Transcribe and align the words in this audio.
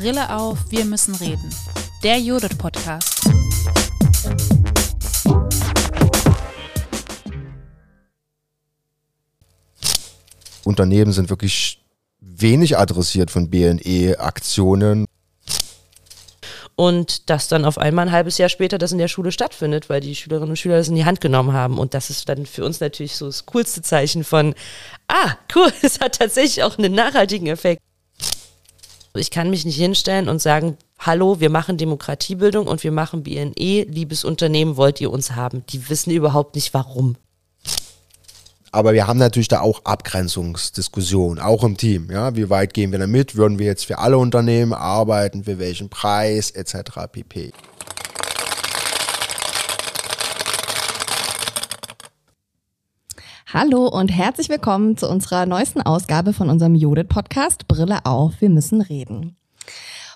Brille 0.00 0.34
auf, 0.34 0.58
wir 0.70 0.86
müssen 0.86 1.14
reden. 1.16 1.54
Der 2.02 2.18
Judith 2.18 2.56
Podcast. 2.56 3.20
Unternehmen 10.64 11.12
sind 11.12 11.28
wirklich 11.28 11.84
wenig 12.18 12.78
adressiert 12.78 13.30
von 13.30 13.50
BNE-Aktionen. 13.50 15.04
Und 16.76 17.28
dass 17.28 17.48
dann 17.48 17.66
auf 17.66 17.76
einmal 17.76 18.06
ein 18.06 18.12
halbes 18.12 18.38
Jahr 18.38 18.48
später 18.48 18.78
das 18.78 18.92
in 18.92 18.98
der 18.98 19.08
Schule 19.08 19.32
stattfindet, 19.32 19.90
weil 19.90 20.00
die 20.00 20.16
Schülerinnen 20.16 20.48
und 20.48 20.56
Schüler 20.56 20.78
das 20.78 20.88
in 20.88 20.94
die 20.94 21.04
Hand 21.04 21.20
genommen 21.20 21.52
haben. 21.52 21.76
Und 21.76 21.92
das 21.92 22.08
ist 22.08 22.26
dann 22.26 22.46
für 22.46 22.64
uns 22.64 22.80
natürlich 22.80 23.16
so 23.16 23.26
das 23.26 23.44
coolste 23.44 23.82
Zeichen 23.82 24.24
von, 24.24 24.54
ah, 25.08 25.34
cool, 25.54 25.70
es 25.82 26.00
hat 26.00 26.14
tatsächlich 26.14 26.62
auch 26.62 26.78
einen 26.78 26.94
nachhaltigen 26.94 27.48
Effekt. 27.48 27.82
Ich 29.14 29.30
kann 29.30 29.50
mich 29.50 29.64
nicht 29.64 29.76
hinstellen 29.76 30.28
und 30.28 30.40
sagen, 30.40 30.76
hallo, 30.98 31.40
wir 31.40 31.50
machen 31.50 31.76
Demokratiebildung 31.76 32.66
und 32.66 32.84
wir 32.84 32.92
machen 32.92 33.24
BNE, 33.24 33.84
liebes 33.88 34.24
Unternehmen, 34.24 34.76
wollt 34.76 35.00
ihr 35.00 35.10
uns 35.10 35.32
haben? 35.32 35.64
Die 35.70 35.88
wissen 35.88 36.10
überhaupt 36.10 36.54
nicht 36.54 36.72
warum. 36.74 37.16
Aber 38.72 38.92
wir 38.92 39.08
haben 39.08 39.18
natürlich 39.18 39.48
da 39.48 39.60
auch 39.60 39.84
Abgrenzungsdiskussionen, 39.84 41.42
auch 41.42 41.64
im 41.64 41.76
Team. 41.76 42.08
Ja, 42.10 42.36
wie 42.36 42.50
weit 42.50 42.72
gehen 42.72 42.92
wir 42.92 43.00
damit? 43.00 43.34
Würden 43.34 43.58
wir 43.58 43.66
jetzt 43.66 43.84
für 43.84 43.98
alle 43.98 44.16
Unternehmen 44.16 44.72
arbeiten? 44.72 45.42
Für 45.42 45.58
welchen 45.58 45.88
Preis 45.88 46.52
etc. 46.52 46.74
pp. 47.10 47.52
Hallo 53.52 53.88
und 53.88 54.10
herzlich 54.10 54.48
willkommen 54.48 54.96
zu 54.96 55.08
unserer 55.08 55.44
neuesten 55.44 55.82
Ausgabe 55.82 56.32
von 56.32 56.48
unserem 56.48 56.76
Judith-Podcast 56.76 57.66
Brille 57.66 58.06
auf, 58.06 58.34
wir 58.38 58.48
müssen 58.48 58.80
reden. 58.80 59.36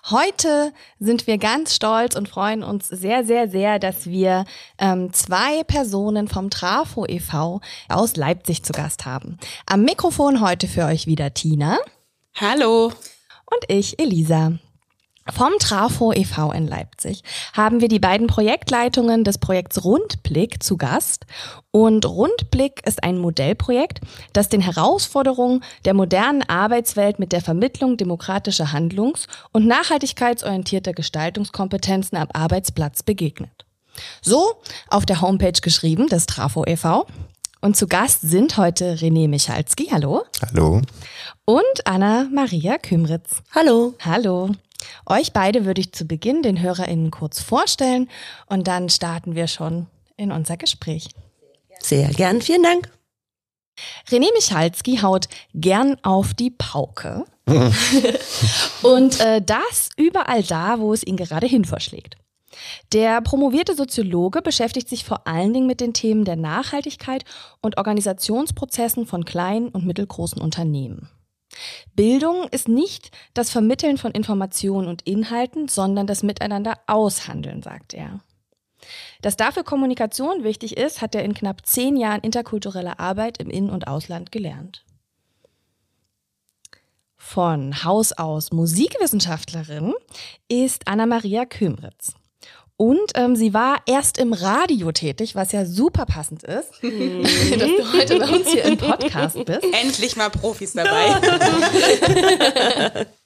Heute 0.09 0.73
sind 1.01 1.27
wir 1.27 1.39
ganz 1.39 1.75
stolz 1.75 2.15
und 2.15 2.29
freuen 2.29 2.63
uns 2.63 2.87
sehr, 2.87 3.25
sehr, 3.25 3.49
sehr, 3.49 3.81
dass 3.81 4.07
wir 4.07 4.45
ähm, 4.79 5.13
zwei 5.13 5.65
Personen 5.65 6.29
vom 6.29 6.49
Trafo 6.49 7.07
e.V. 7.07 7.61
aus 7.89 8.15
Leipzig 8.15 8.63
zu 8.63 8.73
Gast 8.73 9.05
haben. 9.05 9.39
Am 9.67 9.83
Mikrofon 9.83 10.41
heute 10.41 10.69
für 10.69 10.85
euch 10.85 11.09
wieder 11.09 11.35
Tina. 11.35 11.79
Hallo. 12.37 12.93
Und 13.47 13.65
ich, 13.67 13.99
Elisa. 13.99 14.53
Vom 15.33 15.53
Trafo 15.59 16.13
e.V. 16.13 16.53
in 16.53 16.69
Leipzig 16.69 17.23
haben 17.55 17.81
wir 17.81 17.89
die 17.89 17.99
beiden 17.99 18.27
Projektleitungen 18.27 19.25
des 19.25 19.39
Projekts 19.39 19.83
Rundblick 19.83 20.63
zu 20.63 20.77
Gast. 20.77 21.25
Und 21.71 22.05
Rundblick 22.05 22.87
ist 22.87 23.03
ein 23.03 23.17
Modellprojekt, 23.17 24.01
das 24.35 24.51
den 24.51 24.61
Herausforderungen 24.61 25.65
der 25.87 25.95
modernen 25.95 26.43
Arbeitswelt 26.43 27.19
mit 27.19 27.33
der 27.33 27.41
Vermittlung 27.41 27.97
demokratischer 27.97 28.73
Handlungs- 28.73 29.27
und 29.51 29.67
nachhaltigkeitsorientierter 29.67 30.93
Gestaltungskompetenzen 30.93 32.19
am 32.19 32.29
Arbeitsplatz 32.35 33.03
begegnet. 33.03 33.65
So 34.21 34.61
auf 34.89 35.07
der 35.07 35.23
Homepage 35.23 35.61
geschrieben 35.63 36.09
des 36.09 36.27
Trafo 36.27 36.65
e.V. 36.67 37.07
Und 37.63 37.79
zu 37.79 37.87
Gast 37.87 38.21
sind 38.21 38.59
heute 38.59 38.97
René 38.97 39.27
Michalski, 39.27 39.87
hallo. 39.91 40.25
Hallo. 40.43 40.83
Und 41.47 41.87
Anna-Maria 41.87 42.77
Kümritz. 42.77 43.43
Hallo. 43.55 43.95
Hallo. 44.05 44.51
Euch 45.07 45.33
beide 45.33 45.65
würde 45.65 45.81
ich 45.81 45.93
zu 45.93 46.05
Beginn 46.07 46.43
den 46.43 46.61
HörerInnen 46.61 47.11
kurz 47.11 47.43
vorstellen 47.43 48.09
und 48.47 48.67
dann 48.67 48.89
starten 48.89 49.35
wir 49.35 49.47
schon 49.47 49.87
in 50.17 50.33
unser 50.33 50.57
Gespräch. 50.57 51.09
Sehr 51.81 52.09
gern, 52.09 52.41
vielen 52.41 52.63
Dank. 52.63 52.91
René 54.09 54.27
Michalski 54.35 54.99
haut 54.99 55.29
gern 55.55 55.97
auf 56.03 56.35
die 56.35 56.51
Pauke. 56.51 57.25
und 58.83 59.21
äh, 59.21 59.43
das 59.43 59.91
überall 59.97 60.43
da, 60.43 60.79
wo 60.79 60.95
es 60.95 61.05
ihn 61.05 61.17
gerade 61.17 61.47
hin 61.47 61.65
verschlägt. 61.65 62.17
Der 62.93 63.21
promovierte 63.21 63.75
Soziologe 63.75 64.41
beschäftigt 64.41 64.89
sich 64.89 65.05
vor 65.05 65.27
allen 65.27 65.53
Dingen 65.53 65.67
mit 65.67 65.81
den 65.81 65.93
Themen 65.93 66.25
der 66.25 66.37
Nachhaltigkeit 66.37 67.25
und 67.61 67.77
Organisationsprozessen 67.77 69.07
von 69.07 69.25
kleinen 69.25 69.69
und 69.69 69.85
mittelgroßen 69.85 70.41
Unternehmen. 70.41 71.11
Bildung 71.95 72.49
ist 72.51 72.69
nicht 72.69 73.11
das 73.35 73.51
Vermitteln 73.51 73.99
von 73.99 74.13
Informationen 74.13 74.89
und 74.89 75.03
Inhalten, 75.03 75.69
sondern 75.69 76.07
das 76.07 76.23
Miteinander 76.23 76.79
aushandeln, 76.87 77.63
sagt 77.63 77.95
er. 77.95 78.21
Dass 79.23 79.37
dafür 79.37 79.65
Kommunikation 79.65 80.45
wichtig 80.45 80.77
ist, 80.77 81.01
hat 81.01 81.15
er 81.15 81.25
in 81.25 81.35
knapp 81.35 81.67
zehn 81.67 81.97
Jahren 81.97 82.21
interkultureller 82.21 83.01
Arbeit 83.01 83.39
im 83.39 83.51
In- 83.51 83.71
und 83.71 83.87
Ausland 83.87 84.31
gelernt. 84.33 84.85
Von 87.17 87.85
Haus 87.85 88.13
aus 88.13 88.53
Musikwissenschaftlerin 88.53 89.95
ist 90.49 90.87
Anna-Maria 90.87 91.47
Kümritz. 91.47 92.15
Und 92.77 93.13
ähm, 93.15 93.37
sie 93.37 93.55
war 93.55 93.79
erst 93.87 94.19
im 94.19 94.33
Radio 94.33 94.91
tätig, 94.91 95.37
was 95.37 95.53
ja 95.53 95.65
super 95.65 96.07
passend 96.07 96.43
ist, 96.43 96.83
mhm. 96.83 97.23
dass 97.59 97.69
du 97.69 97.93
heute 97.93 98.19
bei 98.19 98.29
uns 98.29 98.49
hier 98.51 98.65
im 98.65 98.77
Podcast 98.77 99.45
bist. 99.45 99.63
Endlich 99.63 100.17
mal 100.17 100.29
Profis 100.31 100.73
dabei. 100.73 101.21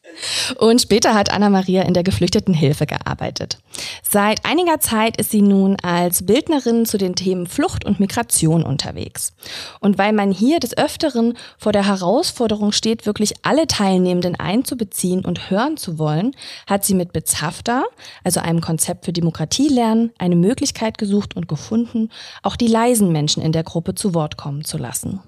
Und 0.59 0.81
später 0.81 1.15
hat 1.15 1.31
Anna-Maria 1.31 1.83
in 1.83 1.95
der 1.95 2.03
Geflüchtetenhilfe 2.03 2.87
gearbeitet. 2.87 3.59
Seit 4.03 4.45
einiger 4.45 4.81
Zeit 4.81 5.17
ist 5.17 5.31
sie 5.31 5.43
nun 5.43 5.77
als 5.83 6.27
Bildnerin 6.27 6.87
zu 6.87 6.99
den 6.99 7.15
Themen 7.15 7.47
Flucht 7.47 7.85
und 7.85 8.01
Migration 8.01 8.63
unterwegs. 8.63 9.33
Und 9.81 9.99
weil 9.99 10.13
man 10.13 10.33
hier 10.33 10.61
des 10.61 10.77
Öfteren 10.77 11.37
vor 11.59 11.73
der 11.73 11.87
Herausforderung 11.87 12.73
steht, 12.73 13.07
wirklich 13.07 13.35
alle 13.43 13.67
Teilnehmenden 13.67 14.37
einzubeziehen 14.37 15.25
und 15.25 15.51
hören 15.51 15.77
zu 15.77 15.99
wollen, 15.99 16.35
hat 16.67 16.85
sie 16.85 16.95
mit 16.95 17.13
Bezhafter, 17.13 17.85
also 18.25 18.41
einem 18.41 18.61
Konzept 18.61 19.05
für 19.05 19.13
Demokratielernen, 19.13 20.13
eine 20.19 20.37
Möglichkeit 20.37 20.99
gesucht 20.99 21.37
und 21.37 21.49
gefunden, 21.49 22.11
auch 22.43 22.57
die 22.57 22.67
leisen 22.67 23.13
Menschen 23.13 23.43
in 23.43 23.53
der 23.53 23.63
Gruppe 23.63 23.95
zu 23.95 24.15
Wort 24.15 24.37
kommen 24.37 24.65
zu 24.65 24.79
lassen. 24.79 25.21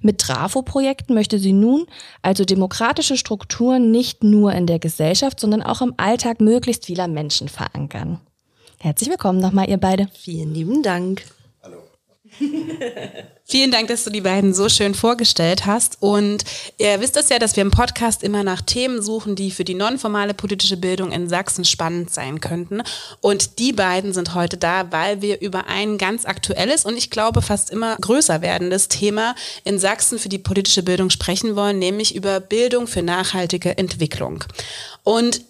Mit 0.00 0.18
Trafo-Projekten 0.18 1.14
möchte 1.14 1.38
sie 1.38 1.52
nun 1.52 1.86
also 2.22 2.44
demokratische 2.44 3.16
Strukturen 3.16 3.90
nicht 3.90 4.24
nur 4.24 4.52
in 4.52 4.66
der 4.66 4.78
Gesellschaft, 4.78 5.40
sondern 5.40 5.62
auch 5.62 5.82
im 5.82 5.94
Alltag 5.96 6.40
möglichst 6.40 6.86
vieler 6.86 7.08
Menschen 7.08 7.48
verankern. 7.48 8.20
Herzlich 8.78 9.10
willkommen 9.10 9.40
nochmal, 9.40 9.68
ihr 9.68 9.78
beide. 9.78 10.08
Vielen 10.12 10.54
lieben 10.54 10.82
Dank. 10.82 11.22
Vielen 13.44 13.70
Dank, 13.70 13.88
dass 13.88 14.04
du 14.04 14.10
die 14.10 14.20
beiden 14.20 14.54
so 14.54 14.68
schön 14.68 14.94
vorgestellt 14.94 15.66
hast. 15.66 15.98
Und 16.00 16.44
ihr 16.78 17.00
wisst 17.00 17.16
es 17.16 17.28
ja, 17.28 17.38
dass 17.38 17.56
wir 17.56 17.62
im 17.62 17.70
Podcast 17.70 18.22
immer 18.22 18.44
nach 18.44 18.62
Themen 18.62 19.02
suchen, 19.02 19.34
die 19.34 19.50
für 19.50 19.64
die 19.64 19.74
nonformale 19.74 20.34
politische 20.34 20.76
Bildung 20.76 21.12
in 21.12 21.28
Sachsen 21.28 21.64
spannend 21.64 22.10
sein 22.10 22.40
könnten. 22.40 22.82
Und 23.20 23.58
die 23.58 23.72
beiden 23.72 24.12
sind 24.12 24.34
heute 24.34 24.56
da, 24.56 24.90
weil 24.90 25.20
wir 25.22 25.40
über 25.40 25.66
ein 25.66 25.98
ganz 25.98 26.24
aktuelles 26.24 26.84
und 26.84 26.96
ich 26.96 27.10
glaube 27.10 27.42
fast 27.42 27.70
immer 27.70 27.96
größer 28.00 28.40
werdendes 28.40 28.88
Thema 28.88 29.34
in 29.64 29.78
Sachsen 29.78 30.18
für 30.18 30.28
die 30.28 30.38
politische 30.38 30.82
Bildung 30.82 31.10
sprechen 31.10 31.56
wollen, 31.56 31.78
nämlich 31.78 32.14
über 32.14 32.40
Bildung 32.40 32.86
für 32.86 33.02
nachhaltige 33.02 33.76
Entwicklung. 33.76 34.44
Und 35.04 35.42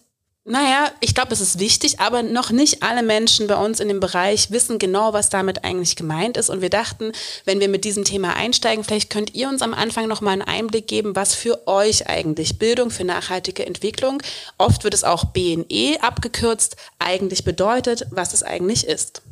naja, 0.45 0.91
ich 0.99 1.15
glaube, 1.15 1.33
es 1.33 1.41
ist 1.41 1.61
wichtig, 1.61 2.01
aber 2.01 2.25
noch 2.25 2.51
nicht 2.51 2.83
alle 2.83 3.05
Menschen 3.05 3.47
bei 3.47 3.55
uns 3.55 3.79
in 3.79 3.87
dem 3.87 4.01
Bereich 4.01 4.51
wissen 4.51 4.81
genau, 4.81 5.13
was 5.13 5.29
damit 5.29 5.63
eigentlich 5.63 5.95
gemeint 5.95 6.37
ist. 6.37 6.51
Und 6.51 6.61
wir 6.61 6.71
dachten, 6.71 7.13
wenn 7.45 7.61
wir 7.61 7.69
mit 7.69 7.85
diesem 7.85 8.05
Thema 8.05 8.35
einsteigen, 8.35 8.83
vielleicht 8.83 9.09
könnt 9.09 9.37
ihr 9.37 9.49
uns 9.49 9.63
am 9.63 9.73
Anfang 9.73 10.09
noch 10.09 10.21
mal 10.21 10.33
einen 10.33 10.43
Einblick 10.43 10.89
geben, 10.89 11.15
was 11.15 11.37
für 11.37 11.69
euch 11.69 12.09
eigentlich 12.09 12.59
Bildung 12.59 12.91
für 12.91 13.05
nachhaltige 13.05 13.65
Entwicklung, 13.65 14.21
oft 14.59 14.83
wird 14.83 14.95
es 14.95 15.05
auch 15.05 15.27
BNE 15.27 15.99
abgekürzt, 16.01 16.75
eigentlich 16.99 17.45
bedeutet, 17.45 18.07
was 18.11 18.35
es 18.35 18.43
eigentlich 18.43 18.85
ist. 18.85 19.23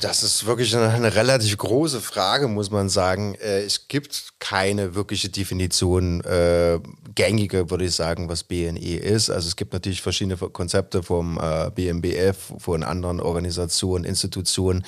Das 0.00 0.22
ist 0.22 0.46
wirklich 0.46 0.74
eine, 0.74 1.14
relativ 1.14 1.58
große 1.58 2.00
Frage, 2.00 2.48
muss 2.48 2.70
man 2.70 2.88
sagen. 2.88 3.34
Äh, 3.34 3.64
es 3.64 3.86
gibt 3.88 4.32
keine 4.38 4.94
wirkliche 4.94 5.28
Definition, 5.28 6.22
äh, 6.22 6.78
gängige, 7.14 7.70
würde 7.70 7.84
ich 7.84 7.94
sagen, 7.94 8.30
was 8.30 8.44
BNE 8.44 8.96
ist. 8.96 9.28
Also 9.28 9.48
es 9.48 9.56
gibt 9.56 9.74
natürlich 9.74 10.00
verschiedene 10.00 10.36
Konzepte 10.36 11.02
vom 11.02 11.38
äh, 11.38 11.70
BMBF, 11.70 12.54
von 12.58 12.82
anderen 12.82 13.20
Organisationen, 13.20 14.04
Institutionen, 14.04 14.86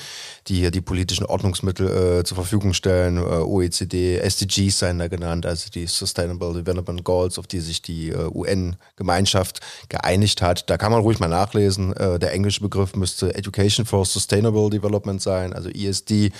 die 0.49 0.57
hier 0.57 0.71
die 0.71 0.81
politischen 0.81 1.27
Ordnungsmittel 1.27 2.21
äh, 2.21 2.25
zur 2.25 2.37
Verfügung 2.37 2.73
stellen. 2.73 3.19
Äh, 3.19 3.21
OECD, 3.21 4.17
SDGs 4.19 4.79
seien 4.79 4.99
da 4.99 5.09
genannt, 5.09 5.45
also 5.45 5.69
die 5.69 5.87
Sustainable 5.87 6.55
Development 6.55 7.05
Goals, 7.05 7.39
auf 7.39 7.47
die 7.47 7.61
sich 7.61 7.83
die 7.83 8.09
äh, 8.09 8.31
UN-Gemeinschaft 8.33 9.61
geeinigt 9.91 10.41
hat. 10.41 10.71
Da 10.71 10.79
kann 10.79 10.93
man 10.93 11.03
ruhig 11.03 11.19
mal 11.19 11.29
nachlesen. 11.29 11.93
der 11.93 12.33
englische 12.33 12.61
Begriff 12.61 12.95
müsste 12.95 13.35
Education 13.35 13.85
for 13.85 14.05
Sustainable 14.07 14.71
Development 14.71 15.02
sein, 15.23 15.53
also 15.53 15.69
ESD. 15.69 16.33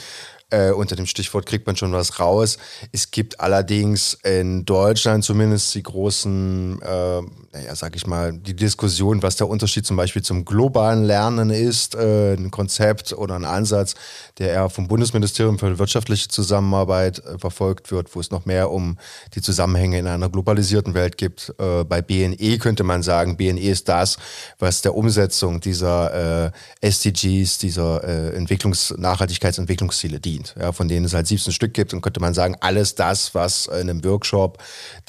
Äh, 0.53 0.73
unter 0.73 0.97
dem 0.97 1.07
Stichwort 1.07 1.47
kriegt 1.47 1.67
man 1.67 1.77
schon 1.77 1.93
was 1.93 2.21
raus. 2.21 2.59
Es 2.93 3.11
gibt 3.11 3.41
allerdings 3.41 4.19
in 4.23 4.67
Deutschland 4.67 5.25
zumindest 5.25 5.75
die 5.75 5.83
großen, 5.83 6.79
äh, 6.83 7.23
naja, 7.53 7.75
sag 7.75 7.97
ich 7.97 8.07
mal, 8.07 8.35
die 8.35 8.55
Diskussion, 8.55 9.23
was 9.23 9.37
der 9.37 9.49
Unterschied 9.49 9.87
zum 9.87 9.97
Beispiel 9.97 10.21
zum 10.21 10.45
globalen 10.45 11.05
Lernen 11.05 11.49
ist, 11.49 11.95
äh, 11.95 12.35
ein 12.35 12.51
Konzept 12.51 13.15
oder 13.15 13.35
ein 13.35 13.47
Ansatz, 13.47 13.95
der 14.39 14.51
eher 14.51 14.69
vom 14.69 14.89
Bundesministerium 14.89 15.59
für 15.59 15.79
wirtschaftliche 15.79 16.29
Zusammenarbeit 16.29 17.21
äh, 17.21 17.39
verfolgt 17.39 17.91
wird, 17.91 18.15
wo 18.15 18.21
es 18.21 18.31
noch 18.31 18.45
mehr 18.45 18.71
um 18.71 18.99
die 19.35 19.41
Zusammenhänge 19.41 19.99
in 19.99 20.07
einer 20.07 20.29
globalisierten 20.29 20.93
Welt 20.93 21.17
gibt. 21.17 21.55
Äh, 21.59 21.85
bei 21.85 22.03
BNE 22.03 22.59
könnte 22.59 22.85
man 22.85 23.03
sagen, 23.03 23.39
BNE 23.39 23.61
ist 23.61 23.89
das, 23.89 24.19
was 24.59 24.83
der 24.83 24.95
Umsetzung 24.95 25.61
dieser 25.61 26.47
äh, 26.47 26.51
SDGs, 26.83 27.57
dieser 27.59 28.03
Entwicklungs-, 28.05 28.99
Nachhaltigkeitsentwicklungsziele 28.99 30.21
dient, 30.21 30.42
ja, 30.59 30.73
von 30.73 30.89
denen 30.89 31.07
es 31.07 31.15
halt 31.15 31.27
17 31.27 31.53
Stück 31.53 31.75
gibt. 31.75 31.93
Und 31.95 32.03
könnte 32.03 32.21
man 32.21 32.35
sagen, 32.35 32.57
alles 32.61 32.95
das, 32.95 33.35
was 33.35 33.67
in 33.67 33.91
einem 33.91 34.05
Workshop 34.05 34.59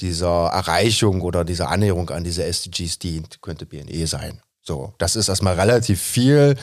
dieser 0.00 0.46
Erreichung 0.46 1.20
oder 1.22 1.44
dieser 1.44 1.70
Annäherung 1.70 2.10
an 2.10 2.24
diese 2.24 2.44
SDGs 2.44 2.98
dient, 2.98 3.42
könnte 3.42 3.66
BNE 3.66 4.06
sein. 4.06 4.40
So, 4.66 4.94
das 4.96 5.14
ist 5.14 5.28
erstmal 5.28 5.60
relativ 5.60 6.00
viel. 6.00 6.56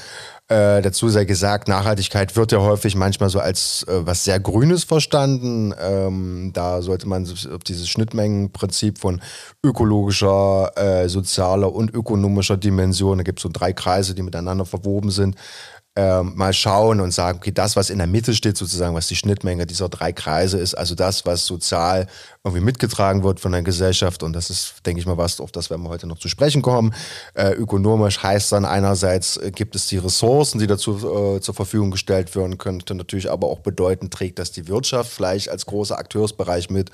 Äh, 0.47 0.81
dazu 0.81 1.07
sei 1.07 1.23
gesagt, 1.23 1.67
Nachhaltigkeit 1.67 2.35
wird 2.35 2.51
ja 2.51 2.59
häufig 2.59 2.95
manchmal 2.95 3.29
so 3.29 3.39
als 3.39 3.83
äh, 3.83 4.05
was 4.05 4.25
sehr 4.25 4.39
Grünes 4.39 4.83
verstanden. 4.83 5.73
Ähm, 5.79 6.51
da 6.53 6.81
sollte 6.81 7.07
man 7.07 7.25
auf 7.29 7.63
dieses 7.63 7.87
Schnittmengenprinzip 7.87 8.97
von 8.97 9.21
ökologischer, 9.63 10.71
äh, 10.75 11.07
sozialer 11.07 11.71
und 11.71 11.93
ökonomischer 11.93 12.57
Dimension, 12.57 13.19
da 13.19 13.23
gibt 13.23 13.39
es 13.39 13.43
so 13.43 13.49
drei 13.53 13.71
Kreise, 13.71 14.15
die 14.15 14.23
miteinander 14.23 14.65
verwoben 14.65 15.11
sind, 15.11 15.35
ähm, 15.97 16.33
mal 16.35 16.53
schauen 16.53 17.01
und 17.01 17.11
sagen, 17.11 17.39
okay, 17.39 17.51
das, 17.51 17.75
was 17.75 17.89
in 17.89 17.97
der 17.97 18.07
Mitte 18.07 18.33
steht, 18.33 18.55
sozusagen, 18.55 18.95
was 18.95 19.07
die 19.07 19.17
Schnittmenge 19.17 19.65
dieser 19.65 19.89
drei 19.89 20.13
Kreise 20.13 20.57
ist, 20.57 20.73
also 20.73 20.95
das, 20.95 21.25
was 21.25 21.45
sozial 21.45 22.07
irgendwie 22.45 22.63
mitgetragen 22.63 23.23
wird 23.23 23.41
von 23.41 23.51
der 23.51 23.61
Gesellschaft. 23.61 24.23
Und 24.23 24.33
das 24.33 24.49
ist, 24.49 24.75
denke 24.85 25.01
ich 25.01 25.05
mal, 25.05 25.17
was, 25.17 25.41
auf 25.41 25.51
das 25.51 25.69
werden 25.69 25.83
wir 25.83 25.89
heute 25.89 26.07
noch 26.07 26.17
zu 26.17 26.29
sprechen 26.29 26.61
kommen. 26.61 26.93
Äh, 27.33 27.51
ökonomisch 27.51 28.23
heißt 28.23 28.53
dann 28.53 28.63
einerseits, 28.63 29.35
äh, 29.37 29.51
gibt 29.51 29.75
es 29.75 29.87
die 29.87 29.97
Ressourcen, 29.97 30.59
die 30.59 30.67
dazu 30.67 31.35
äh, 31.35 31.41
zur 31.41 31.53
Verfügung 31.53 31.91
gestellt 31.91 32.33
werden 32.35 32.57
könnte 32.57 32.95
natürlich 32.95 33.29
aber 33.29 33.47
auch 33.47 33.59
bedeuten, 33.59 34.09
trägt 34.09 34.39
das 34.39 34.51
die 34.51 34.67
Wirtschaft 34.67 35.11
vielleicht 35.11 35.49
als 35.49 35.65
großer 35.65 35.97
Akteursbereich 35.97 36.69
mit, 36.69 36.91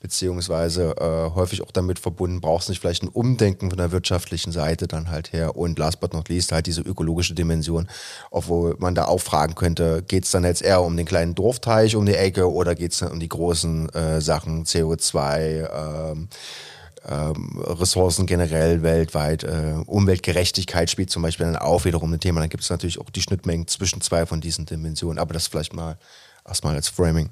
beziehungsweise 0.00 0.94
äh, 0.98 1.34
häufig 1.34 1.62
auch 1.62 1.70
damit 1.70 1.98
verbunden, 1.98 2.40
braucht 2.40 2.64
es 2.64 2.68
nicht 2.68 2.80
vielleicht 2.80 3.02
ein 3.02 3.08
Umdenken 3.08 3.70
von 3.70 3.78
der 3.78 3.92
wirtschaftlichen 3.92 4.52
Seite 4.52 4.88
dann 4.88 5.10
halt 5.10 5.32
her. 5.32 5.56
Und 5.56 5.78
last 5.78 6.00
but 6.00 6.12
not 6.14 6.28
least 6.28 6.52
halt 6.52 6.66
diese 6.66 6.80
ökologische 6.80 7.34
Dimension, 7.34 7.88
obwohl 8.40 8.76
man 8.78 8.94
da 8.94 9.04
auch 9.04 9.20
fragen 9.20 9.54
könnte, 9.54 10.02
geht 10.06 10.24
es 10.24 10.30
dann 10.30 10.44
jetzt 10.44 10.62
eher 10.62 10.82
um 10.82 10.96
den 10.96 11.06
kleinen 11.06 11.34
Dorfteich 11.34 11.96
um 11.96 12.06
die 12.06 12.14
Ecke 12.14 12.50
oder 12.50 12.74
geht 12.74 12.92
es 12.92 12.98
dann 12.98 13.12
um 13.12 13.20
die 13.20 13.28
großen 13.28 13.88
äh, 13.90 14.20
Sachen 14.20 14.64
CO 14.64 14.90
CO2, 14.90 16.12
ähm, 16.12 16.28
ähm, 17.08 17.62
Ressourcen 17.66 18.26
generell 18.26 18.82
weltweit, 18.82 19.44
äh, 19.44 19.74
Umweltgerechtigkeit 19.86 20.90
spielt 20.90 21.10
zum 21.10 21.22
Beispiel 21.22 21.46
dann 21.46 21.56
auch 21.56 21.84
wiederum 21.84 22.12
ein 22.12 22.20
Thema. 22.20 22.40
Dann 22.40 22.50
gibt 22.50 22.62
es 22.62 22.70
natürlich 22.70 22.98
auch 22.98 23.10
die 23.10 23.22
Schnittmengen 23.22 23.66
zwischen 23.66 24.00
zwei 24.00 24.26
von 24.26 24.40
diesen 24.40 24.66
Dimensionen, 24.66 25.18
aber 25.18 25.34
das 25.34 25.46
vielleicht 25.46 25.74
mal 25.74 25.98
erstmal 26.46 26.74
als 26.74 26.88
Framing. 26.88 27.30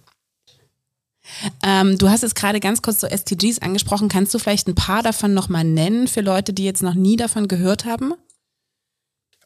Ähm, 1.63 1.99
du 1.99 2.09
hast 2.09 2.23
jetzt 2.23 2.35
gerade 2.35 2.61
ganz 2.61 2.81
kurz 2.81 3.01
so 3.01 3.07
SDGs 3.07 3.59
angesprochen. 3.61 4.09
Kannst 4.09 4.33
du 4.33 4.39
vielleicht 4.39 4.69
ein 4.69 4.75
paar 4.75 5.03
davon 5.03 5.35
nochmal 5.35 5.65
nennen 5.65 6.09
für 6.09 6.23
Leute, 6.23 6.53
die 6.53 6.65
jetzt 6.65 6.83
noch 6.83 6.95
nie 6.95 7.17
davon 7.17 7.49
gehört 7.49 7.85
haben? 7.85 8.15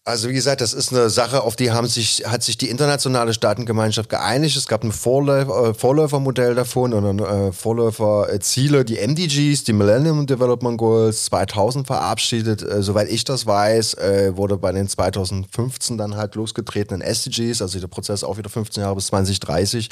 Also 0.04 0.28
wie 0.28 0.32
gesagt, 0.32 0.60
das 0.60 0.74
ist 0.74 0.92
eine 0.92 1.08
Sache, 1.10 1.42
auf 1.44 1.54
die 1.54 1.70
haben 1.70 1.86
sich, 1.86 2.24
hat 2.26 2.42
sich 2.42 2.58
die 2.58 2.70
internationale 2.70 3.32
Staatengemeinschaft 3.32 4.08
geeinigt. 4.08 4.56
Es 4.56 4.66
gab 4.66 4.82
ein 4.82 4.90
Vorläufer, 4.90 5.68
äh, 5.68 5.74
Vorläufermodell 5.74 6.56
davon 6.56 6.92
und 6.92 7.20
äh, 7.20 7.52
Vorläuferziele, 7.52 8.84
die 8.84 8.96
MDGs, 8.96 9.62
die 9.62 9.72
Millennium 9.72 10.26
Development 10.26 10.76
Goals 10.76 11.26
2000 11.26 11.86
verabschiedet. 11.86 12.62
Äh, 12.62 12.82
soweit 12.82 13.10
ich 13.10 13.22
das 13.22 13.46
weiß, 13.46 13.94
äh, 13.94 14.36
wurde 14.36 14.56
bei 14.56 14.72
den 14.72 14.88
2015 14.88 15.98
dann 15.98 16.16
halt 16.16 16.34
losgetretenen 16.34 17.00
SDGs, 17.00 17.62
also 17.62 17.78
der 17.78 17.86
Prozess 17.86 18.24
auch 18.24 18.38
wieder 18.38 18.50
15 18.50 18.82
Jahre 18.82 18.96
bis 18.96 19.06
2030, 19.06 19.88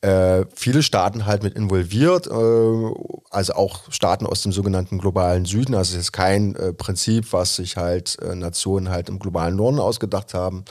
äh, 0.00 0.44
viele 0.54 0.82
Staaten 0.82 1.26
halt 1.26 1.42
mit 1.42 1.54
involviert, 1.54 2.28
äh, 2.28 2.30
also 3.30 3.52
auch 3.54 3.90
Staaten 3.90 4.26
aus 4.26 4.42
dem 4.42 4.52
sogenannten 4.52 4.98
globalen 4.98 5.44
Süden. 5.44 5.74
Also 5.74 5.94
es 5.94 6.02
ist 6.02 6.12
kein 6.12 6.54
äh, 6.54 6.72
Prinzip, 6.72 7.32
was 7.32 7.56
sich 7.56 7.76
halt 7.76 8.16
äh, 8.22 8.34
Nationen 8.34 8.90
halt 8.90 9.08
im 9.08 9.18
globalen 9.18 9.56
Norden 9.56 9.80
ausgedacht 9.80 10.34
haben. 10.34 10.64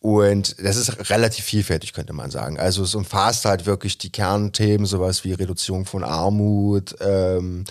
Und 0.00 0.56
das 0.64 0.76
ist 0.76 1.10
relativ 1.10 1.44
vielfältig, 1.44 1.92
könnte 1.92 2.12
man 2.12 2.30
sagen. 2.30 2.58
Also 2.58 2.82
es 2.82 2.94
umfasst 2.94 3.44
halt 3.44 3.66
wirklich 3.66 3.98
die 3.98 4.10
Kernthemen, 4.10 4.86
sowas 4.86 5.24
wie 5.24 5.32
Reduzierung 5.32 5.84
von 5.84 6.04
Armut, 6.04 6.94
ähm, 7.00 7.64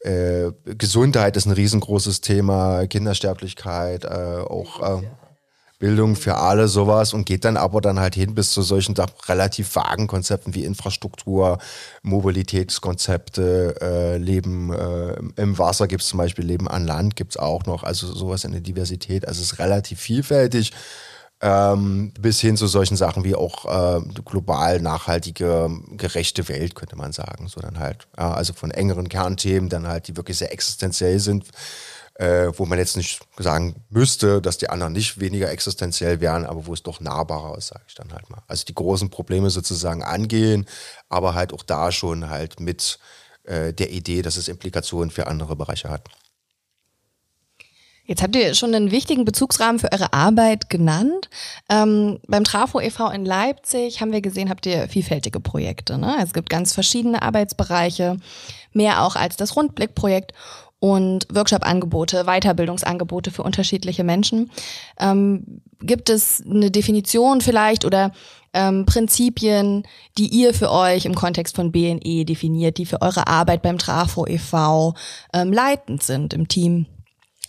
äh, 0.00 0.50
Gesundheit 0.64 1.36
ist 1.36 1.46
ein 1.46 1.52
riesengroßes 1.52 2.20
Thema, 2.20 2.86
Kindersterblichkeit, 2.86 4.04
äh, 4.04 4.08
auch 4.08 5.02
Bildung 5.78 6.16
für 6.16 6.36
alle, 6.36 6.66
sowas 6.66 7.12
und 7.12 7.24
geht 7.24 7.44
dann 7.44 7.56
aber 7.56 7.80
dann 7.80 8.00
halt 8.00 8.16
hin 8.16 8.34
bis 8.34 8.50
zu 8.50 8.62
solchen 8.62 8.96
relativ 9.28 9.76
vagen 9.76 10.08
Konzepten 10.08 10.54
wie 10.54 10.64
Infrastruktur, 10.64 11.58
Mobilitätskonzepte, 12.02 13.76
äh, 13.80 14.16
Leben 14.16 14.72
äh, 14.72 15.14
im 15.40 15.56
Wasser 15.56 15.86
gibt 15.86 16.02
es 16.02 16.08
zum 16.08 16.18
Beispiel, 16.18 16.44
Leben 16.44 16.66
an 16.66 16.84
Land 16.84 17.14
gibt 17.14 17.32
es 17.32 17.36
auch 17.36 17.64
noch, 17.66 17.84
also 17.84 18.12
sowas 18.12 18.44
in 18.44 18.52
der 18.52 18.60
Diversität, 18.60 19.26
also 19.28 19.40
es 19.40 19.52
ist 19.52 19.58
relativ 19.60 20.00
vielfältig. 20.00 20.72
Ähm, 21.40 22.12
bis 22.18 22.40
hin 22.40 22.56
zu 22.56 22.66
solchen 22.66 22.96
Sachen 22.96 23.22
wie 23.22 23.36
auch 23.36 23.64
äh, 23.64 24.00
global 24.24 24.80
nachhaltige, 24.80 25.70
gerechte 25.92 26.48
Welt, 26.48 26.74
könnte 26.74 26.96
man 26.96 27.12
sagen. 27.12 27.46
So 27.46 27.60
dann 27.60 27.78
halt, 27.78 28.08
ja, 28.18 28.32
also 28.32 28.52
von 28.54 28.72
engeren 28.72 29.08
Kernthemen, 29.08 29.68
dann 29.68 29.86
halt, 29.86 30.08
die 30.08 30.16
wirklich 30.16 30.38
sehr 30.38 30.52
existenziell 30.52 31.20
sind, 31.20 31.44
äh, 32.18 32.50
wo 32.56 32.66
man 32.66 32.78
jetzt 32.78 32.96
nicht 32.96 33.20
sagen 33.38 33.76
müsste, 33.90 34.42
dass 34.42 34.58
die 34.58 34.68
anderen 34.68 34.92
nicht 34.92 35.20
weniger 35.20 35.50
existenziell 35.50 36.20
wären, 36.20 36.44
aber 36.44 36.66
wo 36.66 36.74
es 36.74 36.82
doch 36.82 37.00
nahbarer 37.00 37.56
ist, 37.56 37.68
sage 37.68 37.84
ich 37.86 37.94
dann 37.94 38.12
halt 38.12 38.28
mal. 38.28 38.42
Also 38.48 38.64
die 38.64 38.74
großen 38.74 39.08
Probleme 39.08 39.50
sozusagen 39.50 40.02
angehen, 40.02 40.66
aber 41.08 41.34
halt 41.34 41.52
auch 41.52 41.62
da 41.62 41.92
schon 41.92 42.28
halt 42.28 42.58
mit 42.58 42.98
äh, 43.44 43.72
der 43.72 43.92
Idee, 43.92 44.22
dass 44.22 44.36
es 44.36 44.48
Implikationen 44.48 45.10
für 45.10 45.28
andere 45.28 45.54
Bereiche 45.54 45.90
hat. 45.90 46.08
Jetzt 48.04 48.22
habt 48.22 48.34
ihr 48.34 48.54
schon 48.54 48.74
einen 48.74 48.90
wichtigen 48.90 49.24
Bezugsrahmen 49.24 49.78
für 49.78 49.92
eure 49.92 50.14
Arbeit 50.14 50.70
genannt. 50.70 51.28
Ähm, 51.68 52.18
beim 52.26 52.42
Trafo 52.42 52.80
e.V. 52.80 53.10
in 53.10 53.26
Leipzig 53.26 54.00
haben 54.00 54.12
wir 54.12 54.22
gesehen, 54.22 54.48
habt 54.48 54.64
ihr 54.64 54.88
vielfältige 54.88 55.40
Projekte. 55.40 55.98
Ne? 55.98 56.16
Es 56.22 56.32
gibt 56.32 56.48
ganz 56.48 56.72
verschiedene 56.72 57.20
Arbeitsbereiche, 57.20 58.16
mehr 58.72 59.02
auch 59.04 59.14
als 59.14 59.36
das 59.36 59.56
Rundblickprojekt 59.56 60.32
und 60.80 61.26
Workshop-Angebote, 61.32 62.24
Weiterbildungsangebote 62.24 63.30
für 63.30 63.42
unterschiedliche 63.42 64.04
Menschen. 64.04 64.50
Ähm, 64.98 65.62
gibt 65.80 66.10
es 66.10 66.42
eine 66.48 66.70
Definition 66.70 67.40
vielleicht 67.40 67.84
oder 67.84 68.12
ähm, 68.52 68.86
Prinzipien, 68.86 69.86
die 70.16 70.28
ihr 70.28 70.54
für 70.54 70.70
euch 70.70 71.04
im 71.04 71.14
Kontext 71.14 71.56
von 71.56 71.72
BNE 71.72 72.24
definiert, 72.24 72.78
die 72.78 72.86
für 72.86 73.02
eure 73.02 73.26
Arbeit 73.26 73.62
beim 73.62 73.78
Trafo 73.78 74.26
e.V. 74.26 74.94
Ähm, 75.32 75.52
leitend 75.52 76.02
sind 76.02 76.32
im 76.32 76.48
Team, 76.48 76.86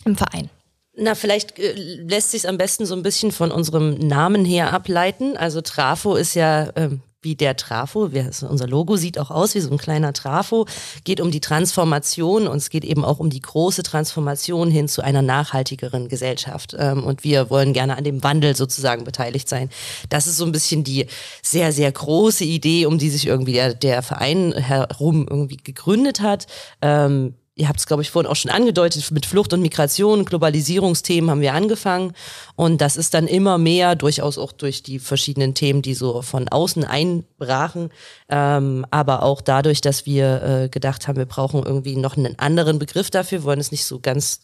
im 0.04 0.16
Verein? 0.16 0.50
Na, 0.96 1.14
vielleicht 1.14 1.58
äh, 1.58 1.72
lässt 1.72 2.32
sich 2.32 2.48
am 2.48 2.58
besten 2.58 2.84
so 2.84 2.94
ein 2.94 3.02
bisschen 3.02 3.32
von 3.32 3.50
unserem 3.50 3.94
Namen 3.94 4.44
her 4.44 4.72
ableiten. 4.72 5.36
Also 5.36 5.60
Trafo 5.60 6.14
ist 6.16 6.34
ja 6.34 6.70
ähm, 6.76 7.00
wie 7.22 7.36
der 7.36 7.56
Trafo. 7.56 8.12
Wir, 8.12 8.30
unser 8.48 8.66
Logo 8.66 8.96
sieht 8.96 9.18
auch 9.18 9.30
aus 9.30 9.54
wie 9.54 9.60
so 9.60 9.70
ein 9.70 9.78
kleiner 9.78 10.12
Trafo. 10.12 10.66
Geht 11.04 11.20
um 11.20 11.30
die 11.30 11.40
Transformation 11.40 12.46
und 12.46 12.56
es 12.56 12.70
geht 12.70 12.84
eben 12.84 13.04
auch 13.04 13.18
um 13.18 13.30
die 13.30 13.40
große 13.40 13.82
Transformation 13.82 14.70
hin 14.70 14.88
zu 14.88 15.02
einer 15.02 15.22
nachhaltigeren 15.22 16.08
Gesellschaft. 16.08 16.74
Ähm, 16.78 17.04
und 17.04 17.22
wir 17.22 17.50
wollen 17.50 17.72
gerne 17.72 17.96
an 17.96 18.04
dem 18.04 18.22
Wandel 18.22 18.56
sozusagen 18.56 19.04
beteiligt 19.04 19.48
sein. 19.48 19.68
Das 20.08 20.26
ist 20.26 20.38
so 20.38 20.44
ein 20.44 20.52
bisschen 20.52 20.82
die 20.84 21.06
sehr, 21.42 21.72
sehr 21.72 21.92
große 21.92 22.44
Idee, 22.44 22.86
um 22.86 22.98
die 22.98 23.10
sich 23.10 23.26
irgendwie 23.26 23.52
der, 23.52 23.74
der 23.74 24.02
Verein 24.02 24.52
herum 24.52 25.26
irgendwie 25.28 25.58
gegründet 25.58 26.20
hat. 26.20 26.46
Ähm, 26.80 27.34
ihr 27.60 27.68
habt 27.68 27.78
es, 27.78 27.86
glaube 27.86 28.02
ich, 28.02 28.10
vorhin 28.10 28.30
auch 28.30 28.36
schon 28.36 28.50
angedeutet, 28.50 29.10
mit 29.10 29.26
Flucht 29.26 29.52
und 29.52 29.60
Migration, 29.60 30.24
Globalisierungsthemen 30.24 31.30
haben 31.30 31.42
wir 31.42 31.52
angefangen. 31.52 32.12
Und 32.56 32.80
das 32.80 32.96
ist 32.96 33.12
dann 33.12 33.26
immer 33.26 33.58
mehr, 33.58 33.94
durchaus 33.94 34.38
auch 34.38 34.52
durch 34.52 34.82
die 34.82 34.98
verschiedenen 34.98 35.54
Themen, 35.54 35.82
die 35.82 35.94
so 35.94 36.22
von 36.22 36.48
außen 36.48 36.84
einbrachen, 36.84 37.90
ähm, 38.30 38.86
aber 38.90 39.22
auch 39.22 39.42
dadurch, 39.42 39.82
dass 39.82 40.06
wir 40.06 40.42
äh, 40.42 40.68
gedacht 40.70 41.06
haben, 41.06 41.18
wir 41.18 41.26
brauchen 41.26 41.62
irgendwie 41.64 41.96
noch 41.96 42.16
einen 42.16 42.38
anderen 42.38 42.78
Begriff 42.78 43.10
dafür, 43.10 43.44
wollen 43.44 43.60
es 43.60 43.70
nicht 43.70 43.84
so 43.84 44.00
ganz 44.00 44.40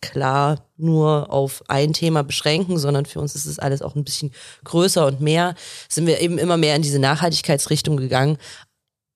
klar 0.00 0.64
nur 0.76 1.30
auf 1.30 1.62
ein 1.68 1.92
Thema 1.92 2.22
beschränken, 2.22 2.78
sondern 2.78 3.06
für 3.06 3.20
uns 3.20 3.34
ist 3.34 3.46
es 3.46 3.58
alles 3.58 3.82
auch 3.82 3.96
ein 3.96 4.04
bisschen 4.04 4.32
größer 4.64 5.06
und 5.06 5.20
mehr, 5.20 5.54
sind 5.88 6.06
wir 6.06 6.20
eben 6.20 6.38
immer 6.38 6.56
mehr 6.56 6.76
in 6.76 6.82
diese 6.82 7.00
Nachhaltigkeitsrichtung 7.00 7.96
gegangen, 7.96 8.38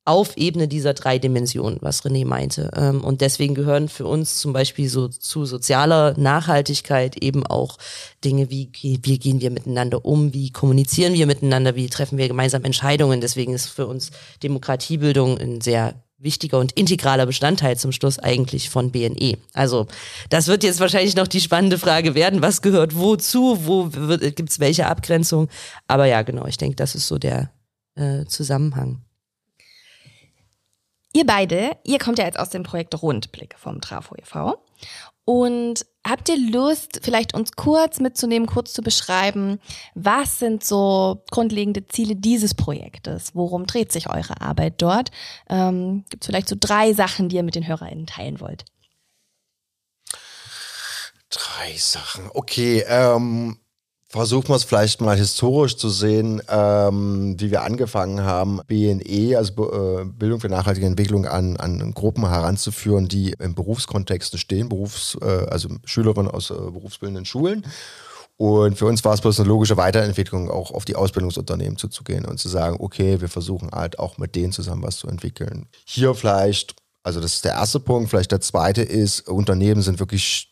auf 0.05 0.37
Ebene 0.37 0.67
dieser 0.67 0.95
drei 0.95 1.19
Dimensionen, 1.19 1.79
was 1.81 2.05
René 2.05 2.27
meinte. 2.27 2.71
Ähm, 2.75 3.05
und 3.05 3.21
deswegen 3.21 3.55
gehören 3.55 3.89
für 3.89 4.07
uns 4.07 4.39
zum 4.39 4.53
Beispiel 4.53 4.89
so 4.89 5.09
zu 5.09 5.45
sozialer 5.45 6.19
Nachhaltigkeit 6.19 7.17
eben 7.17 7.47
auch 7.47 7.79
Dinge 8.25 8.51
wie, 8.51 8.71
wie 8.83 9.19
gehen 9.19 9.41
wir 9.41 9.51
miteinander 9.51 10.05
um, 10.05 10.35
wie 10.35 10.51
kommunizieren 10.51 11.15
wir 11.15 11.27
miteinander, 11.27 11.77
wie 11.77 11.89
treffen 11.89 12.19
wir 12.19 12.27
gemeinsam 12.27 12.65
Entscheidungen. 12.65 13.21
Deswegen 13.21 13.55
ist 13.55 13.69
für 13.69 13.87
uns 13.87 14.11
Demokratiebildung 14.43 15.39
ein 15.39 15.61
sehr 15.61 15.95
wichtiger 16.19 16.59
und 16.59 16.73
integraler 16.73 17.27
Bestandteil 17.27 17.77
zum 17.77 17.93
Schluss 17.93 18.19
eigentlich 18.19 18.71
von 18.71 18.91
BNE. 18.91 19.39
Also 19.53 19.87
das 20.31 20.47
wird 20.47 20.65
jetzt 20.65 20.81
wahrscheinlich 20.81 21.17
noch 21.17 21.29
die 21.29 21.41
spannende 21.41 21.79
Frage 21.79 22.15
werden, 22.15 22.43
was 22.43 22.63
gehört 22.63 22.97
wozu, 22.97 23.67
wo 23.67 23.89
gibt 24.31 24.51
es 24.51 24.61
welche 24.61 24.87
Abgrenzung. 24.87 25.49
Aber 25.87 26.07
ja, 26.07 26.23
genau, 26.23 26.47
ich 26.47 26.59
denke, 26.59 26.77
das 26.77 26.95
ist 26.95 27.09
so 27.09 27.19
der 27.19 27.51
äh, 27.95 28.25
Zusammenhang. 28.27 29.01
Ihr 31.15 31.27
beide, 31.27 31.77
ihr 31.85 31.99
kommt 31.99 32.19
ja 32.19 32.25
jetzt 32.25 32.39
aus 32.39 32.51
dem 32.51 32.63
Projekt 32.63 33.01
Rundblick 33.03 33.55
vom 33.59 33.81
Trafo 33.81 34.15
e.V. 34.17 34.63
Und 35.25 35.87
habt 36.07 36.29
ihr 36.31 36.39
Lust, 36.51 37.01
vielleicht 37.03 37.35
uns 37.35 37.53
kurz 37.53 38.01
mitzunehmen, 38.01 38.49
kurz 38.49 38.73
zu 38.73 38.83
beschreiben, 38.83 39.61
was 39.95 40.39
sind 40.39 40.65
so 40.65 41.23
grundlegende 41.31 41.87
Ziele 41.87 42.17
dieses 42.17 42.55
Projektes? 42.55 43.35
Worum 43.35 43.67
dreht 43.67 43.93
sich 43.93 44.11
eure 44.11 44.41
Arbeit 44.41 44.81
dort? 44.83 45.11
Ähm, 45.49 46.05
Gibt 46.11 46.25
es 46.25 46.27
vielleicht 46.27 46.49
so 46.49 46.57
drei 46.59 46.93
Sachen, 46.93 47.29
die 47.29 47.37
ihr 47.37 47.45
mit 47.45 47.55
den 47.55 47.69
HörerInnen 47.69 48.07
teilen 48.07 48.41
wollt? 48.41 48.65
Drei 51.31 51.77
Sachen. 51.77 52.31
Okay, 52.35 52.85
ähm, 52.89 53.59
Versuchen 54.13 54.51
wir 54.51 54.57
es 54.57 54.65
vielleicht 54.65 55.01
mal 55.01 55.17
historisch 55.17 55.79
zu 55.79 55.89
sehen, 55.89 56.43
ähm, 56.51 57.35
wie 57.41 57.51
wir 57.51 57.63
angefangen 57.63 58.21
haben, 58.21 58.61
BNE, 58.67 59.39
also 59.39 59.73
äh, 59.73 60.05
Bildung 60.05 60.39
für 60.39 60.51
nachhaltige 60.51 60.87
Entwicklung, 60.87 61.25
an, 61.25 61.57
an 61.57 61.95
Gruppen 61.95 62.29
heranzuführen, 62.29 63.09
die 63.09 63.35
in 63.39 63.55
Berufskontexten 63.55 64.39
stehen, 64.39 64.69
Berufs-, 64.69 65.17
äh, 65.23 65.47
also 65.49 65.71
Schülerinnen 65.87 66.31
aus 66.31 66.51
äh, 66.51 66.55
berufsbildenden 66.55 67.25
Schulen. 67.25 67.65
Und 68.37 68.77
für 68.77 68.85
uns 68.85 69.03
war 69.03 69.15
es 69.15 69.23
bloß 69.23 69.41
eine 69.41 69.49
logische 69.49 69.79
Weiterentwicklung, 69.79 70.51
auch 70.51 70.73
auf 70.73 70.85
die 70.85 70.97
Ausbildungsunternehmen 70.97 71.79
zuzugehen 71.79 72.27
und 72.27 72.39
zu 72.39 72.51
sagen, 72.51 72.77
okay, 72.81 73.19
wir 73.23 73.31
versuchen 73.31 73.71
halt 73.71 73.99
auch 73.99 74.19
mit 74.19 74.37
denen 74.37 74.53
zusammen 74.53 74.83
was 74.83 74.99
zu 74.99 75.09
entwickeln. 75.09 75.69
Hier 75.87 76.15
vielleicht, 76.15 76.77
also 77.03 77.19
das 77.19 77.33
ist 77.33 77.47
der 77.47 77.53
erste 77.53 77.81
Punkt, 77.81 78.11
vielleicht 78.11 78.33
der 78.33 78.43
zweite 78.43 78.83
ist, 78.83 79.27
Unternehmen 79.27 79.81
sind 79.81 80.01
wirklich 80.01 80.52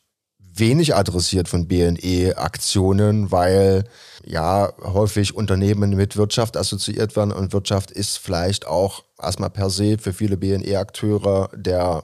wenig 0.54 0.95
adressiert 0.95 1.49
von 1.49 1.66
BNE-Aktionen, 1.69 3.30
weil 3.30 3.85
ja 4.25 4.73
häufig 4.83 5.35
Unternehmen 5.35 5.97
mit 5.97 6.16
Wirtschaft 6.16 6.57
assoziiert 6.57 7.16
werden 7.16 7.33
und 7.33 7.52
Wirtschaft 7.52 7.90
ist 7.90 8.19
vielleicht 8.19 8.66
auch 8.66 9.04
erstmal 9.21 9.50
per 9.50 9.71
se 9.71 9.99
für 9.99 10.12
viele 10.12 10.37
BNE-Akteure 10.37 11.50
der 11.54 12.02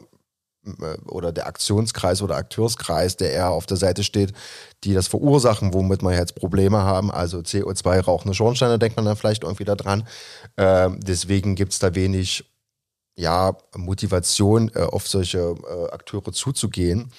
äh, 0.67 0.97
oder 1.09 1.33
der 1.33 1.47
Aktionskreis 1.47 2.23
oder 2.23 2.37
Akteurskreis, 2.37 3.17
der 3.17 3.33
eher 3.33 3.51
auf 3.51 3.67
der 3.67 3.77
Seite 3.77 4.05
steht, 4.05 4.33
die 4.85 4.95
das 4.95 5.09
verursachen, 5.09 5.75
womit 5.75 6.03
wir 6.03 6.15
jetzt 6.15 6.35
Probleme 6.35 6.79
haben. 6.83 7.11
Also 7.11 7.39
CO2 7.39 8.01
rauchende 8.01 8.35
Schornsteine, 8.35 8.79
denkt 8.79 8.97
man 8.97 9.05
dann 9.05 9.17
vielleicht 9.17 9.45
irgendwie 9.45 9.65
da 9.65 9.75
dran. 9.75 10.07
Ähm, 10.57 11.01
deswegen 11.01 11.55
gibt 11.55 11.73
es 11.73 11.79
da 11.79 11.95
wenig 11.95 12.45
ja, 13.19 13.57
Motivation, 13.75 14.71
äh, 14.75 14.81
auf 14.81 15.09
solche 15.09 15.39
äh, 15.39 15.93
Akteure 15.93 16.33
zuzugehen. 16.33 17.11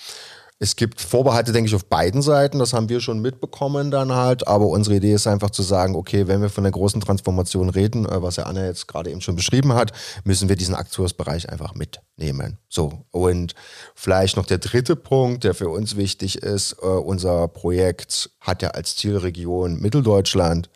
Es 0.59 0.75
gibt 0.75 1.01
Vorbehalte, 1.01 1.51
denke 1.51 1.67
ich, 1.67 1.75
auf 1.75 1.85
beiden 1.85 2.23
Seiten. 2.23 2.57
Das 2.57 2.73
haben 2.73 2.89
wir 2.89 2.99
schon 2.99 3.19
mitbekommen 3.19 3.91
dann 3.91 4.13
halt. 4.13 4.47
Aber 4.47 4.67
unsere 4.67 4.95
Idee 4.95 5.13
ist 5.13 5.27
einfach 5.27 5.51
zu 5.51 5.61
sagen, 5.61 5.95
okay, 5.95 6.27
wenn 6.27 6.41
wir 6.41 6.49
von 6.49 6.63
der 6.63 6.71
großen 6.71 7.01
Transformation 7.01 7.69
reden, 7.69 8.05
äh, 8.05 8.21
was 8.21 8.37
ja 8.37 8.43
Anna 8.43 8.65
jetzt 8.65 8.87
gerade 8.87 9.11
eben 9.11 9.21
schon 9.21 9.35
beschrieben 9.35 9.73
hat, 9.73 9.91
müssen 10.23 10.49
wir 10.49 10.55
diesen 10.55 10.75
Akteursbereich 10.75 11.49
einfach 11.49 11.75
mitnehmen. 11.75 12.57
So. 12.69 13.05
Und 13.11 13.53
vielleicht 13.93 14.37
noch 14.37 14.45
der 14.45 14.57
dritte 14.57 14.95
Punkt, 14.95 15.43
der 15.43 15.53
für 15.53 15.69
uns 15.69 15.95
wichtig 15.95 16.37
ist. 16.37 16.77
Äh, 16.81 16.85
unser 16.85 17.47
Projekt 17.47 18.31
hat 18.39 18.61
ja 18.61 18.69
als 18.69 18.95
Zielregion 18.95 19.79
Mitteldeutschland. 19.79 20.69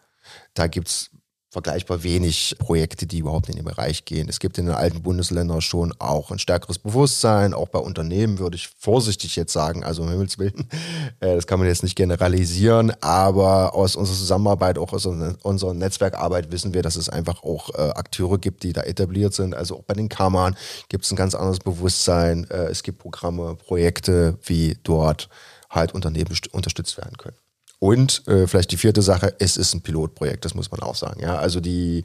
Da 0.54 0.68
gibt's 0.68 1.11
vergleichbar 1.51 2.01
wenig 2.03 2.55
Projekte, 2.60 3.05
die 3.05 3.20
überhaupt 3.20 3.50
in 3.50 3.58
den 3.58 3.65
Bereich 3.65 4.05
gehen. 4.05 4.29
Es 4.29 4.39
gibt 4.39 4.58
in 4.58 4.67
den 4.67 4.74
alten 4.75 5.01
Bundesländern 5.01 5.60
schon 5.60 5.93
auch 6.00 6.31
ein 6.31 6.39
stärkeres 6.39 6.79
Bewusstsein, 6.79 7.53
auch 7.53 7.67
bei 7.67 7.79
Unternehmen 7.79 8.39
würde 8.39 8.55
ich 8.55 8.70
vorsichtig 8.77 9.36
jetzt 9.36 9.51
sagen, 9.51 9.84
also 9.84 10.01
um 10.01 10.10
Himmels 10.10 10.39
Willen, 10.39 10.70
äh, 11.20 11.36
das 11.36 11.48
kann 11.48 11.60
man 11.60 11.67
jetzt 11.67 11.84
nicht 11.84 11.98
generalisieren, 11.98 12.93
aber 13.01 13.75
aus 13.75 13.98
unserer 13.98 14.15
Zusammenarbeit, 14.15 14.77
auch 14.77 14.93
aus 14.93 15.05
unserer 15.05 15.74
Netzwerkarbeit 15.74 16.53
wissen 16.53 16.74
wir, 16.74 16.84
dass 16.84 16.96
es 16.96 17.10
einfach 17.10 17.43
auch 17.43 17.70
äh, 17.75 17.81
Akteure 17.81 18.38
gibt, 18.38 18.63
die 18.63 18.72
da 18.72 18.84
etabliert 18.84 19.34
sind. 19.34 19.53
Also 19.53 19.79
auch 19.79 19.84
bei 19.84 19.93
den 19.93 20.08
Kammern 20.08 20.55
gibt 20.88 21.03
es 21.03 21.12
ein 21.12 21.17
ganz 21.17 21.36
anderes 21.36 21.60
Bewusstsein. 21.60 22.50
Äh, 22.50 22.67
es 22.67 22.81
gibt 22.81 23.00
Programme, 23.00 23.55
Projekte, 23.55 24.38
wie 24.46 24.77
dort 24.84 25.27
halt 25.70 25.93
Unternehmen 25.93 26.34
unterstützt 26.53 26.98
werden 26.98 27.17
können. 27.17 27.36
Und 27.84 28.28
äh, 28.28 28.46
vielleicht 28.46 28.72
die 28.72 28.78
vierte 28.78 29.02
Sache, 29.02 29.34
es 29.40 29.58
ist 29.58 29.74
ein 29.74 29.82
Pilotprojekt, 29.82 30.46
das 30.46 30.54
muss 30.54 30.70
man 30.70 30.82
auch 30.82 30.94
sagen. 30.94 31.20
Ja, 31.20 31.38
also 31.38 31.60
die 31.60 32.04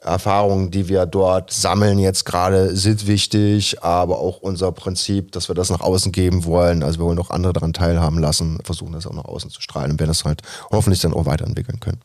Erfahrungen, 0.00 0.70
die 0.70 0.88
wir 0.88 1.06
dort 1.06 1.52
sammeln 1.52 1.98
jetzt 1.98 2.24
gerade, 2.24 2.76
sind 2.76 3.08
wichtig, 3.08 3.82
aber 3.82 4.20
auch 4.20 4.38
unser 4.38 4.70
Prinzip, 4.70 5.32
dass 5.32 5.48
wir 5.48 5.56
das 5.56 5.70
nach 5.70 5.80
außen 5.80 6.12
geben 6.12 6.44
wollen. 6.44 6.84
Also 6.84 7.00
wir 7.00 7.06
wollen 7.06 7.18
auch 7.18 7.30
andere 7.30 7.52
daran 7.52 7.72
teilhaben 7.72 8.20
lassen, 8.20 8.60
versuchen 8.62 8.92
das 8.92 9.08
auch 9.08 9.12
nach 9.12 9.24
außen 9.24 9.50
zu 9.50 9.60
strahlen 9.60 9.90
und 9.90 9.98
werden 9.98 10.10
das 10.10 10.24
halt 10.24 10.42
hoffentlich 10.70 11.00
dann 11.00 11.12
auch 11.12 11.26
weiterentwickeln 11.26 11.80
können. 11.80 12.00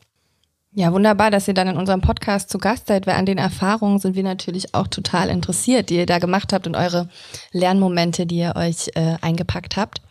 Ja, 0.73 0.91
wunderbar, 0.91 1.29
dass 1.29 1.47
ihr 1.47 1.53
dann 1.53 1.67
in 1.67 1.77
unserem 1.77 2.01
Podcast 2.01 2.49
zu 2.49 2.57
Gast 2.57 2.87
seid, 2.87 3.05
weil 3.05 3.13
an 3.13 3.27
den 3.27 3.37
Erfahrungen 3.37 3.99
sind 3.99 4.15
wir 4.15 4.23
natürlich 4.23 4.73
auch 4.73 4.87
total 4.87 5.29
interessiert, 5.29 5.91
die 5.91 5.97
ihr 5.97 6.07
da 6.07 6.17
gemacht 6.17 6.51
habt 6.51 6.65
und 6.65 6.75
eure 6.75 7.09
Lernmomente, 7.51 8.25
die 8.25 8.37
ihr 8.37 8.55
euch 8.55 8.89
äh, 8.95 9.17
eingepackt 9.21 9.77
habt. 9.77 10.01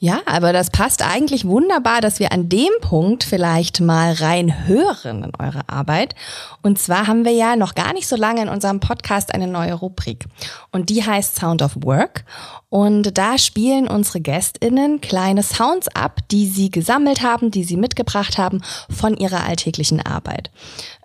Ja, 0.00 0.20
aber 0.26 0.52
das 0.52 0.70
passt 0.70 1.02
eigentlich 1.02 1.44
wunderbar, 1.44 2.00
dass 2.00 2.20
wir 2.20 2.30
an 2.30 2.48
dem 2.48 2.70
Punkt 2.80 3.24
vielleicht 3.24 3.80
mal 3.80 4.12
rein 4.12 4.68
hören 4.68 5.24
in 5.24 5.32
eure 5.40 5.68
Arbeit. 5.68 6.14
Und 6.62 6.78
zwar 6.78 7.08
haben 7.08 7.24
wir 7.24 7.32
ja 7.32 7.56
noch 7.56 7.74
gar 7.74 7.92
nicht 7.92 8.06
so 8.06 8.14
lange 8.14 8.42
in 8.42 8.48
unserem 8.48 8.78
Podcast 8.78 9.34
eine 9.34 9.48
neue 9.48 9.74
Rubrik. 9.74 10.26
Und 10.70 10.88
die 10.90 11.04
heißt 11.04 11.34
Sound 11.34 11.62
of 11.62 11.72
Work. 11.82 12.24
Und 12.68 13.18
da 13.18 13.38
spielen 13.38 13.88
unsere 13.88 14.20
GästInnen 14.20 15.00
kleine 15.00 15.42
Sounds 15.42 15.88
ab, 15.88 16.20
die 16.30 16.46
sie 16.46 16.70
gesammelt 16.70 17.22
haben, 17.22 17.50
die 17.50 17.64
sie 17.64 17.76
mitgebracht 17.76 18.38
haben 18.38 18.62
von 18.88 19.16
ihrer 19.16 19.44
alltäglichen 19.44 20.00
Arbeit. 20.00 20.52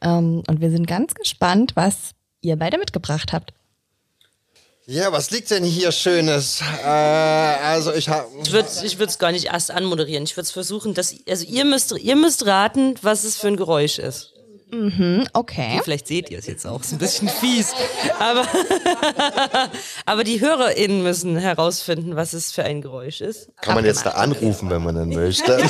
Ähm, 0.03 0.43
und 0.47 0.61
wir 0.61 0.69
sind 0.69 0.85
ganz 0.85 1.15
gespannt, 1.15 1.71
was 1.73 2.11
ihr 2.41 2.57
beide 2.57 2.77
mitgebracht 2.77 3.33
habt. 3.33 3.53
Ja, 4.85 5.13
was 5.13 5.31
liegt 5.31 5.49
denn 5.49 5.63
hier 5.63 5.93
Schönes? 5.93 6.61
Äh, 6.83 6.87
also 6.87 7.93
ich 7.93 8.09
habe. 8.09 8.27
Ich 8.43 8.51
würde 8.51 8.67
ich 8.83 8.99
es 8.99 9.17
gar 9.17 9.31
nicht 9.31 9.45
erst 9.45 9.71
anmoderieren. 9.71 10.25
Ich 10.25 10.35
würde 10.35 10.45
es 10.45 10.51
versuchen, 10.51 10.93
dass 10.93 11.15
also 11.27 11.45
ihr 11.45 11.63
müsst 11.63 11.93
ihr 11.97 12.15
müsst 12.17 12.45
raten, 12.45 12.95
was 13.01 13.23
es 13.23 13.37
für 13.37 13.47
ein 13.47 13.55
Geräusch 13.55 13.97
ist. 13.97 14.33
Mhm, 14.71 15.27
okay. 15.33 15.79
Vielleicht 15.83 16.07
seht 16.07 16.31
ihr 16.31 16.39
es 16.39 16.47
jetzt 16.47 16.65
auch, 16.65 16.81
ist 16.81 16.91
ein 16.93 16.97
bisschen 16.97 17.29
fies. 17.29 17.73
Aber, 18.17 18.43
aber 20.05 20.23
die 20.23 20.41
HörerInnen 20.41 21.03
müssen 21.03 21.37
herausfinden, 21.37 22.15
was 22.15 22.33
es 22.33 22.51
für 22.51 22.63
ein 22.63 22.81
Geräusch 22.81 23.21
ist. 23.21 23.49
Kann 23.61 23.75
man 23.75 23.85
jetzt 23.85 24.03
da 24.03 24.11
anrufen, 24.11 24.71
wenn 24.71 24.83
man 24.83 24.95
dann 24.95 25.09
möchte. 25.13 25.63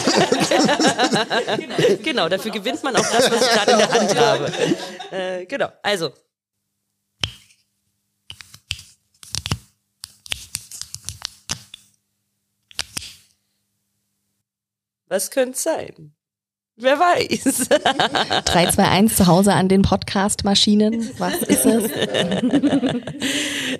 genau, 2.01 2.29
dafür 2.29 2.51
gewinnt 2.51 2.81
man 2.83 2.95
auch 2.95 3.05
das, 3.05 3.29
was 3.29 3.41
ich 3.41 3.51
gerade 3.51 3.71
in 3.73 3.77
der 3.77 3.91
Hand 3.91 4.17
habe. 4.17 4.51
Äh, 5.11 5.45
genau, 5.47 5.67
also 5.83 6.11
'Was 15.13 15.29
könnte 15.29 15.59
sein? 15.59 16.15
Wer 16.75 16.97
weiß. 16.97 17.69
3, 18.45 18.71
2, 18.71 18.83
1 18.83 19.15
zu 19.15 19.27
Hause 19.27 19.53
an 19.53 19.69
den 19.69 19.83
Podcast-Maschinen. 19.83 21.07
Was 21.19 21.35
ist 21.43 21.67
es? 21.67 21.91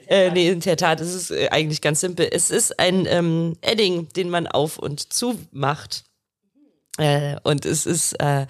äh, 0.08 0.30
nee, 0.30 0.50
in 0.50 0.60
der 0.60 0.78
Tat, 0.78 1.02
es 1.02 1.16
ist 1.16 1.32
äh, 1.32 1.50
eigentlich 1.50 1.82
ganz 1.82 2.02
simpel. 2.02 2.30
Es 2.32 2.52
ist 2.52 2.80
ein 2.80 3.08
ähm, 3.08 3.58
Edding, 3.62 4.10
den 4.10 4.30
man 4.30 4.46
auf 4.46 4.78
und 4.78 5.12
zu 5.12 5.40
macht. 5.52 6.04
Äh, 7.00 7.38
und 7.42 7.66
es 7.66 7.88
ist 7.88 8.14
äh, 8.22 8.46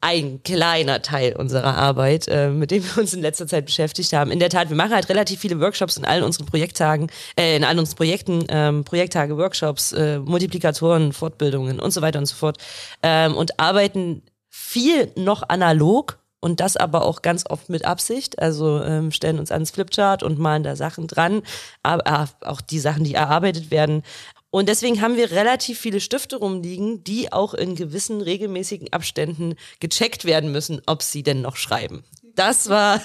ein 0.00 0.42
kleiner 0.42 1.02
Teil 1.02 1.36
unserer 1.36 1.76
Arbeit, 1.76 2.26
äh, 2.28 2.48
mit 2.48 2.70
dem 2.70 2.84
wir 2.84 2.98
uns 2.98 3.12
in 3.12 3.20
letzter 3.20 3.46
Zeit 3.46 3.66
beschäftigt 3.66 4.12
haben. 4.12 4.30
In 4.30 4.38
der 4.38 4.48
Tat, 4.48 4.70
wir 4.70 4.76
machen 4.76 4.94
halt 4.94 5.08
relativ 5.08 5.40
viele 5.40 5.60
Workshops 5.60 5.96
in 5.96 6.04
allen 6.04 6.24
unseren 6.24 6.46
Projekttagen, 6.46 7.10
äh, 7.36 7.56
in 7.56 7.64
allen 7.64 7.78
unseren 7.78 7.96
Projekten, 7.96 8.44
ähm, 8.48 8.84
Projekttage, 8.84 9.36
Workshops, 9.36 9.92
äh, 9.92 10.18
Multiplikatoren, 10.18 11.12
Fortbildungen 11.12 11.80
und 11.80 11.90
so 11.90 12.00
weiter 12.00 12.18
und 12.18 12.26
so 12.26 12.34
fort 12.34 12.58
ähm, 13.02 13.36
und 13.36 13.60
arbeiten 13.60 14.22
viel 14.48 15.12
noch 15.16 15.48
analog 15.48 16.18
und 16.40 16.60
das 16.60 16.76
aber 16.76 17.04
auch 17.04 17.22
ganz 17.22 17.44
oft 17.48 17.68
mit 17.68 17.84
Absicht. 17.84 18.38
Also 18.38 18.82
ähm, 18.82 19.12
stellen 19.12 19.38
uns 19.38 19.52
ans 19.52 19.70
Flipchart 19.70 20.22
und 20.22 20.38
malen 20.38 20.62
da 20.62 20.74
Sachen 20.74 21.06
dran, 21.06 21.42
aber 21.82 22.06
äh, 22.06 22.46
auch 22.46 22.62
die 22.62 22.78
Sachen, 22.78 23.04
die 23.04 23.14
erarbeitet 23.14 23.70
werden, 23.70 24.02
und 24.50 24.68
deswegen 24.68 25.00
haben 25.00 25.16
wir 25.16 25.30
relativ 25.30 25.78
viele 25.78 26.00
Stifte 26.00 26.36
rumliegen, 26.36 27.04
die 27.04 27.32
auch 27.32 27.54
in 27.54 27.76
gewissen 27.76 28.20
regelmäßigen 28.20 28.92
Abständen 28.92 29.54
gecheckt 29.78 30.24
werden 30.24 30.50
müssen, 30.50 30.82
ob 30.86 31.02
sie 31.02 31.22
denn 31.22 31.40
noch 31.40 31.56
schreiben. 31.56 32.02
Das 32.34 32.68
war 32.68 33.00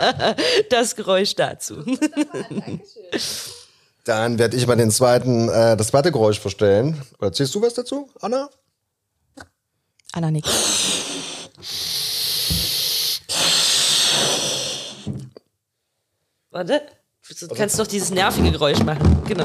das 0.70 0.96
Geräusch 0.96 1.34
dazu. 1.34 1.84
Dann 4.04 4.38
werde 4.38 4.56
ich 4.56 4.66
mal 4.66 4.76
den 4.76 4.90
zweiten, 4.90 5.50
äh, 5.50 5.76
das 5.76 5.88
zweite 5.88 6.10
Geräusch 6.10 6.40
vorstellen. 6.40 7.00
Oder 7.18 7.32
ziehst 7.32 7.54
du 7.54 7.60
was 7.60 7.74
dazu, 7.74 8.08
Anna? 8.20 8.48
Anna 10.12 10.30
nickt. 10.30 10.48
Warte. 16.50 16.82
Du 17.40 17.48
kannst 17.54 17.78
doch 17.78 17.86
dieses 17.86 18.10
nervige 18.10 18.50
Geräusch 18.50 18.82
machen. 18.82 19.22
Genau. 19.28 19.44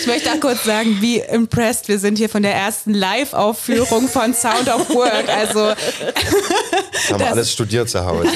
Ich 0.00 0.06
möchte 0.06 0.30
auch 0.30 0.40
kurz 0.40 0.64
sagen, 0.64 0.98
wie 1.00 1.18
impressed 1.18 1.88
wir 1.88 1.98
sind 1.98 2.18
hier 2.18 2.28
von 2.28 2.42
der 2.42 2.54
ersten 2.54 2.94
Live-Aufführung 2.94 4.08
von 4.08 4.34
Sound 4.34 4.68
of 4.68 4.88
Work. 4.90 5.28
Also 5.28 5.72
Das 6.92 7.10
haben 7.10 7.20
wir 7.20 7.30
alles 7.30 7.52
studiert 7.52 7.88
zu 7.88 8.04
Hause. 8.04 8.28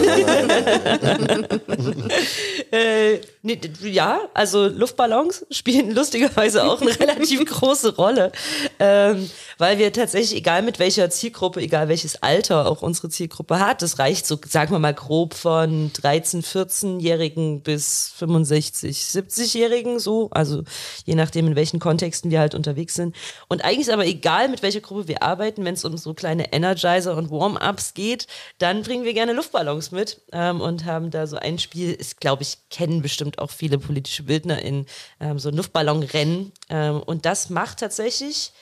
Äh, 2.73 3.21
nee, 3.43 3.61
ja, 3.83 4.21
also 4.33 4.67
Luftballons 4.67 5.45
spielen 5.51 5.91
lustigerweise 5.91 6.65
auch 6.65 6.81
eine 6.81 6.99
relativ 6.99 7.45
große 7.51 7.97
Rolle, 7.97 8.33
ähm, 8.79 9.29
weil 9.59 9.79
wir 9.79 9.93
tatsächlich, 9.93 10.39
egal 10.39 10.63
mit 10.63 10.79
welcher 10.79 11.11
Zielgruppe, 11.11 11.61
egal 11.61 11.89
welches 11.89 12.23
Alter 12.23 12.67
auch 12.67 12.81
unsere 12.81 13.11
Zielgruppe 13.11 13.61
hat, 13.61 13.83
das 13.83 13.99
reicht 13.99 14.27
so, 14.27 14.39
sagen 14.49 14.73
wir 14.73 14.79
mal 14.79 14.95
grob 14.95 15.35
von 15.35 15.93
13, 15.93 16.43
14-Jährigen 16.43 17.61
bis 17.61 18.13
65, 18.17 19.05
70-Jährigen, 19.43 19.99
so, 19.99 20.29
also 20.31 20.63
je 21.05 21.15
nachdem, 21.15 21.47
in 21.47 21.57
welchen 21.57 21.81
Kontexten 21.81 22.31
wir 22.31 22.41
halt 22.41 22.55
unterwegs 22.55 22.95
sind. 22.95 23.15
Und 23.49 23.65
eigentlich 23.65 23.81
ist 23.81 23.91
aber 23.91 24.07
egal, 24.07 24.49
mit 24.49 24.63
welcher 24.63 24.81
Gruppe 24.81 25.09
wir 25.09 25.23
arbeiten, 25.23 25.65
wenn 25.65 25.75
es 25.75 25.85
um 25.85 25.97
so 25.97 26.15
kleine 26.15 26.53
Energizer 26.53 27.17
und 27.17 27.31
Warm-ups 27.31 27.95
geht, 27.95 28.27
dann 28.59 28.83
bringen 28.83 29.05
wir 29.05 29.15
gerne 29.15 29.33
Luftballons 29.33 29.91
mit 29.91 30.21
ähm, 30.33 30.61
und 30.61 30.85
haben 30.85 31.11
da 31.11 31.27
so 31.27 31.37
ein 31.37 31.59
Spiel, 31.59 31.93
ist, 31.93 32.21
glaube 32.21 32.43
ich, 32.43 32.59
kennen 32.71 33.03
bestimmt 33.03 33.39
auch 33.39 33.51
viele 33.51 33.79
politische 33.79 34.25
Bildner 34.25 34.61
in 34.63 34.87
ähm, 35.21 35.39
so 35.39 35.51
Luftballonrennen. 35.51 36.53
Ähm, 36.69 37.03
und 37.03 37.27
das 37.27 37.51
macht 37.51 37.81
tatsächlich 37.81 38.53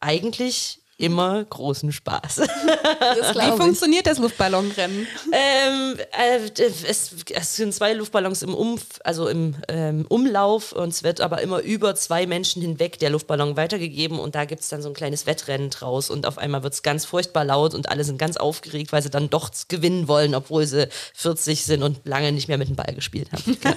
eigentlich 0.00 0.77
immer 0.98 1.44
großen 1.44 1.92
Spaß. 1.92 2.38
wie 2.40 3.56
funktioniert 3.56 4.06
das 4.06 4.18
Luftballonrennen? 4.18 5.06
Ähm, 5.32 5.96
äh, 6.10 6.40
es, 6.60 7.14
es 7.30 7.56
sind 7.56 7.72
zwei 7.72 7.94
Luftballons 7.94 8.42
im, 8.42 8.52
Umf 8.52 8.82
also 9.04 9.28
im 9.28 9.54
ähm, 9.68 10.06
Umlauf 10.08 10.72
und 10.72 10.88
es 10.88 11.04
wird 11.04 11.20
aber 11.20 11.40
immer 11.40 11.60
über 11.60 11.94
zwei 11.94 12.26
Menschen 12.26 12.60
hinweg 12.60 12.98
der 12.98 13.10
Luftballon 13.10 13.56
weitergegeben 13.56 14.18
und 14.18 14.34
da 14.34 14.44
gibt 14.44 14.62
es 14.62 14.68
dann 14.68 14.82
so 14.82 14.88
ein 14.88 14.94
kleines 14.94 15.24
Wettrennen 15.26 15.70
draus 15.70 16.10
und 16.10 16.26
auf 16.26 16.36
einmal 16.36 16.64
wird 16.64 16.74
es 16.74 16.82
ganz 16.82 17.04
furchtbar 17.04 17.44
laut 17.44 17.74
und 17.74 17.88
alle 17.88 18.02
sind 18.02 18.18
ganz 18.18 18.36
aufgeregt, 18.36 18.92
weil 18.92 19.02
sie 19.02 19.10
dann 19.10 19.30
doch 19.30 19.50
gewinnen 19.68 20.08
wollen, 20.08 20.34
obwohl 20.34 20.66
sie 20.66 20.88
40 21.14 21.64
sind 21.64 21.84
und 21.84 22.00
lange 22.04 22.32
nicht 22.32 22.48
mehr 22.48 22.58
mit 22.58 22.68
dem 22.68 22.76
Ball 22.76 22.92
gespielt 22.92 23.30
haben. 23.32 23.56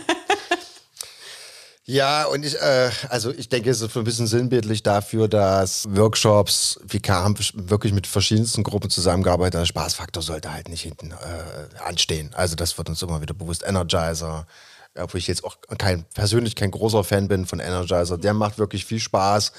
Ja, 1.92 2.24
und 2.24 2.46
ich, 2.46 2.56
äh, 2.56 2.90
also 3.10 3.32
ich 3.32 3.50
denke, 3.50 3.70
es 3.70 3.82
ist 3.82 3.98
ein 3.98 4.06
bisschen 4.06 4.26
sinnbildlich 4.26 4.82
dafür, 4.82 5.28
dass 5.28 5.86
Workshops, 5.94 6.80
wir 6.86 7.02
haben 7.10 7.36
wirklich 7.54 7.92
mit 7.92 8.08
verschiedensten 8.08 8.64
Gruppen 8.64 8.90
zusammengearbeitet, 8.90 9.60
der 9.60 9.66
Spaßfaktor 9.66 10.24
sollte 10.24 10.54
halt 10.54 10.70
nicht 10.70 10.84
hinten 10.84 11.12
äh, 11.12 11.80
anstehen. 11.84 12.32
Also 12.34 12.56
das 12.56 12.78
wird 12.78 12.88
uns 12.88 13.02
immer 13.02 13.22
wieder 13.22 13.34
bewusst. 13.34 13.66
Energizer, 13.68 14.48
obwohl 14.98 15.18
ich 15.18 15.28
jetzt 15.28 15.44
auch 15.44 15.58
kein, 15.78 16.06
persönlich 16.14 16.56
kein 16.56 16.72
großer 16.72 17.04
Fan 17.04 17.28
bin 17.28 17.46
von 17.46 17.60
Energizer, 17.60 18.18
der 18.18 18.34
macht 18.34 18.58
wirklich 18.58 18.86
viel 18.86 19.00
Spaß 19.02 19.52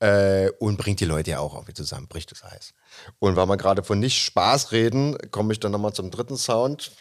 äh, 0.00 0.48
und 0.58 0.78
bringt 0.78 1.00
die 1.00 1.04
Leute 1.04 1.32
ja 1.32 1.40
auch 1.40 1.52
irgendwie 1.52 1.74
zusammen, 1.74 2.08
bricht 2.08 2.30
das 2.30 2.42
Eis. 2.42 2.72
Und 3.18 3.36
weil 3.36 3.48
wir 3.48 3.58
gerade 3.58 3.84
von 3.84 3.98
nicht 3.98 4.24
Spaß 4.24 4.72
reden, 4.72 5.18
komme 5.30 5.52
ich 5.52 5.60
dann 5.60 5.72
nochmal 5.72 5.92
zum 5.92 6.10
dritten 6.10 6.38
Sound. 6.38 6.92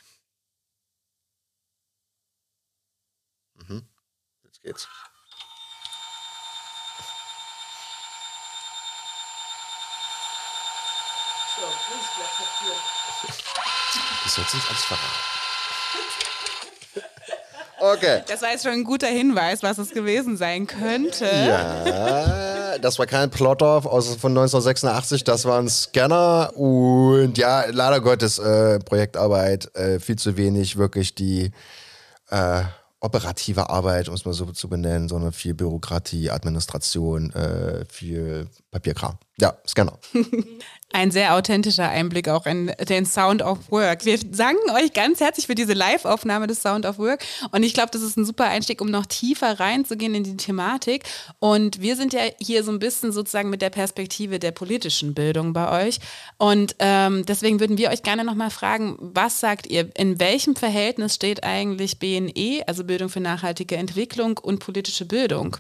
Jetzt 4.65 4.65
geht's. 4.65 4.87
Das 14.23 14.35
sollst 14.35 14.53
du 14.53 14.57
nicht 14.57 14.69
alles 14.69 14.83
verraten. 14.83 15.05
Okay. 17.77 18.23
Das 18.27 18.41
war 18.41 18.49
jetzt 18.49 18.63
schon 18.63 18.71
ein 18.71 18.83
guter 18.83 19.05
Hinweis, 19.07 19.61
was 19.61 19.77
es 19.77 19.91
gewesen 19.91 20.37
sein 20.37 20.65
könnte. 20.65 21.25
Ja, 21.25 22.77
das 22.79 22.97
war 22.97 23.05
kein 23.05 23.29
aus 23.85 24.07
von 24.15 24.31
1986, 24.31 25.23
das 25.23 25.45
war 25.45 25.59
ein 25.59 25.69
Scanner 25.69 26.51
und 26.55 27.37
ja, 27.37 27.65
leider 27.69 27.99
Gottes 27.99 28.39
äh, 28.39 28.79
Projektarbeit, 28.79 29.75
äh, 29.75 29.99
viel 29.99 30.15
zu 30.15 30.35
wenig 30.35 30.77
wirklich 30.77 31.13
die 31.13 31.51
äh, 32.31 32.63
operative 33.05 33.69
Arbeit, 33.69 34.09
um 34.09 34.15
es 34.15 34.25
mal 34.25 34.33
so 34.33 34.45
zu 34.51 34.67
benennen, 34.67 35.07
sondern 35.07 35.31
viel 35.31 35.53
Bürokratie, 35.53 36.31
Administration, 36.31 37.31
äh, 37.33 37.85
viel 37.87 38.47
Papierkram. 38.71 39.17
Ja, 39.37 39.57
Scanner. 39.67 39.99
Ein 40.93 41.11
sehr 41.11 41.35
authentischer 41.35 41.89
Einblick 41.89 42.29
auch 42.29 42.45
in 42.45 42.71
den 42.87 43.05
Sound 43.05 43.41
of 43.41 43.69
Work. 43.69 44.05
Wir 44.05 44.17
danken 44.17 44.69
euch 44.71 44.93
ganz 44.93 45.19
herzlich 45.19 45.47
für 45.47 45.55
diese 45.55 45.73
Live-Aufnahme 45.73 46.47
des 46.47 46.61
Sound 46.61 46.85
of 46.85 46.99
Work. 46.99 47.25
Und 47.51 47.63
ich 47.63 47.73
glaube, 47.73 47.89
das 47.91 48.01
ist 48.01 48.15
ein 48.15 48.23
super 48.23 48.45
Einstieg, 48.45 48.79
um 48.79 48.89
noch 48.89 49.05
tiefer 49.05 49.59
reinzugehen 49.59 50.15
in 50.15 50.23
die 50.23 50.37
Thematik. 50.37 51.03
Und 51.39 51.81
wir 51.81 51.97
sind 51.97 52.13
ja 52.13 52.21
hier 52.39 52.63
so 52.63 52.71
ein 52.71 52.79
bisschen 52.79 53.11
sozusagen 53.11 53.49
mit 53.49 53.61
der 53.61 53.71
Perspektive 53.71 54.39
der 54.39 54.51
politischen 54.51 55.13
Bildung 55.13 55.51
bei 55.51 55.85
euch. 55.85 55.99
Und 56.37 56.77
ähm, 56.79 57.25
deswegen 57.25 57.59
würden 57.59 57.77
wir 57.77 57.89
euch 57.89 58.03
gerne 58.03 58.23
nochmal 58.23 58.51
fragen, 58.51 58.95
was 58.99 59.41
sagt 59.41 59.67
ihr, 59.67 59.89
in 59.97 60.17
welchem 60.21 60.55
Verhältnis 60.55 61.15
steht 61.15 61.43
eigentlich 61.43 61.99
BNE, 61.99 62.63
also 62.67 62.85
Bildung 62.85 63.09
für 63.09 63.19
nachhaltige 63.19 63.75
Entwicklung 63.75 64.37
und 64.37 64.59
politische 64.59 65.03
Bildung? 65.03 65.57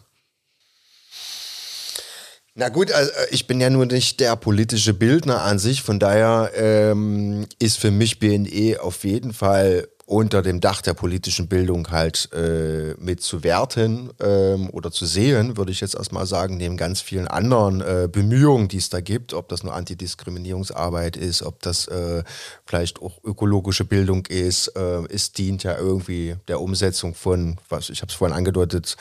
Na 2.57 2.69
gut, 2.69 2.89
also 2.93 3.11
ich 3.31 3.47
bin 3.47 3.59
ja 3.59 3.69
nur 3.69 3.85
nicht 3.85 4.21
der 4.21 4.37
politische 4.37 4.93
Bildner 4.93 5.41
an 5.41 5.59
sich, 5.59 5.81
von 5.81 5.99
daher 5.99 6.51
ähm, 6.55 7.45
ist 7.59 7.77
für 7.77 7.91
mich 7.91 8.19
BNE 8.19 8.77
auf 8.81 9.03
jeden 9.03 9.33
Fall 9.33 9.89
unter 10.05 10.41
dem 10.41 10.61
Dach 10.61 10.81
der 10.81 10.93
politischen 10.93 11.49
Bildung 11.49 11.91
halt 11.91 12.29
äh, 12.31 12.93
mit 12.97 13.21
zu 13.21 13.43
werten 13.43 14.11
ähm, 14.21 14.69
oder 14.69 14.89
zu 14.89 15.05
sehen, 15.05 15.57
würde 15.57 15.73
ich 15.73 15.81
jetzt 15.81 15.95
erstmal 15.95 16.27
sagen, 16.27 16.55
neben 16.55 16.77
ganz 16.77 17.01
vielen 17.01 17.27
anderen 17.27 17.81
äh, 17.81 18.07
Bemühungen, 18.09 18.69
die 18.69 18.77
es 18.77 18.89
da 18.89 19.01
gibt, 19.01 19.33
ob 19.33 19.49
das 19.49 19.63
nur 19.63 19.73
Antidiskriminierungsarbeit 19.73 21.17
ist, 21.17 21.41
ob 21.41 21.61
das 21.61 21.89
äh, 21.89 22.23
vielleicht 22.65 23.01
auch 23.01 23.21
ökologische 23.25 23.83
Bildung 23.83 24.27
ist, 24.27 24.69
äh, 24.77 25.01
es 25.09 25.33
dient 25.33 25.63
ja 25.63 25.75
irgendwie 25.77 26.35
der 26.47 26.61
Umsetzung 26.61 27.15
von, 27.15 27.57
was 27.67 27.89
ich 27.89 28.01
habe 28.01 28.11
es 28.11 28.15
vorhin 28.15 28.37
angedeutet, 28.37 28.95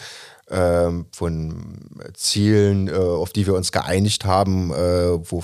von 0.47 1.91
Zielen, 2.15 2.89
äh, 2.89 2.93
auf 2.93 3.33
die 3.33 3.47
wir 3.47 3.55
uns 3.55 3.73
geeinigt 3.73 4.25
haben, 4.25 4.71
äh, 4.73 5.31
wo, 5.31 5.43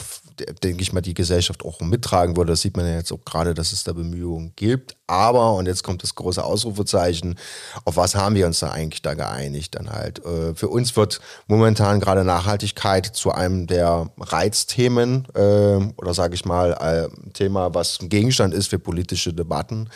denke 0.62 0.82
ich 0.82 0.92
mal, 0.92 1.00
die 1.00 1.14
Gesellschaft 1.14 1.64
auch 1.64 1.80
mittragen 1.80 2.36
würde. 2.36 2.52
Das 2.52 2.60
sieht 2.60 2.76
man 2.76 2.86
ja 2.86 2.96
jetzt 2.96 3.10
auch 3.10 3.24
gerade, 3.24 3.54
dass 3.54 3.72
es 3.72 3.82
da 3.82 3.92
Bemühungen 3.92 4.52
gibt. 4.56 4.96
Aber, 5.06 5.54
und 5.54 5.66
jetzt 5.66 5.82
kommt 5.82 6.02
das 6.02 6.14
große 6.14 6.44
Ausrufezeichen, 6.44 7.36
auf 7.84 7.96
was 7.96 8.14
haben 8.14 8.34
wir 8.34 8.46
uns 8.46 8.60
da 8.60 8.70
eigentlich 8.70 9.02
da 9.02 9.14
geeinigt? 9.14 9.74
Dann 9.74 9.90
halt, 9.90 10.24
äh, 10.24 10.54
für 10.54 10.68
uns 10.68 10.94
wird 10.96 11.20
momentan 11.46 12.00
gerade 12.00 12.24
Nachhaltigkeit 12.24 13.06
zu 13.06 13.32
einem 13.32 13.66
der 13.66 14.10
Reizthemen 14.18 15.26
oder 15.30 16.14
sage 16.14 16.34
ich 16.34 16.44
mal, 16.44 16.74
ein 16.74 17.32
Thema, 17.32 17.74
was 17.74 18.00
ein 18.00 18.08
Gegenstand 18.08 18.54
ist 18.54 18.68
für 18.68 18.78
politische 18.78 19.32
Debatten 19.32 19.88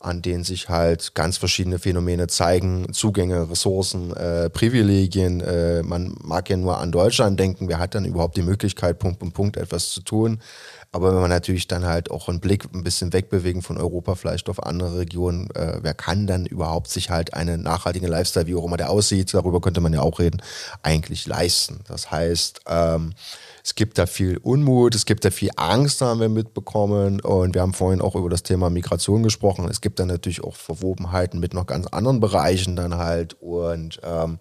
an 0.00 0.22
denen 0.22 0.44
sich 0.44 0.68
halt 0.68 1.14
ganz 1.14 1.36
verschiedene 1.38 1.78
Phänomene 1.78 2.26
zeigen, 2.26 2.92
Zugänge, 2.92 3.50
Ressourcen, 3.50 4.14
äh, 4.14 4.50
Privilegien. 4.50 5.40
Äh, 5.40 5.82
man 5.82 6.14
mag 6.22 6.50
ja 6.50 6.56
nur 6.56 6.78
an 6.78 6.92
Deutschland 6.92 7.40
denken, 7.40 7.68
wer 7.68 7.78
hat 7.78 7.94
dann 7.94 8.04
überhaupt 8.04 8.36
die 8.36 8.42
Möglichkeit, 8.42 8.98
Punkt, 8.98 9.18
Punkt, 9.18 9.34
Punkt 9.34 9.56
etwas 9.56 9.90
zu 9.90 10.02
tun. 10.02 10.40
Aber 10.92 11.12
wenn 11.12 11.20
man 11.20 11.30
natürlich 11.30 11.66
dann 11.66 11.84
halt 11.84 12.10
auch 12.10 12.28
einen 12.28 12.40
Blick 12.40 12.64
ein 12.72 12.84
bisschen 12.84 13.12
wegbewegen 13.12 13.60
von 13.60 13.76
Europa, 13.76 14.14
vielleicht 14.14 14.48
auf 14.48 14.62
andere 14.62 14.98
Regionen, 14.98 15.50
äh, 15.54 15.78
wer 15.82 15.94
kann 15.94 16.26
dann 16.26 16.46
überhaupt 16.46 16.88
sich 16.88 17.10
halt 17.10 17.34
einen 17.34 17.62
nachhaltigen 17.62 18.08
Lifestyle, 18.08 18.46
wie 18.46 18.54
auch 18.54 18.64
immer 18.64 18.76
der 18.76 18.90
aussieht, 18.90 19.34
darüber 19.34 19.60
könnte 19.60 19.80
man 19.80 19.92
ja 19.92 20.00
auch 20.00 20.18
reden, 20.18 20.40
eigentlich 20.82 21.26
leisten. 21.26 21.80
Das 21.86 22.10
heißt, 22.10 22.60
ähm, 22.66 23.12
es 23.66 23.74
gibt 23.74 23.98
da 23.98 24.06
viel 24.06 24.38
Unmut, 24.38 24.94
es 24.94 25.06
gibt 25.06 25.24
da 25.24 25.32
viel 25.32 25.50
Angst, 25.56 26.00
haben 26.00 26.20
wir 26.20 26.28
mitbekommen. 26.28 27.20
Und 27.20 27.52
wir 27.56 27.62
haben 27.62 27.72
vorhin 27.72 28.00
auch 28.00 28.14
über 28.14 28.30
das 28.30 28.44
Thema 28.44 28.70
Migration 28.70 29.24
gesprochen. 29.24 29.66
Es 29.68 29.80
gibt 29.80 29.98
dann 29.98 30.06
natürlich 30.06 30.44
auch 30.44 30.54
Verwobenheiten 30.54 31.40
mit 31.40 31.52
noch 31.52 31.66
ganz 31.66 31.88
anderen 31.88 32.20
Bereichen 32.20 32.76
dann 32.76 32.96
halt. 32.96 33.34
Und 33.40 33.98
ähm, 34.04 34.38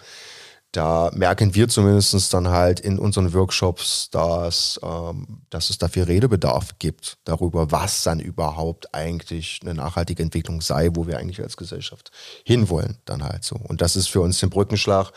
da 0.71 1.09
merken 1.15 1.55
wir 1.55 1.67
zumindest 1.69 2.31
dann 2.35 2.49
halt 2.49 2.79
in 2.79 2.99
unseren 2.99 3.33
Workshops, 3.33 4.11
dass, 4.11 4.79
ähm, 4.83 5.41
dass 5.49 5.71
es 5.71 5.79
da 5.79 5.88
viel 5.88 6.03
Redebedarf 6.03 6.77
gibt 6.77 7.17
darüber, 7.23 7.71
was 7.71 8.03
dann 8.03 8.19
überhaupt 8.19 8.93
eigentlich 8.93 9.59
eine 9.63 9.73
nachhaltige 9.73 10.21
Entwicklung 10.21 10.61
sei, 10.61 10.91
wo 10.93 11.07
wir 11.07 11.17
eigentlich 11.17 11.41
als 11.41 11.57
Gesellschaft 11.57 12.11
hinwollen 12.43 12.99
dann 13.05 13.23
halt 13.23 13.43
so. 13.43 13.55
Und 13.55 13.81
das 13.81 13.95
ist 13.95 14.07
für 14.07 14.21
uns 14.21 14.39
den 14.39 14.51
Brückenschlag 14.51 15.13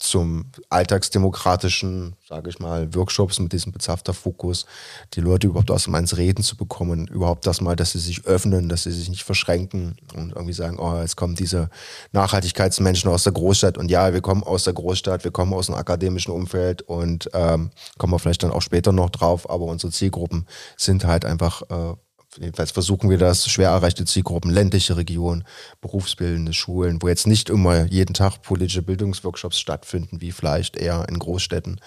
zum 0.00 0.46
alltagsdemokratischen, 0.68 2.14
sage 2.26 2.50
ich 2.50 2.60
mal, 2.60 2.94
Workshops 2.94 3.40
mit 3.40 3.52
diesem 3.52 3.72
bezahfter 3.72 4.14
Fokus, 4.14 4.66
die 5.14 5.20
Leute 5.20 5.48
überhaupt 5.48 5.70
aus 5.70 5.84
dem 5.84 5.94
ins 5.94 6.16
Reden 6.16 6.42
zu 6.44 6.56
bekommen, 6.56 7.06
überhaupt 7.08 7.46
das 7.46 7.60
mal, 7.60 7.74
dass 7.74 7.92
sie 7.92 7.98
sich 7.98 8.24
öffnen, 8.24 8.68
dass 8.68 8.84
sie 8.84 8.92
sich 8.92 9.08
nicht 9.08 9.24
verschränken 9.24 9.96
und 10.14 10.32
irgendwie 10.32 10.52
sagen, 10.52 10.78
oh, 10.78 11.00
jetzt 11.00 11.16
kommen 11.16 11.34
diese 11.34 11.68
Nachhaltigkeitsmenschen 12.12 13.10
aus 13.10 13.24
der 13.24 13.32
Großstadt 13.32 13.78
und 13.78 13.90
ja, 13.90 14.12
wir 14.12 14.20
kommen 14.20 14.44
aus 14.44 14.64
der 14.64 14.72
Großstadt, 14.72 15.24
wir 15.24 15.32
kommen 15.32 15.52
aus 15.52 15.68
einem 15.68 15.78
akademischen 15.78 16.32
Umfeld 16.32 16.82
und 16.82 17.28
ähm, 17.34 17.70
kommen 17.98 18.12
wir 18.12 18.18
vielleicht 18.18 18.42
dann 18.42 18.52
auch 18.52 18.62
später 18.62 18.92
noch 18.92 19.10
drauf, 19.10 19.50
aber 19.50 19.64
unsere 19.64 19.92
Zielgruppen 19.92 20.46
sind 20.76 21.04
halt 21.04 21.24
einfach 21.24 21.62
äh, 21.70 21.96
jedenfalls 22.38 22.70
versuchen 22.70 23.10
wir 23.10 23.18
das, 23.18 23.48
schwer 23.48 23.70
erreichte 23.70 24.04
Zielgruppen, 24.04 24.50
ländliche 24.50 24.96
Regionen, 24.96 25.44
berufsbildende 25.80 26.52
Schulen, 26.52 27.02
wo 27.02 27.08
jetzt 27.08 27.26
nicht 27.26 27.50
immer 27.50 27.84
jeden 27.86 28.14
Tag 28.14 28.42
politische 28.42 28.82
Bildungsworkshops 28.82 29.58
stattfinden, 29.58 30.20
wie 30.20 30.32
vielleicht 30.32 30.76
eher 30.76 31.06
in 31.08 31.18
Großstädten, 31.18 31.80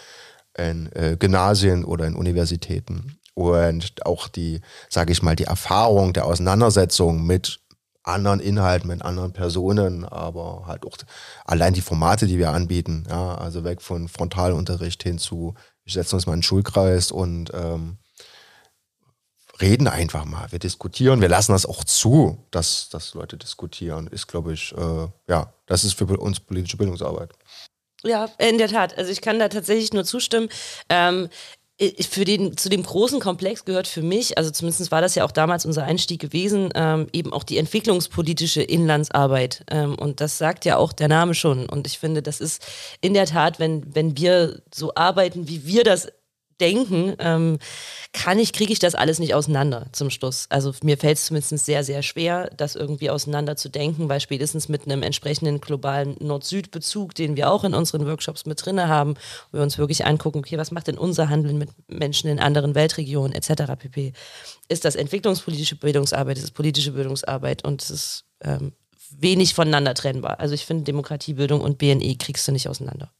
in 0.57 0.91
äh, 0.93 1.17
Gymnasien 1.17 1.85
oder 1.85 2.05
in 2.05 2.15
Universitäten. 2.15 3.17
Und 3.33 4.05
auch 4.05 4.27
die, 4.27 4.61
sage 4.89 5.13
ich 5.13 5.21
mal, 5.21 5.35
die 5.35 5.45
Erfahrung 5.45 6.13
der 6.13 6.25
Auseinandersetzung 6.25 7.25
mit 7.25 7.59
anderen 8.03 8.39
Inhalten, 8.39 8.87
mit 8.87 9.03
anderen 9.03 9.31
Personen, 9.31 10.05
aber 10.05 10.63
halt 10.65 10.85
auch 10.85 10.97
allein 11.45 11.73
die 11.73 11.81
Formate, 11.81 12.27
die 12.27 12.39
wir 12.39 12.49
anbieten, 12.49 13.05
ja, 13.09 13.35
also 13.35 13.63
weg 13.63 13.81
von 13.81 14.07
Frontalunterricht 14.07 15.03
hin 15.03 15.19
zu, 15.19 15.53
wir 15.83 15.93
setzen 15.93 16.15
uns 16.15 16.25
mal 16.25 16.33
in 16.33 16.39
den 16.39 16.43
Schulkreis 16.43 17.11
und 17.11 17.51
ähm, 17.53 17.97
reden 19.61 19.87
einfach 19.87 20.25
mal, 20.25 20.51
wir 20.51 20.59
diskutieren, 20.59 21.21
wir 21.21 21.29
lassen 21.29 21.51
das 21.51 21.65
auch 21.65 21.83
zu, 21.83 22.37
dass, 22.51 22.89
dass 22.89 23.13
Leute 23.13 23.37
diskutieren, 23.37 24.07
ist, 24.07 24.27
glaube 24.27 24.53
ich, 24.53 24.73
äh, 24.77 25.07
ja, 25.27 25.53
das 25.65 25.83
ist 25.83 25.93
für 25.93 26.05
uns 26.05 26.39
politische 26.39 26.77
Bildungsarbeit. 26.77 27.31
Ja, 28.03 28.29
in 28.39 28.57
der 28.57 28.67
Tat. 28.67 28.97
Also 28.97 29.11
ich 29.11 29.21
kann 29.21 29.39
da 29.39 29.47
tatsächlich 29.47 29.93
nur 29.93 30.03
zustimmen. 30.03 30.49
Ähm, 30.89 31.29
für 32.01 32.25
den, 32.25 32.57
zu 32.57 32.69
dem 32.69 32.83
großen 32.83 33.19
Komplex 33.19 33.65
gehört 33.65 33.87
für 33.87 34.03
mich, 34.03 34.37
also 34.37 34.51
zumindest 34.51 34.91
war 34.91 35.01
das 35.01 35.15
ja 35.15 35.25
auch 35.25 35.31
damals 35.31 35.65
unser 35.65 35.83
Einstieg 35.83 36.21
gewesen, 36.21 36.69
ähm, 36.75 37.07
eben 37.11 37.33
auch 37.33 37.43
die 37.43 37.57
entwicklungspolitische 37.57 38.61
Inlandsarbeit. 38.61 39.63
Ähm, 39.67 39.95
und 39.95 40.21
das 40.21 40.37
sagt 40.37 40.65
ja 40.65 40.77
auch 40.77 40.93
der 40.93 41.07
Name 41.07 41.33
schon. 41.33 41.67
Und 41.67 41.87
ich 41.87 41.97
finde, 41.97 42.21
das 42.21 42.39
ist 42.39 42.63
in 43.01 43.15
der 43.15 43.25
Tat, 43.25 43.59
wenn, 43.59 43.95
wenn 43.95 44.15
wir 44.15 44.61
so 44.73 44.93
arbeiten, 44.93 45.47
wie 45.47 45.65
wir 45.65 45.83
das 45.83 46.09
denken, 46.61 47.15
ähm, 47.19 47.59
kann 48.13 48.39
ich, 48.39 48.53
kriege 48.53 48.73
ich 48.73 48.79
das 48.79 48.95
alles 48.95 49.19
nicht 49.19 49.33
auseinander 49.33 49.87
zum 49.91 50.09
Schluss. 50.09 50.45
Also 50.49 50.73
mir 50.83 50.97
fällt 50.97 51.17
es 51.17 51.25
zumindest 51.25 51.65
sehr, 51.65 51.83
sehr 51.83 52.03
schwer, 52.03 52.49
das 52.55 52.75
irgendwie 52.75 53.09
auseinander 53.09 53.55
zu 53.55 53.69
denken, 53.69 54.09
weil 54.09 54.19
spätestens 54.19 54.69
mit 54.69 54.85
einem 54.85 55.01
entsprechenden 55.01 55.61
globalen 55.61 56.15
Nord-Süd-Bezug, 56.19 57.15
den 57.15 57.35
wir 57.35 57.49
auch 57.49 57.63
in 57.63 57.73
unseren 57.73 58.05
Workshops 58.05 58.45
mit 58.45 58.63
drin 58.63 58.81
haben, 58.81 59.15
wo 59.51 59.59
wir 59.59 59.63
uns 59.63 59.77
wirklich 59.77 60.05
angucken, 60.05 60.39
okay, 60.39 60.57
was 60.57 60.71
macht 60.71 60.87
denn 60.87 60.97
unser 60.97 61.29
Handeln 61.29 61.57
mit 61.57 61.69
Menschen 61.87 62.29
in 62.29 62.39
anderen 62.39 62.75
Weltregionen 62.75 63.33
etc. 63.33 63.73
pp. 63.79 64.13
Ist 64.67 64.85
das 64.85 64.95
entwicklungspolitische 64.95 65.75
Bildungsarbeit, 65.75 66.37
ist 66.37 66.43
es 66.43 66.51
politische 66.51 66.91
Bildungsarbeit 66.91 67.63
und 67.63 67.81
es 67.81 67.89
ist 67.89 68.25
ähm, 68.43 68.73
wenig 69.17 69.53
voneinander 69.53 69.93
trennbar. 69.93 70.39
Also 70.39 70.53
ich 70.53 70.65
finde, 70.65 70.83
Demokratiebildung 70.83 71.61
und 71.61 71.77
BNE 71.77 72.15
kriegst 72.17 72.47
du 72.47 72.51
nicht 72.51 72.67
auseinander. 72.67 73.11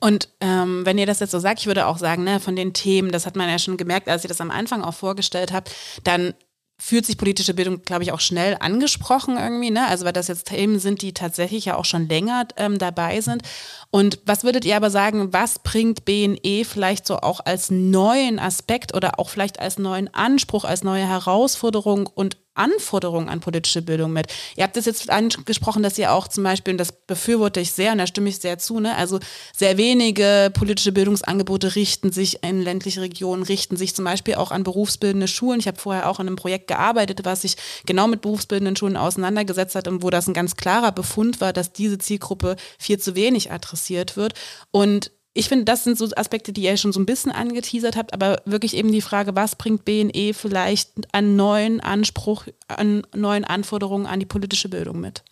Und 0.00 0.28
ähm, 0.40 0.86
wenn 0.86 0.98
ihr 0.98 1.06
das 1.06 1.20
jetzt 1.20 1.32
so 1.32 1.38
sagt, 1.38 1.60
ich 1.60 1.66
würde 1.66 1.86
auch 1.86 1.98
sagen, 1.98 2.24
ne, 2.24 2.40
von 2.40 2.56
den 2.56 2.72
Themen, 2.72 3.10
das 3.10 3.26
hat 3.26 3.36
man 3.36 3.48
ja 3.48 3.58
schon 3.58 3.76
gemerkt, 3.76 4.08
als 4.08 4.24
ihr 4.24 4.28
das 4.28 4.40
am 4.40 4.50
Anfang 4.50 4.82
auch 4.82 4.94
vorgestellt 4.94 5.52
habt, 5.52 5.74
dann 6.04 6.34
fühlt 6.80 7.04
sich 7.04 7.18
politische 7.18 7.54
Bildung, 7.54 7.82
glaube 7.82 8.04
ich, 8.04 8.12
auch 8.12 8.20
schnell 8.20 8.56
angesprochen 8.60 9.36
irgendwie, 9.36 9.72
ne? 9.72 9.88
Also 9.88 10.04
weil 10.04 10.12
das 10.12 10.28
jetzt 10.28 10.48
Themen 10.48 10.78
sind, 10.78 11.02
die 11.02 11.12
tatsächlich 11.12 11.64
ja 11.64 11.74
auch 11.74 11.84
schon 11.84 12.08
länger 12.08 12.46
ähm, 12.56 12.78
dabei 12.78 13.20
sind. 13.20 13.42
Und 13.90 14.20
was 14.24 14.44
würdet 14.44 14.64
ihr 14.64 14.76
aber 14.76 14.90
sagen, 14.90 15.32
was 15.32 15.58
bringt 15.58 16.04
BNE 16.04 16.64
vielleicht 16.64 17.04
so 17.04 17.16
auch 17.16 17.40
als 17.44 17.70
neuen 17.70 18.38
Aspekt 18.38 18.94
oder 18.94 19.18
auch 19.18 19.28
vielleicht 19.28 19.58
als 19.58 19.78
neuen 19.78 20.12
Anspruch, 20.14 20.64
als 20.64 20.84
neue 20.84 21.06
Herausforderung 21.06 22.06
und 22.06 22.36
Anforderungen 22.58 23.28
an 23.28 23.40
politische 23.40 23.82
Bildung 23.82 24.12
mit. 24.12 24.26
Ihr 24.56 24.64
habt 24.64 24.76
es 24.76 24.84
jetzt 24.84 25.10
angesprochen, 25.10 25.82
dass 25.82 25.98
ihr 25.98 26.12
auch 26.12 26.28
zum 26.28 26.44
Beispiel, 26.44 26.72
und 26.74 26.78
das 26.78 26.92
befürworte 26.92 27.60
ich 27.60 27.72
sehr 27.72 27.92
und 27.92 27.98
da 27.98 28.06
stimme 28.06 28.28
ich 28.28 28.38
sehr 28.38 28.58
zu, 28.58 28.80
ne, 28.80 28.96
also 28.96 29.18
sehr 29.56 29.76
wenige 29.76 30.50
politische 30.52 30.92
Bildungsangebote 30.92 31.74
richten 31.74 32.12
sich 32.12 32.42
in 32.42 32.62
ländliche 32.62 33.00
Regionen, 33.00 33.42
richten 33.42 33.76
sich 33.76 33.94
zum 33.94 34.04
Beispiel 34.04 34.34
auch 34.34 34.50
an 34.50 34.64
berufsbildende 34.64 35.28
Schulen. 35.28 35.60
Ich 35.60 35.68
habe 35.68 35.78
vorher 35.78 36.08
auch 36.08 36.18
an 36.18 36.26
einem 36.26 36.36
Projekt 36.36 36.68
gearbeitet, 36.68 37.20
was 37.24 37.42
sich 37.42 37.56
genau 37.86 38.08
mit 38.08 38.20
berufsbildenden 38.20 38.76
Schulen 38.76 38.96
auseinandergesetzt 38.96 39.74
hat 39.74 39.88
und 39.88 40.02
wo 40.02 40.10
das 40.10 40.26
ein 40.26 40.34
ganz 40.34 40.56
klarer 40.56 40.92
Befund 40.92 41.40
war, 41.40 41.52
dass 41.52 41.72
diese 41.72 41.98
Zielgruppe 41.98 42.56
viel 42.78 42.98
zu 42.98 43.14
wenig 43.14 43.50
adressiert 43.52 44.16
wird. 44.16 44.34
Und 44.70 45.12
ich 45.38 45.48
finde, 45.48 45.66
das 45.66 45.84
sind 45.84 45.96
so 45.96 46.08
Aspekte, 46.16 46.52
die 46.52 46.62
ihr 46.62 46.76
schon 46.76 46.92
so 46.92 46.98
ein 46.98 47.06
bisschen 47.06 47.30
angeteasert 47.30 47.94
habt, 47.94 48.12
aber 48.12 48.42
wirklich 48.44 48.74
eben 48.74 48.90
die 48.90 49.00
Frage, 49.00 49.36
was 49.36 49.54
bringt 49.54 49.84
BNE 49.84 50.34
vielleicht 50.34 50.90
an 51.12 51.36
neuen 51.36 51.78
Anspruch, 51.80 52.46
an 52.66 53.06
neuen 53.14 53.44
Anforderungen 53.44 54.06
an 54.06 54.18
die 54.18 54.26
politische 54.26 54.68
Bildung 54.68 54.98
mit? 54.98 55.22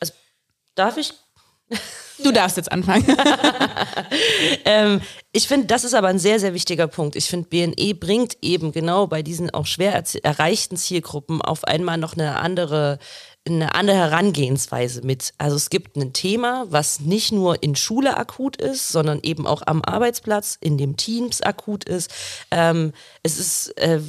Also 0.00 0.14
darf 0.74 0.96
ich 0.96 1.14
Du 2.22 2.30
darfst 2.30 2.56
jetzt 2.56 2.70
anfangen. 2.70 3.04
ähm, 4.64 5.00
ich 5.32 5.48
finde, 5.48 5.66
das 5.66 5.84
ist 5.84 5.94
aber 5.94 6.08
ein 6.08 6.18
sehr, 6.18 6.38
sehr 6.38 6.54
wichtiger 6.54 6.86
Punkt. 6.86 7.16
Ich 7.16 7.26
finde, 7.26 7.48
BNE 7.48 7.94
bringt 7.94 8.36
eben 8.42 8.72
genau 8.72 9.06
bei 9.06 9.22
diesen 9.22 9.50
auch 9.50 9.66
schwer 9.66 10.04
erreichten 10.22 10.76
Zielgruppen 10.76 11.40
auf 11.40 11.64
einmal 11.64 11.96
noch 11.96 12.12
eine 12.12 12.38
andere 12.38 12.98
eine 13.44 13.74
andere 13.74 13.96
Herangehensweise 13.96 15.02
mit. 15.02 15.34
Also 15.36 15.56
es 15.56 15.68
gibt 15.68 15.96
ein 15.96 16.12
Thema, 16.12 16.66
was 16.68 17.00
nicht 17.00 17.32
nur 17.32 17.60
in 17.62 17.74
Schule 17.74 18.16
akut 18.16 18.56
ist, 18.56 18.90
sondern 18.90 19.18
eben 19.22 19.48
auch 19.48 19.62
am 19.66 19.82
Arbeitsplatz, 19.82 20.56
in 20.60 20.78
dem 20.78 20.96
Teams 20.96 21.42
akut 21.42 21.84
ist. 21.84 22.10
Ähm, 22.52 22.92
es 23.24 23.38
ist, 23.38 23.76
äh, 23.78 24.00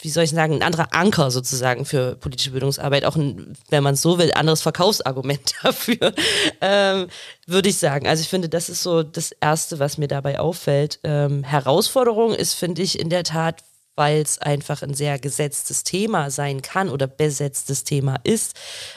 wie 0.00 0.10
soll 0.10 0.24
ich 0.24 0.30
sagen, 0.30 0.54
ein 0.54 0.62
anderer 0.62 0.94
Anker 0.94 1.32
sozusagen 1.32 1.84
für 1.86 2.14
politische 2.16 2.52
Bildungsarbeit, 2.52 3.04
auch 3.04 3.16
ein, 3.16 3.56
wenn 3.68 3.82
man 3.82 3.94
es 3.94 4.02
so 4.02 4.18
will, 4.18 4.32
anderes 4.32 4.62
Verkaufsargument 4.62 5.54
dafür, 5.62 6.14
ähm, 6.60 7.08
würde 7.46 7.68
ich 7.70 7.78
sagen. 7.78 8.06
Also 8.06 8.20
ich 8.22 8.28
finde, 8.28 8.48
das 8.48 8.68
ist 8.68 8.84
so 8.84 9.02
das 9.02 9.32
Erste, 9.32 9.80
was 9.80 9.98
mir 9.98 10.08
dabei 10.08 10.38
auffällt. 10.38 11.00
Ähm, 11.02 11.42
Herausforderung 11.42 12.32
ist, 12.32 12.54
finde 12.54 12.82
ich, 12.82 13.00
in 13.00 13.10
der 13.10 13.24
Tat, 13.24 13.64
weil 13.98 14.22
es 14.22 14.38
einfach 14.38 14.82
ein 14.82 14.94
sehr 14.94 15.18
gesetztes 15.18 15.82
Thema 15.82 16.30
sein 16.30 16.62
kann 16.62 16.88
oder 16.88 17.08
besetztes 17.08 17.82
Thema 17.82 18.16
ist, 18.22 18.54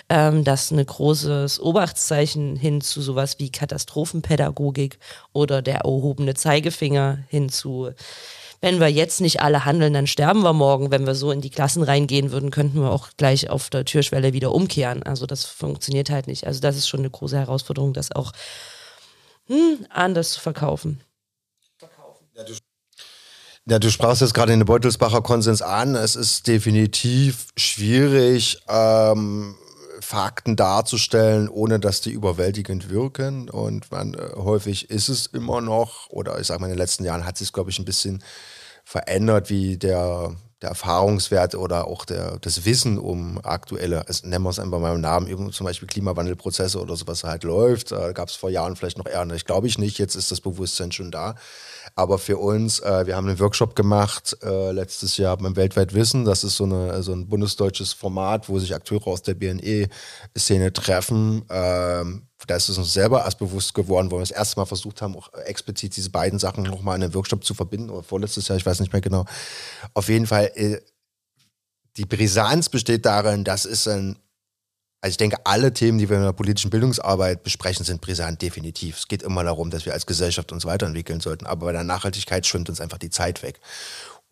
ähm, 0.09 0.43
das 0.43 0.69
ein 0.71 0.85
großes 0.85 1.59
Obachtszeichen 1.59 2.55
hin 2.55 2.81
zu 2.81 3.01
sowas 3.01 3.39
wie 3.39 3.51
Katastrophenpädagogik 3.51 4.99
oder 5.33 5.63
der 5.63 5.79
erhobene 5.79 6.35
Zeigefinger 6.35 7.17
hin 7.27 7.49
zu 7.49 7.91
wenn 8.63 8.79
wir 8.79 8.89
jetzt 8.89 9.21
nicht 9.21 9.41
alle 9.41 9.65
handeln, 9.65 9.93
dann 9.93 10.05
sterben 10.05 10.43
wir 10.43 10.53
morgen. 10.53 10.91
Wenn 10.91 11.07
wir 11.07 11.15
so 11.15 11.31
in 11.31 11.41
die 11.41 11.49
Klassen 11.49 11.81
reingehen 11.81 12.31
würden, 12.31 12.51
könnten 12.51 12.79
wir 12.79 12.91
auch 12.91 13.09
gleich 13.17 13.49
auf 13.49 13.71
der 13.71 13.85
Türschwelle 13.85 14.33
wieder 14.33 14.53
umkehren. 14.53 15.01
Also 15.01 15.25
das 15.25 15.45
funktioniert 15.45 16.11
halt 16.11 16.27
nicht. 16.27 16.45
Also 16.45 16.61
das 16.61 16.77
ist 16.77 16.87
schon 16.87 16.99
eine 16.99 17.09
große 17.09 17.39
Herausforderung, 17.39 17.93
das 17.93 18.11
auch 18.11 18.33
hm, 19.47 19.87
anders 19.89 20.33
zu 20.33 20.41
verkaufen. 20.41 21.01
Ja, 22.35 22.43
du 22.43 22.53
sprachst 23.89 24.21
jetzt 24.21 24.33
gerade 24.33 24.51
den 24.51 24.65
Beutelsbacher 24.65 25.21
Konsens 25.21 25.61
an. 25.61 25.95
Es 25.95 26.15
ist 26.15 26.47
definitiv 26.47 27.47
schwierig, 27.55 28.63
ähm, 28.67 29.55
Fakten 30.01 30.55
darzustellen, 30.55 31.47
ohne 31.47 31.79
dass 31.79 32.01
die 32.01 32.11
überwältigend 32.11 32.89
wirken. 32.89 33.49
Und 33.49 33.91
man, 33.91 34.13
äh, 34.13 34.31
häufig 34.35 34.89
ist 34.89 35.07
es 35.07 35.27
immer 35.27 35.61
noch, 35.61 36.09
oder 36.09 36.39
ich 36.39 36.47
sage 36.47 36.59
mal, 36.59 36.67
in 36.67 36.73
den 36.73 36.79
letzten 36.79 37.05
Jahren 37.05 37.25
hat 37.25 37.37
sich, 37.37 37.53
glaube 37.53 37.69
ich, 37.69 37.79
ein 37.79 37.85
bisschen 37.85 38.23
verändert, 38.83 39.49
wie 39.49 39.77
der, 39.77 40.35
der 40.61 40.69
Erfahrungswert 40.69 41.55
oder 41.55 41.87
auch 41.87 42.05
der, 42.05 42.37
das 42.39 42.65
Wissen 42.65 42.99
um 42.99 43.39
aktuelle, 43.43 44.07
also 44.07 44.27
nennen 44.27 44.43
wir 44.43 44.51
es 44.51 44.59
einfach 44.59 44.79
mal 44.79 44.93
im 44.93 45.01
Namen, 45.01 45.51
zum 45.51 45.65
Beispiel 45.65 45.87
Klimawandelprozesse 45.87 46.79
oder 46.79 46.95
sowas 46.95 47.23
halt 47.23 47.43
läuft. 47.43 47.91
Da 47.91 48.11
gab 48.11 48.29
es 48.29 48.35
vor 48.35 48.49
Jahren 48.49 48.75
vielleicht 48.75 48.97
noch 48.97 49.07
eher, 49.07 49.27
ich 49.31 49.45
glaube 49.45 49.67
ich 49.67 49.79
nicht, 49.79 49.97
jetzt 49.97 50.15
ist 50.15 50.31
das 50.31 50.41
Bewusstsein 50.41 50.91
schon 50.91 51.09
da. 51.09 51.35
Aber 51.95 52.19
für 52.19 52.37
uns, 52.37 52.79
äh, 52.79 53.07
wir 53.07 53.15
haben 53.15 53.27
einen 53.27 53.39
Workshop 53.39 53.75
gemacht 53.75 54.37
äh, 54.43 54.71
letztes 54.71 55.17
Jahr 55.17 55.35
beim 55.37 55.55
Weltweit 55.55 55.93
Wissen. 55.93 56.25
Das 56.25 56.43
ist 56.43 56.57
so, 56.57 56.65
eine, 56.65 57.01
so 57.01 57.11
ein 57.11 57.27
bundesdeutsches 57.27 57.93
Format, 57.93 58.47
wo 58.47 58.59
sich 58.59 58.75
Akteure 58.75 59.07
aus 59.07 59.23
der 59.23 59.33
BNE-Szene 59.33 60.73
treffen. 60.73 61.43
Ähm, 61.49 62.27
da 62.47 62.55
ist 62.55 62.69
es 62.69 62.77
uns 62.77 62.93
selber 62.93 63.23
erst 63.23 63.39
bewusst 63.39 63.73
geworden, 63.73 64.11
wo 64.11 64.15
wir 64.15 64.21
das 64.21 64.31
erste 64.31 64.59
Mal 64.59 64.65
versucht 64.65 65.01
haben, 65.01 65.15
auch 65.15 65.31
explizit 65.33 65.95
diese 65.95 66.09
beiden 66.09 66.39
Sachen 66.39 66.63
nochmal 66.63 66.97
in 66.97 67.03
einem 67.03 67.13
Workshop 67.13 67.43
zu 67.43 67.53
verbinden. 67.53 67.89
Oder 67.89 68.03
vorletztes 68.03 68.47
Jahr, 68.47 68.57
ich 68.57 68.65
weiß 68.65 68.79
nicht 68.79 68.93
mehr 68.93 69.01
genau. 69.01 69.25
Auf 69.93 70.09
jeden 70.09 70.27
Fall, 70.27 70.51
äh, 70.55 70.79
die 71.97 72.05
Brisanz 72.05 72.69
besteht 72.69 73.05
darin, 73.05 73.43
dass 73.43 73.65
es 73.65 73.87
ein 73.87 74.17
also 75.03 75.13
ich 75.13 75.17
denke, 75.17 75.37
alle 75.45 75.73
Themen, 75.73 75.97
die 75.97 76.09
wir 76.09 76.17
in 76.17 76.23
der 76.23 76.31
politischen 76.31 76.69
Bildungsarbeit 76.69 77.41
besprechen, 77.41 77.83
sind 77.83 78.01
brisant, 78.01 78.39
definitiv. 78.39 78.97
Es 78.97 79.07
geht 79.07 79.23
immer 79.23 79.43
darum, 79.43 79.71
dass 79.71 79.87
wir 79.87 79.93
als 79.93 80.05
Gesellschaft 80.05 80.51
uns 80.51 80.63
weiterentwickeln 80.63 81.19
sollten. 81.19 81.47
Aber 81.47 81.65
bei 81.65 81.71
der 81.71 81.83
Nachhaltigkeit 81.83 82.45
schwimmt 82.45 82.69
uns 82.69 82.79
einfach 82.79 82.99
die 82.99 83.09
Zeit 83.09 83.41
weg. 83.41 83.59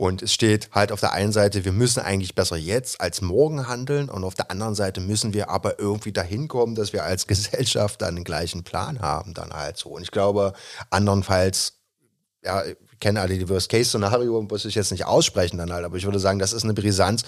Und 0.02 0.22
es 0.22 0.34
steht 0.34 0.70
halt 0.72 0.94
auf 0.94 1.02
der 1.02 1.12
einen 1.12 1.34
Seite, 1.34 1.66
wir 1.66 1.74
müssen 1.74 2.00
eigentlich 2.00 2.34
besser 2.34 2.56
jetzt 2.56 3.02
als 3.02 3.20
morgen 3.20 3.68
handeln 3.68 4.10
und 4.10 4.24
auf 4.24 4.34
der 4.34 4.50
anderen 4.50 4.74
Seite 4.74 5.02
müssen 5.02 5.34
wir 5.34 5.50
aber 5.50 5.78
irgendwie 5.78 6.14
dahin 6.14 6.48
kommen, 6.48 6.74
dass 6.74 6.94
wir 6.94 7.04
als 7.04 7.28
Gesellschaft 7.28 8.02
dann 8.02 8.16
den 8.16 8.24
gleichen 8.24 8.64
Plan 8.64 9.02
haben 9.02 9.34
dann 9.34 9.52
halt 9.52 9.76
so. 9.76 9.90
Und 9.90 10.04
ich 10.04 10.12
glaube, 10.12 10.54
andernfalls, 10.90 11.82
ja, 12.46 12.64
kennen 13.02 13.18
alle 13.18 13.38
die 13.38 13.50
Worst-Case-Szenario, 13.50 14.42
muss 14.44 14.64
ich 14.64 14.76
jetzt 14.76 14.92
nicht 14.94 15.06
aussprechen 15.06 15.58
dann 15.58 15.74
halt, 15.74 15.84
aber 15.84 15.98
ich 15.98 16.06
würde 16.06 16.20
sagen, 16.20 16.40
das 16.40 16.54
ist 16.54 16.64
eine 16.64 16.74
Brisanz, 16.74 17.24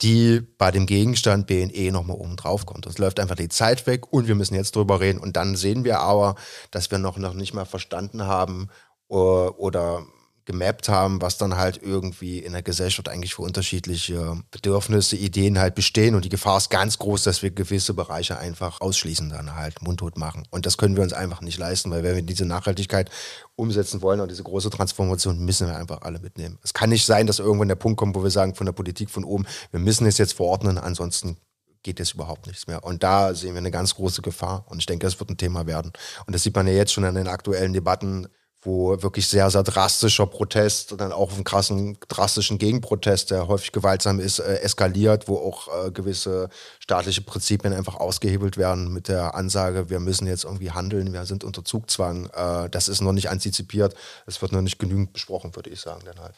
die 0.00 0.40
bei 0.58 0.70
dem 0.70 0.86
Gegenstand 0.86 1.48
BNE 1.48 1.90
nochmal 1.90 2.18
oben 2.18 2.36
drauf 2.36 2.66
kommt. 2.66 2.86
Es 2.86 2.98
läuft 2.98 3.18
einfach 3.18 3.34
die 3.34 3.48
Zeit 3.48 3.88
weg 3.88 4.12
und 4.12 4.28
wir 4.28 4.36
müssen 4.36 4.54
jetzt 4.54 4.76
drüber 4.76 5.00
reden. 5.00 5.18
Und 5.18 5.36
dann 5.36 5.56
sehen 5.56 5.82
wir 5.82 5.98
aber, 5.98 6.36
dass 6.70 6.88
wir 6.92 6.98
noch, 6.98 7.18
noch 7.18 7.34
nicht 7.34 7.52
mal 7.52 7.64
verstanden 7.64 8.26
haben 8.26 8.68
oder, 9.08 9.58
oder 9.58 10.06
gemappt 10.44 10.88
haben, 10.88 11.22
was 11.22 11.38
dann 11.38 11.56
halt 11.56 11.80
irgendwie 11.82 12.38
in 12.38 12.52
der 12.52 12.62
Gesellschaft 12.62 13.08
eigentlich 13.08 13.34
für 13.34 13.42
unterschiedliche 13.42 14.40
Bedürfnisse, 14.50 15.16
Ideen 15.16 15.58
halt 15.58 15.74
bestehen. 15.74 16.14
Und 16.14 16.24
die 16.24 16.28
Gefahr 16.28 16.56
ist 16.56 16.70
ganz 16.70 16.98
groß, 16.98 17.22
dass 17.22 17.42
wir 17.42 17.50
gewisse 17.50 17.94
Bereiche 17.94 18.38
einfach 18.38 18.80
ausschließen, 18.80 19.30
dann 19.30 19.54
halt 19.54 19.82
mundtot 19.82 20.18
machen. 20.18 20.44
Und 20.50 20.66
das 20.66 20.78
können 20.78 20.96
wir 20.96 21.02
uns 21.02 21.12
einfach 21.12 21.40
nicht 21.40 21.58
leisten, 21.58 21.90
weil 21.90 22.02
wenn 22.02 22.16
wir 22.16 22.22
diese 22.22 22.44
Nachhaltigkeit 22.44 23.10
umsetzen 23.54 24.02
wollen 24.02 24.20
und 24.20 24.30
diese 24.30 24.42
große 24.42 24.70
Transformation, 24.70 25.38
müssen 25.38 25.68
wir 25.68 25.76
einfach 25.76 26.02
alle 26.02 26.18
mitnehmen. 26.18 26.58
Es 26.62 26.74
kann 26.74 26.90
nicht 26.90 27.06
sein, 27.06 27.26
dass 27.26 27.38
irgendwann 27.38 27.68
der 27.68 27.76
Punkt 27.76 27.98
kommt, 27.98 28.16
wo 28.16 28.22
wir 28.22 28.30
sagen, 28.30 28.54
von 28.54 28.66
der 28.66 28.72
Politik 28.72 29.10
von 29.10 29.24
oben, 29.24 29.46
wir 29.70 29.80
müssen 29.80 30.06
es 30.06 30.18
jetzt 30.18 30.34
verordnen, 30.34 30.78
ansonsten 30.78 31.36
geht 31.82 31.98
jetzt 31.98 32.14
überhaupt 32.14 32.46
nichts 32.46 32.66
mehr. 32.66 32.84
Und 32.84 33.02
da 33.02 33.34
sehen 33.34 33.54
wir 33.54 33.58
eine 33.58 33.70
ganz 33.70 33.94
große 33.94 34.22
Gefahr. 34.22 34.64
Und 34.68 34.78
ich 34.78 34.86
denke, 34.86 35.06
das 35.06 35.18
wird 35.18 35.30
ein 35.30 35.36
Thema 35.36 35.66
werden. 35.66 35.92
Und 36.26 36.34
das 36.34 36.42
sieht 36.42 36.54
man 36.54 36.66
ja 36.66 36.72
jetzt 36.72 36.92
schon 36.92 37.04
an 37.04 37.14
den 37.14 37.28
aktuellen 37.28 37.72
Debatten 37.72 38.28
wo 38.64 39.02
wirklich 39.02 39.26
sehr, 39.26 39.50
sehr 39.50 39.64
drastischer 39.64 40.26
Protest 40.26 40.92
und 40.92 41.00
dann 41.00 41.12
auch 41.12 41.32
einen 41.32 41.42
krassen, 41.42 41.98
drastischen 42.06 42.58
Gegenprotest, 42.58 43.32
der 43.32 43.48
häufig 43.48 43.72
gewaltsam 43.72 44.20
ist, 44.20 44.38
äh, 44.38 44.60
eskaliert, 44.60 45.26
wo 45.26 45.36
auch 45.36 45.68
äh, 45.68 45.90
gewisse 45.90 46.48
staatliche 46.78 47.22
Prinzipien 47.22 47.72
einfach 47.72 47.96
ausgehebelt 47.96 48.56
werden 48.56 48.92
mit 48.92 49.08
der 49.08 49.34
Ansage, 49.34 49.90
wir 49.90 49.98
müssen 49.98 50.28
jetzt 50.28 50.44
irgendwie 50.44 50.70
handeln, 50.70 51.12
wir 51.12 51.26
sind 51.26 51.42
unter 51.42 51.64
Zugzwang. 51.64 52.26
Äh, 52.26 52.70
das 52.70 52.88
ist 52.88 53.00
noch 53.00 53.12
nicht 53.12 53.30
antizipiert, 53.30 53.94
es 54.26 54.40
wird 54.40 54.52
noch 54.52 54.62
nicht 54.62 54.78
genügend 54.78 55.12
besprochen, 55.12 55.56
würde 55.56 55.70
ich 55.70 55.80
sagen, 55.80 56.02
dann 56.04 56.20
halt. 56.20 56.34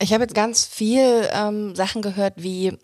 Ich 0.00 0.12
habe 0.12 0.22
jetzt 0.22 0.34
ganz 0.34 0.64
viel 0.64 1.28
ähm, 1.32 1.74
Sachen 1.74 2.00
gehört, 2.00 2.34
wie 2.36 2.78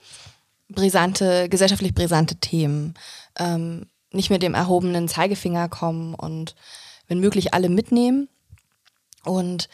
brisante, 0.68 1.48
gesellschaftlich 1.48 1.94
brisante 1.94 2.36
Themen, 2.36 2.94
ähm, 3.38 3.86
nicht 4.12 4.30
mit 4.30 4.42
dem 4.42 4.54
erhobenen 4.54 5.06
Zeigefinger 5.06 5.68
kommen 5.68 6.14
und 6.14 6.56
wenn 7.06 7.20
möglich 7.20 7.54
alle 7.54 7.68
mitnehmen. 7.68 8.28
Und 9.24 9.68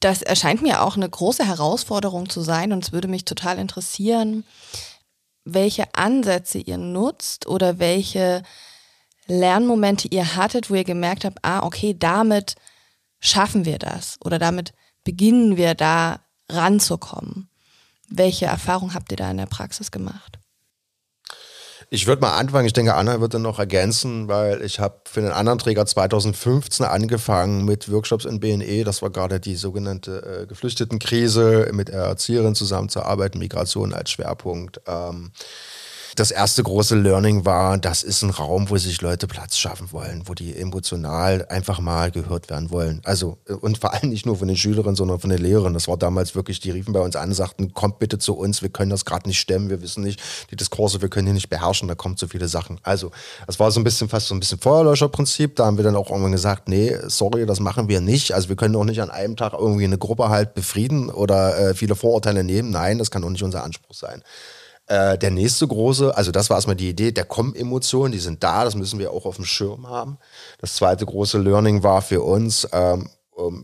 das 0.00 0.22
erscheint 0.22 0.62
mir 0.62 0.82
auch 0.82 0.96
eine 0.96 1.08
große 1.08 1.46
Herausforderung 1.46 2.28
zu 2.28 2.40
sein 2.40 2.72
und 2.72 2.84
es 2.84 2.92
würde 2.92 3.08
mich 3.08 3.24
total 3.24 3.58
interessieren, 3.58 4.44
welche 5.44 5.94
Ansätze 5.94 6.58
ihr 6.58 6.78
nutzt 6.78 7.46
oder 7.46 7.78
welche 7.78 8.42
Lernmomente 9.26 10.08
ihr 10.08 10.36
hattet, 10.36 10.70
wo 10.70 10.74
ihr 10.74 10.84
gemerkt 10.84 11.24
habt, 11.24 11.38
ah, 11.42 11.62
okay, 11.62 11.94
damit 11.96 12.56
schaffen 13.20 13.64
wir 13.64 13.78
das 13.78 14.18
oder 14.24 14.38
damit 14.38 14.72
beginnen 15.04 15.56
wir 15.56 15.74
da 15.74 16.20
ranzukommen. 16.48 17.48
Welche 18.08 18.46
Erfahrungen 18.46 18.94
habt 18.94 19.12
ihr 19.12 19.16
da 19.16 19.30
in 19.30 19.36
der 19.36 19.46
Praxis 19.46 19.90
gemacht? 19.90 20.39
Ich 21.92 22.06
würde 22.06 22.22
mal 22.22 22.36
anfangen, 22.36 22.66
ich 22.66 22.72
denke, 22.72 22.94
Anna 22.94 23.18
dann 23.26 23.42
noch 23.42 23.58
ergänzen, 23.58 24.28
weil 24.28 24.62
ich 24.62 24.78
habe 24.78 25.00
für 25.06 25.22
den 25.22 25.32
anderen 25.32 25.58
Träger 25.58 25.84
2015 25.84 26.86
angefangen 26.86 27.64
mit 27.64 27.90
Workshops 27.90 28.26
in 28.26 28.38
BNE. 28.38 28.84
Das 28.84 29.02
war 29.02 29.10
gerade 29.10 29.40
die 29.40 29.56
sogenannte 29.56 30.42
äh, 30.42 30.46
Geflüchtetenkrise, 30.46 31.70
mit 31.72 31.88
der 31.88 32.02
Erzieherin 32.02 32.54
zusammenzuarbeiten, 32.54 33.40
Migration 33.40 33.92
als 33.92 34.12
Schwerpunkt. 34.12 34.80
Ähm, 34.86 35.32
das 36.16 36.30
erste 36.30 36.62
große 36.62 36.96
Learning 36.96 37.44
war, 37.44 37.78
das 37.78 38.02
ist 38.02 38.22
ein 38.22 38.30
Raum, 38.30 38.70
wo 38.70 38.76
sich 38.76 39.00
Leute 39.00 39.26
Platz 39.26 39.58
schaffen 39.58 39.92
wollen, 39.92 40.22
wo 40.26 40.34
die 40.34 40.56
emotional 40.56 41.46
einfach 41.48 41.80
mal 41.80 42.10
gehört 42.10 42.50
werden 42.50 42.70
wollen. 42.70 43.00
Also, 43.04 43.38
äh, 43.48 43.52
und 43.52 43.78
vor 43.78 43.92
allem 43.92 44.10
nicht 44.10 44.26
nur 44.26 44.36
von 44.36 44.48
den 44.48 44.56
Schülerinnen, 44.56 44.96
sondern 44.96 45.20
von 45.20 45.30
den 45.30 45.40
Lehrern. 45.40 45.74
Das 45.74 45.88
war 45.88 45.96
damals 45.96 46.34
wirklich, 46.34 46.60
die 46.60 46.70
riefen 46.70 46.92
bei 46.92 47.00
uns 47.00 47.16
an, 47.16 47.32
sagten, 47.32 47.74
kommt 47.74 47.98
bitte 47.98 48.18
zu 48.18 48.34
uns, 48.34 48.62
wir 48.62 48.70
können 48.70 48.90
das 48.90 49.04
gerade 49.04 49.28
nicht 49.28 49.38
stemmen, 49.38 49.70
wir 49.70 49.82
wissen 49.82 50.02
nicht, 50.02 50.20
die 50.50 50.56
Diskurse, 50.56 51.00
wir 51.00 51.08
können 51.08 51.26
hier 51.26 51.34
nicht 51.34 51.48
beherrschen, 51.48 51.88
da 51.88 51.94
kommen 51.94 52.16
zu 52.16 52.28
viele 52.28 52.48
Sachen. 52.48 52.80
Also, 52.82 53.10
das 53.46 53.58
war 53.60 53.70
so 53.70 53.80
ein 53.80 53.84
bisschen 53.84 54.08
fast 54.08 54.28
so 54.28 54.34
ein 54.34 54.40
bisschen 54.40 54.58
Feuerlöscherprinzip. 54.58 55.56
Da 55.56 55.66
haben 55.66 55.76
wir 55.76 55.84
dann 55.84 55.96
auch 55.96 56.10
irgendwann 56.10 56.32
gesagt, 56.32 56.68
nee, 56.68 56.96
sorry, 57.06 57.46
das 57.46 57.60
machen 57.60 57.88
wir 57.88 58.00
nicht. 58.00 58.32
Also, 58.32 58.48
wir 58.48 58.56
können 58.56 58.76
auch 58.76 58.84
nicht 58.84 59.00
an 59.02 59.10
einem 59.10 59.36
Tag 59.36 59.52
irgendwie 59.52 59.84
eine 59.84 59.98
Gruppe 59.98 60.28
halt 60.28 60.54
befrieden 60.54 61.10
oder 61.10 61.58
äh, 61.58 61.74
viele 61.74 61.94
Vorurteile 61.94 62.44
nehmen. 62.44 62.70
Nein, 62.70 62.98
das 62.98 63.10
kann 63.10 63.24
auch 63.24 63.30
nicht 63.30 63.42
unser 63.42 63.64
Anspruch 63.64 63.94
sein. 63.94 64.22
Äh, 64.90 65.18
der 65.18 65.30
nächste 65.30 65.68
große, 65.68 66.16
also 66.16 66.32
das 66.32 66.50
war 66.50 66.56
erstmal 66.56 66.74
die 66.74 66.88
Idee, 66.88 67.12
der 67.12 67.24
Kommen-Emotionen, 67.24 68.10
die 68.10 68.18
sind 68.18 68.42
da, 68.42 68.64
das 68.64 68.74
müssen 68.74 68.98
wir 68.98 69.12
auch 69.12 69.24
auf 69.24 69.36
dem 69.36 69.44
Schirm 69.44 69.86
haben. 69.88 70.18
Das 70.58 70.74
zweite 70.74 71.06
große 71.06 71.38
Learning 71.38 71.84
war 71.84 72.02
für 72.02 72.22
uns, 72.22 72.66
ähm, 72.72 73.08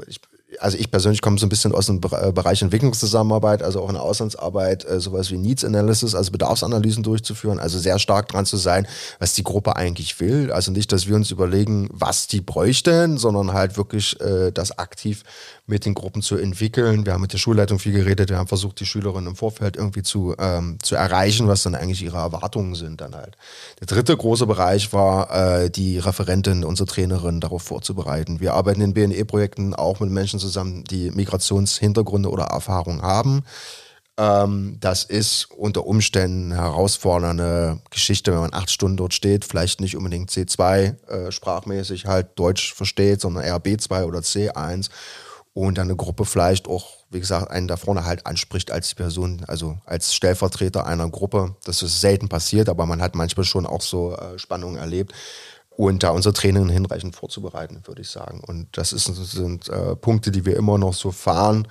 ich 0.06 0.20
also 0.60 0.78
ich 0.78 0.90
persönlich 0.90 1.22
komme 1.22 1.38
so 1.38 1.46
ein 1.46 1.48
bisschen 1.48 1.74
aus 1.74 1.86
dem 1.86 1.96
äh, 1.96 2.32
Bereich 2.32 2.62
Entwicklungszusammenarbeit, 2.62 3.62
also 3.62 3.82
auch 3.82 3.88
in 3.88 3.94
der 3.94 4.02
Auslandsarbeit, 4.02 4.84
äh, 4.84 5.00
sowas 5.00 5.30
wie 5.30 5.36
Needs 5.36 5.64
Analysis, 5.64 6.14
also 6.14 6.30
Bedarfsanalysen 6.30 7.02
durchzuführen, 7.02 7.58
also 7.58 7.78
sehr 7.78 7.98
stark 7.98 8.28
dran 8.28 8.46
zu 8.46 8.56
sein, 8.56 8.86
was 9.18 9.34
die 9.34 9.42
Gruppe 9.42 9.76
eigentlich 9.76 10.20
will. 10.20 10.52
Also 10.52 10.70
nicht, 10.70 10.92
dass 10.92 11.08
wir 11.08 11.16
uns 11.16 11.30
überlegen, 11.30 11.88
was 11.92 12.28
die 12.28 12.40
bräuchten, 12.40 13.18
sondern 13.18 13.52
halt 13.52 13.76
wirklich 13.76 14.20
äh, 14.20 14.52
das 14.52 14.78
aktiv 14.78 15.24
mit 15.66 15.84
den 15.84 15.94
Gruppen 15.94 16.22
zu 16.22 16.36
entwickeln. 16.36 17.06
Wir 17.06 17.12
haben 17.12 17.22
mit 17.22 17.32
der 17.32 17.38
Schulleitung 17.38 17.78
viel 17.78 17.92
geredet, 17.92 18.30
wir 18.30 18.38
haben 18.38 18.46
versucht, 18.46 18.78
die 18.78 18.86
Schülerinnen 18.86 19.30
im 19.30 19.36
Vorfeld 19.36 19.76
irgendwie 19.76 20.02
zu, 20.02 20.34
ähm, 20.38 20.78
zu 20.80 20.94
erreichen, 20.94 21.48
was 21.48 21.64
dann 21.64 21.74
eigentlich 21.74 22.02
ihre 22.02 22.18
Erwartungen 22.18 22.74
sind 22.76 23.00
dann 23.00 23.14
halt. 23.16 23.36
Der 23.80 23.88
dritte 23.88 24.16
große 24.16 24.46
Bereich 24.46 24.92
war, 24.92 25.62
äh, 25.64 25.70
die 25.70 25.98
Referentin, 25.98 26.64
unsere 26.64 26.86
Trainerin 26.86 27.40
darauf 27.40 27.62
vorzubereiten. 27.62 28.38
Wir 28.40 28.54
arbeiten 28.54 28.80
in 28.80 28.94
BNE-Projekten 28.94 29.74
auch 29.74 29.98
mit 29.98 30.10
Menschen 30.10 30.38
zusammen, 30.38 30.84
die 30.84 31.10
Migrationshintergründe 31.10 32.30
oder 32.30 32.44
Erfahrungen 32.44 33.02
haben. 33.02 33.42
Ähm, 34.18 34.78
das 34.80 35.04
ist 35.04 35.48
unter 35.50 35.84
Umständen 35.84 36.52
eine 36.52 36.62
herausfordernde 36.62 37.80
Geschichte, 37.90 38.32
wenn 38.32 38.40
man 38.40 38.54
acht 38.54 38.70
Stunden 38.70 38.96
dort 38.96 39.14
steht, 39.14 39.44
vielleicht 39.44 39.80
nicht 39.80 39.96
unbedingt 39.96 40.30
C2 40.30 40.94
äh, 41.08 41.32
sprachmäßig 41.32 42.06
halt 42.06 42.28
Deutsch 42.36 42.72
versteht, 42.72 43.20
sondern 43.20 43.44
eher 43.44 43.60
B2 43.60 44.04
oder 44.04 44.20
C1 44.20 44.88
und 45.56 45.78
dann 45.78 45.86
eine 45.86 45.96
Gruppe 45.96 46.26
vielleicht 46.26 46.68
auch, 46.68 47.06
wie 47.08 47.18
gesagt, 47.18 47.50
einen 47.50 47.66
da 47.66 47.78
vorne 47.78 48.04
halt 48.04 48.26
anspricht 48.26 48.70
als 48.70 48.94
Person, 48.94 49.42
also 49.46 49.78
als 49.86 50.14
Stellvertreter 50.14 50.86
einer 50.86 51.08
Gruppe. 51.08 51.56
Das 51.64 51.82
ist 51.82 52.02
selten 52.02 52.28
passiert, 52.28 52.68
aber 52.68 52.84
man 52.84 53.00
hat 53.00 53.14
manchmal 53.14 53.46
schon 53.46 53.64
auch 53.64 53.80
so 53.80 54.14
äh, 54.14 54.38
Spannungen 54.38 54.76
erlebt. 54.76 55.14
Und 55.70 56.02
da 56.02 56.10
unsere 56.10 56.34
Trainingen 56.34 56.68
hinreichend 56.68 57.16
vorzubereiten, 57.16 57.80
würde 57.86 58.02
ich 58.02 58.10
sagen. 58.10 58.42
Und 58.46 58.76
das 58.76 58.92
ist, 58.92 59.06
sind 59.06 59.70
äh, 59.70 59.96
Punkte, 59.96 60.30
die 60.30 60.44
wir 60.44 60.58
immer 60.58 60.76
noch 60.76 60.92
so 60.92 61.10
fahren. 61.10 61.66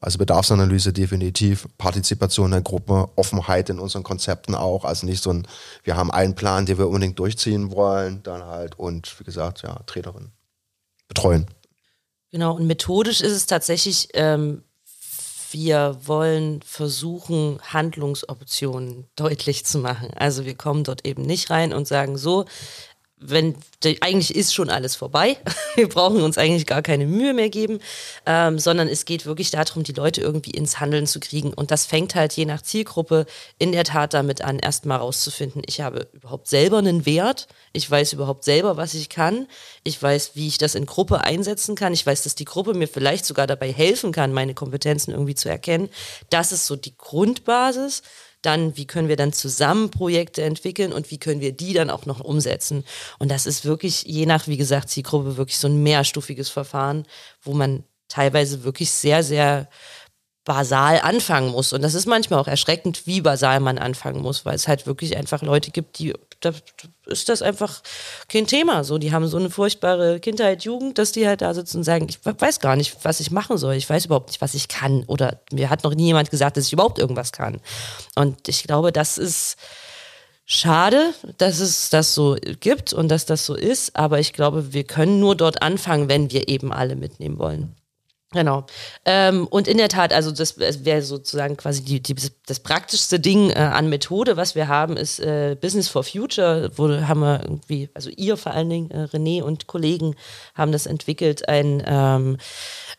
Also 0.00 0.18
Bedarfsanalyse 0.18 0.92
definitiv, 0.92 1.68
Partizipation 1.78 2.50
der 2.50 2.62
Gruppe, 2.62 3.08
Offenheit 3.14 3.70
in 3.70 3.78
unseren 3.78 4.02
Konzepten 4.02 4.56
auch. 4.56 4.84
Also 4.84 5.06
nicht 5.06 5.22
so 5.22 5.30
ein, 5.30 5.46
wir 5.84 5.96
haben 5.96 6.10
einen 6.10 6.34
Plan, 6.34 6.66
den 6.66 6.78
wir 6.78 6.88
unbedingt 6.88 7.20
durchziehen 7.20 7.70
wollen, 7.70 8.20
dann 8.24 8.42
halt 8.46 8.76
und 8.80 9.20
wie 9.20 9.24
gesagt, 9.24 9.62
ja, 9.62 9.76
Trainerin 9.86 10.32
betreuen. 11.06 11.46
Genau, 12.30 12.54
und 12.54 12.66
methodisch 12.66 13.20
ist 13.20 13.32
es 13.32 13.46
tatsächlich, 13.46 14.08
ähm, 14.14 14.62
wir 15.50 15.98
wollen 16.04 16.60
versuchen, 16.60 17.58
Handlungsoptionen 17.62 19.06
deutlich 19.16 19.64
zu 19.64 19.78
machen. 19.78 20.10
Also 20.14 20.44
wir 20.44 20.54
kommen 20.54 20.84
dort 20.84 21.06
eben 21.06 21.22
nicht 21.22 21.50
rein 21.50 21.72
und 21.72 21.88
sagen 21.88 22.18
so, 22.18 22.44
wenn 23.20 23.56
eigentlich 24.00 24.34
ist 24.34 24.54
schon 24.54 24.70
alles 24.70 24.94
vorbei. 24.94 25.36
Wir 25.74 25.88
brauchen 25.88 26.22
uns 26.22 26.38
eigentlich 26.38 26.66
gar 26.66 26.82
keine 26.82 27.06
Mühe 27.06 27.34
mehr 27.34 27.48
geben, 27.48 27.80
ähm, 28.26 28.58
sondern 28.58 28.88
es 28.88 29.04
geht 29.04 29.26
wirklich 29.26 29.50
darum, 29.50 29.82
die 29.82 29.92
Leute 29.92 30.20
irgendwie 30.20 30.50
ins 30.50 30.80
Handeln 30.80 31.06
zu 31.06 31.20
kriegen. 31.20 31.52
Und 31.52 31.70
das 31.70 31.86
fängt 31.86 32.14
halt 32.14 32.32
je 32.34 32.44
nach 32.44 32.62
Zielgruppe 32.62 33.26
in 33.58 33.72
der 33.72 33.84
Tat 33.84 34.14
damit 34.14 34.42
an, 34.42 34.58
erstmal 34.58 34.98
rauszufinden, 34.98 35.62
ich 35.66 35.80
habe 35.80 36.08
überhaupt 36.12 36.48
selber 36.48 36.78
einen 36.78 37.06
Wert, 37.06 37.48
ich 37.72 37.90
weiß 37.90 38.12
überhaupt 38.12 38.44
selber, 38.44 38.76
was 38.76 38.94
ich 38.94 39.08
kann, 39.08 39.46
ich 39.84 40.00
weiß, 40.00 40.32
wie 40.34 40.48
ich 40.48 40.58
das 40.58 40.74
in 40.74 40.86
Gruppe 40.86 41.22
einsetzen 41.22 41.74
kann, 41.74 41.92
ich 41.92 42.06
weiß, 42.06 42.22
dass 42.22 42.34
die 42.34 42.44
Gruppe 42.44 42.74
mir 42.74 42.88
vielleicht 42.88 43.24
sogar 43.26 43.46
dabei 43.46 43.72
helfen 43.72 44.12
kann, 44.12 44.32
meine 44.32 44.54
Kompetenzen 44.54 45.12
irgendwie 45.12 45.34
zu 45.34 45.48
erkennen. 45.48 45.88
Das 46.30 46.52
ist 46.52 46.66
so 46.66 46.76
die 46.76 46.96
Grundbasis. 46.96 48.02
Dann, 48.42 48.76
wie 48.76 48.86
können 48.86 49.08
wir 49.08 49.16
dann 49.16 49.32
zusammen 49.32 49.90
Projekte 49.90 50.42
entwickeln 50.42 50.92
und 50.92 51.10
wie 51.10 51.18
können 51.18 51.40
wir 51.40 51.52
die 51.52 51.72
dann 51.72 51.90
auch 51.90 52.06
noch 52.06 52.20
umsetzen? 52.20 52.84
Und 53.18 53.30
das 53.30 53.46
ist 53.46 53.64
wirklich, 53.64 54.04
je 54.04 54.26
nach, 54.26 54.46
wie 54.46 54.56
gesagt, 54.56 54.90
Zielgruppe, 54.90 55.36
wirklich 55.36 55.58
so 55.58 55.68
ein 55.68 55.82
mehrstufiges 55.82 56.48
Verfahren, 56.48 57.06
wo 57.42 57.52
man 57.52 57.84
teilweise 58.08 58.64
wirklich 58.64 58.90
sehr, 58.90 59.22
sehr 59.22 59.68
basal 60.44 61.00
anfangen 61.00 61.50
muss. 61.50 61.74
Und 61.74 61.82
das 61.82 61.94
ist 61.94 62.06
manchmal 62.06 62.40
auch 62.40 62.48
erschreckend, 62.48 63.06
wie 63.06 63.20
basal 63.20 63.60
man 63.60 63.76
anfangen 63.76 64.22
muss, 64.22 64.46
weil 64.46 64.54
es 64.54 64.66
halt 64.66 64.86
wirklich 64.86 65.16
einfach 65.16 65.42
Leute 65.42 65.70
gibt, 65.70 65.98
die 65.98 66.14
da 66.40 66.52
ist 67.06 67.28
das 67.28 67.42
einfach 67.42 67.82
kein 68.28 68.46
Thema. 68.46 68.84
So, 68.84 68.98
die 68.98 69.12
haben 69.12 69.26
so 69.26 69.36
eine 69.36 69.50
furchtbare 69.50 70.20
Kindheit, 70.20 70.64
Jugend, 70.64 70.98
dass 70.98 71.12
die 71.12 71.26
halt 71.26 71.40
da 71.40 71.52
sitzen 71.54 71.78
und 71.78 71.84
sagen, 71.84 72.06
ich 72.08 72.18
weiß 72.24 72.60
gar 72.60 72.76
nicht, 72.76 72.96
was 73.02 73.20
ich 73.20 73.30
machen 73.30 73.58
soll. 73.58 73.74
Ich 73.74 73.88
weiß 73.88 74.06
überhaupt 74.06 74.28
nicht, 74.28 74.40
was 74.40 74.54
ich 74.54 74.68
kann. 74.68 75.04
Oder 75.04 75.40
mir 75.50 75.70
hat 75.70 75.84
noch 75.84 75.94
nie 75.94 76.06
jemand 76.06 76.30
gesagt, 76.30 76.56
dass 76.56 76.66
ich 76.66 76.72
überhaupt 76.72 76.98
irgendwas 76.98 77.32
kann. 77.32 77.60
Und 78.14 78.48
ich 78.48 78.62
glaube, 78.64 78.92
das 78.92 79.18
ist 79.18 79.56
schade, 80.46 81.12
dass 81.38 81.58
es 81.58 81.90
das 81.90 82.14
so 82.14 82.36
gibt 82.60 82.92
und 82.92 83.08
dass 83.08 83.26
das 83.26 83.44
so 83.44 83.54
ist. 83.54 83.96
Aber 83.96 84.20
ich 84.20 84.32
glaube, 84.32 84.72
wir 84.72 84.84
können 84.84 85.20
nur 85.20 85.34
dort 85.34 85.62
anfangen, 85.62 86.08
wenn 86.08 86.30
wir 86.30 86.48
eben 86.48 86.72
alle 86.72 86.96
mitnehmen 86.96 87.38
wollen. 87.38 87.74
Genau. 88.32 88.66
Ähm, 89.06 89.46
und 89.46 89.66
in 89.68 89.78
der 89.78 89.88
Tat, 89.88 90.12
also 90.12 90.30
das 90.30 90.58
wäre 90.58 91.00
sozusagen 91.00 91.56
quasi 91.56 91.82
die, 91.82 92.02
die, 92.02 92.14
das 92.44 92.60
praktischste 92.60 93.18
Ding 93.18 93.48
äh, 93.48 93.54
an 93.54 93.88
Methode, 93.88 94.36
was 94.36 94.54
wir 94.54 94.68
haben, 94.68 94.98
ist 94.98 95.18
äh, 95.18 95.56
Business 95.58 95.88
for 95.88 96.04
Future, 96.04 96.70
wo 96.76 96.90
haben 96.90 97.20
wir 97.20 97.40
irgendwie, 97.42 97.88
also 97.94 98.10
ihr 98.10 98.36
vor 98.36 98.52
allen 98.52 98.68
Dingen, 98.68 98.90
äh, 98.90 99.04
René 99.04 99.42
und 99.42 99.66
Kollegen 99.66 100.14
haben 100.54 100.72
das 100.72 100.84
entwickelt, 100.84 101.48
ein 101.48 101.82
ähm, 101.86 102.36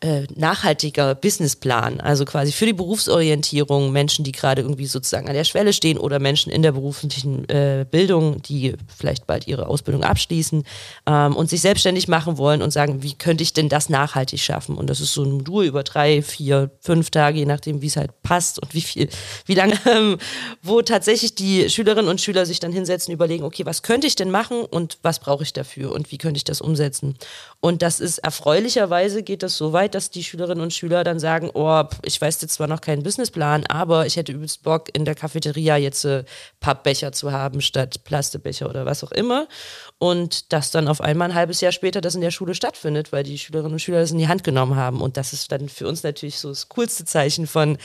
äh, 0.01 0.27
nachhaltiger 0.33 1.13
Businessplan, 1.13 1.99
also 1.99 2.23
quasi 2.23 2.53
für 2.53 2.65
die 2.65 2.73
Berufsorientierung, 2.73 3.91
Menschen, 3.91 4.23
die 4.23 4.31
gerade 4.31 4.61
irgendwie 4.61 4.85
sozusagen 4.85 5.27
an 5.27 5.33
der 5.33 5.43
Schwelle 5.43 5.73
stehen 5.73 5.97
oder 5.97 6.19
Menschen 6.19 6.53
in 6.53 6.61
der 6.61 6.71
beruflichen 6.71 7.47
äh, 7.49 7.85
Bildung, 7.89 8.41
die 8.41 8.75
vielleicht 8.95 9.27
bald 9.27 9.45
ihre 9.47 9.67
Ausbildung 9.67 10.05
abschließen 10.05 10.63
ähm, 11.05 11.35
und 11.35 11.49
sich 11.49 11.59
selbstständig 11.59 12.07
machen 12.07 12.37
wollen 12.37 12.61
und 12.61 12.71
sagen, 12.71 13.03
wie 13.03 13.15
könnte 13.15 13.43
ich 13.43 13.51
denn 13.51 13.67
das 13.67 13.89
nachhaltig 13.89 14.39
schaffen? 14.39 14.77
Und 14.77 14.89
das 14.89 15.01
ist 15.01 15.13
so 15.13 15.23
ein 15.23 15.31
Modul 15.31 15.65
über 15.65 15.83
drei, 15.83 16.21
vier, 16.21 16.71
fünf 16.79 17.09
Tage, 17.09 17.39
je 17.39 17.45
nachdem, 17.45 17.81
wie 17.81 17.87
es 17.87 17.97
halt 17.97 18.21
passt 18.23 18.59
und 18.59 18.73
wie 18.73 18.81
viel, 18.81 19.09
wie 19.47 19.55
lange, 19.55 19.77
ähm, 19.85 20.17
wo 20.61 20.81
tatsächlich 20.81 21.35
die 21.35 21.69
Schülerinnen 21.69 22.09
und 22.09 22.21
Schüler 22.21 22.45
sich 22.45 22.61
dann 22.61 22.71
hinsetzen, 22.71 23.13
überlegen, 23.13 23.43
okay, 23.43 23.65
was 23.65 23.83
könnte 23.83 24.07
ich 24.07 24.15
denn 24.15 24.31
machen 24.31 24.61
und 24.61 24.97
was 25.01 25.19
brauche 25.19 25.43
ich 25.43 25.51
dafür 25.51 25.91
und 25.91 26.09
wie 26.13 26.17
könnte 26.17 26.37
ich 26.37 26.45
das 26.45 26.61
umsetzen? 26.61 27.15
Und 27.61 27.81
das 27.81 27.99
ist 27.99 28.19
erfreulicherweise 28.19 29.21
geht 29.21 29.43
das 29.43 29.57
so 29.57 29.73
weit, 29.73 29.93
dass 29.93 30.09
die 30.09 30.23
Schülerinnen 30.23 30.63
und 30.63 30.73
Schüler 30.73 31.03
dann 31.03 31.19
sagen, 31.19 31.51
oh, 31.53 31.83
ich 32.03 32.19
weiß 32.19 32.41
jetzt 32.41 32.53
zwar 32.53 32.67
noch 32.67 32.79
keinen 32.79 33.03
Businessplan, 33.03 33.65
aber 33.67 34.05
ich 34.05 34.15
hätte 34.15 34.31
übelst 34.31 34.63
Bock, 34.63 34.87
in 34.95 35.03
der 35.03 35.13
Cafeteria 35.13 35.75
jetzt 35.75 36.05
äh, 36.05 36.23
Pappbecher 36.61 37.11
zu 37.11 37.33
haben 37.33 37.59
statt 37.59 38.05
Plastikbecher 38.05 38.69
oder 38.69 38.85
was 38.85 39.03
auch 39.03 39.11
immer. 39.11 39.49
Und 39.97 40.53
das 40.53 40.71
dann 40.71 40.87
auf 40.87 41.01
einmal 41.01 41.31
ein 41.31 41.35
halbes 41.35 41.59
Jahr 41.59 41.73
später 41.73 41.99
das 41.99 42.15
in 42.15 42.21
der 42.21 42.31
Schule 42.31 42.55
stattfindet, 42.55 43.11
weil 43.11 43.23
die 43.23 43.37
Schülerinnen 43.37 43.73
und 43.73 43.79
Schüler 43.79 43.99
das 43.99 44.11
in 44.11 44.19
die 44.19 44.29
Hand 44.29 44.45
genommen 44.45 44.77
haben. 44.77 45.01
Und 45.01 45.17
das 45.17 45.33
ist 45.33 45.51
dann 45.51 45.67
für 45.67 45.85
uns 45.85 46.03
natürlich 46.03 46.39
so 46.39 46.49
das 46.49 46.69
coolste 46.69 47.03
Zeichen 47.03 47.45
von, 47.45 47.77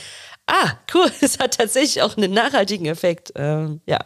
ah, 0.47 0.71
cool, 0.93 1.11
es 1.21 1.37
hat 1.39 1.57
tatsächlich 1.57 2.01
auch 2.01 2.15
einen 2.15 2.31
nachhaltigen 2.31 2.85
Effekt. 2.85 3.33
Ähm, 3.35 3.81
ja. 3.85 3.99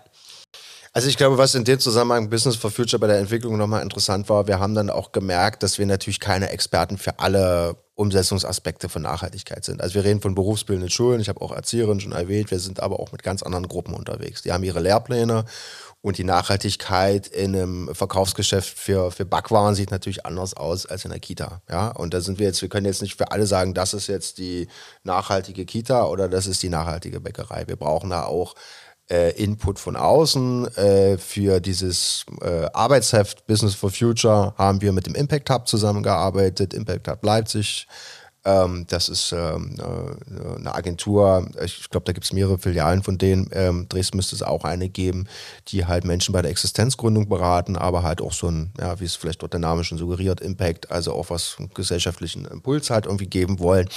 Also 0.91 1.07
ich 1.07 1.17
glaube, 1.17 1.37
was 1.37 1.53
in 1.53 1.63
dem 1.65 1.79
Zusammenhang 1.79 2.29
Business 2.29 2.55
for 2.55 2.71
Future 2.71 2.99
bei 2.99 3.07
der 3.07 3.19
Entwicklung 3.19 3.57
nochmal 3.57 3.83
interessant 3.83 4.27
war, 4.27 4.47
wir 4.47 4.59
haben 4.59 4.73
dann 4.73 4.89
auch 4.89 5.11
gemerkt, 5.11 5.61
dass 5.61 5.77
wir 5.77 5.85
natürlich 5.85 6.19
keine 6.19 6.49
Experten 6.49 6.97
für 6.97 7.19
alle 7.19 7.75
Umsetzungsaspekte 7.93 8.89
von 8.89 9.01
Nachhaltigkeit 9.01 9.63
sind. 9.65 9.81
Also 9.81 9.95
wir 9.95 10.05
reden 10.05 10.21
von 10.21 10.33
berufsbildenden 10.33 10.89
Schulen, 10.89 11.19
ich 11.19 11.29
habe 11.29 11.41
auch 11.41 11.51
Erzieherinnen 11.51 11.99
schon 11.99 12.13
erwähnt, 12.13 12.49
wir 12.49 12.59
sind 12.59 12.79
aber 12.79 12.99
auch 12.99 13.11
mit 13.11 13.23
ganz 13.23 13.43
anderen 13.43 13.67
Gruppen 13.67 13.93
unterwegs. 13.93 14.41
Die 14.41 14.51
haben 14.51 14.63
ihre 14.63 14.79
Lehrpläne 14.79 15.45
und 16.01 16.17
die 16.17 16.23
Nachhaltigkeit 16.23 17.27
in 17.27 17.55
einem 17.55 17.93
Verkaufsgeschäft 17.93 18.79
für, 18.79 19.11
für 19.11 19.25
Backwaren 19.25 19.75
sieht 19.75 19.91
natürlich 19.91 20.25
anders 20.25 20.53
aus 20.55 20.85
als 20.85 21.03
in 21.03 21.11
der 21.11 21.19
Kita. 21.19 21.61
Ja, 21.69 21.89
und 21.89 22.13
da 22.13 22.21
sind 22.21 22.39
wir 22.39 22.47
jetzt, 22.47 22.61
wir 22.61 22.69
können 22.69 22.85
jetzt 22.85 23.01
nicht 23.01 23.17
für 23.17 23.31
alle 23.31 23.45
sagen, 23.45 23.73
das 23.73 23.93
ist 23.93 24.07
jetzt 24.07 24.37
die 24.37 24.69
nachhaltige 25.03 25.65
Kita 25.65 26.05
oder 26.05 26.29
das 26.29 26.47
ist 26.47 26.63
die 26.63 26.69
nachhaltige 26.69 27.19
Bäckerei. 27.19 27.67
Wir 27.67 27.75
brauchen 27.75 28.09
da 28.11 28.23
auch 28.23 28.55
äh, 29.09 29.31
Input 29.31 29.79
von 29.79 29.95
außen. 29.95 30.67
Äh, 30.75 31.17
für 31.17 31.59
dieses 31.59 32.25
äh, 32.41 32.65
Arbeitsheft 32.73 33.47
Business 33.47 33.75
for 33.75 33.89
Future 33.89 34.53
haben 34.57 34.81
wir 34.81 34.91
mit 34.91 35.07
dem 35.07 35.15
Impact 35.15 35.49
Hub 35.49 35.67
zusammengearbeitet. 35.67 36.73
Impact 36.73 37.07
Hub 37.07 37.23
Leipzig. 37.23 37.87
Ähm, 38.45 38.85
das 38.87 39.09
ist 39.09 39.33
ähm, 39.33 39.75
äh, 39.79 40.55
eine 40.57 40.73
Agentur, 40.73 41.49
ich 41.63 41.89
glaube, 41.89 42.05
da 42.05 42.13
gibt 42.13 42.23
es 42.25 42.31
mehrere 42.31 42.57
Filialen 42.57 43.03
von 43.03 43.17
denen. 43.17 43.49
Ähm, 43.51 43.87
Dresden 43.89 44.15
müsste 44.17 44.35
es 44.35 44.43
auch 44.43 44.63
eine 44.63 44.87
geben, 44.87 45.27
die 45.67 45.85
halt 45.85 46.05
Menschen 46.05 46.31
bei 46.31 46.41
der 46.41 46.51
Existenzgründung 46.51 47.27
beraten, 47.27 47.75
aber 47.75 48.03
halt 48.03 48.21
auch 48.21 48.31
so 48.31 48.47
ein, 48.49 48.71
ja, 48.79 48.99
wie 48.99 49.05
es 49.05 49.15
vielleicht 49.15 49.41
dort 49.41 49.53
der 49.53 49.59
Name 49.59 49.83
schon 49.83 49.97
suggeriert, 49.97 50.39
Impact, 50.39 50.89
also 50.89 51.13
auch 51.13 51.29
was 51.29 51.57
gesellschaftlichen 51.73 52.45
Impuls 52.45 52.89
halt 52.89 53.07
irgendwie 53.07 53.27
geben 53.27 53.59
wollen. 53.59 53.89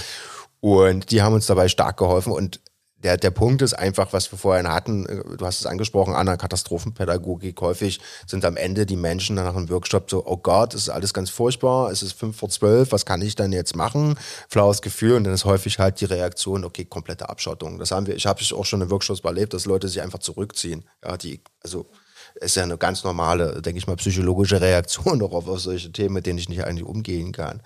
Und 0.60 1.10
die 1.10 1.22
haben 1.22 1.34
uns 1.34 1.46
dabei 1.46 1.68
stark 1.68 1.96
geholfen 1.96 2.32
und 2.32 2.60
der, 3.02 3.16
der 3.16 3.30
Punkt 3.30 3.62
ist 3.62 3.74
einfach, 3.74 4.12
was 4.12 4.30
wir 4.32 4.38
vorhin 4.38 4.68
hatten, 4.68 5.06
äh, 5.06 5.36
du 5.36 5.44
hast 5.44 5.60
es 5.60 5.66
angesprochen, 5.66 6.14
an 6.14 6.26
der 6.26 6.36
Katastrophenpädagogik 6.36 7.60
häufig 7.60 8.00
sind 8.26 8.44
am 8.44 8.56
Ende 8.56 8.86
die 8.86 8.96
Menschen 8.96 9.36
nach 9.36 9.54
einem 9.54 9.68
Workshop 9.70 10.10
so, 10.10 10.24
oh 10.26 10.36
Gott, 10.36 10.74
es 10.74 10.82
ist 10.82 10.88
alles 10.88 11.12
ganz 11.12 11.30
furchtbar, 11.30 11.90
es 11.90 12.02
ist 12.02 12.12
fünf 12.12 12.36
vor 12.36 12.48
zwölf, 12.48 12.92
was 12.92 13.06
kann 13.06 13.22
ich 13.22 13.34
dann 13.34 13.52
jetzt 13.52 13.76
machen? 13.76 14.18
Flaues 14.48 14.82
Gefühl 14.82 15.16
und 15.16 15.24
dann 15.24 15.34
ist 15.34 15.44
häufig 15.44 15.78
halt 15.78 16.00
die 16.00 16.06
Reaktion, 16.06 16.64
okay, 16.64 16.84
komplette 16.84 17.28
Abschottung. 17.28 17.78
Das 17.78 17.90
haben 17.90 18.06
wir, 18.06 18.14
ich 18.14 18.26
habe 18.26 18.42
auch 18.54 18.64
schon 18.64 18.82
in 18.82 18.90
Workshops 18.90 19.20
erlebt, 19.20 19.54
dass 19.54 19.66
Leute 19.66 19.88
sich 19.88 20.02
einfach 20.02 20.18
zurückziehen. 20.18 20.84
Ja, 21.04 21.16
die, 21.16 21.40
also 21.62 21.86
ist 22.36 22.56
ja 22.56 22.62
eine 22.62 22.78
ganz 22.78 23.04
normale, 23.04 23.60
denke 23.62 23.78
ich 23.78 23.86
mal, 23.86 23.96
psychologische 23.96 24.60
Reaktion 24.60 25.18
darauf 25.18 25.48
auf 25.48 25.60
solche 25.60 25.92
Themen, 25.92 26.14
mit 26.14 26.26
denen 26.26 26.38
ich 26.38 26.48
nicht 26.48 26.64
eigentlich 26.64 26.86
umgehen 26.86 27.32
kann. 27.32 27.62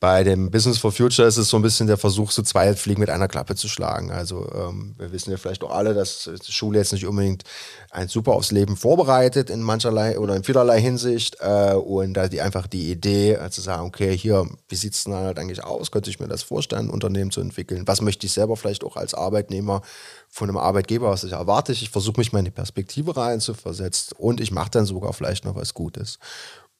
Bei 0.00 0.24
dem 0.24 0.50
Business 0.50 0.78
for 0.78 0.92
Future 0.92 1.28
ist 1.28 1.36
es 1.36 1.50
so 1.50 1.58
ein 1.58 1.62
bisschen 1.62 1.86
der 1.86 1.98
Versuch, 1.98 2.30
so 2.30 2.40
zwei 2.40 2.74
Fliegen 2.74 3.00
mit 3.00 3.10
einer 3.10 3.28
Klappe 3.28 3.54
zu 3.54 3.68
schlagen. 3.68 4.10
Also 4.10 4.50
ähm, 4.54 4.94
wir 4.96 5.12
wissen 5.12 5.30
ja 5.30 5.36
vielleicht 5.36 5.62
auch 5.62 5.72
alle, 5.72 5.92
dass 5.92 6.30
die 6.46 6.52
Schule 6.52 6.78
jetzt 6.78 6.94
nicht 6.94 7.04
unbedingt 7.04 7.44
ein 7.90 8.08
super 8.08 8.32
aufs 8.32 8.50
Leben 8.50 8.78
vorbereitet 8.78 9.50
in 9.50 9.60
mancherlei 9.60 10.18
oder 10.18 10.34
in 10.34 10.42
vielerlei 10.42 10.80
Hinsicht. 10.80 11.36
Äh, 11.40 11.74
und 11.74 12.14
da 12.14 12.28
die 12.28 12.40
einfach 12.40 12.66
die 12.66 12.90
Idee 12.90 13.32
äh, 13.34 13.50
zu 13.50 13.60
sagen, 13.60 13.86
okay, 13.86 14.16
hier, 14.16 14.48
wie 14.70 14.74
sieht 14.74 14.94
es 14.94 15.04
denn 15.04 15.12
halt 15.12 15.38
eigentlich 15.38 15.62
aus? 15.64 15.90
Könnte 15.90 16.08
ich 16.08 16.18
mir 16.18 16.28
das 16.28 16.42
vorstellen, 16.42 16.86
ein 16.86 16.90
Unternehmen 16.90 17.30
zu 17.30 17.42
entwickeln? 17.42 17.86
Was 17.86 18.00
möchte 18.00 18.24
ich 18.24 18.32
selber 18.32 18.56
vielleicht 18.56 18.84
auch 18.84 18.96
als 18.96 19.12
Arbeitnehmer 19.12 19.82
von 20.30 20.48
einem 20.48 20.56
Arbeitgeber, 20.56 21.10
was 21.10 21.24
ich 21.24 21.32
erwarte? 21.32 21.72
Ich 21.72 21.90
versuche 21.90 22.18
mich 22.18 22.32
mal 22.32 22.38
in 22.38 22.46
die 22.46 22.50
Perspektive 22.50 23.18
rein 23.18 23.40
zu 23.40 23.52
versetzen 23.52 24.14
und 24.16 24.40
ich 24.40 24.50
mache 24.50 24.70
dann 24.70 24.86
sogar 24.86 25.12
vielleicht 25.12 25.44
noch 25.44 25.56
was 25.56 25.74
Gutes. 25.74 26.18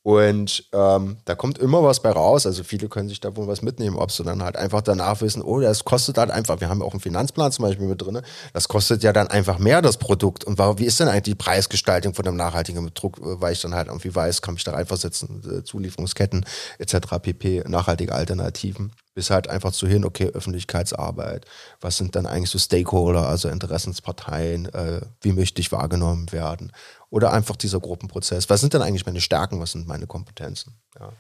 Und 0.03 0.65
ähm, 0.73 1.19
da 1.27 1.35
kommt 1.35 1.59
immer 1.59 1.83
was 1.83 2.01
bei 2.01 2.11
raus. 2.11 2.47
Also 2.47 2.65
viele 2.65 2.89
können 2.89 3.11
sich 3.11 3.21
da 3.21 3.37
wohl 3.37 3.47
was 3.47 3.61
mitnehmen, 3.61 3.97
ob 3.97 4.11
sie 4.11 4.25
dann 4.25 4.43
halt 4.43 4.57
einfach 4.57 4.81
danach 4.81 5.21
wissen, 5.21 5.43
oh, 5.43 5.61
das 5.61 5.85
kostet 5.85 6.17
halt 6.17 6.31
einfach, 6.31 6.61
wir 6.61 6.71
haben 6.71 6.81
ja 6.81 6.87
auch 6.87 6.93
einen 6.93 7.01
Finanzplan 7.01 7.53
zum 7.53 7.65
Beispiel 7.65 7.87
mit 7.87 8.01
drin, 8.01 8.23
das 8.55 8.69
kostet 8.69 9.03
ja 9.03 9.13
dann 9.13 9.29
einfach 9.29 9.59
mehr 9.59 9.83
das 9.83 9.99
Produkt. 9.99 10.45
Und 10.45 10.59
wie 10.59 10.87
ist 10.87 11.01
denn 11.01 11.09
eigentlich 11.09 11.23
die 11.23 11.35
Preisgestaltung 11.35 12.15
von 12.15 12.27
einem 12.27 12.37
nachhaltigen 12.37 12.85
Betrug, 12.85 13.19
weil 13.21 13.53
ich 13.53 13.61
dann 13.61 13.75
halt 13.75 13.89
irgendwie 13.89 14.15
weiß, 14.15 14.41
kann 14.41 14.55
mich 14.55 14.65
da 14.65 14.73
reinversetzen, 14.73 15.59
äh, 15.59 15.65
Zulieferungsketten 15.65 16.47
etc. 16.79 16.97
pp, 17.21 17.65
nachhaltige 17.67 18.15
Alternativen 18.15 18.93
bis 19.15 19.31
halt 19.31 19.49
einfach 19.49 19.73
zu 19.73 19.87
hin, 19.87 20.05
okay, 20.05 20.29
Öffentlichkeitsarbeit, 20.29 21.47
was 21.81 21.97
sind 21.97 22.15
dann 22.17 22.27
eigentlich 22.27 22.51
so 22.51 22.59
Stakeholder, 22.59 23.27
also 23.27 23.49
Interessensparteien, 23.49 24.67
äh, 24.67 25.01
wie 25.21 25.33
möchte 25.33 25.61
ich 25.61 25.73
wahrgenommen 25.73 26.31
werden? 26.33 26.73
Oder 27.11 27.33
einfach 27.33 27.57
dieser 27.57 27.81
Gruppenprozess, 27.81 28.49
was 28.51 28.61
sind 28.61 28.75
denn 28.75 28.83
eigentlich 28.83 29.07
meine 29.07 29.21
Stärken, 29.21 29.61
was 29.61 29.73
sind 29.73 29.89
meine 29.89 30.07
Kompetenzen? 30.07 30.81
Ja. 30.99 31.13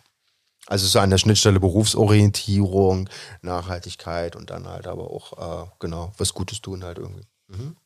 Also 0.66 0.86
so 0.86 1.00
an 1.00 1.10
der 1.10 1.18
Schnittstelle 1.18 1.58
Berufsorientierung, 1.58 3.08
Nachhaltigkeit 3.42 4.36
und 4.36 4.50
dann 4.50 4.68
halt 4.68 4.86
aber 4.86 5.10
auch, 5.10 5.64
äh, 5.64 5.66
genau, 5.80 6.12
was 6.16 6.32
Gutes 6.32 6.60
tun 6.60 6.84
halt 6.84 6.98
irgendwie. 6.98 7.26
Mhm. 7.48 7.76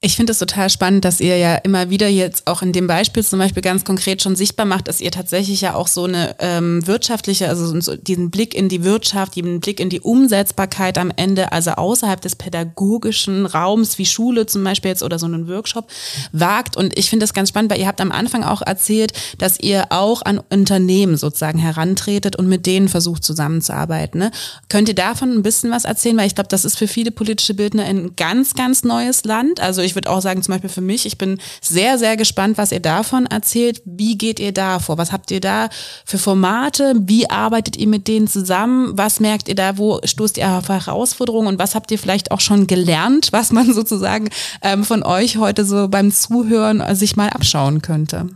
Ich 0.00 0.14
finde 0.14 0.30
es 0.30 0.38
total 0.38 0.70
spannend, 0.70 1.04
dass 1.04 1.18
ihr 1.18 1.36
ja 1.38 1.56
immer 1.56 1.90
wieder 1.90 2.06
jetzt 2.06 2.46
auch 2.46 2.62
in 2.62 2.72
dem 2.72 2.86
Beispiel 2.86 3.24
zum 3.24 3.40
Beispiel 3.40 3.64
ganz 3.64 3.84
konkret 3.84 4.22
schon 4.22 4.36
sichtbar 4.36 4.64
macht, 4.64 4.86
dass 4.86 5.00
ihr 5.00 5.10
tatsächlich 5.10 5.60
ja 5.60 5.74
auch 5.74 5.88
so 5.88 6.04
eine 6.04 6.36
ähm, 6.38 6.86
wirtschaftliche, 6.86 7.48
also 7.48 7.80
so 7.80 7.96
diesen 7.96 8.30
Blick 8.30 8.54
in 8.54 8.68
die 8.68 8.84
Wirtschaft, 8.84 9.34
diesen 9.34 9.58
Blick 9.58 9.80
in 9.80 9.90
die 9.90 10.00
Umsetzbarkeit 10.00 10.98
am 10.98 11.10
Ende, 11.16 11.50
also 11.50 11.72
außerhalb 11.72 12.20
des 12.20 12.36
pädagogischen 12.36 13.44
Raums 13.44 13.98
wie 13.98 14.06
Schule 14.06 14.46
zum 14.46 14.62
Beispiel 14.62 14.92
jetzt 14.92 15.02
oder 15.02 15.18
so 15.18 15.26
einen 15.26 15.48
Workshop 15.48 15.90
wagt. 16.30 16.76
Und 16.76 16.96
ich 16.96 17.10
finde 17.10 17.24
das 17.24 17.34
ganz 17.34 17.48
spannend, 17.48 17.72
weil 17.72 17.80
ihr 17.80 17.88
habt 17.88 18.00
am 18.00 18.12
Anfang 18.12 18.44
auch 18.44 18.62
erzählt, 18.62 19.12
dass 19.38 19.58
ihr 19.58 19.86
auch 19.90 20.22
an 20.22 20.38
Unternehmen 20.38 21.16
sozusagen 21.16 21.58
herantretet 21.58 22.36
und 22.36 22.46
mit 22.46 22.66
denen 22.66 22.88
versucht 22.88 23.24
zusammenzuarbeiten. 23.24 24.20
Ne? 24.20 24.30
Könnt 24.68 24.88
ihr 24.88 24.94
davon 24.94 25.32
ein 25.32 25.42
bisschen 25.42 25.72
was 25.72 25.84
erzählen? 25.84 26.16
Weil 26.16 26.28
ich 26.28 26.36
glaube, 26.36 26.50
das 26.50 26.64
ist 26.64 26.78
für 26.78 26.86
viele 26.86 27.10
politische 27.10 27.54
Bildner 27.54 27.82
ein 27.82 28.14
ganz, 28.14 28.54
ganz 28.54 28.84
neues 28.84 29.24
Land. 29.24 29.58
Also 29.58 29.87
ich 29.88 29.94
würde 29.94 30.10
auch 30.10 30.20
sagen, 30.20 30.42
zum 30.42 30.52
Beispiel 30.52 30.70
für 30.70 30.80
mich, 30.80 31.06
ich 31.06 31.18
bin 31.18 31.38
sehr, 31.60 31.98
sehr 31.98 32.16
gespannt, 32.16 32.58
was 32.58 32.72
ihr 32.72 32.80
davon 32.80 33.26
erzählt. 33.26 33.82
Wie 33.84 34.16
geht 34.16 34.38
ihr 34.38 34.52
da 34.52 34.78
vor? 34.78 34.98
Was 34.98 35.12
habt 35.12 35.30
ihr 35.30 35.40
da 35.40 35.68
für 36.04 36.18
Formate? 36.18 36.94
Wie 37.00 37.28
arbeitet 37.28 37.76
ihr 37.76 37.88
mit 37.88 38.06
denen 38.06 38.28
zusammen? 38.28 38.96
Was 38.96 39.20
merkt 39.20 39.48
ihr 39.48 39.54
da? 39.54 39.78
Wo 39.78 40.00
stoßt 40.04 40.36
ihr 40.36 40.48
auf 40.48 40.68
Herausforderungen? 40.68 41.48
Und 41.48 41.58
was 41.58 41.74
habt 41.74 41.90
ihr 41.90 41.98
vielleicht 41.98 42.30
auch 42.30 42.40
schon 42.40 42.66
gelernt, 42.66 43.28
was 43.32 43.50
man 43.50 43.72
sozusagen 43.74 44.28
ähm, 44.62 44.84
von 44.84 45.02
euch 45.02 45.38
heute 45.38 45.64
so 45.64 45.88
beim 45.88 46.12
Zuhören 46.12 46.82
sich 46.94 47.16
mal 47.16 47.30
abschauen 47.30 47.82
könnte? 47.82 48.28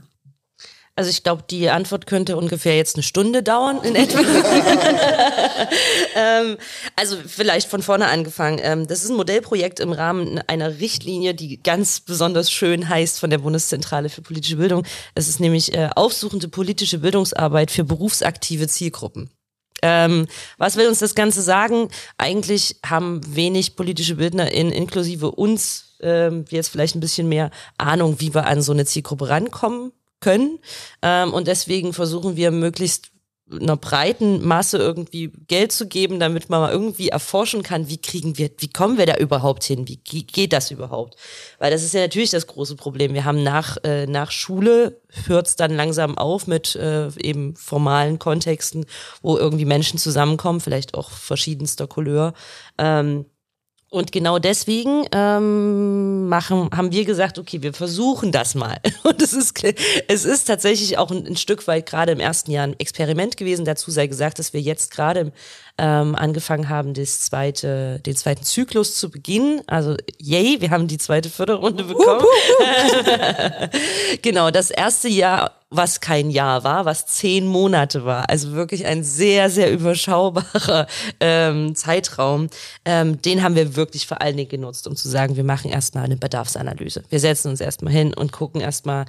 Also 0.94 1.09
ich 1.09 1.22
glaube, 1.22 1.44
die 1.48 1.70
Antwort 1.70 2.07
könnte 2.07 2.37
ungefähr 2.37 2.76
jetzt 2.76 2.96
eine 2.96 3.02
Stunde 3.02 3.42
dauern 3.42 3.81
in 3.83 3.94
etwa. 3.94 4.20
ähm, 6.14 6.59
also 6.96 7.16
vielleicht 7.26 7.70
von 7.70 7.81
vorne 7.81 8.09
angefangen. 8.09 8.61
Ähm, 8.62 8.87
das 8.87 9.02
ist 9.02 9.09
ein 9.09 9.16
Modellprojekt 9.16 9.81
im 9.81 9.92
Rahmen 9.92 10.38
einer 10.48 10.81
Richtlinie, 10.81 11.35
die 11.35 11.62
ganz 11.62 12.00
besonders 12.00 12.50
schön 12.50 12.90
heißt 12.90 13.20
von 13.20 13.31
der 13.31 13.38
Bundeszentrale 13.38 14.11
für 14.11 14.20
politische 14.20 14.57
Bildung. 14.57 14.85
Es 15.14 15.28
ist 15.28 15.40
nämlich 15.40 15.72
äh, 15.72 15.88
aufsuchende 15.96 16.48
politische 16.48 16.99
Bildungsarbeit 16.99 17.70
für 17.70 17.84
berufsaktive 17.84 18.68
Zielgruppen. 18.68 19.30
Ähm, 19.80 20.26
was 20.59 20.76
will 20.76 20.88
uns 20.88 20.99
das 20.99 21.14
Ganze 21.14 21.40
sagen? 21.40 21.88
Eigentlich 22.18 22.76
haben 22.84 23.22
wenig 23.34 23.76
politische 23.76 24.16
BildnerInnen 24.16 24.72
inklusive 24.72 25.30
uns 25.30 25.97
ähm, 26.03 26.45
jetzt 26.51 26.68
vielleicht 26.68 26.97
ein 26.97 27.01
bisschen 27.01 27.30
mehr 27.30 27.51
Ahnung, 27.78 28.20
wie 28.20 28.34
wir 28.34 28.47
an 28.47 28.61
so 28.61 28.72
eine 28.72 28.84
Zielgruppe 28.84 29.30
rankommen 29.30 29.93
können. 30.23 30.59
Ähm, 31.03 31.35
und 31.35 31.47
deswegen 31.49 31.93
versuchen 31.93 32.37
wir 32.37 32.51
möglichst 32.51 33.12
einer 33.61 33.77
breiten 33.77 34.47
Masse 34.47 34.79
irgendwie 34.79 35.31
Geld 35.49 35.73
zu 35.73 35.87
geben, 35.87 36.20
damit 36.20 36.49
man 36.49 36.61
mal 36.61 36.73
irgendwie 36.73 37.09
erforschen 37.09 37.62
kann, 37.62 37.89
wie 37.89 38.01
kriegen 38.01 38.39
wir, 38.39 38.51
wie 38.59 38.70
kommen 38.70 38.99
wir 38.99 39.07
da 39.07 39.16
überhaupt 39.16 39.64
hin, 39.64 39.87
wie 39.89 39.97
geht 39.97 40.53
das 40.53 40.70
überhaupt? 40.70 41.16
Weil 41.59 41.70
das 41.70 41.83
ist 41.83 41.95
ja 41.95 42.01
natürlich 42.01 42.31
das 42.31 42.47
große 42.47 42.77
Problem. 42.77 43.14
Wir 43.14 43.25
haben 43.25 43.43
nach, 43.43 43.77
äh, 43.85 44.07
nach 44.07 44.31
Schule 44.31 45.01
hört 45.27 45.49
es 45.49 45.57
dann 45.57 45.75
langsam 45.75 46.16
auf 46.16 46.47
mit 46.47 46.77
äh, 46.77 47.09
eben 47.20 47.55
formalen 47.57 48.18
Kontexten, 48.18 48.87
wo 49.20 49.37
irgendwie 49.37 49.66
Menschen 49.66 49.99
zusammenkommen, 49.99 50.61
vielleicht 50.61 50.95
auch 50.95 51.11
verschiedenster 51.11 51.87
Couleur. 51.87 52.33
Ähm, 52.79 53.27
und 53.93 54.11
genau 54.11 54.38
deswegen 54.38 55.05
ähm, 55.12 56.26
machen, 56.26 56.70
haben 56.74 56.93
wir 56.93 57.05
gesagt, 57.05 57.38
okay, 57.38 57.61
wir 57.61 57.74
versuchen 57.74 58.32
das 58.32 58.55
mal. 58.55 58.78
Und 59.03 59.20
es 59.20 59.34
ist, 59.34 59.62
es 60.09 60.24
ist 60.24 60.45
tatsächlich 60.45 60.97
auch 60.97 61.11
ein, 61.11 61.26
ein 61.26 61.36
Stück 61.36 61.66
weit 61.66 61.84
gerade 61.84 62.12
im 62.12 62.18
ersten 62.18 62.51
Jahr 62.51 62.66
ein 62.66 62.80
Experiment 62.80 63.36
gewesen. 63.36 63.66
Dazu 63.66 63.90
sei 63.90 64.07
gesagt, 64.07 64.38
dass 64.38 64.55
wir 64.55 64.62
jetzt 64.62 64.93
gerade 64.93 65.30
ähm, 65.79 66.14
angefangen 66.14 66.68
haben, 66.68 66.95
das 66.95 67.20
zweite, 67.20 68.01
den 68.01 68.16
zweiten 68.16 68.45
Zyklus 68.45 68.97
zu 68.97 69.11
beginnen. 69.11 69.62
Also 69.66 69.97
yay, 70.18 70.61
wir 70.61 70.70
haben 70.70 70.89
die 70.89 70.99
zweite 70.99 71.31
Förderrunde 71.31 71.85
bekommen. 71.85 72.25
genau, 74.23 74.51
das 74.51 74.70
erste 74.70 75.09
Jahr 75.09 75.53
was 75.73 76.01
kein 76.01 76.31
Jahr 76.31 76.64
war, 76.64 76.85
was 76.85 77.07
zehn 77.07 77.47
Monate 77.47 78.05
war. 78.05 78.29
Also 78.29 78.53
wirklich 78.53 78.85
ein 78.85 79.03
sehr, 79.03 79.49
sehr 79.51 79.73
überschaubarer 79.73 80.87
ähm, 81.18 81.75
Zeitraum. 81.75 82.49
Ähm, 82.85 83.20
den 83.23 83.43
haben 83.43 83.55
wir 83.55 83.75
wirklich 83.75 84.07
vor 84.07 84.20
allen 84.20 84.37
Dingen 84.37 84.51
genutzt, 84.51 84.87
um 84.87 84.95
zu 84.95 85.09
sagen, 85.09 85.37
wir 85.37 85.45
machen 85.45 85.70
erstmal 85.70 86.05
eine 86.05 86.16
Bedarfsanalyse. 86.16 87.03
Wir 87.09 87.20
setzen 87.20 87.49
uns 87.49 87.61
erstmal 87.61 87.93
hin 87.93 88.12
und 88.12 88.33
gucken 88.33 88.61
erstmal, 88.61 89.07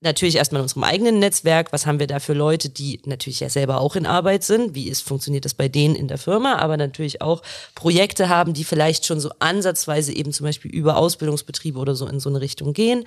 natürlich 0.00 0.36
erstmal 0.36 0.60
in 0.60 0.64
unserem 0.64 0.84
eigenen 0.84 1.18
Netzwerk, 1.18 1.72
was 1.72 1.86
haben 1.86 1.98
wir 2.00 2.06
da 2.06 2.20
für 2.20 2.32
Leute, 2.32 2.70
die 2.70 3.00
natürlich 3.04 3.40
ja 3.40 3.50
selber 3.50 3.80
auch 3.80 3.96
in 3.96 4.06
Arbeit 4.06 4.42
sind, 4.44 4.74
wie 4.74 4.88
ist, 4.88 5.02
funktioniert 5.02 5.44
das 5.44 5.52
bei 5.52 5.68
denen 5.68 5.94
in 5.94 6.08
der 6.08 6.16
Firma, 6.16 6.56
aber 6.56 6.76
natürlich 6.76 7.20
auch 7.20 7.42
Projekte 7.74 8.30
haben, 8.30 8.54
die 8.54 8.64
vielleicht 8.64 9.04
schon 9.04 9.20
so 9.20 9.30
ansatzweise 9.40 10.12
eben 10.12 10.32
zum 10.32 10.46
Beispiel 10.46 10.70
über 10.70 10.96
Ausbildungsbetriebe 10.96 11.78
oder 11.78 11.94
so 11.94 12.06
in 12.06 12.18
so 12.18 12.30
eine 12.30 12.40
Richtung 12.40 12.72
gehen, 12.72 13.04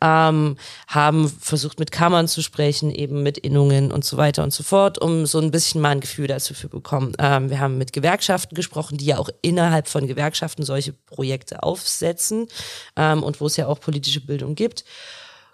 ähm, 0.00 0.56
haben 0.86 1.28
versucht 1.28 1.80
mit 1.80 1.90
Kammern 1.90 2.28
zu 2.28 2.42
sprechen, 2.42 2.92
eben 2.92 3.24
mit 3.24 3.38
Innungen 3.38 3.90
und 3.90 4.04
so 4.04 4.16
weiter 4.16 4.44
und 4.44 4.52
so 4.52 4.62
fort, 4.62 4.98
um 4.98 5.26
so 5.26 5.40
ein 5.40 5.50
bisschen 5.50 5.80
mal 5.80 5.90
ein 5.90 6.00
Gefühl 6.00 6.28
dazu 6.28 6.54
zu 6.54 6.68
bekommen. 6.68 7.12
Ähm, 7.18 7.50
wir 7.50 7.58
haben 7.58 7.76
mit 7.76 7.92
Gewerkschaften 7.92 8.54
gesprochen, 8.54 8.98
die 8.98 9.06
ja 9.06 9.18
auch 9.18 9.30
innerhalb 9.42 9.88
von 9.88 10.06
Gewerkschaften 10.06 10.62
solche 10.62 10.92
Projekte 10.92 11.64
aufsetzen 11.64 12.46
ähm, 12.94 13.24
und 13.24 13.40
wo 13.40 13.46
es 13.46 13.56
ja 13.56 13.66
auch 13.66 13.80
politische 13.80 14.20
Bildung 14.20 14.54
gibt. 14.54 14.84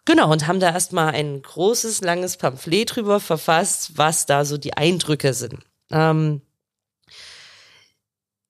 Genau, 0.04 0.32
und 0.32 0.48
haben 0.48 0.58
da 0.58 0.72
erstmal 0.72 1.14
ein 1.14 1.42
großes, 1.42 2.00
langes 2.00 2.36
Pamphlet 2.36 2.96
drüber 2.96 3.20
verfasst, 3.20 3.96
was 3.96 4.26
da 4.26 4.44
so 4.44 4.58
die 4.58 4.76
Eindrücke 4.76 5.32
sind. 5.32 5.60
Ähm, 5.90 6.42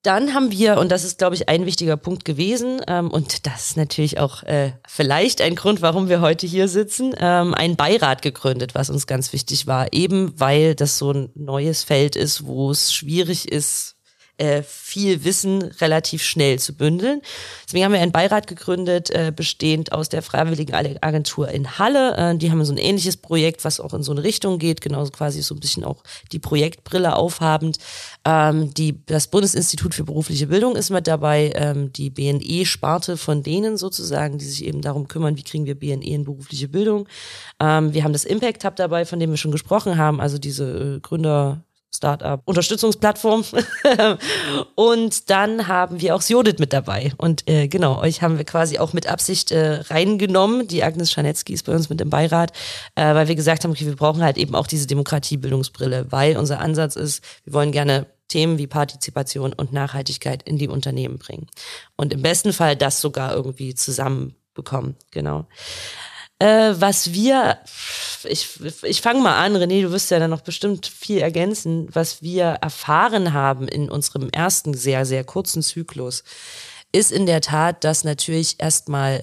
dann 0.03 0.35
haben 0.35 0.51
wir, 0.51 0.79
und 0.79 0.91
das 0.91 1.05
ist, 1.05 1.19
glaube 1.19 1.37
ich, 1.37 1.49
ein 1.49 1.65
wichtiger 1.65 1.97
Punkt 1.97 2.25
gewesen, 2.25 2.81
ähm, 2.89 3.09
und 3.09 3.47
das 3.47 3.67
ist 3.69 3.77
natürlich 3.77 4.19
auch 4.19 4.43
äh, 4.43 4.73
vielleicht 4.87 5.41
ein 5.41 5.55
Grund, 5.55 5.81
warum 5.81 6.09
wir 6.09 6.21
heute 6.21 6.47
hier 6.47 6.67
sitzen, 6.67 7.15
ähm, 7.19 7.55
einen 7.55 7.77
Beirat 7.77 8.21
gegründet, 8.21 8.75
was 8.75 8.91
uns 8.91 9.07
ganz 9.07 9.33
wichtig 9.33 9.69
war, 9.69 9.93
eben 9.93 10.41
weil 10.41 10.75
das 10.75 10.99
so 10.99 11.13
ein 11.13 11.31
neues 11.35 11.85
Feld 11.85 12.17
ist, 12.17 12.47
wo 12.47 12.71
es 12.73 12.93
schwierig 12.93 13.53
ist, 13.53 13.97
äh, 14.39 14.63
viel 14.63 15.25
Wissen 15.25 15.63
relativ 15.63 16.23
schnell 16.23 16.59
zu 16.59 16.75
bündeln. 16.75 17.21
Deswegen 17.67 17.85
haben 17.85 17.93
wir 17.93 18.01
einen 18.01 18.13
Beirat 18.13 18.47
gegründet, 18.47 19.11
äh, 19.11 19.33
bestehend 19.35 19.93
aus 19.93 20.09
der 20.09 20.23
Freiwilligen 20.23 20.75
Agentur 20.75 21.49
in 21.49 21.79
Halle. 21.79 22.17
Äh, 22.17 22.37
die 22.37 22.51
haben 22.51 22.65
so 22.65 22.73
ein 22.73 22.79
ähnliches 22.79 23.17
Projekt, 23.17 23.65
was 23.65 23.79
auch 23.79 23.95
in 23.95 24.03
so 24.03 24.13
eine 24.13 24.25
Richtung 24.25 24.59
geht, 24.59 24.81
genauso 24.81 25.11
quasi 25.11 25.43
so 25.43 25.55
ein 25.55 25.61
bisschen 25.61 25.85
auch 25.85 26.03
die 26.33 26.39
Projektbrille 26.39 27.15
aufhabend. 27.15 27.79
Ähm, 28.25 28.73
die, 28.75 29.05
das 29.07 29.29
Bundesinstitut 29.29 29.95
für 29.95 30.05
berufliche 30.05 30.47
Bildung 30.47 30.77
ist 30.77 30.91
mit 30.91 31.07
dabei, 31.07 31.53
ähm, 31.55 31.93
die 31.93 32.11
BNE-Sparte 32.11 33.17
von 33.17 33.43
denen 33.43 33.77
sozusagen, 33.77 34.39
die 34.39 34.47
sich 34.47 34.65
eben 34.65 34.81
darum 34.81 35.09
kümmern, 35.09 35.37
wie 35.37 35.43
kriegen 35.43 35.67
wir 35.67 35.79
BNE 35.79 36.05
in 36.05 36.25
berufliche 36.25 36.69
Bildung. 36.69 37.07
Ähm, 37.61 37.95
wir 37.95 38.03
haben 38.03 38.13
das 38.13 38.25
Impact 38.25 38.65
Hub 38.65 38.77
dabei, 38.77 39.05
von 39.05 39.21
dem 39.21 39.31
wir 39.31 39.37
schon 39.37 39.53
gesprochen 39.53 39.99
haben, 39.99 40.21
also 40.21 40.39
diese 40.39 40.97
äh, 40.97 41.01
Gründer 41.01 41.65
Startup-Unterstützungsplattform. 42.03 43.45
und 44.75 45.31
dann 45.31 45.69
haben 45.69 46.01
wir 46.01 46.17
auch 46.17 46.23
Jodit 46.23 46.59
mit 46.59 46.73
dabei. 46.73 47.13
Und 47.17 47.49
äh, 47.49 47.69
genau, 47.69 48.01
euch 48.01 48.23
haben 48.23 48.39
wir 48.39 48.45
quasi 48.45 48.79
auch 48.79 48.93
mit 48.93 49.07
Absicht 49.07 49.53
äh, 49.53 49.83
reingenommen. 49.87 50.67
Die 50.67 50.83
Agnes 50.83 51.13
Scharnetzky 51.13 51.53
ist 51.53 51.65
bei 51.65 51.73
uns 51.73 51.89
mit 51.91 52.01
im 52.01 52.11
Beirat, 52.11 52.53
äh, 52.97 53.15
weil 53.15 53.29
wir 53.29 53.37
gesagt 53.37 53.63
haben, 53.63 53.71
okay, 53.71 53.87
wir 53.87 53.95
brauchen 53.95 54.23
halt 54.23 54.37
eben 54.37 54.57
auch 54.57 54.67
diese 54.67 54.89
Demokratiebildungsbrille, 54.89 56.11
weil 56.11 56.37
unser 56.37 56.59
Ansatz 56.59 56.97
ist, 56.97 57.23
wir 57.45 57.53
wollen 57.53 57.71
gerne 57.71 58.07
Themen 58.27 58.59
wie 58.59 58.67
Partizipation 58.67 59.53
und 59.53 59.73
Nachhaltigkeit 59.73 60.43
in 60.43 60.59
die 60.59 60.69
Unternehmen 60.69 61.19
bringen. 61.19 61.47
Und 61.97 62.13
im 62.13 62.23
besten 62.23 62.53
Fall 62.53 62.75
das 62.75 63.01
sogar 63.01 63.33
irgendwie 63.35 63.75
zusammenbekommen. 63.75 64.97
Genau. 65.13 65.47
Äh, 66.43 66.81
was 66.81 67.13
wir, 67.13 67.59
ich, 68.25 68.59
ich 68.83 69.01
fange 69.01 69.21
mal 69.21 69.37
an, 69.45 69.55
René, 69.57 69.81
du 69.83 69.93
wirst 69.93 70.11
ja 70.11 70.19
dann 70.19 70.31
noch 70.31 70.41
bestimmt 70.41 70.89
viel 70.89 71.19
ergänzen, 71.19 71.87
was 71.93 72.21
wir 72.21 72.59
erfahren 72.61 73.33
haben 73.33 73.69
in 73.69 73.89
unserem 73.89 74.29
ersten 74.29 74.75
sehr, 74.75 75.07
sehr 75.07 75.23
kurzen 75.23 75.63
Zyklus, 75.63 76.25
ist 76.91 77.13
in 77.13 77.27
der 77.27 77.43
Tat, 77.43 77.85
dass 77.85 78.03
natürlich 78.03 78.57
erstmal 78.59 79.23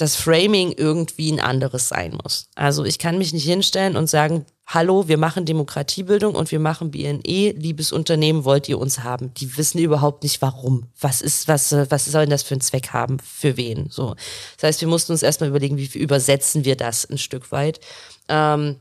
das 0.00 0.16
Framing 0.16 0.72
irgendwie 0.72 1.30
ein 1.30 1.40
anderes 1.40 1.88
sein 1.88 2.18
muss. 2.22 2.48
Also 2.54 2.84
ich 2.84 2.98
kann 2.98 3.18
mich 3.18 3.32
nicht 3.32 3.44
hinstellen 3.44 3.96
und 3.96 4.08
sagen, 4.08 4.46
hallo, 4.66 5.08
wir 5.08 5.18
machen 5.18 5.44
Demokratiebildung 5.44 6.34
und 6.34 6.50
wir 6.50 6.60
machen 6.60 6.90
BNE, 6.90 7.52
liebes 7.52 7.92
Unternehmen, 7.92 8.44
wollt 8.44 8.68
ihr 8.68 8.78
uns 8.78 9.00
haben? 9.00 9.34
Die 9.34 9.56
wissen 9.56 9.78
überhaupt 9.78 10.22
nicht 10.22 10.40
warum. 10.40 10.86
Was 11.00 11.20
ist, 11.20 11.48
was, 11.48 11.72
was 11.72 12.04
soll 12.06 12.22
denn 12.22 12.30
das 12.30 12.42
für 12.42 12.54
einen 12.54 12.60
Zweck 12.60 12.90
haben? 12.90 13.18
Für 13.18 13.56
wen? 13.56 13.90
So. 13.90 14.14
Das 14.56 14.68
heißt, 14.68 14.80
wir 14.80 14.88
mussten 14.88 15.12
uns 15.12 15.22
erstmal 15.22 15.50
überlegen, 15.50 15.76
wie 15.76 15.98
übersetzen 15.98 16.64
wir 16.64 16.76
das 16.76 17.04
ein 17.04 17.18
Stück 17.18 17.52
weit. 17.52 17.80
Ähm, 18.28 18.76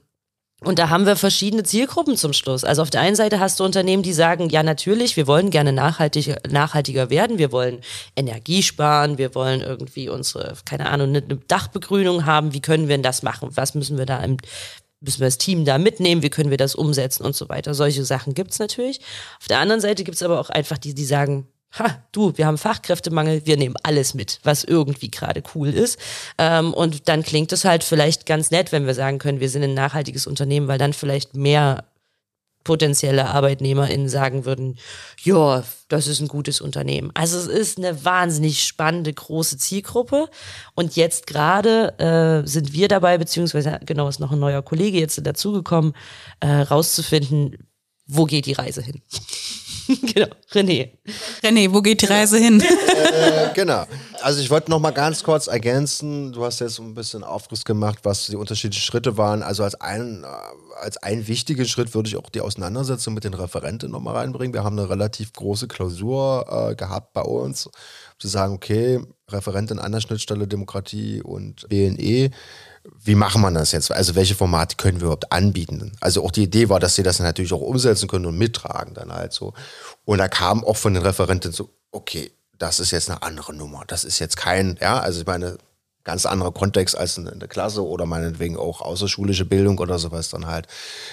und 0.61 0.77
da 0.77 0.89
haben 0.89 1.05
wir 1.05 1.15
verschiedene 1.15 1.63
Zielgruppen 1.63 2.17
zum 2.17 2.33
Schluss. 2.33 2.65
Also 2.65 2.81
auf 2.81 2.89
der 2.89 3.01
einen 3.01 3.15
Seite 3.15 3.39
hast 3.39 3.59
du 3.59 3.63
Unternehmen, 3.63 4.03
die 4.03 4.11
sagen, 4.11 4.49
ja 4.49 4.61
natürlich, 4.61 5.15
wir 5.15 5.25
wollen 5.25 5.51
gerne 5.51 5.71
nachhaltig, 5.71 6.35
nachhaltiger 6.51 7.09
werden, 7.09 7.37
wir 7.37 7.53
wollen 7.53 7.79
Energie 8.15 8.61
sparen, 8.61 9.17
wir 9.17 9.35
wollen 9.35 9.61
irgendwie 9.61 10.09
unsere, 10.09 10.55
keine 10.65 10.89
Ahnung, 10.89 11.09
eine 11.09 11.21
Dachbegrünung 11.21 12.25
haben, 12.25 12.53
wie 12.53 12.61
können 12.61 12.89
wir 12.89 12.95
denn 12.95 13.03
das 13.03 13.23
machen? 13.23 13.49
Was 13.53 13.73
müssen 13.73 13.97
wir 13.97 14.05
da 14.05 14.21
im, 14.21 14.35
müssen 14.99 15.21
wir 15.21 15.27
das 15.27 15.37
Team 15.37 15.63
da 15.63 15.77
mitnehmen, 15.77 16.23
wie 16.23 16.29
können 16.29 16.49
wir 16.49 16.57
das 16.57 16.75
umsetzen 16.75 17.25
und 17.25 17.35
so 17.35 17.47
weiter. 17.47 17.73
Solche 17.73 18.03
Sachen 18.03 18.33
gibt's 18.33 18.59
natürlich. 18.59 18.99
Auf 19.39 19.47
der 19.47 19.59
anderen 19.59 19.79
Seite 19.79 20.03
gibt's 20.03 20.23
aber 20.23 20.41
auch 20.41 20.49
einfach 20.49 20.77
die, 20.77 20.93
die 20.93 21.05
sagen, 21.05 21.47
ha, 21.77 22.03
du, 22.11 22.37
wir 22.37 22.47
haben 22.47 22.57
Fachkräftemangel, 22.57 23.45
wir 23.45 23.57
nehmen 23.57 23.75
alles 23.83 24.13
mit, 24.13 24.39
was 24.43 24.63
irgendwie 24.63 25.11
gerade 25.11 25.43
cool 25.53 25.69
ist. 25.69 25.99
Ähm, 26.37 26.73
und 26.73 27.07
dann 27.07 27.23
klingt 27.23 27.51
es 27.51 27.65
halt 27.65 27.83
vielleicht 27.83 28.25
ganz 28.25 28.51
nett, 28.51 28.71
wenn 28.71 28.87
wir 28.87 28.95
sagen 28.95 29.19
können, 29.19 29.39
wir 29.39 29.49
sind 29.49 29.63
ein 29.63 29.73
nachhaltiges 29.73 30.27
Unternehmen, 30.27 30.67
weil 30.67 30.79
dann 30.79 30.93
vielleicht 30.93 31.35
mehr 31.35 31.85
potenzielle 32.63 33.27
ArbeitnehmerInnen 33.27 34.09
sagen 34.09 34.45
würden, 34.45 34.77
ja, 35.23 35.63
das 35.87 36.07
ist 36.07 36.19
ein 36.19 36.27
gutes 36.27 36.61
Unternehmen. 36.61 37.09
Also 37.13 37.37
es 37.37 37.47
ist 37.47 37.77
eine 37.77 38.03
wahnsinnig 38.03 38.63
spannende, 38.63 39.13
große 39.13 39.57
Zielgruppe. 39.57 40.29
Und 40.75 40.95
jetzt 40.95 41.25
gerade 41.25 41.97
äh, 41.97 42.47
sind 42.47 42.73
wir 42.73 42.87
dabei, 42.87 43.17
beziehungsweise 43.17 43.79
genau 43.85 44.07
ist 44.07 44.19
noch 44.19 44.31
ein 44.31 44.39
neuer 44.39 44.61
Kollege 44.61 44.99
jetzt 44.99 45.25
dazugekommen, 45.25 45.93
äh, 46.41 46.47
rauszufinden, 46.47 47.57
wo 48.05 48.25
geht 48.25 48.45
die 48.45 48.53
Reise 48.53 48.81
hin. 48.81 49.01
genau, 50.13 50.27
René. 50.51 50.91
René, 51.41 51.73
wo 51.73 51.81
geht 51.81 52.01
die 52.03 52.05
Reise 52.05 52.37
hin? 52.37 52.61
äh, 52.61 53.53
genau. 53.55 53.85
Also 54.21 54.39
ich 54.39 54.51
wollte 54.51 54.69
noch 54.69 54.79
mal 54.79 54.91
ganz 54.91 55.23
kurz 55.23 55.47
ergänzen. 55.47 56.31
Du 56.31 56.45
hast 56.45 56.59
jetzt 56.59 56.79
ein 56.79 56.93
bisschen 56.93 57.23
Aufriss 57.23 57.65
gemacht, 57.65 57.99
was 58.03 58.27
die 58.27 58.35
unterschiedlichen 58.35 58.83
Schritte 58.83 59.17
waren. 59.17 59.41
Also 59.41 59.63
als 59.63 59.75
ein, 59.75 60.23
äh, 60.23 60.79
als 60.79 60.97
ein 60.97 61.27
wichtigen 61.27 61.65
Schritt 61.65 61.95
würde 61.95 62.07
ich 62.07 62.17
auch 62.17 62.29
die 62.29 62.41
Auseinandersetzung 62.41 63.15
mit 63.15 63.23
den 63.23 63.33
Referenten 63.33 63.89
noch 63.89 63.99
mal 63.99 64.15
reinbringen. 64.15 64.53
Wir 64.53 64.63
haben 64.63 64.77
eine 64.77 64.89
relativ 64.89 65.33
große 65.33 65.67
Klausur 65.67 66.69
äh, 66.71 66.75
gehabt 66.75 67.13
bei 67.13 67.23
uns, 67.23 67.67
zu 68.19 68.27
sagen, 68.27 68.53
okay, 68.53 68.99
Referentin 69.27 69.79
an 69.79 69.91
der 69.91 70.01
Schnittstelle 70.01 70.47
Demokratie 70.47 71.21
und 71.23 71.67
BNE 71.67 72.29
wie 72.97 73.15
machen 73.15 73.41
wir 73.41 73.51
das 73.51 73.71
jetzt? 73.71 73.91
Also 73.91 74.15
welche 74.15 74.35
Formate 74.35 74.75
können 74.75 74.99
wir 74.99 75.05
überhaupt 75.05 75.31
anbieten? 75.31 75.93
Also 75.99 76.23
auch 76.23 76.31
die 76.31 76.43
Idee 76.43 76.69
war, 76.69 76.79
dass 76.79 76.95
sie 76.95 77.03
das 77.03 77.19
natürlich 77.19 77.53
auch 77.53 77.61
umsetzen 77.61 78.07
können 78.07 78.25
und 78.25 78.37
mittragen 78.37 78.93
dann 78.93 79.13
halt 79.13 79.33
so. 79.33 79.53
Und 80.05 80.19
da 80.19 80.27
kam 80.27 80.63
auch 80.63 80.77
von 80.77 80.93
den 80.93 81.03
Referenten 81.03 81.51
so, 81.51 81.69
okay, 81.91 82.31
das 82.57 82.79
ist 82.79 82.91
jetzt 82.91 83.09
eine 83.09 83.23
andere 83.23 83.53
Nummer. 83.53 83.83
Das 83.87 84.03
ist 84.03 84.19
jetzt 84.19 84.37
kein, 84.37 84.77
ja, 84.81 84.99
also 84.99 85.21
ich 85.21 85.25
meine, 85.25 85.57
ganz 86.03 86.25
anderer 86.25 86.51
Kontext 86.51 86.97
als 86.97 87.17
in 87.17 87.39
der 87.39 87.47
Klasse 87.47 87.85
oder 87.85 88.05
meinetwegen 88.05 88.57
auch 88.57 88.81
außerschulische 88.81 89.45
Bildung 89.45 89.77
oder 89.79 89.99
sowas 89.99 90.29
dann 90.29 90.47
halt. 90.47 90.67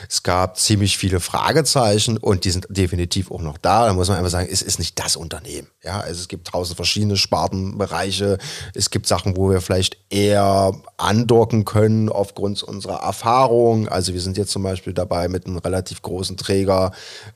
Es 0.08 0.22
gab 0.22 0.56
ziemlich 0.56 0.96
viele 0.96 1.20
Fragezeichen 1.20 2.16
und 2.16 2.44
die 2.44 2.50
sind 2.50 2.66
definitiv 2.70 3.30
auch 3.30 3.42
noch 3.42 3.58
da. 3.58 3.86
Da 3.86 3.92
muss 3.92 4.08
man 4.08 4.18
einfach 4.18 4.30
sagen, 4.30 4.48
es 4.50 4.62
ist 4.62 4.78
nicht 4.78 4.98
das 4.98 5.16
Unternehmen. 5.16 5.68
Ja, 5.82 6.00
also 6.00 6.20
es 6.20 6.28
gibt 6.28 6.48
tausend 6.48 6.76
verschiedene 6.76 7.16
Spartenbereiche. 7.16 8.38
Es 8.74 8.90
gibt 8.90 9.06
Sachen, 9.06 9.36
wo 9.36 9.50
wir 9.50 9.60
vielleicht 9.60 9.98
eher 10.08 10.72
andocken 10.96 11.64
können 11.64 12.08
aufgrund 12.08 12.62
unserer 12.62 13.02
Erfahrung. 13.02 13.88
Also 13.88 14.14
wir 14.14 14.20
sind 14.20 14.36
jetzt 14.36 14.52
zum 14.52 14.62
Beispiel 14.62 14.92
dabei, 14.92 15.28
mit 15.28 15.46
einem 15.46 15.58
relativ 15.58 16.00
großen 16.02 16.36
Träger 16.36 16.92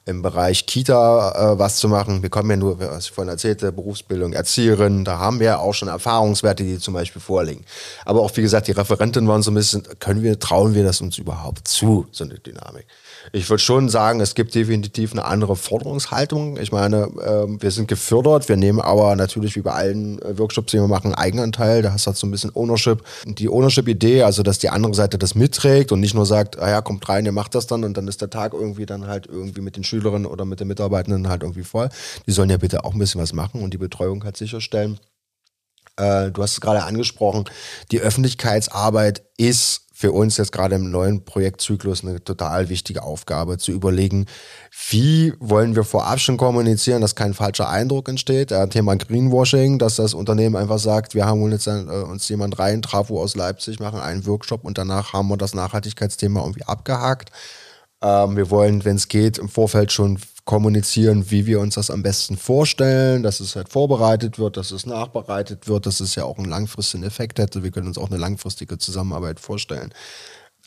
im 0.07 0.23
Bereich 0.23 0.67
Kita 0.67 1.53
äh, 1.55 1.59
was 1.59 1.77
zu 1.77 1.89
machen. 1.89 2.23
Wir 2.23 2.31
kommen 2.31 2.51
ja 2.51 2.57
nur, 2.57 2.79
was 2.81 3.07
ich 3.07 3.11
vorhin 3.11 3.31
erzählte, 3.31 3.73
Berufsbildung, 3.73 4.33
Erzieherin. 4.33 5.05
Da 5.05 5.19
haben 5.19 5.41
wir 5.41 5.61
auch 5.61 5.75
schon 5.75 5.89
Erfahrungswerte, 5.89 6.65
die 6.65 6.79
zum 6.79 6.95
Beispiel 6.95 7.21
vorliegen. 7.41 7.65
Aber 8.05 8.21
auch, 8.21 8.37
wie 8.37 8.43
gesagt, 8.43 8.69
die 8.69 8.73
Referenten 8.73 9.27
waren 9.27 9.43
so 9.43 9.51
ein 9.51 9.55
bisschen, 9.55 9.83
können 9.99 10.23
wir, 10.23 10.39
trauen 10.39 10.75
wir 10.75 10.85
das 10.85 11.01
uns 11.01 11.19
überhaupt 11.19 11.67
zu, 11.67 12.07
so 12.13 12.25
eine 12.25 12.35
Dynamik? 12.35 12.87
Ich 13.33 13.49
würde 13.49 13.63
schon 13.63 13.89
sagen, 13.89 14.21
es 14.21 14.35
gibt 14.35 14.55
definitiv 14.55 15.13
eine 15.13 15.25
andere 15.25 15.57
Forderungshaltung. 15.57 16.57
Ich 16.59 16.73
meine, 16.73 17.05
äh, 17.23 17.63
wir 17.63 17.71
sind 17.71 17.89
gefördert, 17.89 18.49
wir 18.49 18.57
nehmen 18.57 18.81
aber 18.81 19.17
natürlich 19.17 19.57
wie 19.57 19.61
bei 19.61 19.73
allen 19.73 20.21
äh, 20.23 20.39
Workshops, 20.39 20.73
die 20.73 20.79
wir 20.79 20.89
machen, 20.89 21.07
einen 21.07 21.15
Eigenanteil. 21.15 21.83
Da 21.83 21.93
hast 21.93 22.07
du 22.07 22.09
halt 22.09 22.19
so 22.19 22.27
ein 22.27 22.31
bisschen 22.31 22.51
Ownership. 22.55 23.03
Die 23.27 23.49
Ownership-Idee, 23.49 24.23
also 24.23 24.43
dass 24.43 24.59
die 24.59 24.71
andere 24.71 24.95
Seite 24.95 25.19
das 25.19 25.35
mitträgt 25.35 25.93
und 25.93 26.01
nicht 26.01 26.15
nur 26.15 26.27
sagt, 26.27 26.59
ah 26.59 26.69
ja, 26.69 26.81
kommt 26.81 27.09
rein, 27.09 27.25
ihr 27.27 27.33
macht 27.33 27.55
das 27.55 27.67
dann 27.67 27.85
und 27.85 27.97
dann 27.97 28.09
ist 28.09 28.21
der 28.21 28.31
Tag 28.31 28.53
irgendwie 28.53 28.87
dann 28.87 29.07
halt 29.07 29.27
irgendwie 29.27 29.61
mit 29.61 29.77
den 29.77 29.85
Schülerinnen 29.85 30.27
oder 30.27 30.45
mit 30.45 30.61
den 30.61 30.69
Mitarbeitenden 30.69 31.29
halt 31.29 31.43
irgendwie 31.43 31.65
voll. 31.65 31.89
Die 32.27 32.33
sollen 32.33 32.51
ja 32.51 32.57
bitte 32.57 32.85
auch 32.85 32.93
ein 32.93 32.99
bisschen 32.99 33.21
was 33.21 33.33
machen 33.33 33.63
und 33.63 33.73
die 33.75 33.79
Betreuung 33.79 34.25
halt 34.25 34.37
sicherstellen. 34.37 34.99
Äh, 36.01 36.31
du 36.31 36.43
hast 36.43 36.53
es 36.53 36.61
gerade 36.61 36.85
angesprochen, 36.85 37.45
die 37.91 38.01
Öffentlichkeitsarbeit 38.01 39.23
ist 39.37 39.83
für 39.93 40.13
uns 40.13 40.39
jetzt 40.39 40.53
gerade 40.53 40.77
im 40.77 40.91
neuen 40.91 41.27
Projektzyklus 41.27 42.03
eine 42.03 42.25
total 42.25 42.71
wichtige 42.71 43.03
Aufgabe, 43.03 43.59
zu 43.59 43.71
überlegen, 43.71 44.25
wie 44.89 45.35
wollen 45.41 45.77
wir 45.77 45.85
vorab 45.85 46.19
schon 46.21 46.39
kommunizieren, 46.39 47.03
dass 47.03 47.15
kein 47.15 47.35
falscher 47.35 47.69
Eindruck 47.69 48.09
entsteht. 48.09 48.51
Äh, 48.51 48.67
Thema 48.69 48.97
Greenwashing, 48.97 49.79
dass 49.79 49.97
das 49.97 50.15
Unternehmen 50.15 50.57
einfach 50.57 50.79
sagt, 50.79 51.15
wir 51.15 51.27
haben 51.27 51.53
jetzt 51.53 51.67
äh, 51.67 51.73
uns 51.73 52.27
jemand 52.31 52.59
rein, 52.59 52.81
Trafo 52.81 53.21
aus 53.21 53.37
Leipzig, 53.37 53.79
machen 53.79 54.01
einen 54.01 54.25
Workshop 54.25 54.65
und 54.65 54.79
danach 54.79 55.13
haben 55.13 55.29
wir 55.29 55.37
das 55.37 55.55
Nachhaltigkeitsthema 55.55 56.41
irgendwie 56.41 56.65
abgehakt. 56.65 57.31
Ähm, 58.03 58.39
wir 58.39 58.49
wollen, 58.49 58.87
wenn 58.87 58.97
es 58.97 59.09
geht, 59.09 59.37
im 59.37 59.51
Vorfeld 59.51 59.93
schon 59.93 60.19
kommunizieren, 60.51 61.31
wie 61.31 61.47
wir 61.47 61.61
uns 61.61 61.77
das 61.77 61.93
am 61.93 62.03
besten 62.03 62.37
vorstellen, 62.37 63.23
dass 63.23 63.39
es 63.39 63.55
halt 63.55 63.69
vorbereitet 63.69 64.37
wird, 64.41 64.57
dass 64.57 64.73
es 64.73 64.85
nachbereitet 64.85 65.69
wird, 65.69 65.87
dass 65.87 66.01
es 66.01 66.17
ja 66.17 66.25
auch 66.25 66.39
einen 66.39 66.49
langfristigen 66.49 67.05
Effekt 67.05 67.39
hätte. 67.39 67.63
Wir 67.63 67.71
können 67.71 67.87
uns 67.87 67.97
auch 67.97 68.11
eine 68.11 68.19
langfristige 68.19 68.77
Zusammenarbeit 68.77 69.39
vorstellen. 69.39 69.95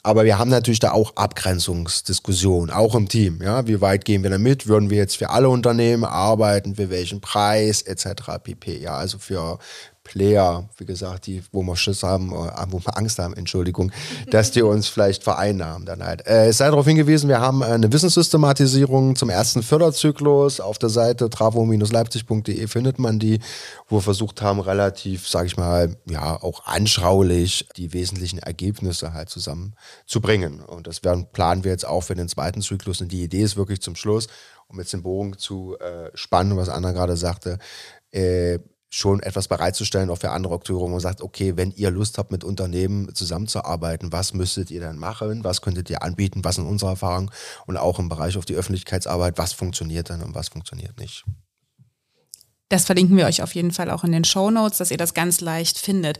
Aber 0.02 0.24
wir 0.24 0.40
haben 0.40 0.50
natürlich 0.50 0.80
da 0.80 0.94
auch 0.94 1.18
Abgrenzungsdiskussionen, 1.18 2.74
auch 2.74 2.96
im 2.96 3.10
Team. 3.10 3.42
Ja, 3.44 3.68
wie 3.68 3.82
weit 3.82 4.06
gehen 4.06 4.24
wir 4.24 4.30
damit? 4.30 4.68
Würden 4.68 4.90
wir 4.90 5.00
jetzt 5.00 5.18
für 5.18 5.32
alle 5.32 5.50
Unternehmen 5.50 6.06
arbeiten? 6.06 6.76
Für 6.76 6.90
welchen 6.90 7.20
Preis 7.20 7.82
etc. 7.82 8.40
pp. 8.42 8.78
Ja, 8.78 8.96
also 8.96 9.18
für 9.18 9.60
Player, 10.04 10.68
wie 10.78 10.86
gesagt, 10.86 11.28
die, 11.28 11.42
wo 11.52 11.64
wir 11.64 11.76
Schiss 11.76 12.04
haben, 12.04 12.32
äh, 12.32 12.66
wo 12.70 12.80
wir 12.80 12.98
Angst 12.98 13.20
haben, 13.20 13.34
Entschuldigung, 13.34 13.92
dass 14.30 14.52
die 14.52 14.62
uns 14.62 14.88
vielleicht 14.88 15.24
vereinnahmen 15.24 15.86
dann 15.86 16.04
halt. 16.04 16.28
Äh, 16.28 16.48
es 16.48 16.58
sei 16.58 16.66
darauf 16.66 16.86
hingewiesen, 16.86 17.30
wir 17.30 17.40
haben 17.40 17.64
eine 17.64 17.92
Wissenssystematisierung 17.92 19.16
zum 19.16 19.30
ersten 19.30 19.64
Förderzyklus. 19.64 20.60
Auf 20.60 20.78
der 20.78 20.90
Seite 20.90 21.30
travo-leipzig.de 21.30 22.68
findet 22.68 23.00
man 23.00 23.18
die, 23.18 23.40
wo 23.88 23.98
wir 23.98 24.02
versucht 24.02 24.42
haben, 24.42 24.60
relativ, 24.60 25.28
sage 25.28 25.48
ich 25.48 25.58
mal, 25.58 25.96
ja, 26.10 26.42
auch 26.42 26.66
anschaulich 26.66 27.68
die 27.78 27.94
wesentlichen 27.94 28.40
Ergebnisse 28.40 29.14
halt 29.14 29.30
zusammenzubringen. 29.30 30.62
Und 30.62 30.88
das 30.88 31.04
werden, 31.04 31.28
planen 31.32 31.64
wir 31.64 31.72
jetzt 31.72 31.88
auch 31.88 32.02
für 32.02 32.16
den 32.16 32.28
zweiten 32.28 32.62
Zyklus. 32.62 33.00
Und 33.00 33.12
die 33.12 33.24
Idee 33.24 33.42
ist 33.42 33.56
wirklich 33.56 33.82
zum 33.82 33.96
Schluss, 33.96 34.28
um 34.68 34.80
jetzt 34.80 34.92
den 34.92 35.04
Bogen 35.04 35.38
zu 35.38 35.78
äh, 35.80 36.10
spannen, 36.14 36.58
was 36.58 36.70
Anna 36.70 36.92
gerade 36.92 37.16
sagte, 37.16 37.58
äh, 38.12 38.60
schon 38.94 39.22
etwas 39.22 39.48
bereitzustellen, 39.48 40.12
auch 40.12 40.20
für 40.20 40.30
andere 40.30 40.54
Akteure, 40.54 40.88
man 40.88 41.00
sagt, 41.00 41.22
okay, 41.22 41.58
wenn 41.58 41.72
ihr 41.72 41.90
Lust 41.90 42.20
habt, 42.20 42.32
mit 42.32 42.44
Unternehmen 42.44 43.14
zusammenzuarbeiten, 43.16 44.12
was 44.12 44.36
müsstet 44.36 44.70
ihr 44.70 44.82
dann 44.82 45.00
machen? 45.00 45.44
Was 45.44 45.62
könntet 45.62 45.90
ihr 45.90 46.04
anbieten? 46.04 46.44
Was 46.44 46.56
sind 46.56 46.68
unsere 46.68 46.92
Erfahrungen? 46.92 47.32
Und 47.66 47.78
auch 47.78 47.98
im 47.98 48.08
Bereich 48.08 48.38
auf 48.38 48.46
die 48.46 48.54
Öffentlichkeitsarbeit, 48.54 49.40
was 49.40 49.52
funktioniert 49.52 50.12
dann 50.12 50.22
und 50.22 50.36
was 50.36 50.50
funktioniert 50.50 51.00
nicht? 51.00 51.26
Das 52.70 52.86
verlinken 52.86 53.18
wir 53.18 53.26
euch 53.26 53.42
auf 53.42 53.56
jeden 53.56 53.72
Fall 53.72 53.90
auch 53.90 54.04
in 54.04 54.12
den 54.12 54.26
Show 54.26 54.52
Notes, 54.52 54.78
dass 54.78 54.92
ihr 54.92 54.98
das 54.98 55.16
ganz 55.16 55.42
leicht 55.42 55.80
findet. 55.80 56.20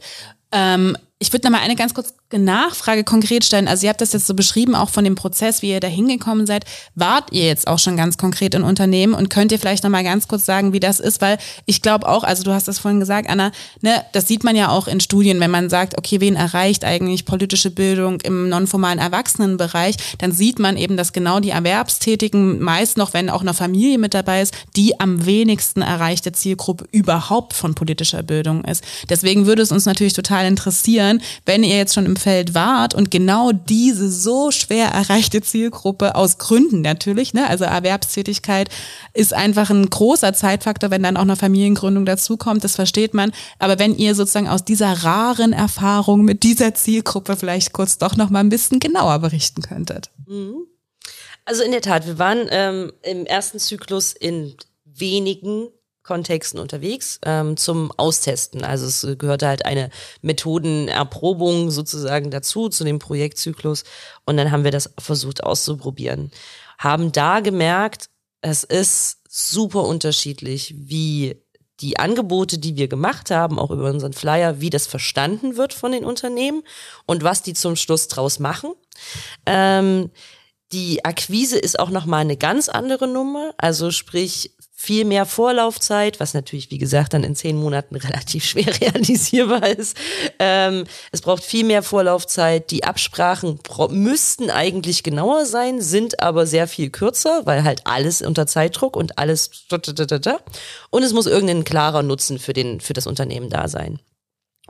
Ähm, 0.50 0.96
ich 1.20 1.32
würde 1.32 1.46
noch 1.46 1.58
mal 1.58 1.64
eine 1.64 1.76
ganz 1.76 1.94
kurze 1.94 2.12
Nachfrage 2.32 3.04
konkret 3.04 3.44
stellen. 3.44 3.68
Also 3.68 3.84
ihr 3.84 3.90
habt 3.90 4.00
das 4.00 4.12
jetzt 4.12 4.26
so 4.26 4.34
beschrieben, 4.34 4.74
auch 4.74 4.88
von 4.88 5.04
dem 5.04 5.14
Prozess, 5.14 5.62
wie 5.62 5.70
ihr 5.70 5.80
da 5.80 5.86
hingekommen 5.86 6.46
seid. 6.46 6.64
Wart 6.96 7.32
ihr 7.32 7.46
jetzt 7.46 7.68
auch 7.68 7.78
schon 7.78 7.96
ganz 7.96 8.18
konkret 8.18 8.54
in 8.54 8.64
Unternehmen 8.64 9.14
und 9.14 9.30
könnt 9.30 9.52
ihr 9.52 9.60
vielleicht 9.60 9.84
noch 9.84 9.90
mal 9.90 10.02
ganz 10.02 10.26
kurz 10.26 10.44
sagen, 10.44 10.72
wie 10.72 10.80
das 10.80 10.98
ist? 10.98 11.20
Weil 11.20 11.38
ich 11.66 11.82
glaube 11.82 12.08
auch, 12.08 12.24
also 12.24 12.42
du 12.42 12.50
hast 12.52 12.66
das 12.66 12.80
vorhin 12.80 12.98
gesagt, 12.98 13.30
Anna, 13.30 13.52
ne, 13.80 14.04
das 14.12 14.26
sieht 14.26 14.42
man 14.42 14.56
ja 14.56 14.70
auch 14.70 14.88
in 14.88 14.98
Studien, 14.98 15.38
wenn 15.38 15.52
man 15.52 15.70
sagt, 15.70 15.96
okay, 15.96 16.20
wen 16.20 16.34
erreicht 16.34 16.84
eigentlich 16.84 17.24
politische 17.24 17.70
Bildung 17.70 18.20
im 18.22 18.48
nonformalen 18.48 18.98
Erwachsenenbereich, 18.98 19.96
dann 20.18 20.32
sieht 20.32 20.58
man 20.58 20.76
eben, 20.76 20.96
dass 20.96 21.12
genau 21.12 21.38
die 21.38 21.50
Erwerbstätigen, 21.50 22.60
meist 22.60 22.96
noch, 22.96 23.14
wenn 23.14 23.30
auch 23.30 23.42
eine 23.42 23.54
Familie 23.54 23.98
mit 23.98 24.14
dabei 24.14 24.42
ist, 24.42 24.54
die 24.74 24.98
am 24.98 25.24
wenigsten 25.24 25.82
erreichte 25.82 26.32
Zielgruppe 26.32 26.86
überhaupt 26.90 27.54
von 27.54 27.76
politischer 27.76 28.24
Bildung 28.24 28.64
ist. 28.64 28.82
Deswegen 29.08 29.46
würde 29.46 29.62
es 29.62 29.70
uns 29.70 29.86
natürlich 29.86 30.12
total 30.12 30.46
interessieren, 30.46 31.03
interessieren, 31.10 31.22
wenn 31.46 31.62
ihr 31.62 31.76
jetzt 31.76 31.94
schon 31.94 32.06
im 32.06 32.16
Feld 32.16 32.54
wart 32.54 32.94
und 32.94 33.10
genau 33.10 33.52
diese 33.52 34.10
so 34.10 34.50
schwer 34.50 34.88
erreichte 34.88 35.40
Zielgruppe 35.40 36.14
aus 36.14 36.38
Gründen 36.38 36.80
natürlich, 36.80 37.34
ne, 37.34 37.48
also 37.48 37.64
Erwerbstätigkeit 37.64 38.68
ist 39.12 39.34
einfach 39.34 39.70
ein 39.70 39.88
großer 39.88 40.32
Zeitfaktor, 40.32 40.90
wenn 40.90 41.02
dann 41.02 41.16
auch 41.16 41.22
eine 41.22 41.36
Familiengründung 41.36 42.04
dazukommt, 42.04 42.64
das 42.64 42.76
versteht 42.76 43.14
man. 43.14 43.32
Aber 43.58 43.78
wenn 43.78 43.96
ihr 43.96 44.14
sozusagen 44.14 44.48
aus 44.48 44.64
dieser 44.64 44.92
raren 45.04 45.52
Erfahrung 45.52 46.22
mit 46.22 46.42
dieser 46.42 46.74
Zielgruppe 46.74 47.36
vielleicht 47.36 47.72
kurz 47.72 47.98
doch 47.98 48.16
noch 48.16 48.30
mal 48.30 48.40
ein 48.40 48.48
bisschen 48.48 48.80
genauer 48.80 49.18
berichten 49.18 49.62
könntet. 49.62 50.10
Mhm. 50.26 50.66
Also 51.44 51.62
in 51.62 51.72
der 51.72 51.82
Tat, 51.82 52.06
wir 52.06 52.18
waren 52.18 52.46
ähm, 52.50 52.92
im 53.02 53.26
ersten 53.26 53.58
Zyklus 53.58 54.14
in 54.14 54.54
wenigen 54.86 55.68
Kontexten 56.04 56.60
unterwegs 56.60 57.18
ähm, 57.24 57.56
zum 57.56 57.90
Austesten. 57.96 58.62
Also 58.62 58.86
es 58.86 59.18
gehörte 59.18 59.48
halt 59.48 59.64
eine 59.64 59.90
Methodenerprobung 60.22 61.70
sozusagen 61.70 62.30
dazu, 62.30 62.68
zu 62.68 62.84
dem 62.84 62.98
Projektzyklus. 62.98 63.84
Und 64.24 64.36
dann 64.36 64.50
haben 64.50 64.64
wir 64.64 64.70
das 64.70 64.90
versucht 64.98 65.42
auszuprobieren. 65.42 66.30
Haben 66.78 67.10
da 67.10 67.40
gemerkt, 67.40 68.10
es 68.42 68.62
ist 68.62 69.20
super 69.28 69.84
unterschiedlich, 69.84 70.74
wie 70.76 71.42
die 71.80 71.98
Angebote, 71.98 72.58
die 72.58 72.76
wir 72.76 72.88
gemacht 72.88 73.30
haben, 73.30 73.58
auch 73.58 73.70
über 73.70 73.90
unseren 73.90 74.12
Flyer, 74.12 74.60
wie 74.60 74.70
das 74.70 74.86
verstanden 74.86 75.56
wird 75.56 75.72
von 75.72 75.92
den 75.92 76.04
Unternehmen 76.04 76.62
und 77.06 77.24
was 77.24 77.42
die 77.42 77.54
zum 77.54 77.76
Schluss 77.76 78.08
draus 78.08 78.38
machen. 78.38 78.74
Ähm, 79.44 80.10
die 80.74 81.04
Akquise 81.04 81.56
ist 81.56 81.78
auch 81.78 81.90
nochmal 81.90 82.22
eine 82.22 82.36
ganz 82.36 82.68
andere 82.68 83.06
Nummer. 83.06 83.54
Also 83.56 83.92
sprich, 83.92 84.50
viel 84.72 85.04
mehr 85.04 85.24
Vorlaufzeit, 85.24 86.18
was 86.18 86.34
natürlich, 86.34 86.70
wie 86.72 86.78
gesagt, 86.78 87.14
dann 87.14 87.22
in 87.22 87.36
zehn 87.36 87.56
Monaten 87.56 87.94
relativ 87.96 88.44
schwer 88.44 88.66
realisierbar 88.80 89.68
ist. 89.68 89.96
Ähm, 90.40 90.84
es 91.12 91.22
braucht 91.22 91.44
viel 91.44 91.64
mehr 91.64 91.84
Vorlaufzeit. 91.84 92.72
Die 92.72 92.82
Absprachen 92.82 93.60
müssten 93.90 94.50
eigentlich 94.50 95.04
genauer 95.04 95.46
sein, 95.46 95.80
sind 95.80 96.20
aber 96.20 96.44
sehr 96.46 96.66
viel 96.66 96.90
kürzer, 96.90 97.42
weil 97.46 97.62
halt 97.62 97.82
alles 97.84 98.20
unter 98.20 98.46
Zeitdruck 98.48 98.96
und 98.96 99.16
alles 99.16 99.50
und 100.90 101.02
es 101.02 101.12
muss 101.12 101.26
irgendein 101.26 101.64
klarer 101.64 102.02
Nutzen 102.02 102.38
für 102.40 102.52
den 102.52 102.80
für 102.80 102.92
das 102.94 103.06
Unternehmen 103.06 103.48
da 103.48 103.68
sein. 103.68 104.00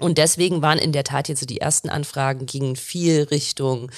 Und 0.01 0.19
deswegen 0.19 0.61
waren 0.61 0.79
in 0.79 0.91
der 0.91 1.05
Tat 1.05 1.29
jetzt 1.29 1.49
die 1.49 1.61
ersten 1.61 1.89
Anfragen 1.89 2.47
gingen 2.47 2.75
viel 2.75 3.23
Richtung 3.25 3.91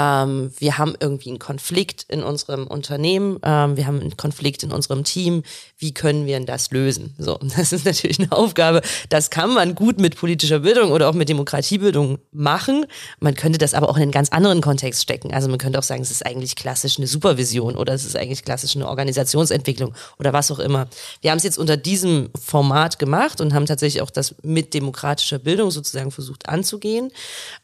ähm, 0.00 0.52
wir 0.58 0.78
haben 0.78 0.94
irgendwie 0.98 1.30
einen 1.30 1.38
Konflikt 1.38 2.06
in 2.08 2.22
unserem 2.22 2.66
Unternehmen, 2.66 3.38
ähm, 3.42 3.76
wir 3.76 3.86
haben 3.86 4.00
einen 4.00 4.16
Konflikt 4.16 4.62
in 4.62 4.72
unserem 4.72 5.04
Team, 5.04 5.42
wie 5.80 5.94
können 5.94 6.26
wir 6.26 6.36
denn 6.36 6.46
das 6.46 6.70
lösen? 6.70 7.14
So, 7.18 7.38
das 7.56 7.72
ist 7.72 7.84
natürlich 7.84 8.18
eine 8.20 8.30
Aufgabe, 8.32 8.82
das 9.08 9.30
kann 9.30 9.52
man 9.52 9.74
gut 9.74 9.98
mit 9.98 10.16
politischer 10.16 10.60
Bildung 10.60 10.92
oder 10.92 11.08
auch 11.08 11.14
mit 11.14 11.28
Demokratiebildung 11.28 12.18
machen. 12.32 12.86
Man 13.18 13.34
könnte 13.34 13.58
das 13.58 13.74
aber 13.74 13.88
auch 13.88 13.96
in 13.96 14.02
einen 14.02 14.12
ganz 14.12 14.28
anderen 14.28 14.60
Kontext 14.60 15.02
stecken. 15.02 15.32
Also 15.32 15.48
man 15.48 15.58
könnte 15.58 15.78
auch 15.78 15.82
sagen, 15.82 16.02
es 16.02 16.10
ist 16.10 16.24
eigentlich 16.24 16.54
klassisch 16.54 16.98
eine 16.98 17.06
Supervision 17.06 17.76
oder 17.76 17.94
es 17.94 18.04
ist 18.04 18.16
eigentlich 18.16 18.44
klassisch 18.44 18.76
eine 18.76 18.88
Organisationsentwicklung 18.88 19.94
oder 20.18 20.32
was 20.32 20.50
auch 20.50 20.58
immer. 20.58 20.86
Wir 21.22 21.30
haben 21.30 21.38
es 21.38 21.44
jetzt 21.44 21.58
unter 21.58 21.78
diesem 21.78 22.30
Format 22.38 22.98
gemacht 22.98 23.40
und 23.40 23.54
haben 23.54 23.66
tatsächlich 23.66 24.02
auch 24.02 24.10
das 24.10 24.34
mit 24.42 24.74
demokratischer 24.74 25.38
Bildung 25.38 25.70
sozusagen 25.70 26.10
versucht 26.10 26.48
anzugehen. 26.48 27.10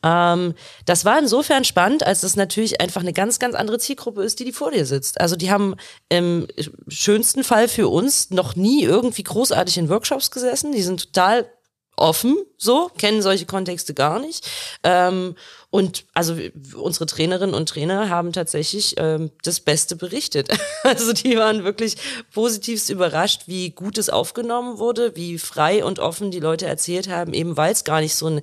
Ähm, 0.03 0.55
das 0.87 1.05
war 1.05 1.19
insofern 1.19 1.65
spannend, 1.65 2.07
als 2.07 2.23
das 2.23 2.35
natürlich 2.35 2.81
einfach 2.81 3.03
eine 3.03 3.13
ganz, 3.13 3.39
ganz 3.39 3.55
andere 3.55 3.79
Zielgruppe 3.79 4.23
ist, 4.23 4.41
die 4.41 4.45
die 4.45 4.53
vor 4.53 4.71
dir 4.71 4.87
sitzt. 4.87 5.21
Also 5.21 5.37
die 5.37 5.51
haben 5.51 5.75
im 6.09 6.47
schönsten 6.89 7.45
Fall 7.45 7.69
für 7.69 7.89
uns 7.89 8.06
noch 8.31 8.57
nie 8.57 8.83
irgendwie 8.83 9.23
großartig 9.23 9.79
in 9.79 9.89
Workshops 9.89 10.31
gesessen. 10.31 10.73
Die 10.73 10.83
sind 10.83 11.13
total 11.13 11.51
offen, 11.97 12.37
so, 12.59 12.91
kennen 12.99 13.23
solche 13.23 13.47
Kontexte 13.47 13.95
gar 13.95 14.19
nicht. 14.19 14.47
Ähm, 14.83 15.35
und 15.71 16.05
also 16.15 16.37
unsere 16.75 17.07
Trainerinnen 17.07 17.55
und 17.55 17.69
Trainer 17.69 18.11
haben 18.11 18.33
tatsächlich 18.33 18.95
ähm, 18.99 19.31
das 19.43 19.61
Beste 19.61 19.97
berichtet. 19.97 20.49
Also 20.83 21.13
die 21.13 21.37
waren 21.37 21.65
wirklich 21.65 21.97
positivst 22.33 22.91
überrascht, 22.91 23.43
wie 23.47 23.71
gut 23.71 23.99
es 23.99 24.09
aufgenommen 24.09 24.79
wurde, 24.79 25.17
wie 25.17 25.37
frei 25.37 25.85
und 25.85 25.99
offen 25.99 26.31
die 26.31 26.39
Leute 26.39 26.67
erzählt 26.67 27.09
haben, 27.09 27.35
eben 27.35 27.57
weil 27.57 27.73
es 27.73 27.83
gar 27.83 28.01
nicht 28.01 28.15
so 28.15 28.29
ein 28.29 28.41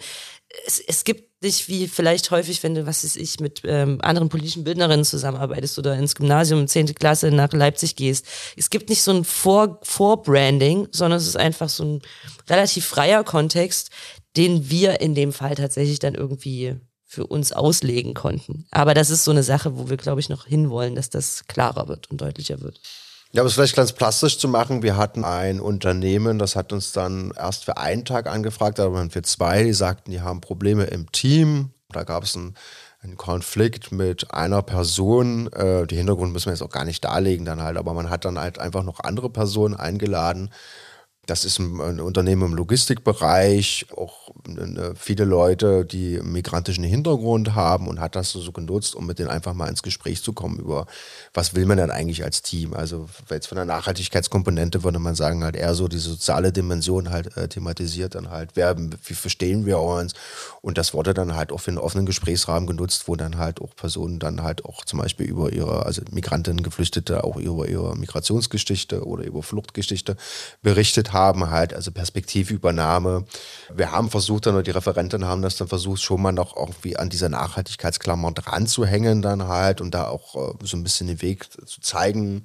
es, 0.66 0.80
es 0.80 1.03
gibt 1.03 1.32
nicht 1.44 1.68
wie 1.68 1.88
vielleicht 1.88 2.32
häufig, 2.32 2.64
wenn 2.64 2.76
du, 2.76 2.86
was 2.86 3.04
ist 3.04 3.18
ich, 3.18 3.39
mit 3.39 3.62
ähm, 3.66 4.00
anderen 4.02 4.30
politischen 4.30 4.64
Bildnerinnen 4.64 5.06
zusammenarbeitest 5.06 5.78
oder 5.78 5.96
ins 5.96 6.16
Gymnasium, 6.16 6.68
10. 6.68 6.96
Klasse 6.96 7.32
nach 7.32 7.54
Leipzig 7.54 7.96
gehst. 7.96 8.26
Es 8.58 8.70
gibt 8.70 8.89
nicht 8.89 9.04
so 9.04 9.12
ein 9.12 9.24
Vor 9.24 9.80
Vorbranding, 9.84 10.88
sondern 10.91 11.18
es 11.18 11.28
ist 11.28 11.38
einfach 11.38 11.70
so 11.70 11.84
ein 11.84 12.02
relativ 12.50 12.86
freier 12.86 13.24
Kontext, 13.24 13.91
den 14.36 14.70
wir 14.70 15.02
in 15.02 15.14
dem 15.16 15.32
Fall 15.32 15.56
tatsächlich 15.56 16.00
dann 16.00 16.16
irgendwie 16.16 16.76
für 17.06 17.28
uns 17.28 17.52
auslegen 17.52 18.16
konnten. 18.16 18.66
Aber 18.72 18.96
das 18.96 19.12
ist 19.12 19.24
so 19.24 19.32
eine 19.32 19.44
Sache, 19.44 19.78
wo 19.78 19.89
wir, 19.89 19.98
glaube 19.98 20.20
ich, 20.20 20.30
noch 20.30 20.48
hinwollen, 20.48 20.96
dass 20.96 21.12
das 21.12 21.46
klarer 21.48 21.88
wird 21.88 22.10
und 22.10 22.22
deutlicher 22.22 22.62
wird. 22.62 22.80
Ja, 23.36 23.41
um 23.41 23.47
es 23.47 23.55
vielleicht 23.55 23.75
ganz 23.75 23.93
plastisch 23.93 24.38
zu 24.38 24.47
machen, 24.47 24.84
wir 24.84 24.95
hatten 24.95 25.23
ein 25.25 25.59
Unternehmen, 25.59 26.38
das 26.38 26.55
hat 26.55 26.71
uns 26.71 26.91
dann 26.91 27.34
erst 27.36 27.65
für 27.65 27.77
einen 27.77 28.05
Tag 28.05 28.27
angefragt, 28.27 28.79
aber 28.79 28.97
dann 28.99 29.09
für 29.09 29.23
zwei, 29.23 29.63
die 29.63 29.73
sagten, 29.73 30.11
die 30.11 30.21
haben 30.21 30.39
Probleme 30.39 30.84
im 30.84 31.11
Team. 31.11 31.71
Da 31.89 32.03
gab 32.03 32.25
es 32.25 32.36
einen, 32.36 32.53
einen 33.01 33.17
Konflikt 33.17 33.91
mit 33.91 34.31
einer 34.31 34.61
Person. 34.61 35.51
Äh, 35.51 35.88
die 35.88 35.95
Hintergrund 35.95 36.31
müssen 36.31 36.45
wir 36.45 36.53
jetzt 36.53 36.61
auch 36.61 36.69
gar 36.69 36.86
nicht 36.86 37.03
darlegen 37.03 37.43
dann 37.43 37.63
halt, 37.63 37.77
aber 37.77 37.95
man 37.95 38.11
hat 38.11 38.23
dann 38.23 38.38
halt 38.38 38.59
einfach 38.59 38.84
noch 38.84 38.99
andere 38.99 39.31
Personen 39.31 39.75
eingeladen, 39.75 40.51
das 41.25 41.45
ist 41.45 41.57
ein, 41.59 41.79
ein 41.79 41.99
Unternehmen 42.01 42.43
im 42.43 42.53
Logistikbereich, 42.53 43.88
auch 43.95 44.22
viele 44.95 45.25
Leute, 45.25 45.86
die 45.86 46.19
migrantischen 46.21 46.84
Hintergrund 46.84 47.55
haben 47.55 47.88
und 47.88 47.99
hat 47.99 48.15
das 48.15 48.31
so, 48.31 48.41
so 48.41 48.51
genutzt, 48.51 48.95
um 48.95 49.05
mit 49.05 49.19
denen 49.19 49.29
einfach 49.29 49.53
mal 49.53 49.67
ins 49.67 49.84
Gespräch 49.84 50.21
zu 50.21 50.34
kommen 50.34 50.59
über, 50.59 50.86
was 51.34 51.55
will 51.55 51.65
man 51.65 51.77
denn 51.77 51.91
eigentlich 51.91 52.23
als 52.23 52.41
Team? 52.41 52.73
Also 52.73 53.07
jetzt 53.29 53.47
von 53.47 53.55
der 53.55 53.65
Nachhaltigkeitskomponente 53.65 54.84
würde 54.84 54.99
man 54.99 55.15
sagen, 55.15 55.43
halt 55.43 55.55
eher 55.55 55.75
so 55.75 55.88
die 55.88 55.97
soziale 55.97 56.51
Dimension 56.51 57.09
halt 57.09 57.38
äh, 57.38 57.47
thematisiert 57.47 58.15
dann 58.15 58.31
halt, 58.31 58.51
wer, 58.55 58.75
wie 58.77 59.13
verstehen 59.13 59.65
wir 59.65 59.79
uns? 59.79 60.13
Und 60.61 60.77
das 60.77 60.93
wurde 60.93 61.13
dann 61.13 61.36
halt 61.36 61.51
auch 61.51 61.59
für 61.59 61.71
einen 61.71 61.77
offenen 61.77 62.05
Gesprächsrahmen 62.05 62.67
genutzt, 62.67 63.07
wo 63.07 63.15
dann 63.15 63.38
halt 63.38 63.61
auch 63.61 63.75
Personen 63.75 64.19
dann 64.19 64.43
halt 64.43 64.65
auch 64.65 64.84
zum 64.84 64.99
Beispiel 64.99 65.27
über 65.27 65.53
ihre, 65.53 65.86
also 65.86 66.01
Migrantinnen, 66.11 66.63
Geflüchtete, 66.63 67.23
auch 67.23 67.38
über 67.38 67.67
ihre 67.67 67.95
Migrationsgeschichte 67.95 69.05
oder 69.05 69.23
über 69.23 69.41
Fluchtgeschichte 69.41 70.17
berichtet 70.61 71.13
haben 71.13 71.49
halt, 71.49 71.73
also 71.73 71.91
Perspektivübernahme. 71.91 73.25
Wir 73.73 73.91
haben 73.91 74.09
versucht, 74.09 74.22
dann, 74.28 74.63
die 74.63 74.71
Referenten 74.71 75.26
haben 75.26 75.41
das 75.41 75.57
dann 75.57 75.67
versucht, 75.67 76.01
schon 76.01 76.21
mal 76.21 76.32
noch 76.32 76.55
irgendwie 76.55 76.97
an 76.97 77.09
dieser 77.09 77.30
Nachhaltigkeitsklammer 77.30 78.32
dran 78.32 78.67
zu 78.67 78.86
hängen 78.86 79.21
dann 79.21 79.47
halt 79.47 79.82
und 79.82 79.93
da 79.93 80.07
auch 80.07 80.36
äh, 80.36 80.53
so 80.63 80.78
ein 80.78 80.84
bisschen 80.84 81.07
den 81.07 81.21
Weg 81.21 81.47
zu 81.65 81.82
zeigen. 81.82 82.43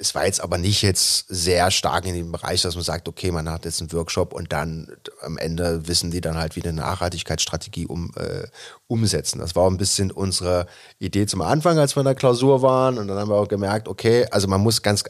Es 0.00 0.14
war 0.14 0.26
jetzt 0.26 0.40
aber 0.40 0.58
nicht 0.58 0.82
jetzt 0.82 1.26
sehr 1.28 1.70
stark 1.70 2.06
in 2.06 2.14
dem 2.14 2.32
Bereich, 2.32 2.62
dass 2.62 2.74
man 2.74 2.84
sagt, 2.84 3.08
okay, 3.08 3.30
man 3.30 3.48
hat 3.48 3.64
jetzt 3.64 3.80
einen 3.80 3.92
Workshop 3.92 4.32
und 4.32 4.52
dann 4.52 4.88
am 5.22 5.38
Ende 5.38 5.86
wissen 5.86 6.10
die 6.10 6.20
dann 6.20 6.36
halt, 6.36 6.56
wie 6.56 6.62
eine 6.62 6.72
Nachhaltigkeitsstrategie 6.72 7.86
um, 7.86 8.12
äh, 8.16 8.46
umsetzen. 8.86 9.38
Das 9.38 9.54
war 9.54 9.70
ein 9.70 9.76
bisschen 9.76 10.10
unsere 10.10 10.66
Idee 10.98 11.26
zum 11.26 11.42
Anfang, 11.42 11.78
als 11.78 11.96
wir 11.96 12.00
in 12.00 12.06
der 12.06 12.14
Klausur 12.14 12.62
waren 12.62 12.98
und 12.98 13.08
dann 13.08 13.18
haben 13.18 13.30
wir 13.30 13.36
auch 13.36 13.48
gemerkt, 13.48 13.88
okay, 13.88 14.26
also 14.30 14.48
man 14.48 14.60
muss 14.60 14.82
ganz 14.82 15.04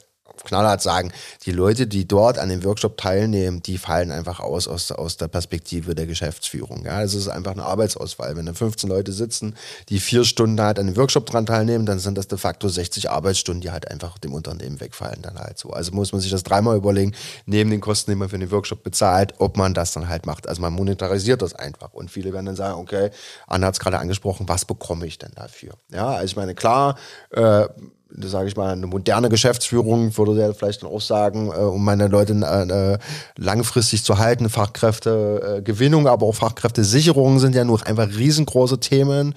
knallhart 0.45 0.83
sagen, 0.83 1.13
die 1.45 1.53
Leute, 1.53 1.87
die 1.87 2.07
dort 2.07 2.39
an 2.39 2.49
dem 2.49 2.65
Workshop 2.65 2.97
teilnehmen, 2.97 3.63
die 3.63 3.79
fallen 3.79 4.11
einfach 4.11 4.41
aus 4.41 4.69
aus, 4.69 4.93
aus 4.93 5.17
der 5.17 5.29
Perspektive 5.29 5.95
der 5.95 6.07
Geschäftsführung. 6.07 6.85
Ja, 6.85 7.03
es 7.03 7.15
ist 7.15 7.29
einfach 7.29 7.53
eine 7.53 7.65
Arbeitsauswahl. 7.65 8.37
Wenn 8.37 8.47
da 8.47 8.53
15 8.53 8.89
Leute 8.89 9.13
sitzen, 9.13 9.57
die 9.89 10.01
vier 10.01 10.25
Stunden 10.25 10.61
halt 10.61 10.79
an 10.79 10.87
dem 10.87 10.97
Workshop 10.97 11.27
dran 11.27 11.47
teilnehmen, 11.47 11.87
dann 11.87 11.99
sind 11.99 12.19
das 12.19 12.29
de 12.29 12.39
facto 12.39 12.69
60 12.69 13.11
Arbeitsstunden, 13.11 13.61
die 13.61 13.71
halt 13.71 13.91
einfach 13.91 14.19
dem 14.19 14.35
Unternehmen 14.35 14.81
wegfallen 14.81 15.23
dann 15.23 15.39
halt 15.39 15.59
so. 15.59 15.71
Also 15.71 15.93
muss 15.93 16.13
man 16.13 16.21
sich 16.21 16.31
das 16.31 16.43
dreimal 16.43 16.77
überlegen, 16.77 17.15
neben 17.47 17.71
den 17.71 17.81
Kosten, 17.81 18.11
die 18.11 18.17
man 18.17 18.29
für 18.29 18.39
den 18.39 18.51
Workshop 18.51 18.83
bezahlt, 18.83 19.35
ob 19.39 19.57
man 19.57 19.75
das 19.75 19.93
dann 19.93 20.09
halt 20.09 20.27
macht. 20.27 20.49
Also 20.49 20.61
man 20.61 20.73
monetarisiert 20.73 21.43
das 21.43 21.55
einfach. 21.55 21.93
Und 21.93 22.11
viele 22.11 22.33
werden 22.33 22.47
dann 22.47 22.57
sagen, 22.57 22.79
okay, 22.79 23.11
Anna 23.47 23.69
hat 23.69 23.75
es 23.75 23.81
gerade 23.81 23.99
angesprochen, 23.99 24.49
was 24.49 24.65
bekomme 24.65 25.07
ich 25.07 25.19
denn 25.19 25.33
dafür? 25.35 25.75
Ja, 25.93 26.09
also 26.09 26.25
ich 26.25 26.37
meine, 26.37 26.55
klar, 26.55 26.97
äh, 27.31 27.67
sage 28.11 28.49
ich 28.49 28.57
mal, 28.57 28.73
eine 28.73 28.87
moderne 28.87 29.29
Geschäftsführung 29.29 30.17
würde 30.17 30.41
ja 30.41 30.53
vielleicht 30.53 30.83
dann 30.83 30.91
auch 30.91 31.01
sagen, 31.01 31.49
äh, 31.49 31.57
um 31.57 31.85
meine 31.85 32.09
Leute 32.09 32.33
äh, 32.35 32.99
langfristig 33.41 34.05
zu 34.05 34.19
halten, 34.19 34.49
Fachkräftegewinnung, 34.49 36.07
aber 36.07 36.27
auch 36.27 36.35
Fachkräftesicherung 36.35 37.39
sind 37.39 37.55
ja 37.55 37.65
nur 37.65 37.85
einfach 37.87 38.09
riesengroße 38.09 38.81
Themen. 38.81 39.35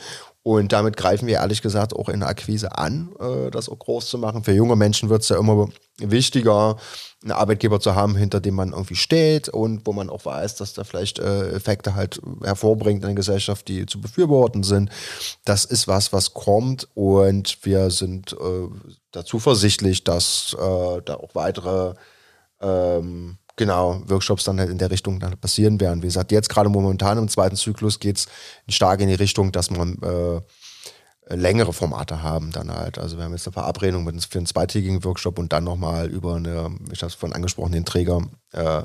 Und 0.50 0.72
damit 0.72 0.98
greifen 0.98 1.28
wir 1.28 1.36
ehrlich 1.36 1.62
gesagt 1.62 1.96
auch 1.96 2.10
in 2.10 2.22
der 2.22 2.30
Akquise 2.30 2.76
an, 2.76 3.12
äh, 3.20 3.52
das 3.52 3.70
auch 3.70 3.78
groß 3.78 4.10
zu 4.10 4.18
machen. 4.18 4.44
Für 4.44 4.52
junge 4.52 4.76
Menschen 4.76 5.08
wird 5.08 5.22
es 5.22 5.30
ja 5.30 5.38
immer 5.38 5.70
wichtiger, 6.00 6.76
einen 7.22 7.34
Arbeitgeber 7.34 7.80
zu 7.80 7.94
haben, 7.94 8.16
hinter 8.16 8.40
dem 8.40 8.56
man 8.56 8.72
irgendwie 8.72 8.96
steht 8.96 9.48
und 9.50 9.86
wo 9.86 9.94
man 9.94 10.10
auch 10.10 10.26
weiß, 10.26 10.56
dass 10.56 10.74
da 10.74 10.84
vielleicht 10.84 11.20
äh, 11.20 11.52
Effekte 11.52 11.94
halt 11.94 12.20
hervorbringt 12.44 13.04
in 13.04 13.10
der 13.10 13.16
Gesellschaft, 13.16 13.68
die 13.68 13.86
zu 13.86 14.02
befürworten 14.02 14.64
sind. 14.64 14.90
Das 15.46 15.66
ist 15.66 15.88
was, 15.88 16.14
was 16.14 16.34
kommt 16.34 16.88
und 16.96 17.60
wir 17.62 17.92
sind 17.92 18.34
äh, 18.34 18.70
da 19.12 19.24
zuversichtlich, 19.24 20.04
dass 20.04 20.58
äh, 20.60 21.02
da 21.06 21.14
auch 21.14 21.36
weitere 21.36 21.94
ähm, 22.60 23.38
genau, 23.60 24.02
Workshops 24.08 24.46
dann 24.46 24.58
halt 24.58 24.70
in 24.70 24.78
der 24.78 24.90
Richtung 24.90 25.20
dann 25.20 25.38
passieren 25.38 25.80
werden. 25.82 26.02
Wie 26.02 26.08
gesagt, 26.08 26.32
jetzt 26.32 26.50
gerade 26.50 26.70
momentan 26.70 27.18
im 27.18 27.28
zweiten 27.28 27.58
Zyklus 27.58 28.00
geht 28.00 28.18
es 28.18 28.28
stark 28.74 29.02
in 29.02 29.10
die 29.10 29.16
Richtung, 29.16 29.52
dass 29.52 29.70
man 29.70 29.98
äh, 30.02 31.36
längere 31.36 31.74
Formate 31.74 32.24
haben 32.24 32.52
dann 32.52 32.74
halt. 32.74 32.98
Also 32.98 33.18
wir 33.18 33.26
haben 33.26 33.34
jetzt 33.34 33.46
eine 33.46 33.54
Verabredung 33.54 34.06
mit, 34.06 34.24
für 34.24 34.40
einen 34.40 34.48
zweitägigen 34.48 35.04
Workshop 35.04 35.38
und 35.38 35.52
dann 35.52 35.66
nochmal 35.66 36.08
über 36.08 36.36
eine, 36.36 36.74
ich 36.92 37.02
habe 37.02 37.10
es 37.10 37.16
vorhin 37.16 37.36
angesprochen, 37.36 37.74
den 37.74 37.84
Träger 37.84 38.22
äh, 38.54 38.84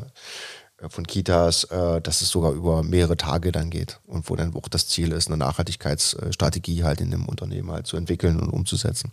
von 0.88 1.06
Kitas, 1.06 1.64
äh, 1.64 2.00
dass 2.02 2.20
es 2.20 2.30
sogar 2.30 2.52
über 2.52 2.82
mehrere 2.82 3.16
Tage 3.16 3.52
dann 3.52 3.70
geht 3.70 4.00
und 4.06 4.28
wo 4.28 4.34
dann 4.34 4.54
auch 4.56 4.68
das 4.68 4.88
Ziel 4.88 5.12
ist, 5.12 5.28
eine 5.28 5.36
Nachhaltigkeitsstrategie 5.36 6.82
halt 6.82 7.00
in 7.00 7.12
dem 7.12 7.26
Unternehmen 7.26 7.70
halt 7.70 7.86
zu 7.86 7.96
entwickeln 7.96 8.40
und 8.40 8.50
umzusetzen. 8.50 9.12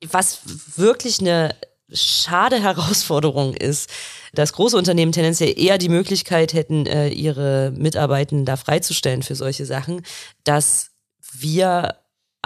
Was 0.00 0.42
wirklich 0.76 1.20
eine 1.20 1.56
schade 1.92 2.60
Herausforderung 2.60 3.54
ist, 3.54 3.90
dass 4.34 4.52
große 4.52 4.76
Unternehmen 4.76 5.12
tendenziell 5.12 5.58
eher 5.58 5.78
die 5.78 5.88
Möglichkeit 5.88 6.52
hätten, 6.52 6.86
äh, 6.86 7.08
ihre 7.08 7.72
Mitarbeitenden 7.76 8.44
da 8.44 8.56
freizustellen 8.56 9.22
für 9.22 9.34
solche 9.34 9.66
Sachen, 9.66 10.02
dass 10.44 10.90
wir 11.32 11.96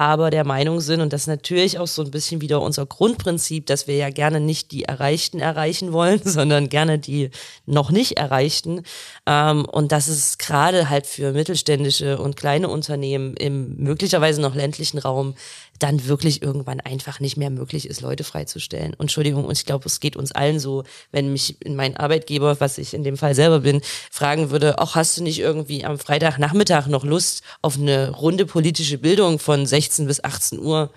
aber 0.00 0.30
der 0.30 0.46
Meinung 0.46 0.80
sind, 0.80 1.02
und 1.02 1.12
das 1.12 1.22
ist 1.22 1.26
natürlich 1.26 1.78
auch 1.78 1.86
so 1.86 2.02
ein 2.02 2.10
bisschen 2.10 2.40
wieder 2.40 2.62
unser 2.62 2.86
Grundprinzip, 2.86 3.66
dass 3.66 3.86
wir 3.86 3.96
ja 3.96 4.08
gerne 4.08 4.40
nicht 4.40 4.72
die 4.72 4.84
Erreichten 4.84 5.40
erreichen 5.40 5.92
wollen, 5.92 6.22
sondern 6.24 6.70
gerne 6.70 6.98
die 6.98 7.28
noch 7.66 7.90
nicht 7.90 8.16
Erreichten. 8.16 8.82
Ähm, 9.26 9.66
und 9.66 9.92
dass 9.92 10.08
es 10.08 10.38
gerade 10.38 10.88
halt 10.88 11.06
für 11.06 11.32
mittelständische 11.32 12.16
und 12.16 12.34
kleine 12.34 12.70
Unternehmen 12.70 13.34
im 13.36 13.76
möglicherweise 13.76 14.40
noch 14.40 14.54
ländlichen 14.54 14.96
Raum 14.96 15.34
dann 15.82 16.06
wirklich 16.06 16.42
irgendwann 16.42 16.80
einfach 16.80 17.20
nicht 17.20 17.36
mehr 17.36 17.50
möglich 17.50 17.88
ist, 17.88 18.00
Leute 18.00 18.22
freizustellen. 18.22 18.92
Und 18.94 19.04
Entschuldigung, 19.04 19.44
und 19.44 19.52
ich 19.52 19.64
glaube, 19.64 19.86
es 19.86 20.00
geht 20.00 20.16
uns 20.16 20.32
allen 20.32 20.60
so, 20.60 20.84
wenn 21.10 21.32
mich 21.32 21.56
mein 21.66 21.96
Arbeitgeber, 21.96 22.60
was 22.60 22.78
ich 22.78 22.94
in 22.94 23.02
dem 23.02 23.16
Fall 23.16 23.34
selber 23.34 23.60
bin, 23.60 23.80
fragen 24.10 24.50
würde, 24.50 24.78
auch 24.78 24.94
hast 24.94 25.16
du 25.16 25.22
nicht 25.22 25.40
irgendwie 25.40 25.84
am 25.84 25.98
Freitagnachmittag 25.98 26.86
noch 26.86 27.04
Lust 27.04 27.42
auf 27.62 27.76
eine 27.78 28.10
runde 28.10 28.46
politische 28.46 28.98
Bildung 28.98 29.38
von 29.38 29.66
16 29.66 30.06
bis 30.06 30.22
18 30.22 30.58
Uhr? 30.60 30.90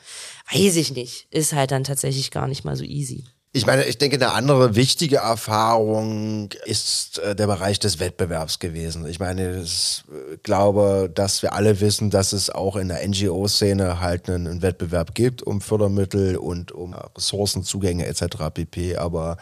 Weiß 0.52 0.76
ich 0.76 0.92
nicht. 0.94 1.28
Ist 1.32 1.54
halt 1.54 1.72
dann 1.72 1.84
tatsächlich 1.84 2.32
gar 2.32 2.48
nicht 2.48 2.66
mal 2.66 2.76
so 2.76 2.84
easy. 2.84 3.24
Ich 3.56 3.68
meine, 3.68 3.86
ich 3.86 4.00
denke, 4.00 4.16
eine 4.16 4.32
andere 4.32 4.76
wichtige 4.76 5.18
Erfahrung 5.18 6.50
ist 6.66 7.20
äh, 7.20 7.36
der 7.36 7.46
Bereich 7.46 7.78
des 7.78 8.00
Wettbewerbs 8.00 8.58
gewesen. 8.58 9.06
Ich 9.06 9.20
meine, 9.20 9.62
ich 9.62 10.04
äh, 10.10 10.38
glaube, 10.42 11.08
dass 11.14 11.44
wir 11.44 11.54
alle 11.54 11.80
wissen, 11.80 12.10
dass 12.10 12.34
es 12.34 12.50
auch 12.50 12.76
in 12.76 12.88
der 12.88 13.08
NGO-Szene 13.08 14.00
halt 14.00 14.28
einen, 14.28 14.64
Wettbewerb 14.64 15.14
gibt 15.14 15.44
um 15.44 15.62
Fördermittel 15.62 16.36
und 16.36 16.72
um 16.72 16.96
Ressourcenzugänge 17.16 18.08
etc. 18.08 18.50
pp. 18.52 18.96
Aber 18.96 19.38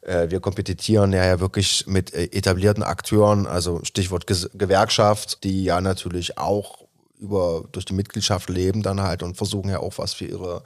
äh, 0.00 0.30
wir 0.30 0.40
kompetitieren 0.40 1.12
ja, 1.12 1.38
wirklich 1.38 1.84
mit 1.86 2.14
äh, 2.14 2.30
etablierten 2.32 2.82
Akteuren, 2.82 3.46
also 3.46 3.84
Stichwort 3.84 4.26
Gewerkschaft, 4.26 5.44
die 5.44 5.64
ja 5.64 5.82
natürlich 5.82 6.38
auch 6.38 6.78
über 7.18 7.64
durch 7.72 7.84
die 7.84 7.92
Mitgliedschaft 7.92 8.48
leben 8.48 8.82
dann 8.82 9.02
halt 9.02 9.22
und 9.22 9.36
versuchen 9.36 9.68
ja 9.68 9.80
auch 9.80 9.98
was 9.98 10.14
für 10.14 10.24
ihre 10.24 10.62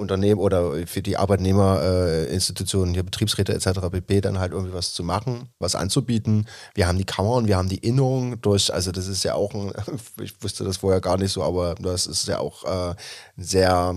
Unternehmen 0.00 0.40
oder 0.40 0.86
für 0.86 1.02
die 1.02 1.16
Arbeitnehmerinstitutionen, 1.16 2.94
äh, 2.94 2.96
hier 2.96 3.02
Betriebsräte 3.02 3.54
etc. 3.54 3.80
pp. 3.90 4.20
dann 4.20 4.38
halt 4.38 4.52
irgendwie 4.52 4.74
was 4.74 4.92
zu 4.92 5.04
machen, 5.04 5.48
was 5.58 5.74
anzubieten. 5.74 6.46
Wir 6.74 6.88
haben 6.88 6.98
die 6.98 7.04
Kammern, 7.04 7.46
wir 7.46 7.56
haben 7.56 7.68
die 7.68 7.78
Innung 7.78 8.40
durch, 8.40 8.72
also 8.72 8.90
das 8.92 9.06
ist 9.06 9.22
ja 9.22 9.34
auch 9.34 9.54
ein, 9.54 9.72
ich 10.20 10.42
wusste 10.42 10.64
das 10.64 10.78
vorher 10.78 11.00
gar 11.00 11.18
nicht 11.18 11.32
so, 11.32 11.42
aber 11.42 11.74
das 11.76 12.06
ist 12.06 12.26
ja 12.26 12.38
auch 12.38 12.64
äh, 12.64 12.94
sehr, 13.36 13.94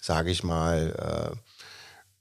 sage 0.00 0.30
ich 0.30 0.42
mal, 0.42 1.32
äh, 1.32 1.45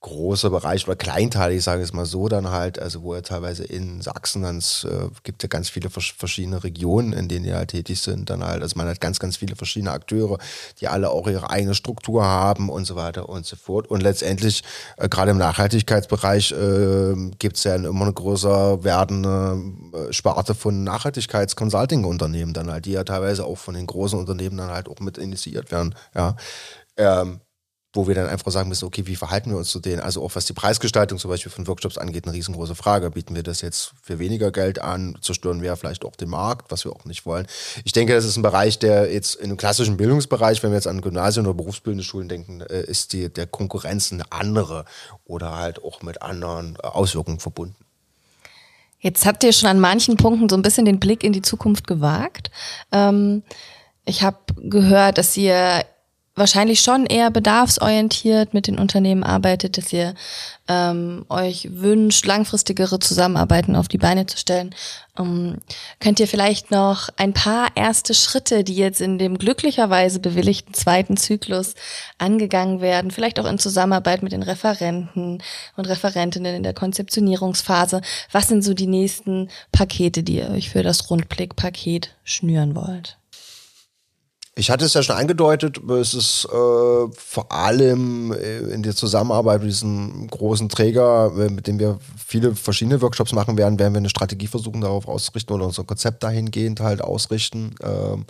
großer 0.05 0.51
Bereich 0.51 0.87
oder 0.87 0.95
kleinteilig, 0.95 1.63
sage 1.63 1.81
ich 1.81 1.89
es 1.89 1.93
mal 1.93 2.05
so, 2.05 2.27
dann 2.27 2.51
halt, 2.51 2.77
also 2.77 3.01
wo 3.01 3.15
er 3.15 3.23
teilweise 3.23 3.63
in 3.63 4.01
Sachsen, 4.01 4.43
dann 4.43 4.59
äh, 4.59 5.09
gibt 5.23 5.41
ja 5.41 5.49
ganz 5.49 5.69
viele 5.69 5.89
verschiedene 5.89 6.63
Regionen, 6.63 7.11
in 7.11 7.27
denen 7.27 7.43
die 7.43 7.53
halt 7.53 7.71
tätig 7.71 7.99
sind, 8.01 8.29
dann 8.29 8.43
halt, 8.43 8.61
also 8.61 8.77
man 8.77 8.87
hat 8.87 9.01
ganz, 9.01 9.17
ganz 9.17 9.37
viele 9.37 9.55
verschiedene 9.55 9.91
Akteure, 9.91 10.37
die 10.79 10.87
alle 10.87 11.09
auch 11.09 11.27
ihre 11.27 11.49
eigene 11.49 11.73
Struktur 11.73 12.23
haben 12.23 12.69
und 12.69 12.85
so 12.85 12.95
weiter 12.95 13.27
und 13.29 13.47
so 13.47 13.55
fort. 13.55 13.87
Und 13.87 14.03
letztendlich, 14.03 14.61
äh, 14.97 15.09
gerade 15.09 15.31
im 15.31 15.39
Nachhaltigkeitsbereich, 15.39 16.51
äh, 16.51 17.31
gibt 17.39 17.57
es 17.57 17.63
ja 17.63 17.73
immer 17.73 18.03
eine 18.03 18.13
größer 18.13 18.83
werdende 18.83 19.59
äh, 19.91 20.13
Sparte 20.13 20.53
von 20.53 20.83
Nachhaltigkeitsconsulting-Unternehmen 20.83 22.53
dann 22.53 22.69
halt, 22.69 22.85
die 22.85 22.91
ja 22.91 23.03
teilweise 23.03 23.43
auch 23.43 23.57
von 23.57 23.73
den 23.73 23.87
großen 23.87 24.19
Unternehmen 24.19 24.57
dann 24.57 24.69
halt 24.69 24.87
auch 24.87 24.99
mit 24.99 25.17
initiiert 25.17 25.71
werden, 25.71 25.95
ja. 26.13 26.35
Ähm, 26.97 27.41
wo 27.95 28.07
wir 28.07 28.15
dann 28.15 28.27
einfach 28.27 28.51
sagen 28.51 28.69
müssen, 28.69 28.85
okay, 28.85 29.07
wie 29.07 29.15
verhalten 29.15 29.51
wir 29.51 29.57
uns 29.57 29.69
zu 29.69 29.79
denen? 29.79 30.01
Also 30.01 30.21
auch 30.23 30.35
was 30.35 30.45
die 30.45 30.53
Preisgestaltung 30.53 31.17
zum 31.17 31.31
Beispiel 31.31 31.51
von 31.51 31.67
Workshops 31.67 31.97
angeht, 31.97 32.25
eine 32.25 32.33
riesengroße 32.33 32.75
Frage. 32.75 33.09
Bieten 33.11 33.35
wir 33.35 33.43
das 33.43 33.61
jetzt 33.61 33.93
für 34.01 34.19
weniger 34.19 34.51
Geld 34.51 34.79
an? 34.79 35.17
Zerstören 35.21 35.61
wir 35.61 35.75
vielleicht 35.77 36.05
auch 36.05 36.15
den 36.15 36.29
Markt, 36.29 36.71
was 36.71 36.85
wir 36.85 36.91
auch 36.91 37.05
nicht 37.05 37.25
wollen? 37.25 37.47
Ich 37.83 37.93
denke, 37.93 38.13
das 38.13 38.25
ist 38.25 38.37
ein 38.37 38.41
Bereich, 38.41 38.79
der 38.79 39.11
jetzt 39.11 39.35
in 39.35 39.45
einem 39.45 39.57
klassischen 39.57 39.97
Bildungsbereich, 39.97 40.61
wenn 40.61 40.71
wir 40.71 40.75
jetzt 40.75 40.87
an 40.87 41.01
Gymnasien 41.01 41.45
oder 41.45 41.55
berufsbildende 41.55 42.03
Schulen 42.03 42.27
denken, 42.27 42.61
äh, 42.61 42.83
ist 42.83 43.13
die, 43.13 43.29
der 43.29 43.47
Konkurrenz 43.47 44.11
eine 44.11 44.31
andere 44.31 44.85
oder 45.25 45.55
halt 45.55 45.83
auch 45.83 46.01
mit 46.01 46.21
anderen 46.21 46.77
äh, 46.83 46.87
Auswirkungen 46.87 47.39
verbunden. 47.39 47.75
Jetzt 48.99 49.25
habt 49.25 49.43
ihr 49.43 49.53
schon 49.53 49.69
an 49.69 49.79
manchen 49.79 50.17
Punkten 50.17 50.49
so 50.49 50.55
ein 50.55 50.63
bisschen 50.63 50.85
den 50.85 50.99
Blick 50.99 51.23
in 51.23 51.31
die 51.31 51.41
Zukunft 51.43 51.85
gewagt. 51.87 52.49
Ähm, 52.91 53.43
ich 54.05 54.23
habe 54.23 54.37
gehört, 54.57 55.17
dass 55.17 55.37
ihr 55.37 55.85
wahrscheinlich 56.35 56.81
schon 56.81 57.05
eher 57.05 57.31
bedarfsorientiert 57.31 58.53
mit 58.53 58.67
den 58.67 58.77
Unternehmen 58.77 59.23
arbeitet, 59.23 59.77
dass 59.77 59.93
ihr 59.93 60.15
ähm, 60.67 61.25
euch 61.29 61.69
wünscht, 61.71 62.25
langfristigere 62.25 62.99
Zusammenarbeiten 62.99 63.75
auf 63.75 63.87
die 63.87 63.97
Beine 63.97 64.25
zu 64.25 64.37
stellen. 64.37 64.75
Ähm, 65.17 65.57
könnt 65.99 66.19
ihr 66.19 66.27
vielleicht 66.27 66.71
noch 66.71 67.09
ein 67.15 67.33
paar 67.33 67.69
erste 67.75 68.13
Schritte, 68.13 68.65
die 68.65 68.75
jetzt 68.75 68.99
in 68.99 69.17
dem 69.17 69.37
glücklicherweise 69.37 70.19
bewilligten 70.19 70.73
zweiten 70.73 71.15
Zyklus 71.15 71.75
angegangen 72.17 72.81
werden, 72.81 73.11
vielleicht 73.11 73.39
auch 73.39 73.45
in 73.45 73.59
Zusammenarbeit 73.59 74.21
mit 74.21 74.33
den 74.33 74.43
Referenten 74.43 75.41
und 75.77 75.87
Referentinnen 75.87 76.55
in 76.55 76.63
der 76.63 76.73
Konzeptionierungsphase, 76.73 78.01
was 78.31 78.49
sind 78.49 78.61
so 78.61 78.73
die 78.73 78.87
nächsten 78.87 79.49
Pakete, 79.71 80.23
die 80.23 80.37
ihr 80.37 80.49
euch 80.49 80.69
für 80.69 80.83
das 80.83 81.09
Rundblickpaket 81.09 82.09
schnüren 82.23 82.75
wollt? 82.75 83.17
Ich 84.57 84.69
hatte 84.69 84.85
es 84.85 84.93
ja 84.93 85.03
schon 85.03 85.17
angedeutet, 85.17 85.81
es 85.89 86.13
ist 86.13 86.45
äh, 86.45 86.47
vor 87.13 87.51
allem 87.51 88.31
äh, 88.31 88.59
in 88.59 88.83
der 88.83 88.95
Zusammenarbeit 88.95 89.59
mit 89.59 89.69
diesem 89.69 90.27
großen 90.27 90.69
Träger, 90.69 91.29
äh, 91.37 91.49
mit 91.49 91.67
dem 91.67 91.77
wir 91.77 91.99
viele 92.25 92.55
verschiedene 92.55 93.01
Workshops 93.01 93.33
machen 93.33 93.57
werden, 93.57 93.77
werden 93.79 93.93
wir 93.93 93.97
eine 93.97 94.09
Strategie 94.09 94.47
versuchen, 94.47 94.79
darauf 94.79 95.09
auszurichten 95.09 95.53
oder 95.53 95.65
unser 95.65 95.83
Konzept 95.83 96.23
dahingehend 96.23 96.79
halt 96.79 97.01
ausrichten. 97.01 97.75
Ähm, 97.83 98.25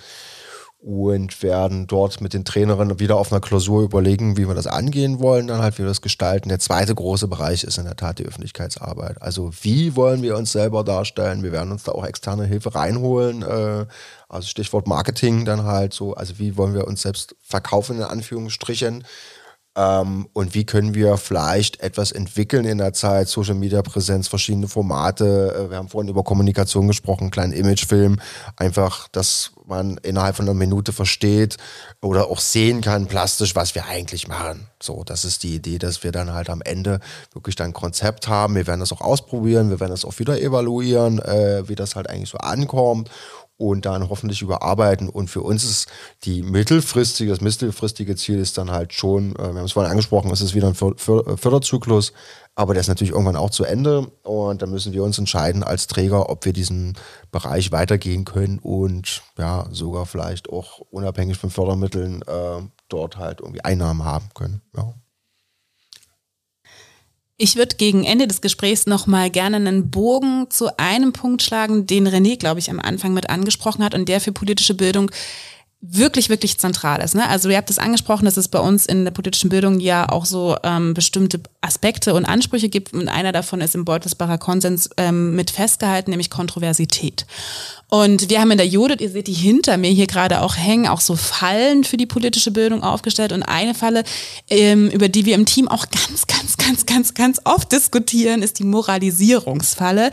und 0.85 1.41
werden 1.41 1.87
dort 1.87 2.21
mit 2.21 2.35
den 2.35 2.45
Trainerinnen 2.45 2.99
wieder 2.99 3.17
auf 3.17 3.31
einer 3.31 3.41
Klausur 3.41 3.81
überlegen, 3.81 4.37
wie 4.37 4.47
wir 4.47 4.53
das 4.53 4.67
angehen 4.67 5.19
wollen, 5.19 5.47
dann 5.47 5.59
halt, 5.59 5.79
wie 5.79 5.81
wir 5.81 5.87
das 5.87 6.01
gestalten. 6.01 6.47
Der 6.49 6.59
zweite 6.59 6.93
große 6.93 7.27
Bereich 7.27 7.63
ist 7.63 7.79
in 7.79 7.85
der 7.85 7.95
Tat 7.95 8.19
die 8.19 8.25
Öffentlichkeitsarbeit. 8.25 9.19
Also 9.19 9.51
wie 9.61 9.95
wollen 9.95 10.21
wir 10.21 10.37
uns 10.37 10.51
selber 10.51 10.83
darstellen? 10.83 11.41
Wir 11.41 11.51
werden 11.51 11.71
uns 11.71 11.83
da 11.83 11.93
auch 11.93 12.05
externe 12.05 12.45
Hilfe 12.45 12.75
reinholen. 12.75 13.41
Äh, 13.41 13.87
also 14.29 14.47
Stichwort 14.47 14.85
Marketing 14.85 15.43
dann 15.43 15.63
halt 15.63 15.91
so. 15.91 16.13
Also 16.13 16.37
wie 16.37 16.55
wollen 16.55 16.75
wir 16.75 16.85
uns 16.85 17.01
selbst 17.01 17.35
verkaufen 17.41 17.97
in 17.97 18.03
Anführungsstrichen? 18.03 19.05
Ähm, 19.75 20.29
und 20.31 20.53
wie 20.53 20.65
können 20.65 20.93
wir 20.93 21.17
vielleicht 21.17 21.81
etwas 21.81 22.11
entwickeln 22.11 22.65
in 22.65 22.77
der 22.77 22.93
Zeit, 22.93 23.27
Social 23.27 23.55
Media 23.55 23.81
Präsenz, 23.81 24.27
verschiedene 24.27 24.69
Formate. 24.69 25.53
Äh, 25.53 25.69
wir 25.69 25.77
haben 25.77 25.89
vorhin 25.89 26.09
über 26.09 26.23
Kommunikation 26.23 26.87
gesprochen, 26.87 27.23
einen 27.23 27.31
kleinen 27.31 27.53
Imagefilm, 27.53 28.19
einfach, 28.55 29.09
dass 29.09 29.51
man 29.67 29.97
innerhalb 29.97 30.35
von 30.37 30.45
einer 30.45 30.53
Minute 30.53 30.93
versteht 30.93 31.57
oder 32.01 32.27
auch 32.27 32.39
sehen 32.39 32.81
kann, 32.81 33.07
plastisch, 33.07 33.55
was 33.55 33.75
wir 33.75 33.85
eigentlich 33.85 34.27
machen. 34.27 34.67
So, 34.81 35.03
das 35.03 35.25
ist 35.25 35.43
die 35.43 35.55
Idee, 35.55 35.79
dass 35.79 36.03
wir 36.03 36.11
dann 36.11 36.33
halt 36.33 36.49
am 36.49 36.61
Ende 36.61 36.99
wirklich 37.33 37.55
dann 37.55 37.71
ein 37.71 37.73
Konzept 37.73 38.27
haben. 38.27 38.55
Wir 38.55 38.67
werden 38.67 38.79
das 38.79 38.93
auch 38.93 39.01
ausprobieren, 39.01 39.71
wir 39.71 39.79
werden 39.79 39.91
das 39.91 40.05
auch 40.05 40.19
wieder 40.19 40.39
evaluieren, 40.39 41.19
äh, 41.19 41.67
wie 41.67 41.75
das 41.75 41.95
halt 41.95 42.09
eigentlich 42.09 42.29
so 42.29 42.37
ankommt 42.37 43.09
und 43.57 43.85
dann 43.85 44.09
hoffentlich 44.09 44.41
überarbeiten. 44.41 45.09
Und 45.09 45.29
für 45.29 45.41
uns 45.41 45.63
ist 45.63 45.87
die 46.23 46.43
mittelfristige, 46.43 47.31
das 47.31 47.41
mittelfristige 47.41 48.15
Ziel 48.15 48.39
ist 48.39 48.57
dann 48.57 48.71
halt 48.71 48.93
schon, 48.93 49.35
äh, 49.35 49.39
wir 49.39 49.47
haben 49.47 49.65
es 49.65 49.73
vorhin 49.73 49.91
angesprochen, 49.91 50.31
es 50.31 50.41
ist 50.41 50.55
wieder 50.55 50.67
ein 50.67 50.75
Förderzyklus, 50.75 52.13
aber 52.55 52.73
der 52.73 52.81
ist 52.81 52.87
natürlich 52.87 53.11
irgendwann 53.11 53.35
auch 53.35 53.49
zu 53.49 53.63
Ende 53.63 54.07
und 54.23 54.61
dann 54.61 54.71
müssen 54.71 54.93
wir 54.93 55.03
uns 55.03 55.17
entscheiden 55.17 55.63
als 55.63 55.87
Träger, 55.87 56.29
ob 56.29 56.45
wir 56.45 56.53
diesen 56.53 56.97
Bereich 57.31 57.71
weitergehen 57.71 58.25
können 58.25 58.59
und 58.59 59.23
ja, 59.37 59.67
sogar 59.71 60.05
vielleicht 60.05 60.49
auch 60.49 60.79
unabhängig 60.89 61.37
von 61.37 61.49
Fördermitteln 61.49 62.21
äh, 62.23 62.61
dort 62.89 63.17
halt 63.17 63.41
irgendwie 63.41 63.63
Einnahmen 63.63 64.03
haben 64.03 64.29
können. 64.33 64.61
Ja. 64.75 64.93
Ich 67.37 67.57
würde 67.57 67.75
gegen 67.75 68.05
Ende 68.05 68.27
des 68.27 68.39
Gesprächs 68.39 68.85
nochmal 68.85 69.29
gerne 69.29 69.57
einen 69.57 69.91
Bogen 69.91 70.49
zu 70.49 70.77
einem 70.77 71.11
Punkt 71.11 71.43
schlagen, 71.43 71.85
den 71.85 72.07
René, 72.07 72.37
glaube 72.37 72.61
ich, 72.61 72.69
am 72.69 72.79
Anfang 72.79 73.13
mit 73.13 73.29
angesprochen 73.29 73.83
hat 73.83 73.93
und 73.93 74.07
der 74.07 74.21
für 74.21 74.31
politische 74.31 74.73
Bildung 74.73 75.11
wirklich, 75.81 76.29
wirklich 76.29 76.57
zentral 76.57 77.01
ist. 77.01 77.15
Ne? 77.15 77.27
Also 77.27 77.49
ihr 77.49 77.57
habt 77.57 77.69
es 77.69 77.79
angesprochen, 77.79 78.25
dass 78.25 78.37
es 78.37 78.47
bei 78.47 78.59
uns 78.59 78.85
in 78.85 79.03
der 79.03 79.11
politischen 79.11 79.49
Bildung 79.49 79.79
ja 79.79 80.09
auch 80.09 80.25
so 80.25 80.57
ähm, 80.63 80.93
bestimmte 80.93 81.41
Aspekte 81.61 82.13
und 82.13 82.25
Ansprüche 82.25 82.69
gibt 82.69 82.93
und 82.93 83.07
einer 83.07 83.31
davon 83.31 83.61
ist 83.61 83.75
im 83.75 83.85
Beutelsbacher 83.85 84.37
Konsens 84.37 84.89
ähm, 84.97 85.35
mit 85.35 85.51
festgehalten, 85.51 86.11
nämlich 86.11 86.29
Kontroversität. 86.29 87.25
Und 87.87 88.29
wir 88.29 88.41
haben 88.41 88.49
in 88.51 88.57
der 88.57 88.67
Judith, 88.67 88.97
ihr 88.99 89.11
seht 89.11 89.27
die 89.27 89.33
hinter 89.33 89.77
mir 89.77 89.91
hier 89.91 90.07
gerade 90.07 90.41
auch 90.41 90.57
hängen, 90.57 90.87
auch 90.87 91.01
so 91.01 91.15
Fallen 91.15 91.83
für 91.83 91.97
die 91.97 92.07
politische 92.07 92.49
Bildung 92.49 92.83
aufgestellt. 92.83 93.31
Und 93.31 93.43
eine 93.43 93.75
Falle, 93.75 94.03
ähm, 94.49 94.89
über 94.89 95.07
die 95.07 95.25
wir 95.25 95.35
im 95.35 95.45
Team 95.45 95.67
auch 95.67 95.85
ganz, 95.89 96.25
ganz, 96.25 96.57
ganz, 96.57 96.85
ganz, 96.87 97.13
ganz 97.13 97.41
oft 97.43 97.71
diskutieren, 97.71 98.41
ist 98.41 98.57
die 98.57 98.63
Moralisierungsfalle, 98.63 100.09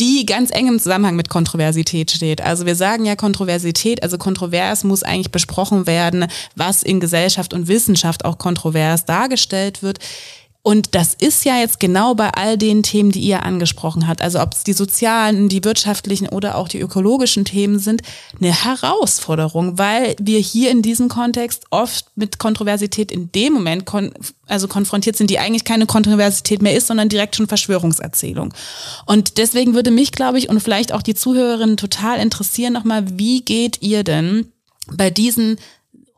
die 0.00 0.26
ganz 0.26 0.50
eng 0.50 0.66
im 0.66 0.80
Zusammenhang 0.80 1.14
mit 1.14 1.28
Kontroversität 1.28 2.10
steht. 2.10 2.40
Also 2.40 2.66
wir 2.66 2.74
sagen 2.74 3.04
ja 3.04 3.14
Kontroversität, 3.14 4.02
also 4.02 4.18
kontrovers 4.18 4.82
muss 4.82 5.01
eigentlich 5.02 5.32
besprochen 5.32 5.86
werden, 5.86 6.26
was 6.56 6.82
in 6.82 7.00
Gesellschaft 7.00 7.54
und 7.54 7.68
Wissenschaft 7.68 8.24
auch 8.24 8.38
kontrovers 8.38 9.04
dargestellt 9.04 9.82
wird. 9.82 9.98
Und 10.64 10.94
das 10.94 11.14
ist 11.14 11.44
ja 11.44 11.58
jetzt 11.58 11.80
genau 11.80 12.14
bei 12.14 12.30
all 12.30 12.56
den 12.56 12.84
Themen, 12.84 13.10
die 13.10 13.20
ihr 13.20 13.42
angesprochen 13.42 14.06
habt, 14.06 14.22
also 14.22 14.40
ob 14.40 14.54
es 14.54 14.62
die 14.62 14.72
sozialen, 14.72 15.48
die 15.48 15.64
wirtschaftlichen 15.64 16.28
oder 16.28 16.56
auch 16.56 16.68
die 16.68 16.78
ökologischen 16.78 17.44
Themen 17.44 17.80
sind, 17.80 18.02
eine 18.40 18.64
Herausforderung, 18.64 19.76
weil 19.76 20.14
wir 20.20 20.38
hier 20.38 20.70
in 20.70 20.80
diesem 20.80 21.08
Kontext 21.08 21.64
oft 21.70 22.06
mit 22.14 22.38
Kontroversität 22.38 23.10
in 23.10 23.32
dem 23.32 23.54
Moment 23.54 23.86
kon 23.86 24.12
also 24.46 24.68
konfrontiert 24.68 25.16
sind, 25.16 25.30
die 25.30 25.38
eigentlich 25.38 25.64
keine 25.64 25.86
Kontroversität 25.86 26.62
mehr 26.62 26.76
ist, 26.76 26.86
sondern 26.86 27.08
direkt 27.08 27.34
schon 27.34 27.48
Verschwörungserzählung. 27.48 28.54
Und 29.06 29.38
deswegen 29.38 29.74
würde 29.74 29.90
mich, 29.90 30.12
glaube 30.12 30.38
ich, 30.38 30.48
und 30.48 30.60
vielleicht 30.60 30.92
auch 30.92 31.02
die 31.02 31.14
Zuhörerinnen 31.14 31.76
total 31.76 32.20
interessieren 32.20 32.74
nochmal, 32.74 33.18
wie 33.18 33.40
geht 33.40 33.80
ihr 33.80 34.04
denn 34.04 34.52
bei 34.88 35.10
diesen 35.10 35.58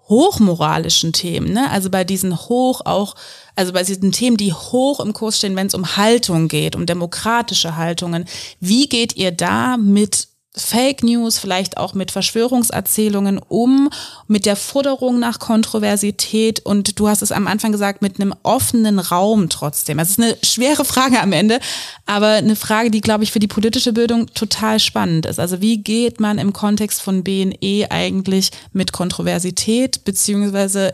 hochmoralischen 0.08 1.12
Themen, 1.12 1.52
ne? 1.52 1.70
also 1.70 1.88
bei 1.88 2.04
diesen 2.04 2.38
hoch 2.48 2.82
auch, 2.84 3.14
also 3.56 3.72
bei 3.72 3.82
diesen 3.82 4.12
Themen, 4.12 4.36
die 4.36 4.52
hoch 4.52 5.00
im 5.00 5.14
Kurs 5.14 5.38
stehen, 5.38 5.56
wenn 5.56 5.68
es 5.68 5.74
um 5.74 5.96
Haltung 5.96 6.48
geht, 6.48 6.76
um 6.76 6.84
demokratische 6.84 7.76
Haltungen, 7.76 8.26
wie 8.60 8.88
geht 8.88 9.16
ihr 9.16 9.32
da 9.32 9.76
mit 9.76 10.28
Fake 10.56 11.02
News, 11.02 11.40
vielleicht 11.40 11.78
auch 11.78 11.94
mit 11.94 12.12
Verschwörungserzählungen 12.12 13.38
um, 13.38 13.90
mit 14.28 14.46
der 14.46 14.54
Forderung 14.54 15.18
nach 15.18 15.40
Kontroversität 15.40 16.64
und 16.64 17.00
du 17.00 17.08
hast 17.08 17.22
es 17.22 17.32
am 17.32 17.48
Anfang 17.48 17.72
gesagt, 17.72 18.02
mit 18.02 18.20
einem 18.20 18.32
offenen 18.44 19.00
Raum 19.00 19.48
trotzdem. 19.48 19.98
Es 19.98 20.10
ist 20.10 20.20
eine 20.20 20.36
schwere 20.42 20.84
Frage 20.84 21.20
am 21.20 21.32
Ende, 21.32 21.58
aber 22.06 22.28
eine 22.28 22.54
Frage, 22.54 22.92
die, 22.92 23.00
glaube 23.00 23.24
ich, 23.24 23.32
für 23.32 23.40
die 23.40 23.48
politische 23.48 23.92
Bildung 23.92 24.28
total 24.28 24.78
spannend 24.78 25.26
ist. 25.26 25.40
Also 25.40 25.60
wie 25.60 25.78
geht 25.78 26.20
man 26.20 26.38
im 26.38 26.52
Kontext 26.52 27.02
von 27.02 27.24
BNE 27.24 27.88
eigentlich 27.90 28.52
mit 28.72 28.92
Kontroversität, 28.92 30.04
beziehungsweise 30.04 30.92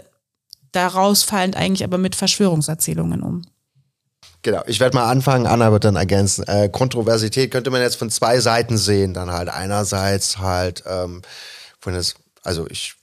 daraus 0.72 1.22
fallend 1.22 1.56
eigentlich 1.56 1.84
aber 1.84 1.98
mit 1.98 2.16
Verschwörungserzählungen 2.16 3.22
um? 3.22 3.42
Genau, 4.43 4.62
ich 4.66 4.80
werde 4.80 4.97
mal 4.97 5.11
anfangen, 5.11 5.47
Anna 5.47 5.70
wird 5.70 5.84
dann 5.84 5.97
ergänzen. 5.97 6.47
Äh, 6.47 6.70
Kontroversität 6.70 7.51
könnte 7.51 7.70
man 7.70 7.82
jetzt 7.82 7.97
von 7.97 8.11
zwei 8.11 8.41
Seiten 8.41 8.78
sehen. 8.78 9.12
Dann 9.12 9.30
halt 9.30 9.51
einerseits 9.51 10.38
halt 10.38 10.82
ähm, 10.86 11.20
von 11.78 11.93
das, 11.93 12.14
also 12.43 12.66
ich 12.68 12.95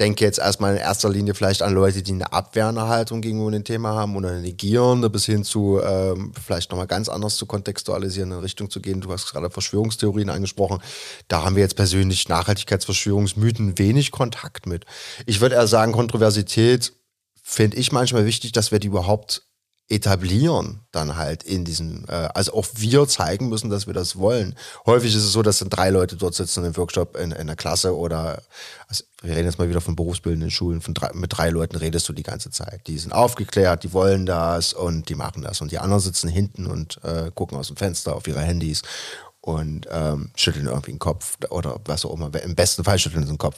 denke 0.00 0.24
jetzt 0.24 0.38
erstmal 0.38 0.72
in 0.74 0.80
erster 0.80 1.10
Linie 1.10 1.34
vielleicht 1.34 1.62
an 1.62 1.74
Leute, 1.74 2.02
die 2.02 2.12
eine 2.12 2.32
abwehrende 2.32 2.88
Haltung 2.88 3.20
gegenüber 3.20 3.50
dem 3.52 3.64
Thema 3.64 3.90
haben 3.94 4.16
oder 4.16 4.30
eine 4.30 4.40
negierende, 4.40 5.10
bis 5.10 5.26
hin 5.26 5.44
zu 5.44 5.80
ähm, 5.80 6.32
vielleicht 6.44 6.70
nochmal 6.70 6.86
ganz 6.86 7.08
anders 7.08 7.36
zu 7.36 7.46
kontextualisieren, 7.46 8.32
in 8.32 8.38
Richtung 8.38 8.70
zu 8.70 8.80
gehen. 8.80 9.02
Du 9.02 9.12
hast 9.12 9.30
gerade 9.30 9.50
Verschwörungstheorien 9.50 10.30
angesprochen. 10.30 10.80
Da 11.28 11.44
haben 11.44 11.54
wir 11.54 11.62
jetzt 11.62 11.76
persönlich 11.76 12.28
Nachhaltigkeitsverschwörungsmythen 12.28 13.78
wenig 13.78 14.10
Kontakt 14.10 14.66
mit. 14.66 14.86
Ich 15.26 15.40
würde 15.40 15.54
eher 15.54 15.68
sagen, 15.68 15.92
Kontroversität 15.92 16.94
finde 17.42 17.76
ich 17.76 17.92
manchmal 17.92 18.24
wichtig, 18.24 18.52
dass 18.52 18.72
wir 18.72 18.78
die 18.78 18.88
überhaupt 18.88 19.42
etablieren 19.90 20.80
dann 20.92 21.16
halt 21.16 21.42
in 21.42 21.64
diesem, 21.64 22.04
äh, 22.08 22.28
also 22.34 22.54
auch 22.54 22.66
wir 22.76 23.08
zeigen 23.08 23.48
müssen, 23.48 23.70
dass 23.70 23.86
wir 23.88 23.94
das 23.94 24.16
wollen. 24.16 24.54
Häufig 24.86 25.14
ist 25.14 25.24
es 25.24 25.32
so, 25.32 25.42
dass 25.42 25.58
dann 25.58 25.68
drei 25.68 25.90
Leute 25.90 26.16
dort 26.16 26.34
sitzen 26.34 26.64
im 26.64 26.76
Workshop 26.76 27.16
in, 27.16 27.32
in 27.32 27.48
der 27.48 27.56
Klasse 27.56 27.96
oder, 27.96 28.40
also 28.86 29.04
wir 29.22 29.34
reden 29.34 29.46
jetzt 29.46 29.58
mal 29.58 29.68
wieder 29.68 29.80
von 29.80 29.96
berufsbildenden 29.96 30.50
Schulen, 30.50 30.80
von 30.80 30.94
drei, 30.94 31.10
mit 31.12 31.36
drei 31.36 31.50
Leuten 31.50 31.76
redest 31.76 32.08
du 32.08 32.12
die 32.12 32.22
ganze 32.22 32.50
Zeit. 32.50 32.86
Die 32.86 32.98
sind 32.98 33.12
aufgeklärt, 33.12 33.82
die 33.82 33.92
wollen 33.92 34.26
das 34.26 34.72
und 34.72 35.08
die 35.08 35.16
machen 35.16 35.42
das. 35.42 35.60
Und 35.60 35.72
die 35.72 35.78
anderen 35.78 36.00
sitzen 36.00 36.28
hinten 36.28 36.66
und 36.66 37.02
äh, 37.02 37.30
gucken 37.34 37.58
aus 37.58 37.66
dem 37.66 37.76
Fenster 37.76 38.14
auf 38.14 38.28
ihre 38.28 38.40
Handys 38.40 38.82
und 39.42 39.86
ähm, 39.90 40.30
schütteln 40.34 40.66
irgendwie 40.66 40.92
den 40.92 40.98
Kopf 40.98 41.38
oder 41.48 41.80
was 41.86 42.04
auch 42.04 42.14
immer, 42.14 42.30
im 42.42 42.54
besten 42.54 42.84
Fall 42.84 42.98
schütteln 42.98 43.22
sie 43.22 43.32
den 43.32 43.38
Kopf. 43.38 43.56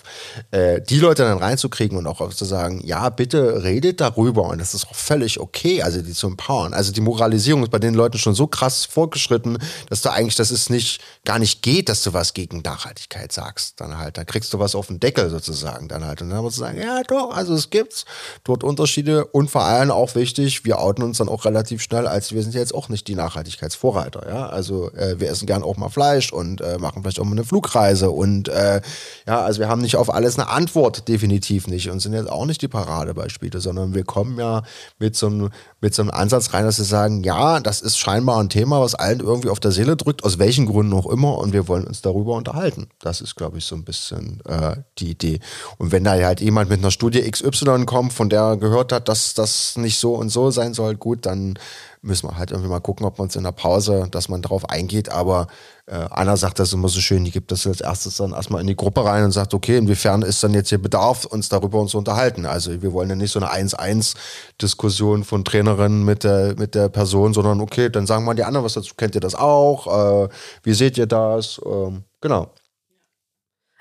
Äh, 0.52 0.80
die 0.80 0.98
Leute 0.98 1.24
dann 1.24 1.38
reinzukriegen 1.38 1.98
und 1.98 2.06
auch 2.06 2.32
zu 2.32 2.44
sagen, 2.44 2.80
ja, 2.84 3.08
bitte 3.10 3.64
redet 3.64 4.00
darüber 4.00 4.44
und 4.44 4.60
das 4.60 4.74
ist 4.74 4.86
auch 4.86 4.94
völlig 4.94 5.40
okay, 5.40 5.82
also 5.82 6.00
die 6.00 6.12
zu 6.12 6.28
empowern. 6.28 6.72
Also 6.72 6.92
die 6.92 7.00
Moralisierung 7.00 7.64
ist 7.64 7.72
bei 7.72 7.80
den 7.80 7.94
Leuten 7.94 8.18
schon 8.18 8.34
so 8.34 8.46
krass 8.46 8.84
fortgeschritten, 8.84 9.58
dass 9.88 10.02
du 10.02 10.12
eigentlich, 10.12 10.36
dass 10.36 10.52
es 10.52 10.70
nicht, 10.70 11.00
gar 11.24 11.40
nicht 11.40 11.62
geht, 11.62 11.88
dass 11.88 12.02
du 12.02 12.12
was 12.12 12.32
gegen 12.32 12.60
Nachhaltigkeit 12.60 13.32
sagst. 13.32 13.80
Dann 13.80 13.98
halt, 13.98 14.18
dann 14.18 14.26
kriegst 14.26 14.52
du 14.52 14.60
was 14.60 14.76
auf 14.76 14.86
den 14.86 15.00
Deckel 15.00 15.30
sozusagen 15.30 15.88
dann 15.88 16.04
halt. 16.04 16.22
Und 16.22 16.30
dann 16.30 16.42
musst 16.42 16.58
du 16.58 16.60
sagen, 16.60 16.80
ja 16.80 17.02
doch, 17.02 17.34
also 17.34 17.54
es 17.54 17.70
gibt 17.70 18.04
dort 18.44 18.62
Unterschiede 18.62 19.26
und 19.26 19.50
vor 19.50 19.64
allem 19.64 19.90
auch 19.90 20.14
wichtig, 20.14 20.64
wir 20.64 20.78
outen 20.78 21.02
uns 21.02 21.18
dann 21.18 21.28
auch 21.28 21.44
relativ 21.44 21.82
schnell, 21.82 22.06
als 22.06 22.32
wir 22.32 22.42
sind 22.42 22.54
jetzt 22.54 22.74
auch 22.74 22.88
nicht 22.88 23.08
die 23.08 23.16
Nachhaltigkeitsvorreiter, 23.16 24.28
ja. 24.28 24.48
Also 24.48 24.92
äh, 24.92 25.18
wir 25.18 25.28
essen 25.28 25.46
gern 25.46 25.62
auch 25.62 25.71
mal 25.76 25.88
Fleisch 25.88 26.32
und 26.32 26.60
äh, 26.60 26.78
machen 26.78 27.02
vielleicht 27.02 27.20
auch 27.20 27.24
mal 27.24 27.32
eine 27.32 27.44
Flugreise. 27.44 28.10
Und 28.10 28.48
äh, 28.48 28.80
ja, 29.26 29.42
also 29.42 29.60
wir 29.60 29.68
haben 29.68 29.82
nicht 29.82 29.96
auf 29.96 30.12
alles 30.12 30.38
eine 30.38 30.48
Antwort, 30.48 31.08
definitiv 31.08 31.66
nicht. 31.66 31.90
Und 31.90 32.00
sind 32.00 32.12
jetzt 32.12 32.30
auch 32.30 32.46
nicht 32.46 32.62
die 32.62 32.68
Paradebeispiele, 32.68 33.60
sondern 33.60 33.94
wir 33.94 34.04
kommen 34.04 34.38
ja 34.38 34.62
mit 34.98 35.16
so 35.16 35.26
einem, 35.26 35.50
mit 35.80 35.94
so 35.94 36.02
einem 36.02 36.10
Ansatz 36.10 36.52
rein, 36.54 36.64
dass 36.64 36.78
wir 36.78 36.84
sagen, 36.84 37.22
ja, 37.22 37.60
das 37.60 37.80
ist 37.80 37.98
scheinbar 37.98 38.40
ein 38.40 38.48
Thema, 38.48 38.80
was 38.80 38.94
allen 38.94 39.20
irgendwie 39.20 39.48
auf 39.48 39.60
der 39.60 39.72
Seele 39.72 39.96
drückt, 39.96 40.24
aus 40.24 40.38
welchen 40.38 40.66
Gründen 40.66 40.92
auch 40.94 41.06
immer. 41.06 41.38
Und 41.38 41.52
wir 41.52 41.68
wollen 41.68 41.86
uns 41.86 42.02
darüber 42.02 42.34
unterhalten. 42.34 42.88
Das 43.00 43.20
ist, 43.20 43.36
glaube 43.36 43.58
ich, 43.58 43.64
so 43.64 43.74
ein 43.74 43.84
bisschen 43.84 44.40
äh, 44.46 44.76
die 44.98 45.10
Idee. 45.10 45.40
Und 45.78 45.92
wenn 45.92 46.04
da 46.04 46.12
halt 46.12 46.40
jemand 46.40 46.70
mit 46.70 46.80
einer 46.80 46.90
Studie 46.90 47.28
XY 47.30 47.84
kommt, 47.86 48.12
von 48.12 48.28
der 48.28 48.40
er 48.40 48.56
gehört 48.56 48.92
hat, 48.92 49.08
dass 49.08 49.34
das 49.34 49.76
nicht 49.76 49.98
so 49.98 50.14
und 50.14 50.28
so 50.28 50.50
sein 50.50 50.74
soll, 50.74 50.96
gut, 50.96 51.26
dann 51.26 51.58
müssen 52.02 52.28
wir 52.28 52.36
halt 52.36 52.50
irgendwie 52.50 52.68
mal 52.68 52.80
gucken, 52.80 53.06
ob 53.06 53.18
man 53.18 53.28
es 53.28 53.36
in 53.36 53.44
der 53.44 53.52
Pause, 53.52 54.08
dass 54.10 54.28
man 54.28 54.42
darauf 54.42 54.68
eingeht. 54.68 55.08
Aber 55.08 55.46
äh, 55.86 55.94
Anna 56.10 56.36
sagt 56.36 56.58
das 56.58 56.72
immer 56.72 56.88
so 56.88 57.00
schön, 57.00 57.24
die 57.24 57.30
gibt 57.30 57.52
das 57.52 57.66
als 57.66 57.80
erstes 57.80 58.16
dann 58.16 58.32
erstmal 58.32 58.60
in 58.60 58.66
die 58.66 58.76
Gruppe 58.76 59.04
rein 59.04 59.24
und 59.24 59.30
sagt, 59.30 59.54
okay, 59.54 59.78
inwiefern 59.78 60.22
ist 60.22 60.42
dann 60.42 60.52
jetzt 60.52 60.68
hier 60.68 60.82
Bedarf, 60.82 61.24
uns 61.24 61.48
darüber 61.48 61.86
zu 61.86 61.98
unterhalten. 61.98 62.44
Also 62.44 62.82
wir 62.82 62.92
wollen 62.92 63.08
ja 63.08 63.14
nicht 63.14 63.30
so 63.30 63.40
eine 63.40 63.52
1-1-Diskussion 63.52 65.22
von 65.22 65.44
Trainerinnen 65.44 66.04
mit 66.04 66.24
der, 66.24 66.56
mit 66.58 66.74
der 66.74 66.88
Person, 66.88 67.34
sondern 67.34 67.60
okay, 67.60 67.88
dann 67.88 68.06
sagen 68.06 68.24
mal 68.24 68.34
die 68.34 68.44
anderen 68.44 68.64
was 68.64 68.74
dazu. 68.74 68.94
Kennt 68.96 69.14
ihr 69.14 69.20
das 69.20 69.36
auch? 69.36 70.24
Äh, 70.24 70.28
wie 70.64 70.74
seht 70.74 70.98
ihr 70.98 71.06
das? 71.06 71.60
Ähm, 71.64 72.02
genau. 72.20 72.52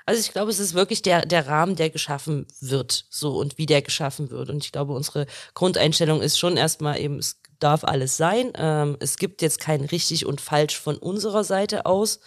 Also 0.04 0.20
ich 0.20 0.32
glaube, 0.32 0.50
es 0.50 0.58
ist 0.58 0.74
wirklich 0.74 1.02
der, 1.02 1.24
der 1.26 1.46
Rahmen, 1.46 1.76
der 1.76 1.90
geschaffen 1.90 2.46
wird, 2.60 3.06
so 3.10 3.36
und 3.36 3.58
wie 3.58 3.66
der 3.66 3.82
geschaffen 3.82 4.30
wird. 4.30 4.50
Und 4.50 4.64
ich 4.64 4.72
glaube, 4.72 4.92
unsere 4.92 5.26
Grundeinstellung 5.54 6.20
ist 6.20 6.38
schon 6.38 6.56
erstmal 6.56 6.98
eben, 6.98 7.18
es 7.18 7.41
darf 7.62 7.84
alles 7.84 8.16
sein. 8.16 8.52
Ähm, 8.56 8.96
es 9.00 9.16
gibt 9.16 9.42
jetzt 9.42 9.60
kein 9.60 9.84
richtig 9.84 10.26
und 10.26 10.40
falsch 10.40 10.78
von 10.78 10.96
unserer 10.96 11.44
Seite 11.44 11.86
aus. 11.86 12.20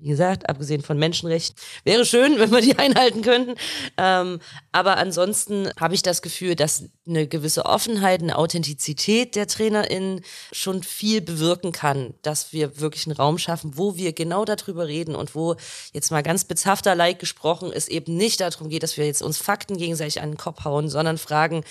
Wie 0.00 0.08
gesagt, 0.10 0.48
abgesehen 0.48 0.82
von 0.82 0.96
Menschenrechten, 0.96 1.56
wäre 1.82 2.04
schön, 2.04 2.38
wenn 2.38 2.52
wir 2.52 2.60
die 2.60 2.78
einhalten 2.78 3.22
könnten. 3.22 3.54
Ähm, 3.96 4.38
aber 4.70 4.96
ansonsten 4.96 5.68
habe 5.78 5.94
ich 5.94 6.02
das 6.02 6.22
Gefühl, 6.22 6.54
dass 6.54 6.84
eine 7.06 7.26
gewisse 7.26 7.64
Offenheit, 7.64 8.22
eine 8.22 8.38
Authentizität 8.38 9.34
der 9.34 9.48
TrainerInnen 9.48 10.20
schon 10.52 10.84
viel 10.84 11.20
bewirken 11.20 11.72
kann, 11.72 12.14
dass 12.22 12.52
wir 12.52 12.78
wirklich 12.78 13.06
einen 13.06 13.16
Raum 13.16 13.38
schaffen, 13.38 13.72
wo 13.74 13.96
wir 13.96 14.12
genau 14.12 14.44
darüber 14.44 14.86
reden 14.86 15.16
und 15.16 15.34
wo 15.34 15.56
jetzt 15.92 16.12
mal 16.12 16.22
ganz 16.22 16.44
bezhafter 16.44 16.94
Like 16.94 17.18
gesprochen 17.18 17.72
es 17.72 17.88
eben 17.88 18.16
nicht 18.16 18.40
darum 18.40 18.68
geht, 18.68 18.84
dass 18.84 18.96
wir 18.96 19.06
jetzt 19.06 19.22
uns 19.22 19.38
Fakten 19.38 19.78
gegenseitig 19.78 20.20
an 20.20 20.30
den 20.30 20.38
Kopf 20.38 20.64
hauen, 20.64 20.88
sondern 20.88 21.18
fragen, 21.18 21.64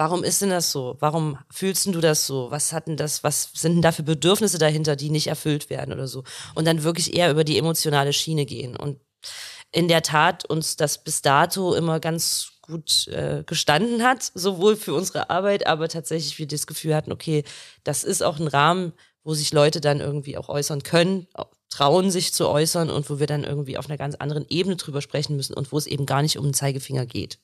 Warum 0.00 0.24
ist 0.24 0.40
denn 0.40 0.48
das 0.48 0.72
so? 0.72 0.96
Warum 1.00 1.36
fühlst 1.50 1.84
du 1.84 2.00
das 2.00 2.26
so? 2.26 2.50
Was 2.50 2.72
hatten 2.72 2.96
das, 2.96 3.22
was 3.22 3.50
sind 3.52 3.74
denn 3.74 3.82
da 3.82 3.92
für 3.92 4.02
Bedürfnisse 4.02 4.56
dahinter, 4.56 4.96
die 4.96 5.10
nicht 5.10 5.26
erfüllt 5.26 5.68
werden 5.68 5.92
oder 5.92 6.08
so? 6.08 6.24
Und 6.54 6.66
dann 6.66 6.84
wirklich 6.84 7.14
eher 7.14 7.30
über 7.30 7.44
die 7.44 7.58
emotionale 7.58 8.14
Schiene 8.14 8.46
gehen. 8.46 8.76
Und 8.76 8.98
in 9.72 9.88
der 9.88 10.00
Tat 10.00 10.46
uns 10.46 10.78
das 10.78 11.04
bis 11.04 11.20
dato 11.20 11.74
immer 11.74 12.00
ganz 12.00 12.52
gut 12.62 13.08
äh, 13.08 13.44
gestanden 13.44 14.02
hat, 14.02 14.22
sowohl 14.34 14.76
für 14.76 14.94
unsere 14.94 15.28
Arbeit, 15.28 15.66
aber 15.66 15.86
tatsächlich 15.88 16.38
wir 16.38 16.46
das 16.46 16.66
Gefühl 16.66 16.94
hatten, 16.94 17.12
okay, 17.12 17.44
das 17.84 18.02
ist 18.02 18.22
auch 18.22 18.40
ein 18.40 18.48
Rahmen, 18.48 18.94
wo 19.22 19.34
sich 19.34 19.52
Leute 19.52 19.82
dann 19.82 20.00
irgendwie 20.00 20.38
auch 20.38 20.48
äußern 20.48 20.82
können, 20.82 21.26
trauen 21.68 22.10
sich 22.10 22.32
zu 22.32 22.48
äußern 22.48 22.88
und 22.88 23.10
wo 23.10 23.18
wir 23.18 23.26
dann 23.26 23.44
irgendwie 23.44 23.76
auf 23.76 23.90
einer 23.90 23.98
ganz 23.98 24.14
anderen 24.14 24.46
Ebene 24.48 24.76
drüber 24.76 25.02
sprechen 25.02 25.36
müssen 25.36 25.52
und 25.52 25.72
wo 25.72 25.76
es 25.76 25.86
eben 25.86 26.06
gar 26.06 26.22
nicht 26.22 26.38
um 26.38 26.44
den 26.44 26.54
Zeigefinger 26.54 27.04
geht. 27.04 27.38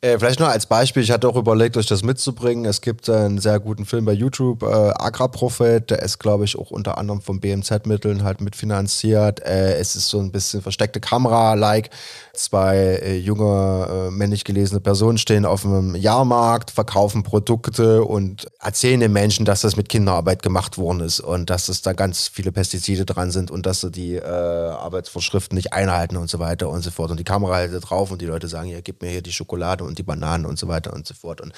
Äh, 0.00 0.16
vielleicht 0.16 0.38
nur 0.38 0.48
als 0.48 0.66
Beispiel, 0.66 1.02
ich 1.02 1.10
hatte 1.10 1.28
auch 1.28 1.34
überlegt, 1.34 1.76
euch 1.76 1.86
das 1.86 2.04
mitzubringen. 2.04 2.64
Es 2.66 2.82
gibt 2.82 3.10
einen 3.10 3.38
sehr 3.38 3.58
guten 3.58 3.84
Film 3.84 4.04
bei 4.04 4.12
YouTube, 4.12 4.62
äh, 4.62 4.66
Agrarprophet, 4.66 5.90
der 5.90 6.02
ist, 6.02 6.20
glaube 6.20 6.44
ich, 6.44 6.56
auch 6.56 6.70
unter 6.70 6.98
anderem 6.98 7.20
von 7.20 7.40
BMZ-Mitteln 7.40 8.22
halt 8.22 8.40
mitfinanziert. 8.40 9.40
Äh, 9.40 9.74
es 9.78 9.96
ist 9.96 10.08
so 10.08 10.20
ein 10.20 10.30
bisschen 10.30 10.62
versteckte 10.62 11.00
Kamera-like. 11.00 11.90
Zwei 12.32 12.76
äh, 12.76 13.18
junge, 13.18 13.88
äh, 13.90 14.10
männlich 14.12 14.44
gelesene 14.44 14.78
Personen 14.78 15.18
stehen 15.18 15.44
auf 15.44 15.66
einem 15.66 15.96
Jahrmarkt, 15.96 16.70
verkaufen 16.70 17.24
Produkte 17.24 18.04
und 18.04 18.46
erzählen 18.60 19.00
den 19.00 19.12
Menschen, 19.12 19.44
dass 19.44 19.62
das 19.62 19.76
mit 19.76 19.88
Kinderarbeit 19.88 20.44
gemacht 20.44 20.78
worden 20.78 21.00
ist 21.00 21.18
und 21.18 21.50
dass 21.50 21.68
es 21.68 21.82
da 21.82 21.92
ganz 21.92 22.28
viele 22.28 22.52
Pestizide 22.52 23.04
dran 23.04 23.32
sind 23.32 23.50
und 23.50 23.66
dass 23.66 23.80
sie 23.80 23.90
die 23.90 24.22
Arbeitsvorschriften 24.22 25.56
nicht 25.56 25.72
einhalten 25.72 26.16
und 26.16 26.30
so 26.30 26.38
weiter 26.38 26.68
und 26.68 26.82
so 26.82 26.92
fort. 26.92 27.10
Und 27.10 27.18
die 27.18 27.24
Kamera 27.24 27.56
hält 27.56 27.72
drauf 27.90 28.12
und 28.12 28.22
die 28.22 28.26
Leute 28.26 28.46
sagen, 28.46 28.68
ja, 28.68 28.80
gib 28.80 29.02
mir 29.02 29.10
hier 29.10 29.22
die 29.22 29.32
Schokolade 29.32 29.87
und 29.88 29.98
die 29.98 30.04
Bananen 30.04 30.46
und 30.46 30.58
so 30.58 30.68
weiter 30.68 30.92
und 30.92 31.06
so 31.06 31.14
fort. 31.14 31.40
Und 31.40 31.52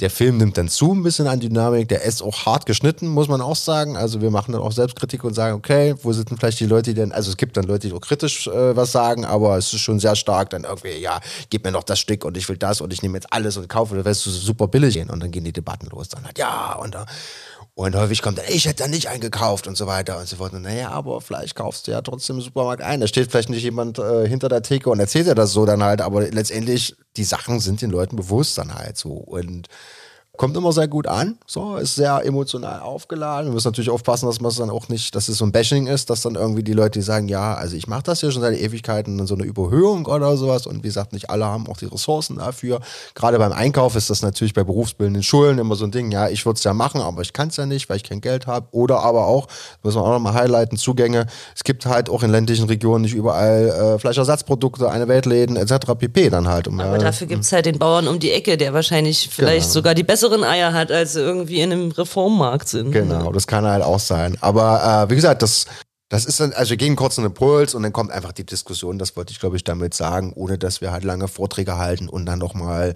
der 0.00 0.10
Film 0.10 0.36
nimmt 0.36 0.58
dann 0.58 0.68
zu 0.68 0.92
ein 0.92 1.02
bisschen 1.02 1.26
an 1.26 1.40
Dynamik. 1.40 1.88
Der 1.88 2.02
ist 2.02 2.22
auch 2.22 2.44
hart 2.44 2.66
geschnitten, 2.66 3.08
muss 3.08 3.28
man 3.28 3.40
auch 3.40 3.56
sagen. 3.56 3.96
Also 3.96 4.20
wir 4.20 4.30
machen 4.30 4.52
dann 4.52 4.60
auch 4.60 4.72
Selbstkritik 4.72 5.24
und 5.24 5.34
sagen, 5.34 5.56
okay, 5.56 5.94
wo 6.02 6.12
sind 6.12 6.30
denn 6.30 6.36
vielleicht 6.36 6.60
die 6.60 6.66
Leute, 6.66 6.90
die 6.90 7.00
denn, 7.00 7.12
also 7.12 7.30
es 7.30 7.36
gibt 7.36 7.56
dann 7.56 7.64
Leute, 7.64 7.88
die 7.88 7.94
auch 7.94 8.00
kritisch 8.00 8.46
äh, 8.48 8.76
was 8.76 8.92
sagen, 8.92 9.24
aber 9.24 9.56
es 9.56 9.72
ist 9.72 9.80
schon 9.80 9.98
sehr 9.98 10.16
stark 10.16 10.50
dann 10.50 10.64
irgendwie, 10.64 10.98
ja, 10.98 11.20
gib 11.48 11.64
mir 11.64 11.72
noch 11.72 11.84
das 11.84 11.98
Stück 11.98 12.24
und 12.24 12.36
ich 12.36 12.48
will 12.48 12.58
das 12.58 12.80
und 12.80 12.92
ich 12.92 13.02
nehme 13.02 13.16
jetzt 13.16 13.32
alles 13.32 13.56
und 13.56 13.68
kaufe, 13.68 13.96
das 13.96 14.04
wirst 14.04 14.26
du 14.26 14.30
super 14.30 14.68
billig. 14.68 14.96
Und 14.96 15.22
dann 15.22 15.30
gehen 15.30 15.44
die 15.44 15.52
Debatten 15.52 15.88
los. 15.88 16.08
Dann 16.08 16.24
halt, 16.24 16.38
ja, 16.38 16.74
und 16.74 16.94
da 16.94 17.06
und 17.78 17.94
häufig 17.94 18.22
kommt 18.22 18.38
dann, 18.38 18.46
ich 18.48 18.64
hätte 18.64 18.84
da 18.84 18.88
nicht 18.88 19.10
eingekauft 19.10 19.66
und 19.66 19.76
so 19.76 19.86
weiter 19.86 20.18
und 20.18 20.26
so 20.26 20.36
fort. 20.36 20.54
Und 20.54 20.62
naja, 20.62 20.88
aber 20.92 21.20
vielleicht 21.20 21.54
kaufst 21.54 21.86
du 21.86 21.90
ja 21.90 22.00
trotzdem 22.00 22.36
im 22.36 22.42
Supermarkt 22.42 22.80
ein. 22.80 23.02
Da 23.02 23.06
steht 23.06 23.30
vielleicht 23.30 23.50
nicht 23.50 23.64
jemand 23.64 23.98
äh, 23.98 24.26
hinter 24.26 24.48
der 24.48 24.62
Theke 24.62 24.88
und 24.88 24.98
erzählt 24.98 25.26
dir 25.26 25.34
das 25.34 25.52
so 25.52 25.66
dann 25.66 25.82
halt, 25.82 26.00
aber 26.00 26.22
letztendlich, 26.22 26.96
die 27.18 27.24
Sachen 27.24 27.60
sind 27.60 27.82
den 27.82 27.90
Leuten 27.90 28.16
bewusst 28.16 28.56
dann 28.56 28.74
halt 28.74 28.96
so. 28.96 29.10
Und 29.10 29.68
Kommt 30.36 30.56
immer 30.56 30.72
sehr 30.72 30.88
gut 30.88 31.06
an, 31.06 31.38
so, 31.46 31.76
ist 31.76 31.94
sehr 31.94 32.24
emotional 32.24 32.80
aufgeladen. 32.80 33.50
Wir 33.50 33.54
müssen 33.54 33.68
natürlich 33.68 33.90
aufpassen, 33.90 34.26
dass 34.26 34.40
man 34.40 34.50
es 34.50 34.56
dann 34.56 34.70
auch 34.70 34.88
nicht, 34.88 35.14
dass 35.14 35.28
es 35.28 35.38
so 35.38 35.44
ein 35.44 35.52
Bashing 35.52 35.86
ist, 35.86 36.10
dass 36.10 36.22
dann 36.22 36.34
irgendwie 36.34 36.62
die 36.62 36.72
Leute, 36.72 36.98
die 36.98 37.04
sagen, 37.04 37.28
ja, 37.28 37.54
also 37.54 37.76
ich 37.76 37.86
mache 37.86 38.02
das 38.04 38.20
hier 38.20 38.30
schon 38.30 38.42
seit 38.42 38.58
Ewigkeiten, 38.58 39.18
dann 39.18 39.26
so 39.26 39.34
eine 39.34 39.44
Überhöhung 39.44 40.06
oder 40.06 40.36
sowas. 40.36 40.66
Und 40.66 40.78
wie 40.78 40.88
gesagt, 40.88 41.12
nicht 41.12 41.30
alle 41.30 41.46
haben 41.46 41.66
auch 41.68 41.76
die 41.76 41.86
Ressourcen 41.86 42.36
dafür. 42.36 42.80
Gerade 43.14 43.38
beim 43.38 43.52
Einkauf 43.52 43.96
ist 43.96 44.10
das 44.10 44.22
natürlich 44.22 44.54
bei 44.54 44.64
berufsbildenden 44.64 45.22
Schulen 45.22 45.58
immer 45.58 45.76
so 45.76 45.84
ein 45.84 45.90
Ding, 45.90 46.10
ja, 46.10 46.28
ich 46.28 46.44
würde 46.44 46.58
es 46.58 46.64
ja 46.64 46.74
machen, 46.74 47.00
aber 47.00 47.22
ich 47.22 47.32
kann 47.32 47.48
es 47.48 47.56
ja 47.56 47.66
nicht, 47.66 47.88
weil 47.88 47.96
ich 47.96 48.04
kein 48.04 48.20
Geld 48.20 48.46
habe. 48.46 48.68
Oder 48.72 49.00
aber 49.00 49.26
auch, 49.26 49.48
müssen 49.82 49.98
wir 49.98 50.02
auch 50.02 50.12
nochmal 50.12 50.34
highlighten, 50.34 50.76
Zugänge. 50.76 51.26
Es 51.54 51.64
gibt 51.64 51.86
halt 51.86 52.10
auch 52.10 52.22
in 52.22 52.30
ländlichen 52.30 52.66
Regionen 52.66 53.02
nicht 53.02 53.14
überall 53.14 53.68
äh, 53.68 53.98
Fleischersatzprodukte, 53.98 54.90
eine 54.90 55.08
Weltläden 55.08 55.56
etc. 55.56 55.94
pp. 55.98 56.30
dann 56.30 56.48
halt. 56.48 56.68
Um, 56.68 56.80
aber 56.80 56.98
dafür 56.98 57.26
gibt 57.26 57.44
es 57.44 57.52
halt 57.52 57.66
den 57.66 57.78
Bauern 57.78 58.08
um 58.08 58.18
die 58.18 58.32
Ecke, 58.32 58.56
der 58.56 58.74
wahrscheinlich 58.74 59.28
vielleicht 59.32 59.66
genau. 59.66 59.72
sogar 59.72 59.94
die 59.94 60.02
bessere 60.02 60.25
besseren 60.26 60.44
Eier 60.44 60.72
hat, 60.72 60.90
als 60.90 61.14
sie 61.14 61.20
irgendwie 61.20 61.60
in 61.60 61.72
einem 61.72 61.90
Reformmarkt 61.90 62.68
sind. 62.68 62.92
Genau, 62.92 63.32
das 63.32 63.46
kann 63.46 63.64
halt 63.64 63.82
auch 63.82 64.00
sein. 64.00 64.36
Aber 64.40 65.06
äh, 65.06 65.10
wie 65.10 65.16
gesagt, 65.16 65.42
das, 65.42 65.66
das 66.08 66.24
ist 66.24 66.40
dann, 66.40 66.52
also 66.52 66.70
wir 66.70 66.76
gehen 66.76 66.96
kurz 66.96 67.18
einen 67.18 67.26
Impuls 67.26 67.74
und 67.74 67.82
dann 67.82 67.92
kommt 67.92 68.10
einfach 68.10 68.32
die 68.32 68.46
Diskussion, 68.46 68.98
das 68.98 69.16
wollte 69.16 69.32
ich 69.32 69.40
glaube 69.40 69.56
ich 69.56 69.64
damit 69.64 69.94
sagen, 69.94 70.32
ohne 70.34 70.58
dass 70.58 70.80
wir 70.80 70.92
halt 70.92 71.04
lange 71.04 71.28
Vorträge 71.28 71.78
halten 71.78 72.08
und 72.08 72.26
dann 72.26 72.38
nochmal 72.38 72.94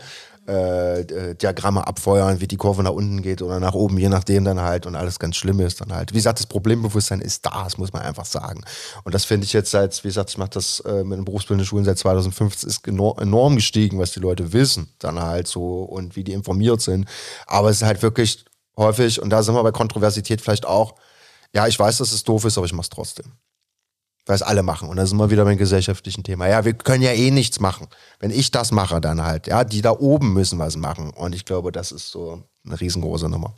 äh, 0.51 1.01
äh, 1.03 1.35
Diagramme 1.37 1.87
abfeuern, 1.87 2.41
wie 2.41 2.49
die 2.49 2.57
Kurve 2.57 2.83
nach 2.83 2.91
unten 2.91 3.23
geht 3.23 3.41
oder 3.41 3.61
nach 3.61 3.75
oben, 3.75 3.99
je 3.99 4.09
nachdem 4.09 4.45
dann 4.45 4.61
halt 4.61 4.85
und 4.85 4.97
alles 4.97 5.21
ganz 5.21 5.37
schlimm 5.37 5.61
ist 5.61 5.81
dann 5.81 5.93
halt. 5.93 6.11
Wie 6.11 6.17
gesagt, 6.17 6.41
das 6.41 6.47
Problembewusstsein 6.47 7.21
ist 7.21 7.47
da, 7.47 7.63
das 7.63 7.79
muss 7.79 7.93
man 7.93 8.03
einfach 8.03 8.25
sagen. 8.25 8.63
Und 9.05 9.15
das 9.15 9.25
finde 9.25 9.45
ich 9.45 9.53
jetzt 9.53 9.71
seit, 9.71 10.03
wie 10.03 10.09
gesagt, 10.09 10.31
ich 10.31 10.39
mache 10.39 10.51
das 10.51 10.81
äh, 10.81 11.05
mit 11.05 11.19
den 11.19 11.25
berufsbildenden 11.25 11.67
Schulen 11.67 11.85
seit 11.85 11.99
2015, 11.99 12.69
ist 12.69 12.89
enorm 12.89 13.55
gestiegen, 13.55 14.01
was 14.01 14.11
die 14.11 14.21
Leute 14.21 14.53
wissen 14.53 14.93
dann 14.99 15.21
halt 15.21 15.47
so 15.47 15.83
und 15.83 16.17
wie 16.17 16.25
die 16.25 16.33
informiert 16.33 16.81
sind. 16.81 17.07
Aber 17.47 17.71
es 17.71 17.77
ist 17.77 17.87
halt 17.87 18.03
wirklich 18.03 18.45
häufig, 18.77 19.23
und 19.23 19.31
da 19.31 19.45
sind 19.45 19.55
wir 19.55 19.63
bei 19.63 19.71
Kontroversität 19.71 20.41
vielleicht 20.41 20.67
auch, 20.67 20.97
ja, 21.55 21.69
ich 21.69 21.79
weiß, 21.79 21.99
dass 21.99 22.11
es 22.11 22.25
doof 22.25 22.45
ist, 22.45 22.59
aber 22.59 22.67
ich 22.67 22.73
mache 22.73 22.87
es 22.87 22.91
trotzdem 22.91 23.33
weil 24.31 24.37
es 24.37 24.43
alle 24.43 24.63
machen. 24.63 24.89
Und 24.89 24.97
da 24.97 25.05
sind 25.07 25.19
wir 25.19 25.31
wieder 25.31 25.45
beim 25.45 25.59
gesellschaftlichen 25.59 26.23
Thema. 26.23 26.47
Ja, 26.47 26.65
wir 26.65 26.73
können 26.73 27.03
ja 27.03 27.11
eh 27.11 27.33
nichts 27.33 27.59
machen. 27.59 27.89
Wenn 28.21 28.31
ich 28.31 28.53
das 28.53 28.71
mache, 28.71 29.01
dann 29.01 29.21
halt. 29.23 29.49
Ja, 29.49 29.65
die 29.65 29.83
da 29.83 29.91
oben 29.91 30.33
müssen 30.33 30.59
was 30.61 30.77
machen. 30.77 31.11
Und 31.11 31.35
ich 31.35 31.45
glaube, 31.45 31.73
das 31.73 31.91
ist 31.91 32.11
so 32.11 32.45
eine 32.65 32.81
riesengroße 32.81 33.29
Nummer. 33.29 33.57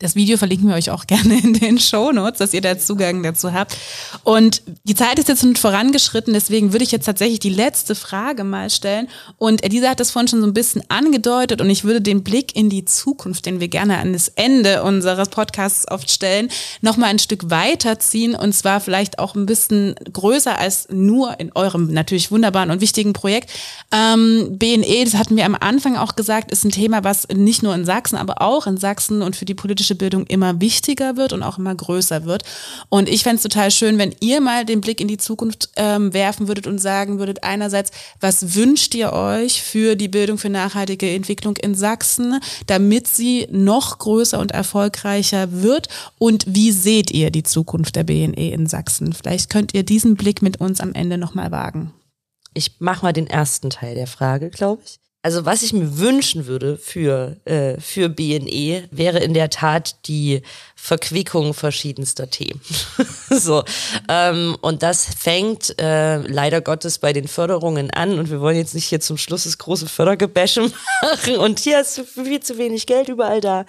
Das 0.00 0.14
Video 0.14 0.36
verlinken 0.36 0.68
wir 0.68 0.76
euch 0.76 0.90
auch 0.90 1.06
gerne 1.08 1.40
in 1.40 1.54
den 1.54 1.78
Show 1.78 2.12
Notes, 2.12 2.38
dass 2.38 2.54
ihr 2.54 2.60
da 2.60 2.78
Zugang 2.78 3.24
dazu 3.24 3.52
habt. 3.52 3.76
Und 4.22 4.62
die 4.84 4.94
Zeit 4.94 5.18
ist 5.18 5.28
jetzt 5.28 5.40
schon 5.40 5.56
vorangeschritten, 5.56 6.32
deswegen 6.32 6.72
würde 6.72 6.84
ich 6.84 6.92
jetzt 6.92 7.06
tatsächlich 7.06 7.40
die 7.40 7.50
letzte 7.50 7.96
Frage 7.96 8.44
mal 8.44 8.70
stellen. 8.70 9.08
Und 9.38 9.64
Elisa 9.64 9.88
hat 9.88 10.00
das 10.00 10.12
vorhin 10.12 10.28
schon 10.28 10.40
so 10.40 10.46
ein 10.46 10.54
bisschen 10.54 10.82
angedeutet 10.88 11.60
und 11.60 11.68
ich 11.68 11.82
würde 11.82 12.00
den 12.00 12.22
Blick 12.22 12.54
in 12.54 12.70
die 12.70 12.84
Zukunft, 12.84 13.46
den 13.46 13.58
wir 13.58 13.66
gerne 13.66 13.98
an 13.98 14.12
das 14.12 14.28
Ende 14.28 14.84
unseres 14.84 15.30
Podcasts 15.30 15.90
oft 15.90 16.10
stellen, 16.10 16.48
nochmal 16.80 17.10
ein 17.10 17.18
Stück 17.18 17.50
weiterziehen 17.50 18.36
und 18.36 18.52
zwar 18.52 18.80
vielleicht 18.80 19.18
auch 19.18 19.34
ein 19.34 19.46
bisschen 19.46 19.96
größer 20.12 20.56
als 20.56 20.86
nur 20.90 21.40
in 21.40 21.50
eurem 21.56 21.92
natürlich 21.92 22.30
wunderbaren 22.30 22.70
und 22.70 22.80
wichtigen 22.80 23.14
Projekt. 23.14 23.50
Ähm, 23.90 24.58
BNE, 24.58 25.04
das 25.04 25.14
hatten 25.14 25.36
wir 25.36 25.44
am 25.44 25.56
Anfang 25.58 25.96
auch 25.96 26.14
gesagt, 26.14 26.52
ist 26.52 26.64
ein 26.64 26.70
Thema, 26.70 27.02
was 27.02 27.26
nicht 27.34 27.64
nur 27.64 27.74
in 27.74 27.84
Sachsen, 27.84 28.16
aber 28.16 28.42
auch 28.42 28.68
in 28.68 28.76
Sachsen 28.76 29.22
und 29.22 29.34
für 29.34 29.44
die 29.44 29.54
politische 29.54 29.87
politische 29.88 29.94
Bildung 29.94 30.26
immer 30.26 30.60
wichtiger 30.60 31.16
wird 31.16 31.32
und 31.32 31.42
auch 31.42 31.58
immer 31.58 31.74
größer 31.74 32.24
wird. 32.24 32.42
Und 32.88 33.08
ich 33.08 33.22
fände 33.22 33.36
es 33.36 33.42
total 33.42 33.70
schön, 33.70 33.98
wenn 33.98 34.14
ihr 34.20 34.40
mal 34.40 34.64
den 34.64 34.80
Blick 34.80 35.00
in 35.00 35.08
die 35.08 35.16
Zukunft 35.16 35.70
ähm, 35.76 36.12
werfen 36.12 36.48
würdet 36.48 36.66
und 36.66 36.78
sagen 36.78 37.18
würdet, 37.18 37.44
einerseits, 37.44 37.90
was 38.20 38.54
wünscht 38.54 38.94
ihr 38.94 39.12
euch 39.12 39.62
für 39.62 39.96
die 39.96 40.08
Bildung 40.08 40.38
für 40.38 40.50
nachhaltige 40.50 41.10
Entwicklung 41.10 41.56
in 41.56 41.74
Sachsen, 41.74 42.40
damit 42.66 43.06
sie 43.06 43.46
noch 43.50 43.98
größer 43.98 44.38
und 44.38 44.52
erfolgreicher 44.52 45.62
wird? 45.62 45.88
Und 46.18 46.44
wie 46.46 46.72
seht 46.72 47.10
ihr 47.10 47.30
die 47.30 47.42
Zukunft 47.42 47.96
der 47.96 48.04
BNE 48.04 48.52
in 48.52 48.66
Sachsen? 48.66 49.12
Vielleicht 49.12 49.50
könnt 49.50 49.74
ihr 49.74 49.82
diesen 49.82 50.16
Blick 50.16 50.42
mit 50.42 50.60
uns 50.60 50.80
am 50.80 50.92
Ende 50.92 51.18
nochmal 51.18 51.50
wagen. 51.50 51.92
Ich 52.54 52.80
mache 52.80 53.04
mal 53.04 53.12
den 53.12 53.26
ersten 53.26 53.70
Teil 53.70 53.94
der 53.94 54.06
Frage, 54.06 54.50
glaube 54.50 54.82
ich. 54.84 54.98
Also 55.22 55.44
was 55.44 55.62
ich 55.62 55.72
mir 55.72 55.98
wünschen 55.98 56.46
würde 56.46 56.76
für, 56.76 57.36
äh, 57.44 57.80
für 57.80 58.08
BNE, 58.08 58.88
wäre 58.90 59.18
in 59.18 59.34
der 59.34 59.50
Tat 59.50 60.06
die 60.06 60.42
Verquickung 60.80 61.52
verschiedenster 61.54 62.30
Themen. 62.30 62.60
so. 63.30 63.64
Ähm, 64.08 64.56
und 64.62 64.82
das 64.82 65.04
fängt 65.04 65.78
äh, 65.78 66.18
leider 66.18 66.62
Gottes 66.62 66.98
bei 66.98 67.12
den 67.12 67.28
Förderungen 67.28 67.90
an. 67.90 68.18
Und 68.18 68.30
wir 68.30 68.40
wollen 68.40 68.56
jetzt 68.56 68.74
nicht 68.74 68.86
hier 68.86 69.00
zum 69.00 69.18
Schluss 69.18 69.44
das 69.44 69.58
große 69.58 69.86
Fördergebäsche 69.86 70.62
machen. 71.02 71.36
Und 71.36 71.58
hier 71.58 71.84
du 71.98 72.04
viel 72.04 72.40
zu 72.40 72.56
wenig 72.56 72.86
Geld 72.86 73.08
überall 73.08 73.40
da. 73.40 73.66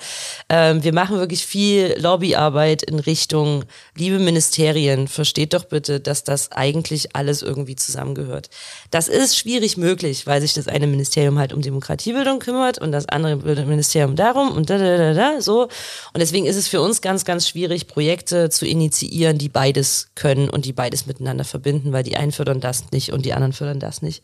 Ähm, 0.47 0.84
wir 0.84 0.93
machen 0.93 1.18
wirklich 1.18 1.45
viel 1.45 1.95
Lobbyarbeit 1.97 2.84
in 2.84 2.99
Richtung, 2.99 3.66
liebe 3.97 4.20
Ministerien, 4.20 5.10
versteht 5.10 5.53
doch 5.53 5.66
bitte, 5.66 5.99
dass 5.99 6.24
das 6.24 6.51
eigentlich 6.51 7.16
alles 7.16 7.41
irgendwie 7.41 7.76
zusammengehört. 7.76 8.49
Das 8.91 9.07
ist 9.10 9.36
schwierig 9.36 9.76
möglich, 9.78 10.26
weil 10.28 10.41
sich 10.41 10.53
das 10.53 10.68
eine 10.68 10.88
Ministerium 10.88 11.39
halt 11.39 11.53
um 11.53 11.62
Demokratiebildung 11.62 12.39
kümmert 12.39 12.78
und 12.78 12.91
das 12.91 13.10
andere 13.10 13.36
Ministerium 13.66 14.16
darum 14.16 14.51
und 14.51 14.70
da, 14.70 14.78
da, 14.78 14.97
da, 14.97 15.14
da, 15.14 15.41
so. 15.41 15.64
Und 15.64 16.20
deswegen 16.20 16.45
ist 16.45 16.55
es 16.55 16.68
für 16.68 16.82
uns 16.82 16.98
ganz, 17.01 17.25
ganz 17.25 17.47
schwierig, 17.47 17.87
Projekte 17.87 18.49
zu 18.49 18.65
initiieren, 18.65 19.37
die 19.37 19.49
beides 19.49 20.09
können 20.15 20.49
und 20.49 20.65
die 20.65 20.73
beides 20.73 21.05
miteinander 21.05 21.43
verbinden, 21.43 21.91
weil 21.91 22.03
die 22.03 22.17
einen 22.17 22.31
fördern 22.31 22.61
das 22.61 22.91
nicht 22.91 23.11
und 23.11 23.25
die 23.25 23.33
anderen 23.33 23.53
fördern 23.53 23.79
das 23.79 24.01
nicht. 24.01 24.23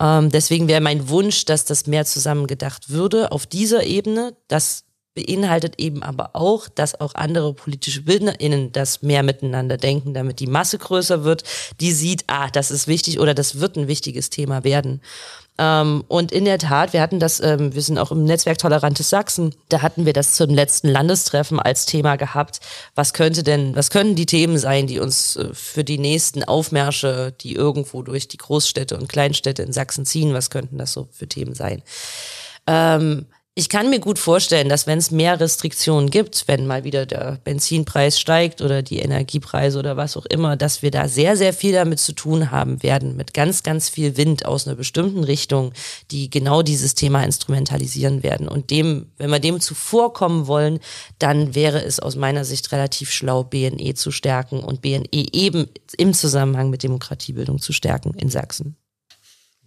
Ähm, 0.00 0.30
deswegen 0.30 0.68
wäre 0.68 0.80
mein 0.80 1.08
Wunsch, 1.08 1.44
dass 1.44 1.64
das 1.64 1.86
mehr 1.86 2.04
zusammengedacht 2.04 2.90
würde 2.90 3.32
auf 3.32 3.46
dieser 3.46 3.84
Ebene. 3.84 4.36
Das 4.48 4.84
beinhaltet 5.14 5.78
eben 5.78 6.02
aber 6.02 6.30
auch, 6.34 6.68
dass 6.68 7.00
auch 7.00 7.14
andere 7.14 7.54
politische 7.54 8.02
BildnerInnen 8.02 8.72
das 8.72 9.02
mehr 9.02 9.22
miteinander 9.22 9.76
denken, 9.76 10.12
damit 10.12 10.40
die 10.40 10.46
Masse 10.46 10.78
größer 10.78 11.24
wird, 11.24 11.44
die 11.80 11.92
sieht, 11.92 12.24
ah, 12.26 12.48
das 12.50 12.70
ist 12.70 12.88
wichtig 12.88 13.20
oder 13.20 13.32
das 13.32 13.60
wird 13.60 13.76
ein 13.76 13.88
wichtiges 13.88 14.30
Thema 14.30 14.64
werden. 14.64 15.00
Ähm, 15.56 16.04
und 16.08 16.32
in 16.32 16.44
der 16.44 16.58
Tat, 16.58 16.92
wir 16.92 17.00
hatten 17.00 17.20
das, 17.20 17.40
ähm, 17.40 17.74
wir 17.74 17.82
sind 17.82 17.98
auch 17.98 18.10
im 18.10 18.24
Netzwerk 18.24 18.58
Tolerantes 18.58 19.08
Sachsen, 19.08 19.54
da 19.68 19.82
hatten 19.82 20.04
wir 20.04 20.12
das 20.12 20.34
zum 20.34 20.50
letzten 20.50 20.88
Landestreffen 20.88 21.60
als 21.60 21.86
Thema 21.86 22.16
gehabt. 22.16 22.60
Was 22.96 23.12
könnte 23.12 23.44
denn, 23.44 23.76
was 23.76 23.90
können 23.90 24.16
die 24.16 24.26
Themen 24.26 24.58
sein, 24.58 24.88
die 24.88 24.98
uns 24.98 25.36
äh, 25.36 25.54
für 25.54 25.84
die 25.84 25.98
nächsten 25.98 26.42
Aufmärsche, 26.42 27.32
die 27.40 27.54
irgendwo 27.54 28.02
durch 28.02 28.26
die 28.26 28.38
Großstädte 28.38 28.96
und 28.96 29.08
Kleinstädte 29.08 29.62
in 29.62 29.72
Sachsen 29.72 30.04
ziehen, 30.04 30.34
was 30.34 30.50
könnten 30.50 30.76
das 30.78 30.92
so 30.92 31.08
für 31.12 31.28
Themen 31.28 31.54
sein? 31.54 31.82
Ähm, 32.66 33.26
ich 33.56 33.68
kann 33.68 33.88
mir 33.88 34.00
gut 34.00 34.18
vorstellen, 34.18 34.68
dass 34.68 34.88
wenn 34.88 34.98
es 34.98 35.12
mehr 35.12 35.38
Restriktionen 35.38 36.10
gibt, 36.10 36.48
wenn 36.48 36.66
mal 36.66 36.82
wieder 36.82 37.06
der 37.06 37.38
Benzinpreis 37.44 38.18
steigt 38.18 38.60
oder 38.60 38.82
die 38.82 38.98
Energiepreise 38.98 39.78
oder 39.78 39.96
was 39.96 40.16
auch 40.16 40.26
immer, 40.26 40.56
dass 40.56 40.82
wir 40.82 40.90
da 40.90 41.06
sehr, 41.06 41.36
sehr 41.36 41.52
viel 41.52 41.72
damit 41.72 42.00
zu 42.00 42.14
tun 42.14 42.50
haben 42.50 42.82
werden, 42.82 43.14
mit 43.14 43.32
ganz, 43.32 43.62
ganz 43.62 43.88
viel 43.88 44.16
Wind 44.16 44.44
aus 44.44 44.66
einer 44.66 44.74
bestimmten 44.74 45.22
Richtung, 45.22 45.72
die 46.10 46.30
genau 46.30 46.62
dieses 46.62 46.96
Thema 46.96 47.22
instrumentalisieren 47.22 48.24
werden. 48.24 48.48
Und 48.48 48.70
dem, 48.70 49.12
wenn 49.18 49.30
wir 49.30 49.38
dem 49.38 49.60
zuvorkommen 49.60 50.48
wollen, 50.48 50.80
dann 51.20 51.54
wäre 51.54 51.84
es 51.84 52.00
aus 52.00 52.16
meiner 52.16 52.44
Sicht 52.44 52.72
relativ 52.72 53.12
schlau, 53.12 53.44
BNE 53.44 53.94
zu 53.94 54.10
stärken 54.10 54.64
und 54.64 54.82
BNE 54.82 55.06
eben 55.12 55.68
im 55.96 56.12
Zusammenhang 56.12 56.70
mit 56.70 56.82
Demokratiebildung 56.82 57.60
zu 57.60 57.72
stärken 57.72 58.14
in 58.14 58.30
Sachsen. 58.30 58.76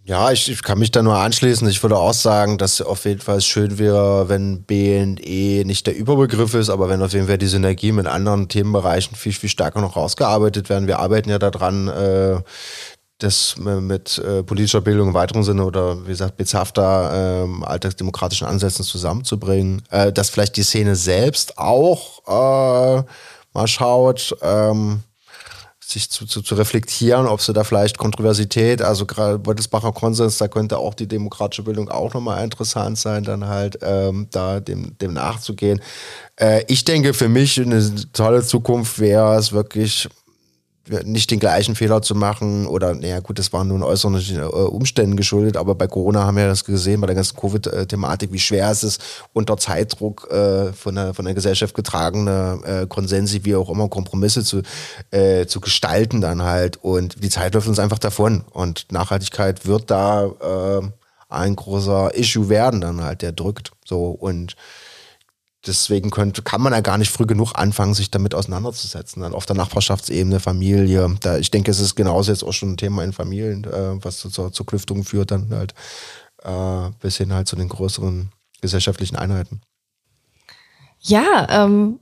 Ja, 0.08 0.32
ich, 0.32 0.50
ich 0.50 0.64
kann 0.64 0.80
mich 0.80 0.92
da 0.92 1.04
nur 1.04 1.18
anschließen. 1.18 1.68
Ich 1.68 1.84
würde 1.84 1.98
auch 1.98 2.14
sagen, 2.14 2.58
dass 2.58 2.82
auf 2.82 3.04
jeden 3.04 3.20
Fall 3.20 3.42
schön 3.42 3.78
wäre, 3.78 4.30
wenn 4.30 4.64
BNE 4.64 5.66
nicht 5.66 5.86
der 5.86 5.98
Überbegriff 5.98 6.54
ist, 6.54 6.70
aber 6.70 6.88
wenn 6.88 7.02
auf 7.02 7.12
jeden 7.12 7.28
Fall 7.28 7.38
die 7.38 7.48
Synergie 7.48 7.92
mit 7.92 8.08
anderen 8.08 8.48
Themenbereichen 8.48 9.18
viel, 9.18 9.34
viel 9.34 9.50
stärker 9.50 9.82
noch 9.82 9.98
rausgearbeitet 9.98 10.70
werden. 10.70 10.88
Wir 10.88 11.00
arbeiten 11.00 11.30
ja 11.30 11.40
daran, 11.40 11.90
äh, 11.90 12.40
das 13.18 13.58
mit 13.58 14.18
äh, 14.20 14.44
politischer 14.44 14.80
Bildung 14.80 15.10
im 15.10 15.14
weiteren 15.14 15.44
Sinne 15.44 15.66
oder 15.66 16.06
wie 16.06 16.12
gesagt 16.12 16.38
bezahfter 16.38 17.44
ähm, 17.44 17.66
alltagsdemokratischen 17.66 18.48
Ansätzen 18.48 18.86
zusammenzubringen, 18.86 19.82
äh, 19.90 20.14
dass 20.14 20.30
vielleicht 20.30 20.56
die 20.56 20.64
Szene 20.64 20.96
selbst 20.96 21.58
auch 21.58 22.22
äh, 22.28 23.04
mal 23.54 23.68
schaut, 23.68 24.38
ähm, 24.42 25.02
sich 25.90 26.10
zu, 26.10 26.26
zu, 26.26 26.42
zu 26.42 26.56
reflektieren, 26.56 27.28
ob 27.28 27.42
sie 27.42 27.54
da 27.54 27.64
vielleicht 27.64 27.98
Kontroversität, 27.98 28.82
also 28.82 29.06
gerade 29.06 29.40
Beutelsbacher 29.40 29.94
Konsens, 29.94 30.38
da 30.38 30.48
könnte 30.48 30.78
auch 30.78 30.94
die 30.94 31.08
demokratische 31.08 31.64
Bildung 31.64 31.90
auch 31.90 32.14
nochmal 32.14 32.44
interessant 32.44 32.98
sein, 32.98 33.24
dann 33.24 33.48
halt 33.48 33.80
ähm, 33.82 34.28
da 34.32 34.60
dem, 34.60 34.98
dem 34.98 35.14
nachzugehen. 35.14 35.82
Äh, 36.36 36.64
ich 36.68 36.84
denke, 36.84 37.14
für 37.14 37.30
mich 37.30 37.60
eine 37.60 37.84
tolle 38.12 38.44
Zukunft 38.44 39.00
wäre 39.00 39.36
es 39.38 39.54
wirklich 39.54 40.10
nicht 41.04 41.32
den 41.32 41.40
gleichen 41.40 41.76
Fehler 41.76 42.02
zu 42.02 42.16
machen 42.16 42.68
oder, 42.68 42.94
naja 42.94 43.20
gut, 43.20 43.40
das 43.40 43.54
waren 43.54 43.68
nun 43.68 43.84
äußeren 43.84 44.16
äh, 44.16 44.42
Umständen 44.42 45.16
geschuldet, 45.16 45.58
aber 45.58 45.76
bei 45.76 45.88
Corona 45.88 46.26
haben 46.26 46.38
wir 46.38 46.48
das 46.48 46.66
gesehen, 46.66 47.02
bei 47.02 47.08
der 47.08 47.16
ganzen 47.16 47.38
Covid-Thematik, 47.38 48.32
wie 48.32 48.40
schwer 48.40 48.72
es 48.72 48.84
ist, 48.84 49.02
unter 49.34 49.58
Zeitdruck 49.58 50.28
äh, 50.32 50.74
von, 50.74 50.96
der, 50.96 51.14
von 51.14 51.26
der 51.26 51.34
Gesellschaft 51.34 51.76
getragene 51.76 52.60
äh, 52.66 52.88
Konsense, 52.88 53.44
wie 53.46 53.56
auch 53.56 53.70
immer, 53.70 53.90
Kompromisse 53.90 54.44
zu, 54.44 54.62
äh, 55.12 55.46
zu 55.46 55.60
gestalten 55.60 56.22
dann 56.22 56.44
halt. 56.44 56.78
Und 56.78 57.24
die 57.24 57.30
Zeit 57.30 57.54
läuft 57.54 57.68
uns 57.68 57.80
einfach 57.80 58.00
davon. 58.00 58.44
Und 58.52 58.92
Nachhaltigkeit 58.92 59.66
wird 59.66 59.92
da 59.92 60.26
äh, 60.26 60.82
ein 61.30 61.56
großer 61.56 62.16
Issue 62.16 62.50
werden 62.50 62.82
dann 62.82 63.04
halt, 63.04 63.22
der 63.22 63.32
drückt. 63.32 63.72
So 63.86 64.10
und 64.12 64.56
deswegen 65.66 66.12
könnte, 66.12 66.42
kann 66.42 66.62
man 66.62 66.74
ja 66.74 66.82
gar 66.82 66.98
nicht 66.98 67.12
früh 67.12 67.26
genug 67.26 67.54
anfangen, 67.56 67.94
sich 67.94 68.12
damit 68.12 68.36
auseinanderzusetzen. 68.36 69.22
Dann 69.22 69.34
auf 69.34 69.46
der 69.46 69.56
Nachbarschaftsebene, 69.56 70.40
Familie. 70.40 71.16
Da, 71.22 71.38
ich 71.38 71.52
denke, 71.52 71.72
es 71.72 71.80
ist 71.80 71.96
genauso 71.96 72.32
jetzt 72.32 72.44
auch 72.44 72.54
schon 72.54 72.74
ein 72.74 72.78
Thema 72.78 73.04
in 73.04 73.14
Familien, 73.14 73.64
äh, 73.64 74.04
was 74.04 74.20
zur, 74.20 74.52
zur 74.52 74.66
Klüftung 74.66 75.04
führt, 75.04 75.32
dann 75.32 75.50
halt 75.52 75.74
äh, 76.44 76.92
bis 77.00 77.18
hin 77.18 77.34
halt 77.34 77.48
zu 77.48 77.56
den 77.56 77.70
größeren 77.70 78.32
gesellschaftlichen 78.62 79.16
Einheiten. 79.16 79.62
Ja, 81.00 81.48
ähm, 81.50 82.00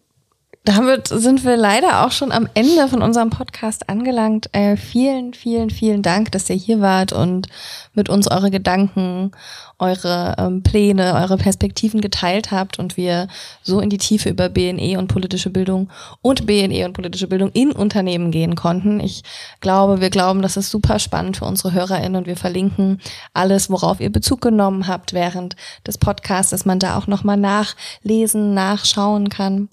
damit 0.65 1.07
sind 1.09 1.45
wir 1.45 1.57
leider 1.57 2.05
auch 2.05 2.11
schon 2.11 2.31
am 2.31 2.49
Ende 2.55 2.87
von 2.87 3.03
unserem 3.03 3.29
Podcast 3.29 3.87
angelangt. 3.87 4.49
Äh, 4.51 4.77
vielen, 4.77 5.35
vielen, 5.35 5.69
vielen 5.69 6.01
Dank, 6.01 6.31
dass 6.31 6.49
ihr 6.49 6.55
hier 6.55 6.81
wart 6.81 7.13
und 7.13 7.47
mit 7.93 8.09
uns 8.09 8.29
eure 8.29 8.49
Gedanken, 8.49 9.31
eure 9.77 10.35
ähm, 10.39 10.63
Pläne, 10.63 11.13
eure 11.13 11.37
Perspektiven 11.37 12.01
geteilt 12.01 12.49
habt 12.49 12.79
und 12.79 12.97
wir 12.97 13.27
so 13.61 13.79
in 13.79 13.91
die 13.91 13.99
Tiefe 13.99 14.29
über 14.29 14.49
BNE 14.49 14.97
und 14.97 15.07
politische 15.07 15.51
Bildung 15.51 15.91
und 16.23 16.47
BNE 16.47 16.85
und 16.85 16.93
politische 16.93 17.27
Bildung 17.27 17.51
in 17.51 17.71
Unternehmen 17.71 18.31
gehen 18.31 18.55
konnten. 18.55 18.99
Ich 18.99 19.23
glaube, 19.61 20.01
wir 20.01 20.09
glauben, 20.09 20.41
das 20.41 20.57
ist 20.57 20.71
super 20.71 20.97
spannend 20.97 21.37
für 21.37 21.45
unsere 21.45 21.73
HörerInnen 21.73 22.15
und 22.15 22.27
wir 22.27 22.37
verlinken 22.37 22.99
alles, 23.33 23.69
worauf 23.69 23.99
ihr 23.99 24.11
Bezug 24.11 24.41
genommen 24.41 24.87
habt 24.87 25.13
während 25.13 25.55
des 25.85 25.99
Podcasts, 25.99 26.49
dass 26.49 26.65
man 26.65 26.79
da 26.79 26.97
auch 26.97 27.05
nochmal 27.05 27.37
nachlesen, 27.37 28.55
nachschauen 28.55 29.29
kann. 29.29 29.69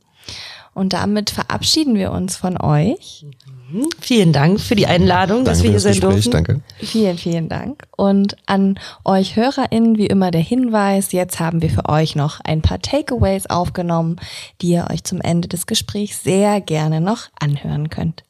Und 0.74 0.94
damit 0.94 1.30
verabschieden 1.30 1.94
wir 1.96 2.12
uns 2.12 2.36
von 2.36 2.58
euch. 2.60 3.26
Mhm. 3.70 3.88
Vielen 4.00 4.32
Dank 4.32 4.60
für 4.60 4.74
die 4.74 4.86
Einladung, 4.86 5.44
dass 5.44 5.62
wir 5.62 5.70
hier 5.70 5.80
sein 5.80 5.92
Gespräch, 5.92 6.12
durften. 6.14 6.30
Danke. 6.30 6.60
Vielen, 6.78 7.18
vielen 7.18 7.48
Dank. 7.48 7.84
Und 7.96 8.36
an 8.46 8.78
euch 9.04 9.36
HörerInnen 9.36 9.98
wie 9.98 10.06
immer 10.06 10.30
der 10.30 10.40
Hinweis, 10.40 11.12
jetzt 11.12 11.40
haben 11.40 11.60
wir 11.62 11.70
für 11.70 11.88
euch 11.88 12.16
noch 12.16 12.40
ein 12.40 12.62
paar 12.62 12.80
Takeaways 12.80 13.46
aufgenommen, 13.46 14.16
die 14.60 14.70
ihr 14.70 14.88
euch 14.90 15.04
zum 15.04 15.20
Ende 15.20 15.48
des 15.48 15.66
Gesprächs 15.66 16.22
sehr 16.22 16.60
gerne 16.60 17.00
noch 17.00 17.28
anhören 17.38 17.90
könnt. 17.90 18.24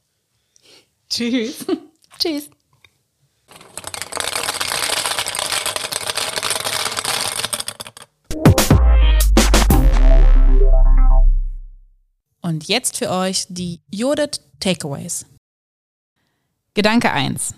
Tschüss. 1.09 1.67
Tschüss. 2.19 2.51
Und 12.43 12.67
jetzt 12.67 12.99
für 12.99 13.09
euch 13.09 13.47
die 13.49 13.81
Judith 13.89 14.41
Takeaways. 14.59 15.27
Gedanke 16.75 17.13
1. 17.13 17.55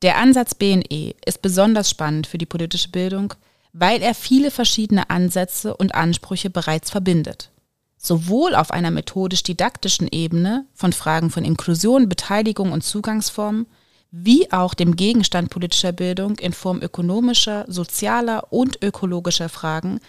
Der 0.00 0.16
Ansatz 0.16 0.54
BNE 0.54 1.14
ist 1.26 1.42
besonders 1.42 1.90
spannend 1.90 2.26
für 2.26 2.38
die 2.38 2.46
politische 2.46 2.88
Bildung, 2.88 3.34
weil 3.74 4.00
er 4.00 4.14
viele 4.14 4.50
verschiedene 4.50 5.10
Ansätze 5.10 5.76
und 5.76 5.94
Ansprüche 5.94 6.48
bereits 6.48 6.90
verbindet. 6.90 7.50
Sowohl 7.98 8.54
auf 8.54 8.70
einer 8.70 8.90
methodisch-didaktischen 8.90 10.08
Ebene 10.10 10.64
von 10.72 10.94
Fragen 10.94 11.28
von 11.28 11.44
Inklusion, 11.44 12.08
Beteiligung 12.08 12.72
und 12.72 12.82
Zugangsformen, 12.82 13.66
wie 14.10 14.50
auch 14.52 14.72
dem 14.72 14.96
Gegenstand 14.96 15.50
politischer 15.50 15.92
Bildung 15.92 16.38
in 16.38 16.54
Form 16.54 16.80
ökonomischer, 16.80 17.66
sozialer 17.68 18.52
und 18.52 18.82
ökologischer 18.82 19.50
Fragen 19.50 20.00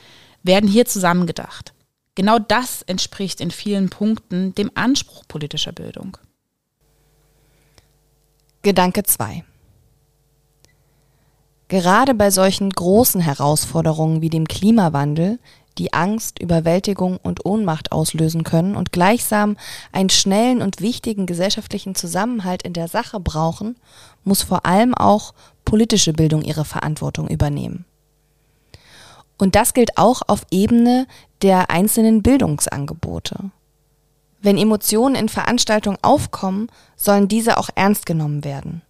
werden 0.41 0.69
hier 0.69 0.86
zusammengedacht. 0.86 1.72
Genau 2.16 2.38
das 2.38 2.84
entspricht 2.84 3.41
in 3.41 3.51
vielen 3.51 3.89
Punkten 3.89 4.53
dem 4.55 4.70
Anspruch 4.76 5.24
politischer 5.28 5.72
Bildung. 5.72 6.18
Gedanke 8.61 9.03
2. 9.03 9.43
Gerade 11.70 12.14
bei 12.14 12.30
solchen 12.30 12.70
großen 12.70 13.20
Herausforderungen 13.20 14.22
wie 14.22 14.30
dem 14.30 14.47
Klimawandel, 14.47 15.39
die 15.80 15.91
Angst, 15.91 16.39
Überwältigung 16.39 17.18
und 17.18 17.45
Ohnmacht 17.45 17.91
auslösen 17.91 18.43
können 18.43 18.76
und 18.76 18.91
gleichsam 18.91 19.57
einen 19.91 20.11
schnellen 20.11 20.61
und 20.61 20.82
wichtigen 20.82 21.26
gesellschaftlichen 21.26 21.95
Zusammenhalt 21.95 22.61
in 22.61 22.74
der 22.74 22.88
Sache 22.88 23.20
brauchen, 23.20 23.76
muss 24.24 24.43
vor 24.43 24.68
allem 24.68 24.93
auch 24.93 25.34
politische 25.66 26.14
Bildung 26.14 26.43
ihre 26.43 26.64
Verantwortung 26.64 27.28
übernehmen. 27.28 27.86
Und 29.38 29.55
das 29.55 29.73
gilt 29.73 29.97
auch 29.97 30.21
auf 30.27 30.45
Ebene 30.51 31.07
der 31.41 31.69
einzelnen 31.69 32.21
Bildungsangebote. 32.21 33.51
Wenn 34.41 34.57
Emotionen 34.57 35.15
in 35.15 35.29
Veranstaltungen 35.29 35.97
aufkommen, 36.01 36.67
sollen 36.95 37.27
diese 37.27 37.57
auch 37.57 37.69
ernst 37.75 38.05
genommen 38.05 38.43
werden. 38.43 38.81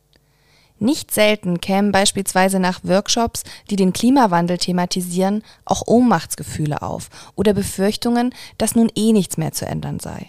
Nicht 0.80 1.12
selten 1.12 1.62
kämen 1.62 1.92
beispielsweise 1.92 2.60
nach 2.60 2.82
Workshops, 2.84 3.44
die 3.70 3.76
den 3.76 3.94
Klimawandel 3.94 4.58
thematisieren, 4.58 5.44
auch 5.64 5.84
Ohnmachtsgefühle 5.86 6.82
auf 6.82 7.10
oder 7.36 7.54
Befürchtungen, 7.54 8.34
dass 8.58 8.76
nun 8.76 8.92
eh 8.96 9.14
nichts 9.14 9.38
mehr 9.38 9.54
zu 9.54 9.66
ändern 9.66 10.00
sei. 10.00 10.28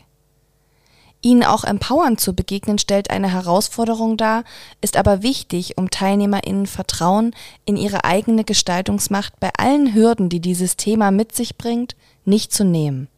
Ihnen 1.24 1.42
auch 1.42 1.64
empowernd 1.64 2.20
zu 2.20 2.34
begegnen 2.34 2.78
stellt 2.78 3.08
eine 3.08 3.32
Herausforderung 3.32 4.18
dar, 4.18 4.44
ist 4.82 4.98
aber 4.98 5.22
wichtig, 5.22 5.78
um 5.78 5.90
TeilnehmerInnen 5.90 6.66
Vertrauen 6.66 7.34
in 7.64 7.78
ihre 7.78 8.04
eigene 8.04 8.44
Gestaltungsmacht 8.44 9.40
bei 9.40 9.50
allen 9.56 9.94
Hürden, 9.94 10.28
die 10.28 10.40
dieses 10.40 10.76
Thema 10.76 11.10
mit 11.10 11.34
sich 11.34 11.56
bringt, 11.56 11.96
nicht 12.26 12.52
zu 12.52 12.62
nehmen. 12.62 13.08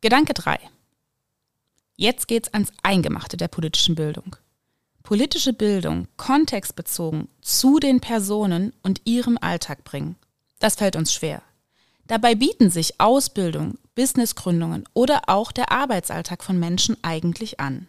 Gedanke 0.00 0.32
3. 0.32 0.60
Jetzt 1.96 2.28
geht's 2.28 2.52
ans 2.54 2.70
Eingemachte 2.84 3.36
der 3.36 3.48
politischen 3.48 3.96
Bildung. 3.96 4.36
Politische 5.02 5.52
Bildung 5.52 6.06
kontextbezogen 6.16 7.28
zu 7.40 7.80
den 7.80 8.00
Personen 8.00 8.72
und 8.84 9.00
ihrem 9.04 9.38
Alltag 9.40 9.82
bringen. 9.82 10.14
Das 10.60 10.76
fällt 10.76 10.94
uns 10.94 11.12
schwer. 11.12 11.42
Dabei 12.06 12.36
bieten 12.36 12.70
sich 12.70 13.00
Ausbildung, 13.00 13.78
Businessgründungen 13.94 14.84
oder 14.94 15.22
auch 15.26 15.52
der 15.52 15.70
Arbeitsalltag 15.70 16.42
von 16.42 16.58
Menschen 16.58 16.96
eigentlich 17.02 17.60
an. 17.60 17.88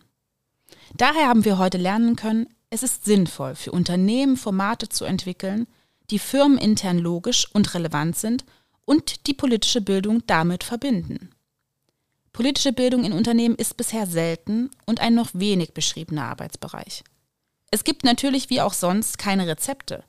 Daher 0.96 1.28
haben 1.28 1.46
wir 1.46 1.58
heute 1.58 1.78
lernen 1.78 2.16
können, 2.16 2.48
es 2.70 2.84
ist 2.84 3.06
sinnvoll, 3.06 3.56
für 3.56 3.72
Unternehmen 3.72 4.36
Formate 4.38 4.90
zu 4.90 5.06
entwickeln, 5.06 5.68
die 6.10 6.20
firmenintern 6.20 6.98
logisch 6.98 7.48
und 7.54 7.74
relevant 7.74 8.18
sind 8.18 8.46
und 8.86 9.28
die 9.28 9.34
politische 9.34 9.82
Bildung 9.82 10.26
damit 10.28 10.64
verbinden. 10.64 11.30
Politische 12.34 12.74
Bildung 12.74 13.04
in 13.04 13.14
Unternehmen 13.14 13.56
ist 13.56 13.78
bisher 13.78 14.08
selten 14.08 14.72
und 14.86 15.00
ein 15.00 15.14
noch 15.14 15.30
wenig 15.34 15.74
beschriebener 15.74 16.26
Arbeitsbereich. 16.26 17.04
Es 17.70 17.84
gibt 17.84 18.04
natürlich 18.04 18.50
wie 18.50 18.62
auch 18.62 18.74
sonst 18.74 19.20
keine 19.20 19.48
Rezepte, 19.48 20.04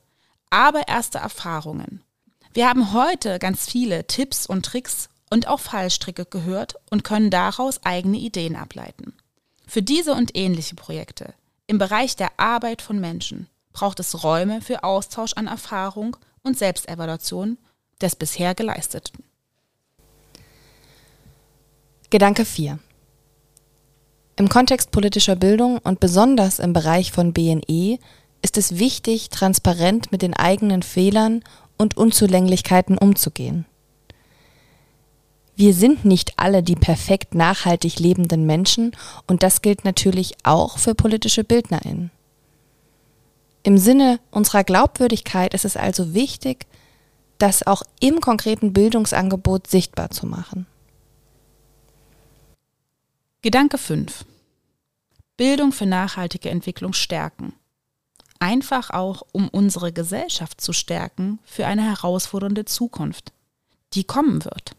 aber 0.49 0.87
erste 0.87 1.19
Erfahrungen. 1.19 2.03
Wir 2.53 2.67
haben 2.67 2.93
heute 2.93 3.37
ganz 3.37 3.69
viele 3.69 4.07
Tipps 4.07 4.47
und 4.47 4.65
Tricks 4.65 5.09
und 5.29 5.47
auch 5.47 5.59
Fallstricke 5.59 6.25
gehört 6.25 6.75
und 6.89 7.03
können 7.03 7.29
daraus 7.29 7.83
eigene 7.83 8.17
Ideen 8.17 8.55
ableiten. 8.55 9.13
Für 9.67 9.81
diese 9.81 10.13
und 10.13 10.35
ähnliche 10.35 10.75
Projekte 10.75 11.33
im 11.67 11.79
Bereich 11.79 12.15
der 12.15 12.39
Arbeit 12.39 12.81
von 12.81 12.99
Menschen 12.99 13.47
braucht 13.73 13.99
es 13.99 14.23
Räume 14.23 14.61
für 14.61 14.83
Austausch 14.83 15.33
an 15.33 15.47
Erfahrung 15.47 16.15
und 16.43 16.57
Selbstevaluation 16.57 17.57
des 18.01 18.15
bisher 18.15 18.53
Geleisteten. 18.53 19.23
Gedanke 22.11 22.45
4. 22.45 22.79
Im 24.37 24.49
Kontext 24.49 24.91
politischer 24.91 25.35
Bildung 25.35 25.79
und 25.79 25.99
besonders 25.99 26.59
im 26.59 26.73
Bereich 26.73 27.11
von 27.11 27.33
BNE 27.33 27.99
ist 28.41 28.57
es 28.57 28.77
wichtig, 28.77 29.29
transparent 29.29 30.11
mit 30.11 30.21
den 30.21 30.35
eigenen 30.35 30.83
Fehlern 30.83 31.43
und 31.77 31.97
Unzulänglichkeiten 31.97 32.97
umzugehen. 32.97 33.65
Wir 35.55 35.73
sind 35.73 36.03
nicht 36.03 36.37
alle 36.37 36.63
die 36.63 36.75
perfekt 36.75 37.33
nachhaltig 37.33 37.99
lebenden 37.99 38.45
Menschen 38.45 38.91
und 39.25 39.41
das 39.41 39.61
gilt 39.61 39.85
natürlich 39.85 40.35
auch 40.43 40.77
für 40.77 40.95
politische 40.95 41.45
Bildnerinnen. 41.45 42.11
Im 43.63 43.77
Sinne 43.77 44.19
unserer 44.31 44.63
Glaubwürdigkeit 44.63 45.53
ist 45.53 45.65
es 45.65 45.77
also 45.77 46.13
wichtig, 46.13 46.67
das 47.37 47.65
auch 47.65 47.83
im 47.99 48.19
konkreten 48.21 48.73
Bildungsangebot 48.73 49.67
sichtbar 49.67 50.11
zu 50.11 50.27
machen. 50.27 50.67
Gedanke 53.41 53.77
5. 53.77 54.25
Bildung 55.37 55.71
für 55.71 55.85
nachhaltige 55.85 56.49
Entwicklung 56.49 56.93
stärken. 56.93 57.53
Einfach 58.39 58.89
auch, 58.89 59.23
um 59.31 59.47
unsere 59.49 59.93
Gesellschaft 59.93 60.59
zu 60.59 60.73
stärken 60.73 61.39
für 61.45 61.65
eine 61.65 61.83
herausfordernde 61.83 62.65
Zukunft, 62.65 63.31
die 63.93 64.03
kommen 64.03 64.43
wird. 64.43 64.75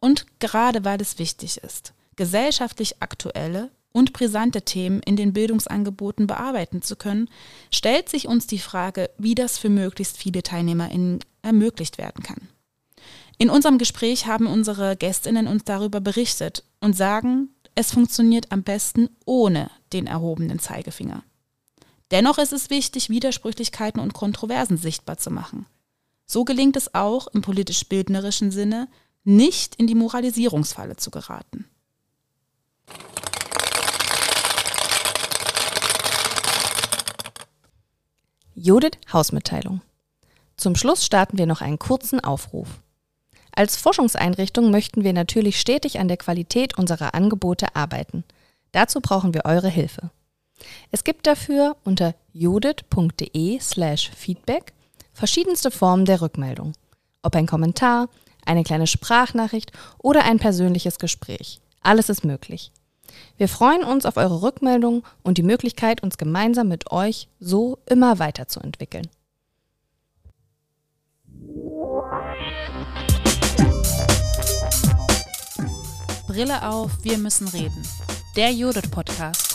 Und 0.00 0.26
gerade 0.38 0.84
weil 0.84 1.00
es 1.00 1.18
wichtig 1.18 1.58
ist, 1.58 1.92
gesellschaftlich 2.16 3.02
aktuelle 3.02 3.70
und 3.92 4.12
brisante 4.12 4.62
Themen 4.62 5.00
in 5.02 5.16
den 5.16 5.32
Bildungsangeboten 5.32 6.26
bearbeiten 6.26 6.82
zu 6.82 6.96
können, 6.96 7.28
stellt 7.72 8.08
sich 8.08 8.28
uns 8.28 8.46
die 8.46 8.58
Frage, 8.58 9.10
wie 9.18 9.34
das 9.34 9.58
für 9.58 9.70
möglichst 9.70 10.16
viele 10.16 10.42
TeilnehmerInnen 10.42 11.20
ermöglicht 11.42 11.98
werden 11.98 12.22
kann. 12.22 12.48
In 13.38 13.50
unserem 13.50 13.78
Gespräch 13.78 14.26
haben 14.26 14.46
unsere 14.46 14.96
Gästinnen 14.96 15.46
uns 15.46 15.64
darüber 15.64 16.00
berichtet 16.00 16.64
und 16.80 16.96
sagen, 16.96 17.50
es 17.74 17.92
funktioniert 17.92 18.50
am 18.50 18.64
besten 18.64 19.08
ohne 19.24 19.70
den 19.92 20.08
erhobenen 20.08 20.58
Zeigefinger. 20.58 21.22
Dennoch 22.10 22.38
ist 22.38 22.52
es 22.52 22.70
wichtig, 22.70 23.10
Widersprüchlichkeiten 23.10 24.00
und 24.00 24.14
Kontroversen 24.14 24.76
sichtbar 24.76 25.18
zu 25.18 25.30
machen. 25.30 25.66
So 26.26 26.44
gelingt 26.44 26.76
es 26.76 26.94
auch 26.94 27.28
im 27.28 27.42
politisch-bildnerischen 27.42 28.50
Sinne, 28.50 28.88
nicht 29.28 29.74
in 29.74 29.86
die 29.86 29.94
Moralisierungsfalle 29.94 30.96
zu 30.96 31.10
geraten. 31.10 31.66
Judith 38.54 38.98
Hausmitteilung. 39.12 39.82
Zum 40.56 40.74
Schluss 40.74 41.04
starten 41.04 41.36
wir 41.36 41.46
noch 41.46 41.60
einen 41.60 41.78
kurzen 41.78 42.20
Aufruf. 42.20 42.68
Als 43.54 43.76
Forschungseinrichtung 43.76 44.70
möchten 44.70 45.04
wir 45.04 45.12
natürlich 45.12 45.60
stetig 45.60 46.00
an 46.00 46.08
der 46.08 46.16
Qualität 46.16 46.78
unserer 46.78 47.14
Angebote 47.14 47.76
arbeiten. 47.76 48.24
Dazu 48.72 49.00
brauchen 49.00 49.34
wir 49.34 49.44
eure 49.44 49.68
Hilfe. 49.68 50.10
Es 50.90 51.04
gibt 51.04 51.26
dafür 51.26 51.76
unter 51.84 52.14
judith.de 52.32 53.60
slash 53.60 54.10
feedback 54.10 54.72
verschiedenste 55.12 55.70
Formen 55.70 56.06
der 56.06 56.22
Rückmeldung. 56.22 56.72
Ob 57.22 57.36
ein 57.36 57.46
Kommentar, 57.46 58.08
eine 58.48 58.64
kleine 58.64 58.86
Sprachnachricht 58.86 59.72
oder 59.98 60.24
ein 60.24 60.38
persönliches 60.38 60.98
Gespräch. 60.98 61.60
Alles 61.82 62.08
ist 62.08 62.24
möglich. 62.24 62.72
Wir 63.36 63.48
freuen 63.48 63.84
uns 63.84 64.06
auf 64.06 64.16
eure 64.16 64.42
Rückmeldung 64.42 65.04
und 65.22 65.38
die 65.38 65.42
Möglichkeit, 65.42 66.02
uns 66.02 66.18
gemeinsam 66.18 66.68
mit 66.68 66.90
euch 66.90 67.28
so 67.40 67.78
immer 67.86 68.18
weiterzuentwickeln. 68.18 69.08
Brille 76.26 76.68
auf, 76.68 76.92
wir 77.02 77.18
müssen 77.18 77.48
reden. 77.48 77.82
Der 78.36 78.52
Judith 78.52 78.90
Podcast. 78.90 79.54